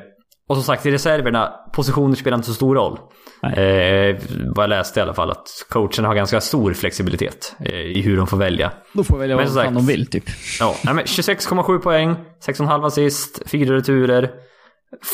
och 0.49 0.57
som 0.57 0.65
sagt 0.65 0.87
i 0.87 0.91
reserverna, 0.91 1.53
positioner 1.73 2.15
spelar 2.15 2.37
inte 2.37 2.49
så 2.49 2.55
stor 2.55 2.75
roll. 2.75 2.99
Eh, 3.43 4.17
vad 4.55 4.63
jag 4.63 4.69
läste 4.69 5.01
i 5.01 5.03
alla 5.03 5.15
fall, 5.15 5.31
att 5.31 5.49
coachen 5.69 6.05
har 6.05 6.15
ganska 6.15 6.41
stor 6.41 6.75
flexibilitet 6.75 7.57
eh, 7.65 7.75
i 7.75 8.03
hur 8.03 8.17
de 8.17 8.27
får 8.27 8.37
välja. 8.37 8.73
De 8.93 9.05
får 9.05 9.19
välja 9.19 9.37
vad 9.37 9.55
fan 9.55 9.75
de 9.75 9.87
vill 9.87 10.07
typ. 10.07 10.25
Ja, 10.61 10.75
26,7 10.85 11.79
poäng, 11.79 12.17
6,5 12.47 12.87
assist, 12.87 13.43
4 13.47 13.75
returer. 13.75 14.31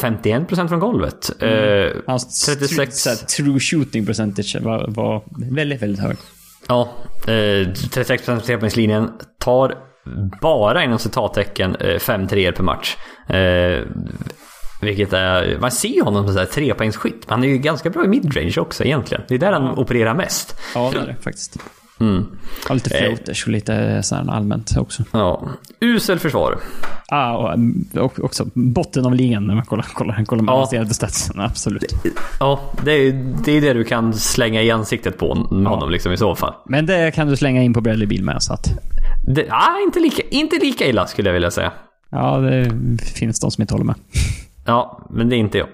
51% 0.02 0.68
från 0.68 0.80
golvet. 0.80 1.42
Mm. 1.42 1.86
Eh, 1.86 1.92
Hans 2.06 2.46
36. 2.46 3.02
True, 3.02 3.16
true 3.16 3.60
shooting 3.60 4.06
percentage 4.06 4.56
var, 4.60 4.86
var 4.88 5.24
väldigt, 5.54 5.82
väldigt 5.82 6.02
hög. 6.02 6.16
Ja, 6.68 6.88
eh, 7.26 7.30
36% 7.30 8.40
på 8.40 8.46
trepoängslinjen. 8.46 9.10
Tar 9.40 9.74
bara 10.40 10.84
inom 10.84 10.98
citattecken 10.98 11.76
eh, 11.76 11.98
fem 11.98 12.26
treor 12.28 12.52
per 12.52 12.62
match. 12.62 12.96
Eh, 13.28 13.84
vilket 14.80 15.12
är, 15.12 15.58
man 15.60 15.70
ser 15.70 15.88
ju 15.88 16.02
honom 16.02 16.32
som 16.34 16.46
trepoängsskytt. 16.54 17.24
Men 17.28 17.34
han 17.34 17.44
är 17.44 17.48
ju 17.48 17.58
ganska 17.58 17.90
bra 17.90 18.04
i 18.04 18.08
midrange 18.08 18.54
också 18.58 18.84
egentligen. 18.84 19.24
Det 19.28 19.34
är 19.34 19.38
där 19.38 19.52
han 19.52 19.78
opererar 19.78 20.14
mest. 20.14 20.56
Ja, 20.74 20.90
det 20.94 20.98
är 20.98 21.06
det 21.06 21.16
faktiskt. 21.20 21.56
Mm. 22.00 22.26
Och 22.68 22.74
lite 22.74 22.90
floaters 22.90 23.44
och 23.46 23.52
lite 23.52 24.02
så 24.02 24.14
här 24.14 24.30
allmänt 24.30 24.76
också. 24.78 25.02
Ja. 25.12 25.48
Usel 25.80 26.18
försvar. 26.18 26.58
Ah, 27.08 27.32
och, 27.36 27.54
och 28.04 28.24
också 28.24 28.46
botten 28.54 29.06
av 29.06 29.14
ligan 29.14 29.46
när 29.46 29.54
man 29.54 29.64
kollar, 29.64 29.82
kollar, 29.94 30.24
kollar 30.24 30.42
med 30.42 30.52
Ja. 30.52 30.56
avancerade 30.56 30.94
statsen. 30.94 31.40
Absolut. 31.40 31.92
Ja, 32.40 32.60
det 32.84 32.92
är 32.92 33.12
det, 33.44 33.52
är 33.52 33.60
det 33.60 33.72
du 33.72 33.84
kan 33.84 34.14
slänga 34.14 34.62
i 34.62 34.70
ansiktet 34.70 35.18
på 35.18 35.28
honom 35.34 35.90
liksom 35.90 36.12
i 36.12 36.16
så 36.16 36.34
fall. 36.34 36.54
Men 36.66 36.86
det 36.86 37.14
kan 37.14 37.26
du 37.28 37.36
slänga 37.36 37.62
in 37.62 37.74
på 37.74 37.80
Bradley 37.80 38.06
Beal 38.06 38.22
med. 38.22 38.42
Så 38.42 38.52
att, 38.52 38.68
Det, 39.26 39.46
ah, 39.50 39.78
inte, 39.86 40.00
lika, 40.00 40.22
inte 40.30 40.56
lika 40.56 40.86
illa 40.86 41.06
skulle 41.06 41.28
jag 41.28 41.34
vilja 41.34 41.50
säga. 41.50 41.72
Ja, 42.10 42.38
det 42.38 43.02
finns 43.02 43.40
de 43.40 43.50
som 43.50 43.62
inte 43.62 43.74
håller 43.74 43.84
med. 43.84 43.96
Ja, 44.68 45.08
men 45.10 45.28
det 45.28 45.36
är 45.36 45.38
inte 45.38 45.58
jag. 45.58 45.68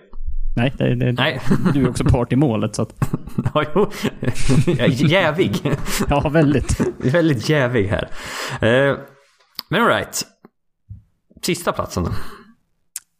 Nej, 0.56 0.72
det, 0.78 0.94
det, 0.94 1.12
Nej. 1.12 1.40
du 1.74 1.82
är 1.84 1.88
också 1.88 2.04
part 2.04 2.32
i 2.32 2.36
målet. 2.36 2.74
Så 2.74 2.82
att, 2.82 2.94
Ja, 3.54 3.64
jo. 3.74 3.90
Jag 4.66 4.80
är 4.80 5.10
jävig. 5.10 5.56
ja, 6.08 6.28
väldigt. 6.28 6.80
Väldigt 6.98 7.48
jävig 7.48 7.88
här. 7.88 8.08
Eh, 8.52 8.96
men 9.68 9.82
alright. 9.82 10.26
Sista 11.42 11.72
platsen 11.72 12.04
då. 12.04 12.10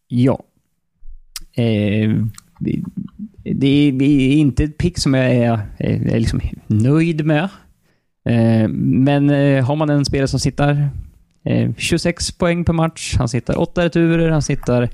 Ja. 0.09 0.43
Eh, 1.57 2.11
det, 3.45 3.67
är 3.67 4.33
inte 4.33 4.65
ett 4.65 4.79
pick 4.79 4.99
som 4.99 5.15
jag 5.15 5.31
är, 5.31 5.61
är, 5.79 6.19
liksom 6.19 6.41
nöjd 6.67 7.27
med. 7.27 7.49
Eh, 8.25 8.69
men 8.69 9.31
eh, 9.31 9.65
har 9.65 9.77
man 9.77 9.91
en 9.91 10.05
spelare 10.05 10.29
som 10.29 10.41
sitter 10.41 10.91
26 11.77 12.33
poäng 12.33 12.65
per 12.65 12.73
match, 12.73 13.15
han 13.19 13.29
sitter 13.29 13.59
8 13.61 13.85
returer, 13.85 14.31
han 14.31 14.43
sitter 14.43 14.89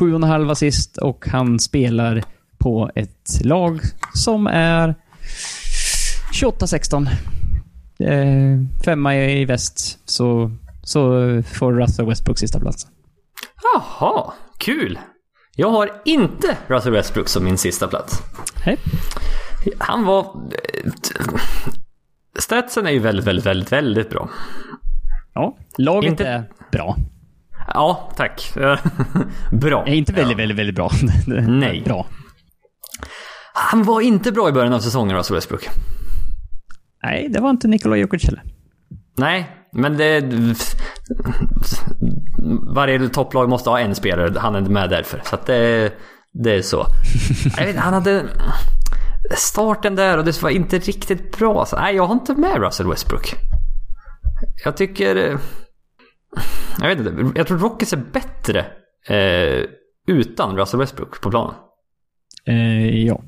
7,5 0.00 0.50
assist 0.50 0.96
och 0.96 1.28
han 1.28 1.58
spelar 1.58 2.22
på 2.58 2.90
ett 2.94 3.40
lag 3.44 3.80
som 4.14 4.46
är 4.46 4.94
28-16. 6.32 7.08
Eh, 7.98 8.82
femma 8.84 9.16
i 9.16 9.44
väst, 9.44 9.98
så, 10.04 10.50
så 10.82 11.02
får 11.42 11.72
Russell 11.72 12.06
Westbrook 12.06 12.38
sista 12.38 12.60
platsen. 12.60 12.90
Jaha, 13.74 14.32
kul. 14.58 14.98
Jag 15.56 15.70
har 15.70 15.90
inte 16.04 16.56
Russell 16.66 16.92
Westbrook 16.92 17.28
som 17.28 17.44
min 17.44 17.58
sista 17.58 17.88
plats. 17.88 18.22
Hej. 18.62 18.76
Han 19.78 20.04
var... 20.04 20.20
eh, 20.20 20.92
Statsen 22.38 22.86
är 22.86 22.90
ju 22.90 22.98
väldigt, 22.98 23.26
väldigt, 23.26 23.46
väldigt, 23.46 23.72
väldigt 23.72 24.10
bra. 24.10 24.28
Ja, 25.34 25.56
laget 25.78 26.10
Inte- 26.10 26.26
är 26.26 26.44
bra. 26.72 26.96
Ja, 27.68 28.10
tack. 28.16 28.52
bra. 29.52 29.86
Är 29.86 29.94
inte 29.94 30.12
väldigt, 30.12 30.32
Ja. 30.32 30.36
väldigt, 30.36 30.58
väldigt 30.58 30.74
bra. 30.76 30.90
Nej. 31.48 31.82
Bra. 31.84 32.06
Han 33.54 33.82
var 33.82 34.00
inte 34.00 34.32
bra 34.32 34.48
i 34.48 34.52
början 34.52 34.72
av 34.72 34.78
säsongen, 34.80 35.16
Russell 35.16 35.34
Westbrook. 35.34 35.68
Nej, 37.02 37.28
det 37.28 37.40
var 37.40 37.50
inte 37.50 37.68
Nikola 37.68 37.96
Jokic 37.96 38.24
heller. 38.24 38.42
Nej, 39.18 39.50
men 39.72 39.96
det... 39.96 40.20
Varje 42.74 43.08
topplag 43.08 43.48
måste 43.48 43.70
ha 43.70 43.78
en 43.80 43.94
spelare, 43.94 44.38
han 44.38 44.54
är 44.54 44.58
inte 44.58 44.70
med 44.70 44.90
därför. 44.90 45.20
Så 45.24 45.34
att 45.34 45.46
det, 45.46 45.92
det 46.32 46.54
är 46.54 46.62
så. 46.62 46.86
Jag 47.56 47.66
vet, 47.66 47.76
han 47.76 47.94
hade... 47.94 48.24
Starten 49.36 49.94
där 49.94 50.18
och 50.18 50.24
det 50.24 50.42
var 50.42 50.50
inte 50.50 50.78
riktigt 50.78 51.38
bra. 51.38 51.64
Så, 51.66 51.76
nej, 51.76 51.96
jag 51.96 52.06
har 52.06 52.14
inte 52.14 52.34
med 52.34 52.56
Russell 52.60 52.86
Westbrook. 52.88 53.34
Jag 54.64 54.76
tycker... 54.76 55.38
Jag 56.80 56.88
vet 56.88 56.98
inte, 56.98 57.32
jag 57.38 57.46
tror 57.46 57.58
Rockets 57.58 57.92
är 57.92 58.02
bättre 58.12 58.66
eh, 59.08 59.64
utan 60.06 60.56
Russell 60.56 60.80
Westbrook 60.80 61.20
på 61.20 61.30
planen. 61.30 61.54
Eh, 62.46 63.04
ja. 63.06 63.22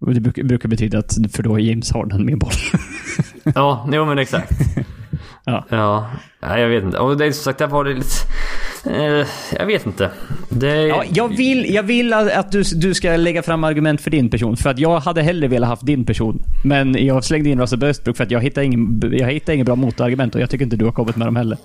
Det 0.00 0.20
brukar, 0.20 0.42
brukar 0.42 0.68
betyda 0.68 0.98
att 0.98 1.16
för 1.32 1.42
då 1.42 1.54
är 1.54 1.58
James 1.58 1.92
Harden 1.92 2.26
med 2.26 2.38
boll. 2.38 2.52
Ja, 3.54 3.88
jo 3.92 4.04
men 4.04 4.18
exakt. 4.18 4.52
Ja. 5.44 5.64
Ja, 5.68 6.58
jag 6.58 6.68
vet 6.68 6.84
inte. 6.84 6.98
Och 6.98 7.16
det 7.16 7.26
är 7.26 7.32
som 7.32 7.44
sagt, 7.44 7.58
där 7.58 7.66
var 7.66 7.84
det 7.84 7.94
lite... 7.94 8.16
Eh, 8.86 9.26
jag 9.58 9.66
vet 9.66 9.86
inte. 9.86 10.10
Det... 10.48 10.86
ja, 10.86 11.04
jag 11.08 11.28
vill, 11.28 11.74
jag 11.74 11.82
vill 11.82 12.12
att 12.12 12.52
du, 12.52 12.62
du 12.62 12.94
ska 12.94 13.16
lägga 13.16 13.42
fram 13.42 13.64
argument 13.64 14.00
för 14.00 14.10
din 14.10 14.30
person. 14.30 14.56
För 14.56 14.70
att 14.70 14.78
jag 14.78 15.00
hade 15.00 15.22
hellre 15.22 15.48
velat 15.48 15.68
haft 15.68 15.86
din 15.86 16.06
person. 16.06 16.42
Men 16.64 17.06
jag 17.06 17.24
slängde 17.24 17.50
in 17.50 17.60
Russell 17.60 17.80
Westbrook 17.80 18.16
för 18.16 18.24
att 18.24 18.30
jag 18.30 18.40
hittade 18.40 18.66
ingen, 18.66 19.00
jag 19.12 19.28
hittade 19.32 19.54
ingen 19.54 19.64
bra 19.64 19.74
motargument 19.74 20.34
och 20.34 20.40
jag 20.40 20.50
tycker 20.50 20.64
inte 20.64 20.76
du 20.76 20.84
har 20.84 20.92
kommit 20.92 21.16
med 21.16 21.26
dem 21.26 21.36
heller. 21.36 21.58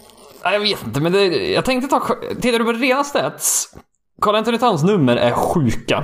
Nej, 0.43 0.53
jag 0.53 0.59
vet 0.59 0.85
inte, 0.85 1.01
men 1.01 1.11
det, 1.11 1.25
jag 1.51 1.65
tänkte 1.65 1.89
ta... 1.89 2.01
Tittar 2.41 2.59
du 2.59 2.65
på 2.65 2.71
rena 2.71 3.03
stats? 3.03 3.75
Carl 4.21 4.35
Anthony 4.35 4.57
Towns 4.57 4.83
nummer 4.83 5.15
är 5.15 5.31
sjuka. 5.31 6.03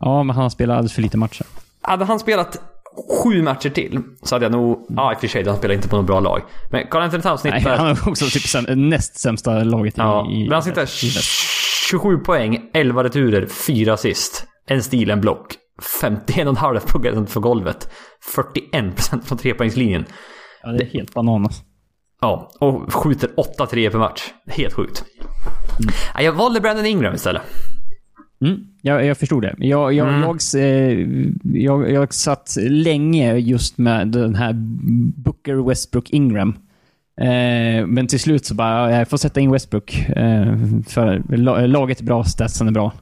Ja, 0.00 0.22
men 0.22 0.36
han 0.36 0.42
har 0.42 0.50
spelat 0.50 0.76
alldeles 0.76 0.92
för 0.92 1.02
lite 1.02 1.16
matcher. 1.16 1.46
Hade 1.80 2.04
han 2.04 2.18
spelat 2.18 2.71
sju 3.22 3.42
matcher 3.42 3.70
till 3.70 4.00
så 4.22 4.34
hade 4.34 4.44
jag 4.44 4.52
nog... 4.52 4.86
Ja, 4.88 5.12
i 5.12 5.16
och 5.16 5.20
för 5.20 5.28
sig, 5.28 5.44
han 5.46 5.56
spelar 5.56 5.74
inte 5.74 5.88
på 5.88 5.96
något 5.96 6.06
bra 6.06 6.20
lag. 6.20 6.42
Men 6.70 6.86
Carl 6.86 7.02
Anthony 7.02 7.22
Towns 7.22 7.44
Nej, 7.44 7.52
snittar... 7.52 7.76
han 7.76 7.86
har 7.86 8.08
också 8.08 8.26
typ 8.26 8.42
säm, 8.42 8.64
näst 8.88 9.20
sämsta 9.20 9.64
laget 9.64 9.94
ja, 9.96 10.30
i... 10.30 10.44
men 10.44 10.52
han 10.52 10.62
snittar 10.62 10.86
27 10.86 12.18
poäng, 12.18 12.70
11 12.74 13.04
returer, 13.04 13.46
4 13.46 13.92
assist. 13.92 14.46
En 14.66 14.82
stil, 14.82 15.10
en 15.10 15.20
block. 15.20 15.54
51,5% 16.02 17.34
på 17.34 17.40
golvet. 17.40 17.88
41% 18.36 19.22
från 19.24 19.38
trepoängslinjen. 19.38 20.04
Ja, 20.62 20.70
det 20.70 20.84
är 20.84 20.88
helt 20.88 21.14
bananas. 21.14 21.62
Ja, 22.20 22.50
och 22.60 22.92
skjuter 22.94 23.30
8 23.36 23.66
3 23.66 23.90
per 23.90 23.98
match. 23.98 24.22
Helt 24.46 24.74
sjukt. 24.74 25.04
Nej, 26.14 26.24
Jag 26.24 26.32
valde 26.32 26.60
Brandon 26.60 26.86
Ingram 26.86 27.14
istället. 27.14 27.42
Mm, 28.42 28.60
jag, 28.82 29.04
jag 29.06 29.18
förstod 29.18 29.42
det. 29.42 29.54
Jag, 29.58 29.92
jag, 29.92 30.08
Mm. 30.08 30.20
jag, 30.20 30.38
eh, 30.54 31.08
jag, 31.62 31.90
jag 31.92 32.14
satt 32.14 32.56
länge 32.60 33.36
just 33.36 33.78
med 33.78 34.08
den 34.08 34.34
här 34.34 34.52
Booker, 35.22 35.68
Westbrook, 35.68 36.10
Ingram. 36.10 36.54
Eh, 37.20 37.86
men 37.86 38.06
till 38.06 38.20
slut 38.20 38.46
så 38.46 38.54
bara, 38.54 38.90
ja, 38.90 38.98
jag 38.98 39.08
får 39.08 39.16
sätta 39.16 39.40
in 39.40 39.50
Westbrook. 39.50 40.08
Eh, 40.08 40.56
för 40.88 41.22
la- 41.36 41.66
laget 41.66 42.00
är 42.00 42.04
bra, 42.04 42.24
statsen 42.24 42.68
är 42.68 42.72
bra. 42.72 42.92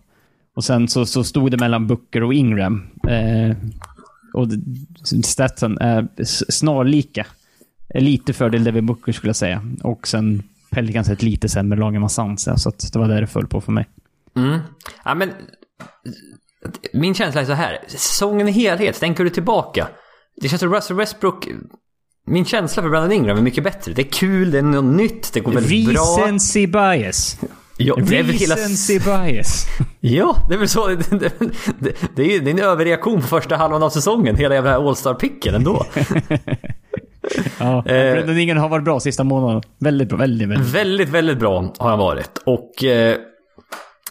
Och 0.55 0.65
sen 0.65 0.89
så, 0.89 1.07
så 1.07 1.25
stod 1.25 1.51
det 1.51 1.57
mellan 1.61 1.87
Booker 1.87 2.23
och 2.23 2.35
Ingram. 2.35 2.83
Eh, 3.09 3.57
och 4.35 4.49
statsen 5.25 5.79
är 5.79 6.09
snarlika. 6.51 7.27
Lite 7.95 8.33
fördel 8.33 8.65
Devin 8.65 8.87
Booker 8.87 9.13
skulle 9.13 9.29
jag 9.29 9.37
säga. 9.37 9.63
Och 9.83 10.09
sen 10.09 10.43
Pelicans 10.71 11.09
är 11.09 11.13
ett 11.13 11.23
lite 11.23 11.49
sämre 11.49 11.79
lag 11.79 11.95
än 11.95 12.03
vad 12.03 12.13
Suns 12.13 12.49
är, 12.49 12.57
så 12.57 12.71
det 12.93 12.99
var 12.99 13.09
där 13.09 13.21
det 13.21 13.27
föll 13.27 13.47
på 13.47 13.61
för 13.61 13.73
mig. 13.73 13.87
Mm. 14.37 14.59
Ja, 15.05 15.15
men... 15.15 15.33
Min 16.93 17.15
känsla 17.15 17.41
är 17.41 17.45
så 17.45 17.53
här. 17.53 17.79
Säsongen 17.87 18.49
i 18.49 18.51
helhet, 18.51 19.01
tänker 19.01 19.25
du 19.25 19.31
tillbaka. 19.31 19.89
Det 20.41 20.49
känns 20.49 20.61
som 20.61 20.75
Russell 20.75 20.97
Westbrook... 20.97 21.49
Min 22.27 22.45
känsla 22.45 22.83
för 22.83 22.91
Brandon 22.91 23.13
Ingram 23.13 23.39
är 23.39 23.43
mycket 23.43 23.65
bättre. 23.65 23.93
Det 23.93 24.03
är 24.03 24.11
kul, 24.13 24.51
det 24.51 24.59
är 24.59 24.63
något 24.63 24.97
nytt, 24.97 25.33
det 25.33 25.41
går 25.41 25.53
väldigt 25.53 25.89
bra. 25.89 26.03
Recency 26.03 26.67
bias. 26.67 27.39
Ja, 27.77 27.97
det 27.97 28.19
är 28.19 28.23
väl 28.23 28.35
hela... 28.35 28.55
Recency 28.55 28.99
bias. 28.99 29.67
Ja, 30.03 30.37
det 30.49 30.55
är 30.55 30.59
väl 30.59 30.69
så. 30.69 30.87
Det, 30.87 30.95
det, 31.11 31.41
det, 31.79 31.97
det 32.17 32.37
är 32.37 32.41
det 32.41 32.51
är 32.51 32.55
en 32.55 32.59
överreaktion 32.59 33.21
på 33.21 33.27
första 33.27 33.57
halvan 33.57 33.83
av 33.83 33.91
säsongen. 33.91 34.37
Hela 34.37 34.55
jävla 34.55 34.77
All-Star-picken 34.77 35.55
ändå. 35.55 35.87
Ja, 37.59 37.77
Eh. 37.79 38.13
Brendan 38.13 38.39
Ingram 38.39 38.59
har 38.59 38.69
varit 38.69 38.85
bra 38.85 39.01
sista 39.01 39.25
månaden. 39.25 39.63
Väldigt 39.79 40.09
bra. 40.09 40.19
Väldigt, 40.19 40.49
väldigt. 40.49 40.75
Väldigt, 40.75 41.09
väldigt 41.09 41.39
bra 41.39 41.75
har 41.79 41.91
han 41.91 41.99
varit. 41.99 42.39
Och 42.47 42.85
eh, 42.85 43.17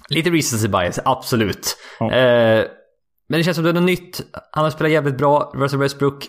lite 0.10 0.30
recency 0.30 0.68
bias, 0.68 1.00
absolut. 1.06 1.78
Ja. 2.00 2.12
Eh, 2.12 2.66
men 3.30 3.38
det 3.40 3.44
känns 3.44 3.56
som 3.56 3.64
det 3.64 3.70
är 3.70 3.74
något 3.74 3.84
nytt. 3.84 4.22
Han 4.52 4.64
har 4.64 4.72
spelat 4.72 4.92
jävligt 4.92 5.18
bra, 5.18 5.52
Russell 5.56 5.80
Westbrook. 5.80 6.28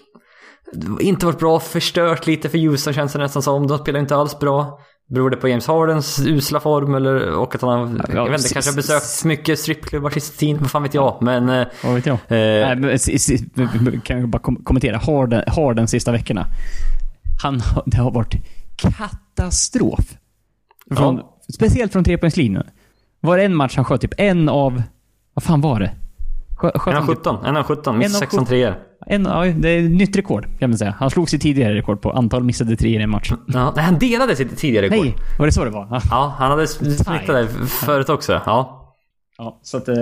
Inte 1.00 1.26
varit 1.26 1.38
bra, 1.38 1.60
förstört 1.60 2.26
lite 2.26 2.48
för 2.48 2.58
Houston 2.58 2.92
känns 2.94 3.12
det 3.12 3.18
nästan 3.18 3.42
som. 3.42 3.66
De 3.66 3.78
spelar 3.78 4.00
inte 4.00 4.16
alls 4.16 4.38
bra. 4.38 4.80
Beror 5.14 5.30
det 5.30 5.36
på 5.36 5.48
James 5.48 5.66
Hardens 5.66 6.20
usla 6.26 6.60
form 6.60 6.94
eller 6.94 7.32
och 7.32 7.54
att 7.54 7.62
han 7.62 8.02
Ja, 8.08 8.14
jag 8.14 8.30
vet 8.30 8.40
inte, 8.40 8.52
kanske 8.52 8.70
har 8.70 8.76
besökt 8.76 9.24
mycket 9.24 9.58
strippklubbar 9.58 10.10
sista 10.10 10.38
tiden, 10.38 10.58
vad 10.60 10.70
fan 10.70 10.82
vet 10.82 10.94
jag. 10.94 11.18
Men 11.22 11.48
eh, 11.48 11.66
Vad 11.84 11.94
vet 11.94 12.06
jag? 12.06 12.14
Eh. 12.14 12.18
Nej, 12.28 12.76
men, 13.80 14.00
kan 14.00 14.20
jag 14.20 14.28
bara 14.28 14.38
kom- 14.38 14.64
kommentera 14.64 14.98
Harden, 14.98 15.44
Harden 15.46 15.88
sista 15.88 16.12
veckorna. 16.12 16.46
Han, 17.42 17.60
det 17.86 17.96
har 17.96 18.10
varit 18.10 18.34
katastrof. 18.76 20.04
Från, 20.96 21.16
Ja. 21.16 21.36
Speciellt 21.54 21.92
från 21.92 22.04
trepoängslinjen. 22.04 22.66
Var 23.20 23.36
det 23.36 23.44
en 23.44 23.54
match 23.56 23.76
han 23.76 23.84
sköt 23.84 24.00
typ 24.00 24.14
en 24.18 24.48
av... 24.48 24.82
Vad 25.34 25.42
fan 25.42 25.60
var 25.60 25.80
det? 25.80 25.90
Skö- 26.60 26.78
Sköt 26.78 26.86
en 26.94 26.96
av 26.96 27.06
han 27.06 27.08
typ 27.08 27.18
17, 27.18 27.44
en 27.44 27.56
av 27.56 27.62
17, 27.62 27.98
miss 27.98 28.06
En 28.10 28.14
av 28.16 28.18
16 28.18 28.46
treor. 28.46 28.74
en, 29.06 29.24
ja, 29.24 29.44
det 29.44 29.68
är 29.68 29.84
ett 29.84 29.90
nytt 29.90 30.16
rekord 30.16 30.46
kan 30.58 30.70
man 30.70 30.78
säga. 30.78 30.94
Han 30.98 31.10
slog 31.10 31.28
sitt 31.28 31.42
tidigare 31.42 31.74
rekord 31.74 32.00
på 32.02 32.10
antal 32.12 32.42
missade 32.44 32.76
treor 32.76 33.00
i 33.00 33.02
en 33.02 33.10
match. 33.10 33.32
Ja, 33.46 33.72
nej, 33.76 33.84
han 33.84 33.98
delade 33.98 34.36
sitt 34.36 34.58
tidigare 34.58 34.86
rekord. 34.86 35.04
Nej, 35.04 35.14
var 35.38 35.46
det 35.46 35.52
så 35.52 35.64
det 35.64 35.70
var? 35.70 35.86
Ja. 35.90 36.00
Ja, 36.10 36.34
han 36.38 36.50
hade 36.50 36.66
snittat 36.66 37.26
där 37.26 37.46
förut 37.66 38.08
också. 38.08 38.40
Ja. 38.46 38.76
Ja, 39.38 39.58
så 39.62 39.76
att, 39.76 39.88
eh, 39.88 39.96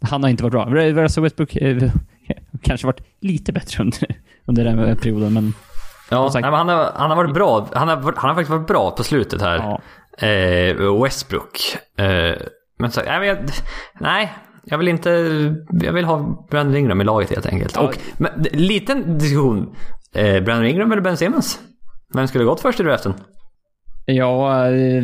han 0.00 0.22
har 0.22 0.30
inte 0.30 0.42
varit 0.42 0.52
bra. 0.52 0.64
Russell 1.04 1.22
Westbrook 1.22 1.56
eh, 1.56 1.90
kanske 2.62 2.86
varit 2.86 3.00
lite 3.20 3.52
bättre 3.52 3.82
under, 3.82 4.06
under 4.44 4.64
den 4.64 4.78
här 4.78 4.94
perioden, 4.94 5.32
men 5.34 5.54
Ja, 6.10 6.30
sagt- 6.30 6.42
nej, 6.42 6.50
men 6.50 6.58
han, 6.58 6.68
har, 6.68 6.92
han 6.94 7.10
har 7.10 7.16
varit 7.16 7.34
bra. 7.34 7.68
Han 7.74 7.88
har, 7.88 7.96
han 7.96 8.14
har 8.28 8.34
faktiskt 8.34 8.50
varit 8.50 8.66
bra 8.66 8.90
på 8.90 9.04
slutet 9.04 9.42
här. 9.42 9.56
ja. 9.58 9.80
Eh, 10.18 11.02
Westbrook. 11.02 11.76
Eh, 11.98 12.36
men 12.78 12.90
så, 12.90 13.00
nej, 13.00 13.18
men 13.18 13.28
jag, 13.28 13.38
nej, 14.00 14.32
jag 14.64 14.78
vill 14.78 14.88
inte... 14.88 15.10
Jag 15.82 15.92
vill 15.92 16.04
ha 16.04 16.46
Brandon 16.50 16.76
Ingram 16.76 17.00
i 17.00 17.04
laget 17.04 17.30
helt 17.30 17.46
enkelt. 17.46 17.72
Ja. 17.76 17.82
Och, 17.82 17.98
men, 18.18 18.30
liten 18.52 19.18
diskussion. 19.18 19.76
Eh, 20.14 20.44
Brandon 20.44 20.66
Ingram 20.66 20.92
eller 20.92 21.02
Ben 21.02 21.16
Simmons? 21.16 21.60
Vem 22.14 22.28
skulle 22.28 22.44
gått 22.44 22.60
först 22.60 22.80
i 22.80 22.82
draften? 22.82 23.14
Ja, 24.04 24.66
eh, 24.66 25.02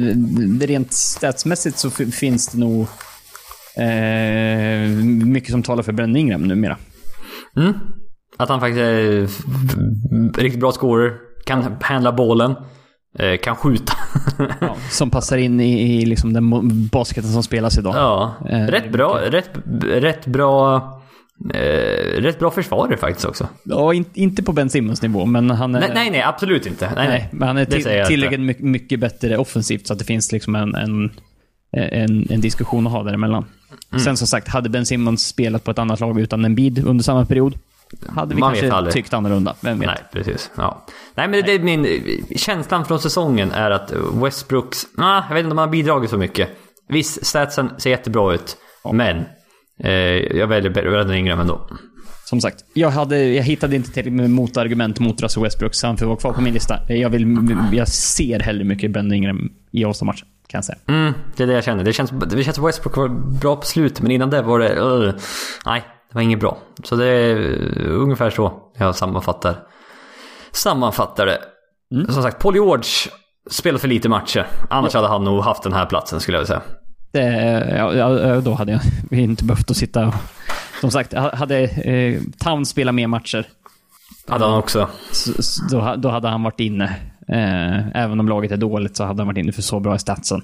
rent 0.60 0.93
statsmässigt 0.93 1.78
så 1.78 1.90
finns 1.90 2.48
det 2.48 2.59
nog 2.59 2.86
eh, 3.76 4.89
mycket 5.26 5.51
som 5.51 5.62
talar 5.62 5.82
för 5.82 5.93
Brennan 5.93 6.16
Ingram 6.16 6.43
numera. 6.43 6.76
Mm. 7.56 7.74
Att 8.36 8.48
han 8.48 8.60
faktiskt 8.60 8.80
är 8.80 9.28
riktigt 10.40 10.60
bra 10.60 10.72
scorer. 10.72 11.12
Kan 11.44 11.76
handla 11.80 12.12
bollen. 12.12 12.55
Eh, 13.18 13.36
kan 13.36 13.56
skjuta. 13.56 13.93
Ja, 14.60 14.76
som 14.90 15.10
passar 15.10 15.36
in 15.36 15.60
i, 15.60 15.82
i 15.82 16.06
liksom 16.06 16.32
den 16.32 16.89
basketen 16.89 17.32
som 17.32 17.43
spelas 17.43 17.78
idag. 17.78 17.94
ja, 17.97 18.34
Eh, 18.48 18.66
rätt 18.66 18.93
bra. 18.93 19.20
Rätt, 19.30 19.51
rätt 19.82 20.26
bra... 20.26 20.76
Eh, 21.55 22.20
rätt 22.20 22.39
bra 22.39 22.51
försvarare 22.51 22.97
faktiskt 22.97 23.24
också. 23.28 23.48
Ja, 23.64 23.94
in, 23.94 24.05
inte 24.14 24.43
på 24.43 24.52
Ben 24.52 24.70
Simmons 24.70 25.02
nivå, 25.02 25.24
men 25.26 25.51
han 25.51 25.74
är... 25.74 25.80
Nej, 25.80 25.90
nej, 25.94 26.10
nej 26.10 26.22
absolut 26.22 26.66
inte. 26.66 26.86
Nej, 26.86 26.94
nej, 26.97 27.09
nej. 27.09 27.28
men 27.32 27.48
han 27.48 27.56
är 27.56 27.64
till, 27.64 27.82
tillräckligt 27.82 28.40
mycket, 28.40 28.64
mycket 28.64 29.01
bättre 29.01 29.39
offensivt 29.39 29.86
så 29.86 29.93
att 29.93 29.98
det 29.98 30.05
finns 30.05 30.32
liksom 30.32 30.55
en, 30.55 30.74
en, 30.74 31.10
en, 31.72 32.26
en 32.30 32.40
diskussion 32.40 32.86
att 32.86 32.93
ha 32.93 33.02
däremellan. 33.02 33.44
Mm. 33.93 34.05
Sen 34.05 34.16
som 34.16 34.26
sagt, 34.26 34.48
hade 34.48 34.68
Ben 34.68 34.86
Simmons 34.86 35.26
spelat 35.26 35.64
på 35.64 35.70
ett 35.70 35.78
annat 35.78 36.01
lag 36.01 36.20
utan 36.20 36.44
en 36.44 36.55
bid 36.55 36.86
under 36.86 37.05
samma 37.05 37.26
period, 37.26 37.55
hade 38.09 38.35
vi 38.35 38.40
Man 38.40 38.55
kanske 38.55 38.93
tyckt 38.93 39.14
annorlunda. 39.14 39.55
Vem 39.60 39.78
vet? 39.78 39.86
Nej, 39.86 39.98
precis. 40.12 40.51
Ja. 40.56 40.86
Nej, 41.14 41.28
men 41.28 41.44
det 41.44 41.52
är 41.52 41.59
min 41.59 41.86
känslan 42.36 42.85
från 42.85 42.98
säsongen 42.98 43.52
är 43.52 43.70
att 43.70 43.93
Westbrooks... 44.14 44.86
Ah, 44.97 45.23
jag 45.28 45.35
vet 45.35 45.44
inte 45.44 45.52
om 45.52 45.59
han 45.59 45.69
har 45.69 45.73
bidragit 45.73 46.10
så 46.10 46.16
mycket. 46.16 46.48
Visst, 46.89 47.27
statsen 47.27 47.70
ser 47.78 47.90
jättebra 47.90 48.35
ut. 48.35 48.56
Men 48.93 49.24
eh, 49.85 49.93
jag 50.36 50.47
väljer 50.47 50.70
Brandon 50.70 51.16
Ingram 51.16 51.40
ändå. 51.40 51.69
Som 52.24 52.40
sagt, 52.40 52.64
jag, 52.74 52.90
hade, 52.90 53.24
jag 53.24 53.43
hittade 53.43 53.77
inte 53.77 53.90
till 53.90 54.12
med 54.12 54.31
motargument 54.31 55.01
mot 55.01 55.23
Russell 55.23 55.43
Westbrook, 55.43 55.74
så 55.74 55.86
han 55.86 55.97
får 55.97 56.06
vara 56.06 56.16
kvar 56.16 56.32
på 56.32 56.40
min 56.40 56.55
lista. 56.55 56.93
Jag, 56.93 57.10
vill, 57.10 57.56
jag 57.73 57.89
ser 57.89 58.40
hellre 58.40 58.64
mycket 58.64 58.90
Brendan 58.90 59.16
Ingram 59.16 59.51
i 59.73 59.85
All-Star-matchen, 59.85 60.27
kan 60.47 60.59
jag 60.59 60.64
säga. 60.64 60.78
Mm, 60.89 61.12
det 61.36 61.43
är 61.43 61.47
det 61.47 61.52
jag 61.52 61.64
känner. 61.64 61.85
Det 61.85 61.93
känns, 61.93 62.10
det 62.10 62.44
känns 62.44 62.56
som 62.56 62.66
Westbrook 62.66 62.97
var 62.97 63.09
bra 63.40 63.56
på 63.56 63.66
slutet, 63.66 64.02
men 64.02 64.10
innan 64.10 64.31
det 64.31 64.43
var 64.43 64.59
det... 64.59 64.81
Uh, 64.81 65.14
nej, 65.66 65.82
det 66.12 66.14
var 66.14 66.22
inget 66.22 66.40
bra. 66.40 66.59
Så 66.84 66.97
det 66.97 67.06
är 67.06 67.36
uh, 67.36 68.02
ungefär 68.02 68.30
så 68.30 68.52
jag 68.78 68.94
sammanfattar, 68.94 69.56
sammanfattar 70.52 71.26
det. 71.26 71.39
Som 72.12 72.22
sagt, 72.22 72.39
Paul 72.43 72.55
George 72.55 72.84
spelar 73.51 73.78
för 73.78 73.89
lite 73.89 74.09
matcher. 74.09 74.47
Annars 74.70 74.94
hade 74.94 75.09
han 75.09 75.24
nog 75.24 75.43
haft 75.43 75.62
den 75.62 75.72
här 75.72 75.86
platsen 75.86 76.20
skulle 76.20 76.39
jag 76.39 76.47
säga. 76.47 76.62
Det, 77.12 77.74
ja, 77.76 77.94
ja, 77.94 78.40
då 78.40 78.55
hade 78.55 78.72
jag 78.72 78.80
inte 79.20 79.44
behövt 79.44 79.70
att 79.70 79.76
sitta 79.76 80.06
och... 80.06 80.14
Som 80.80 80.90
sagt, 80.90 81.12
hade 81.14 81.59
eh, 81.64 82.20
Town 82.39 82.66
spelat 82.66 82.94
mer 82.94 83.06
matcher, 83.06 83.47
Hade 84.28 84.44
han 84.44 84.59
också. 84.59 84.89
så, 85.12 85.43
så, 85.43 85.62
då, 85.70 85.94
då 85.98 86.09
hade 86.09 86.28
han 86.28 86.43
varit 86.43 86.60
inne. 86.60 86.84
Eh, 87.28 87.97
även 88.02 88.20
om 88.20 88.28
laget 88.28 88.52
är 88.52 88.56
dåligt 88.56 88.97
så 88.97 89.05
hade 89.05 89.20
han 89.20 89.26
varit 89.26 89.39
inne 89.39 89.52
för 89.52 89.62
så 89.62 89.80
bra 89.80 89.94
i 89.94 89.98
statsen. 89.98 90.43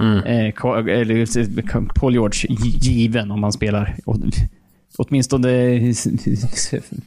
Mm. 0.00 0.18
Eh, 0.18 0.64
eller, 0.64 1.94
Paul 2.00 2.12
George 2.12 2.46
gi- 2.48 2.78
given 2.78 3.30
om 3.30 3.42
han 3.42 3.52
spelar 3.52 3.96
åtminstone 4.98 5.80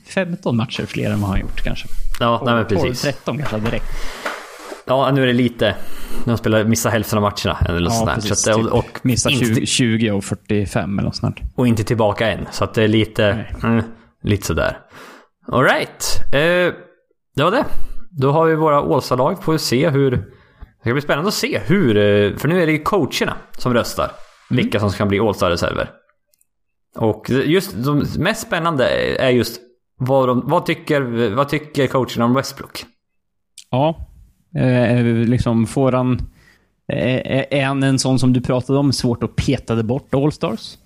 15 0.08 0.58
matcher 0.58 0.86
fler 0.86 1.12
än 1.12 1.22
vad 1.22 1.30
han 1.30 1.40
gjort 1.40 1.62
kanske. 1.64 1.88
Ja, 2.20 2.42
nej 2.46 2.56
men 2.56 2.68
12, 2.68 2.80
precis. 2.80 3.02
13 3.02 3.38
kanske 3.38 3.72
räckt. 3.72 3.86
Ja, 4.86 5.12
nu 5.12 5.22
är 5.24 5.28
det 5.28 5.34
lite... 5.34 5.76
De 6.26 6.38
spelar, 6.38 6.64
missar 6.64 6.90
hälften 6.90 7.18
av 7.18 7.22
matcherna. 7.22 7.58
Eller 7.70 7.80
något 7.80 7.94
Ja, 7.94 8.00
sånt 8.00 8.14
precis. 8.16 8.48
Att, 8.48 8.56
typ. 8.58 8.66
och, 8.66 8.78
och, 8.80 9.00
Missar 9.02 9.30
inte, 9.32 9.46
20, 9.46 9.66
20 9.66 10.12
och 10.12 10.24
45 10.24 11.00
eller 11.00 11.06
något 11.08 11.16
sånt. 11.16 11.38
och 11.56 11.68
inte 11.68 11.84
tillbaka 11.84 12.32
än. 12.32 12.46
Så 12.52 12.64
att 12.64 12.74
det 12.74 12.84
är 12.84 12.88
lite... 12.88 13.46
Mm, 13.64 13.84
lite 14.24 14.46
sådär. 14.48 14.78
Alright. 15.52 16.20
Eh, 16.34 16.74
det 17.36 17.44
var 17.44 17.52
det. 17.52 17.66
Då 18.12 18.32
har 18.32 18.46
vi 18.46 18.56
våra 18.56 18.82
Ålsta-lag. 18.82 19.44
Får 19.44 19.52
vi 19.54 19.60
se 19.60 19.90
hur... 19.90 20.12
Det 20.12 20.82
ska 20.90 20.94
bli 20.94 21.02
spännande 21.02 21.28
att 21.28 21.34
se 21.34 21.60
hur... 21.66 21.98
eh, 21.98 22.38
För 22.38 22.48
nu 22.48 22.62
är 22.62 22.66
det 22.66 22.72
ju 22.72 22.84
coacherna 22.84 23.34
som 23.58 23.74
röstar. 23.74 24.12
Vilka 24.50 24.80
som 24.80 24.90
ska 24.92 25.06
bli 25.06 25.20
All-Star-reserver. 25.20 25.90
Och 26.96 27.30
just 27.30 27.84
de 27.84 28.06
mest 28.18 28.48
spännande 28.48 28.88
är 29.20 29.30
just 29.30 29.62
vad, 29.98 30.28
de, 30.28 30.44
vad, 30.46 30.66
tycker, 30.66 31.30
vad 31.36 31.50
tycker 31.50 31.88
coacherna 31.88 32.26
om 32.26 32.34
Westbrook? 32.34 32.86
Ja. 33.70 34.08
Eh, 34.56 35.04
liksom 35.06 35.68
får 35.68 35.92
han... 35.92 36.14
Eh, 36.88 37.46
är 37.50 37.66
han 37.66 37.84
en 37.84 38.00
sån 38.00 38.20
som 38.20 38.34
du 38.34 38.42
pratade 38.42 38.80
om, 38.80 38.94
svårt 38.94 39.24
att 39.24 39.36
peta 39.36 39.84
bort 39.84 40.14
All-Stars? 40.14 40.78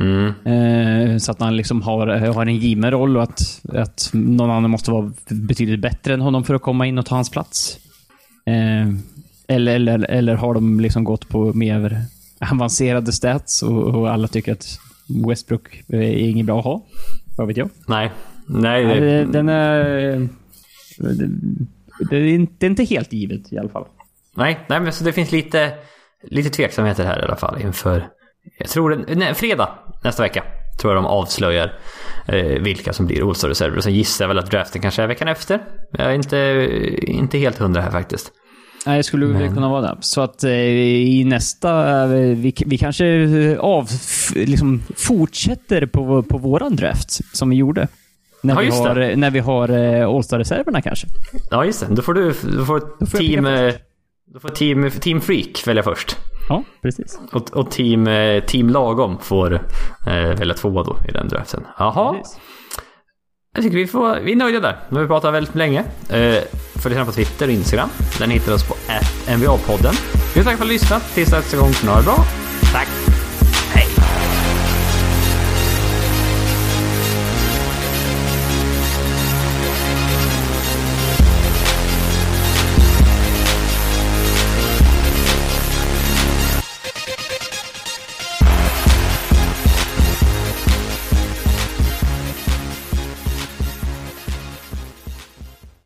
Mm. 0.00 0.32
Eh, 0.44 1.18
så 1.18 1.32
att 1.32 1.40
han 1.40 1.56
liksom 1.56 1.82
har, 1.82 2.06
har 2.06 2.46
en 2.46 2.56
given 2.56 2.90
roll 2.90 3.16
och 3.16 3.22
att, 3.22 3.60
att 3.72 4.10
någon 4.12 4.50
annan 4.50 4.70
måste 4.70 4.90
vara 4.90 5.12
betydligt 5.28 5.80
bättre 5.80 6.14
än 6.14 6.20
honom 6.20 6.44
för 6.44 6.54
att 6.54 6.62
komma 6.62 6.86
in 6.86 6.98
och 6.98 7.06
ta 7.06 7.14
hans 7.14 7.30
plats. 7.30 7.78
Eh, 8.46 8.88
eller, 9.48 9.74
eller, 9.74 10.10
eller 10.10 10.34
har 10.34 10.54
de 10.54 10.80
liksom 10.80 11.04
gått 11.04 11.28
på 11.28 11.52
mer 11.52 12.04
avancerade 12.52 13.12
stats 13.12 13.62
och, 13.62 13.94
och 13.94 14.10
alla 14.10 14.28
tycker 14.28 14.52
att 14.52 14.78
Westbrook 15.28 15.82
är 15.88 16.00
inget 16.02 16.46
bra 16.46 16.58
att 16.58 16.64
ha? 16.64 16.86
Vad 17.36 17.46
vet 17.46 17.56
jag? 17.56 17.70
Nej. 17.88 18.10
Nej, 18.46 19.00
det, 19.00 19.24
Den 19.24 19.48
är... 19.48 19.82
Det, 20.98 21.28
det, 22.10 22.16
är 22.16 22.26
inte, 22.26 22.54
det 22.58 22.66
är 22.66 22.70
inte 22.70 22.84
helt 22.84 23.12
givet 23.12 23.52
i 23.52 23.58
alla 23.58 23.68
fall. 23.68 23.86
Nej, 24.34 24.60
nej 24.68 24.80
men 24.80 24.92
så 24.92 25.04
det 25.04 25.12
finns 25.12 25.32
lite, 25.32 25.72
lite 26.22 26.50
tveksamheter 26.50 27.04
här 27.04 27.20
i 27.20 27.22
alla 27.22 27.36
fall 27.36 27.62
inför... 27.62 28.08
Jag 28.58 28.68
tror 28.68 28.90
det, 28.90 29.14
nej, 29.14 29.34
fredag 29.34 29.78
nästa 30.04 30.22
vecka 30.22 30.42
tror 30.80 30.94
jag 30.94 31.02
de 31.02 31.06
avslöjar 31.06 31.78
eh, 32.28 32.62
vilka 32.62 32.92
som 32.92 33.06
blir 33.06 33.28
All-Star-reserver. 33.28 33.76
Och 33.76 33.82
sen 33.82 33.94
gissar 33.94 34.24
jag 34.24 34.28
väl 34.28 34.38
att 34.38 34.50
draften 34.50 34.82
kanske 34.82 35.02
är 35.02 35.06
veckan 35.06 35.28
efter. 35.28 35.60
Jag 35.90 36.06
är 36.06 36.14
inte, 36.14 36.66
inte 37.02 37.38
helt 37.38 37.58
hundra 37.58 37.80
här 37.80 37.90
faktiskt. 37.90 38.32
Nej, 38.86 38.96
det 38.96 39.02
skulle 39.02 39.26
väl 39.26 39.54
kunna 39.54 39.68
vara 39.68 39.80
det. 39.82 39.96
Så 40.00 40.20
att 40.20 40.44
eh, 40.44 40.50
i 40.52 41.24
nästa... 41.24 42.02
Eh, 42.02 42.18
vi, 42.36 42.54
vi 42.66 42.78
kanske 42.78 43.06
eh, 43.06 43.58
av, 43.58 43.84
f- 43.90 44.32
liksom 44.34 44.82
fortsätter 44.96 45.86
på, 45.86 46.22
på 46.22 46.38
våran 46.38 46.76
draft 46.76 47.36
som 47.36 47.50
vi 47.50 47.56
gjorde. 47.56 47.88
När, 48.42 48.54
Ja, 48.54 48.60
vi, 48.60 48.66
just 48.66 48.82
det. 48.82 48.88
har, 48.88 49.00
eh, 49.00 49.16
när 49.16 49.30
vi 49.30 49.38
har 49.38 49.68
eh, 49.68 50.08
All-Star-reserverna 50.08 50.80
kanske. 50.82 51.06
Ja, 51.50 51.64
just 51.64 51.80
det. 51.88 51.94
Då 51.94 52.02
får 52.02 52.14
du, 52.14 52.24
du 52.26 52.64
får 52.66 52.82
Då 53.00 53.06
får 53.06 53.18
team... 53.18 53.44
Då 54.32 54.40
får 54.40 54.48
team, 54.48 54.90
team 55.00 55.20
Freak 55.20 55.62
välja 55.66 55.82
först. 55.82 56.16
Ja, 56.48 56.62
precis. 56.82 57.18
Och, 57.32 57.56
och 57.56 57.70
team, 57.70 58.08
team 58.46 58.70
Lagom 58.70 59.18
får 59.22 59.54
eh, 60.06 60.12
välja 60.38 60.54
tvåa 60.54 60.82
då 60.84 60.96
i 61.08 61.12
den 61.12 61.28
draften. 61.28 61.64
Jaha. 61.78 62.14
precis. 62.14 62.38
Jag 63.56 63.64
tycker 63.64 63.76
vi, 63.76 63.86
får, 63.86 64.20
vi 64.20 64.32
är 64.32 64.36
nöjda 64.36 64.60
där. 64.60 64.76
Nu 64.88 64.96
har 64.96 65.02
vi 65.02 65.08
pratat 65.08 65.34
väldigt 65.34 65.54
länge. 65.54 65.84
Eh, 66.08 66.42
följ 66.82 66.94
gärna 66.94 67.06
på 67.06 67.12
Twitter 67.12 67.46
och 67.46 67.52
Instagram. 67.52 67.88
Den 68.18 68.30
hittar 68.30 68.52
oss 68.52 68.68
på 68.68 68.74
NBA-podden. 69.26 69.94
Vi 70.34 70.44
tackar 70.44 70.44
för 70.44 70.50
att 70.52 70.60
ni 70.60 70.66
har 70.66 70.72
lyssnat. 70.72 71.14
Tills 71.14 71.30
nästa 71.30 71.56
gång, 71.56 71.72
så 71.72 71.86
ha 71.86 71.96
det 71.96 72.04
bra. 72.04 72.24
Tack! 72.72 73.05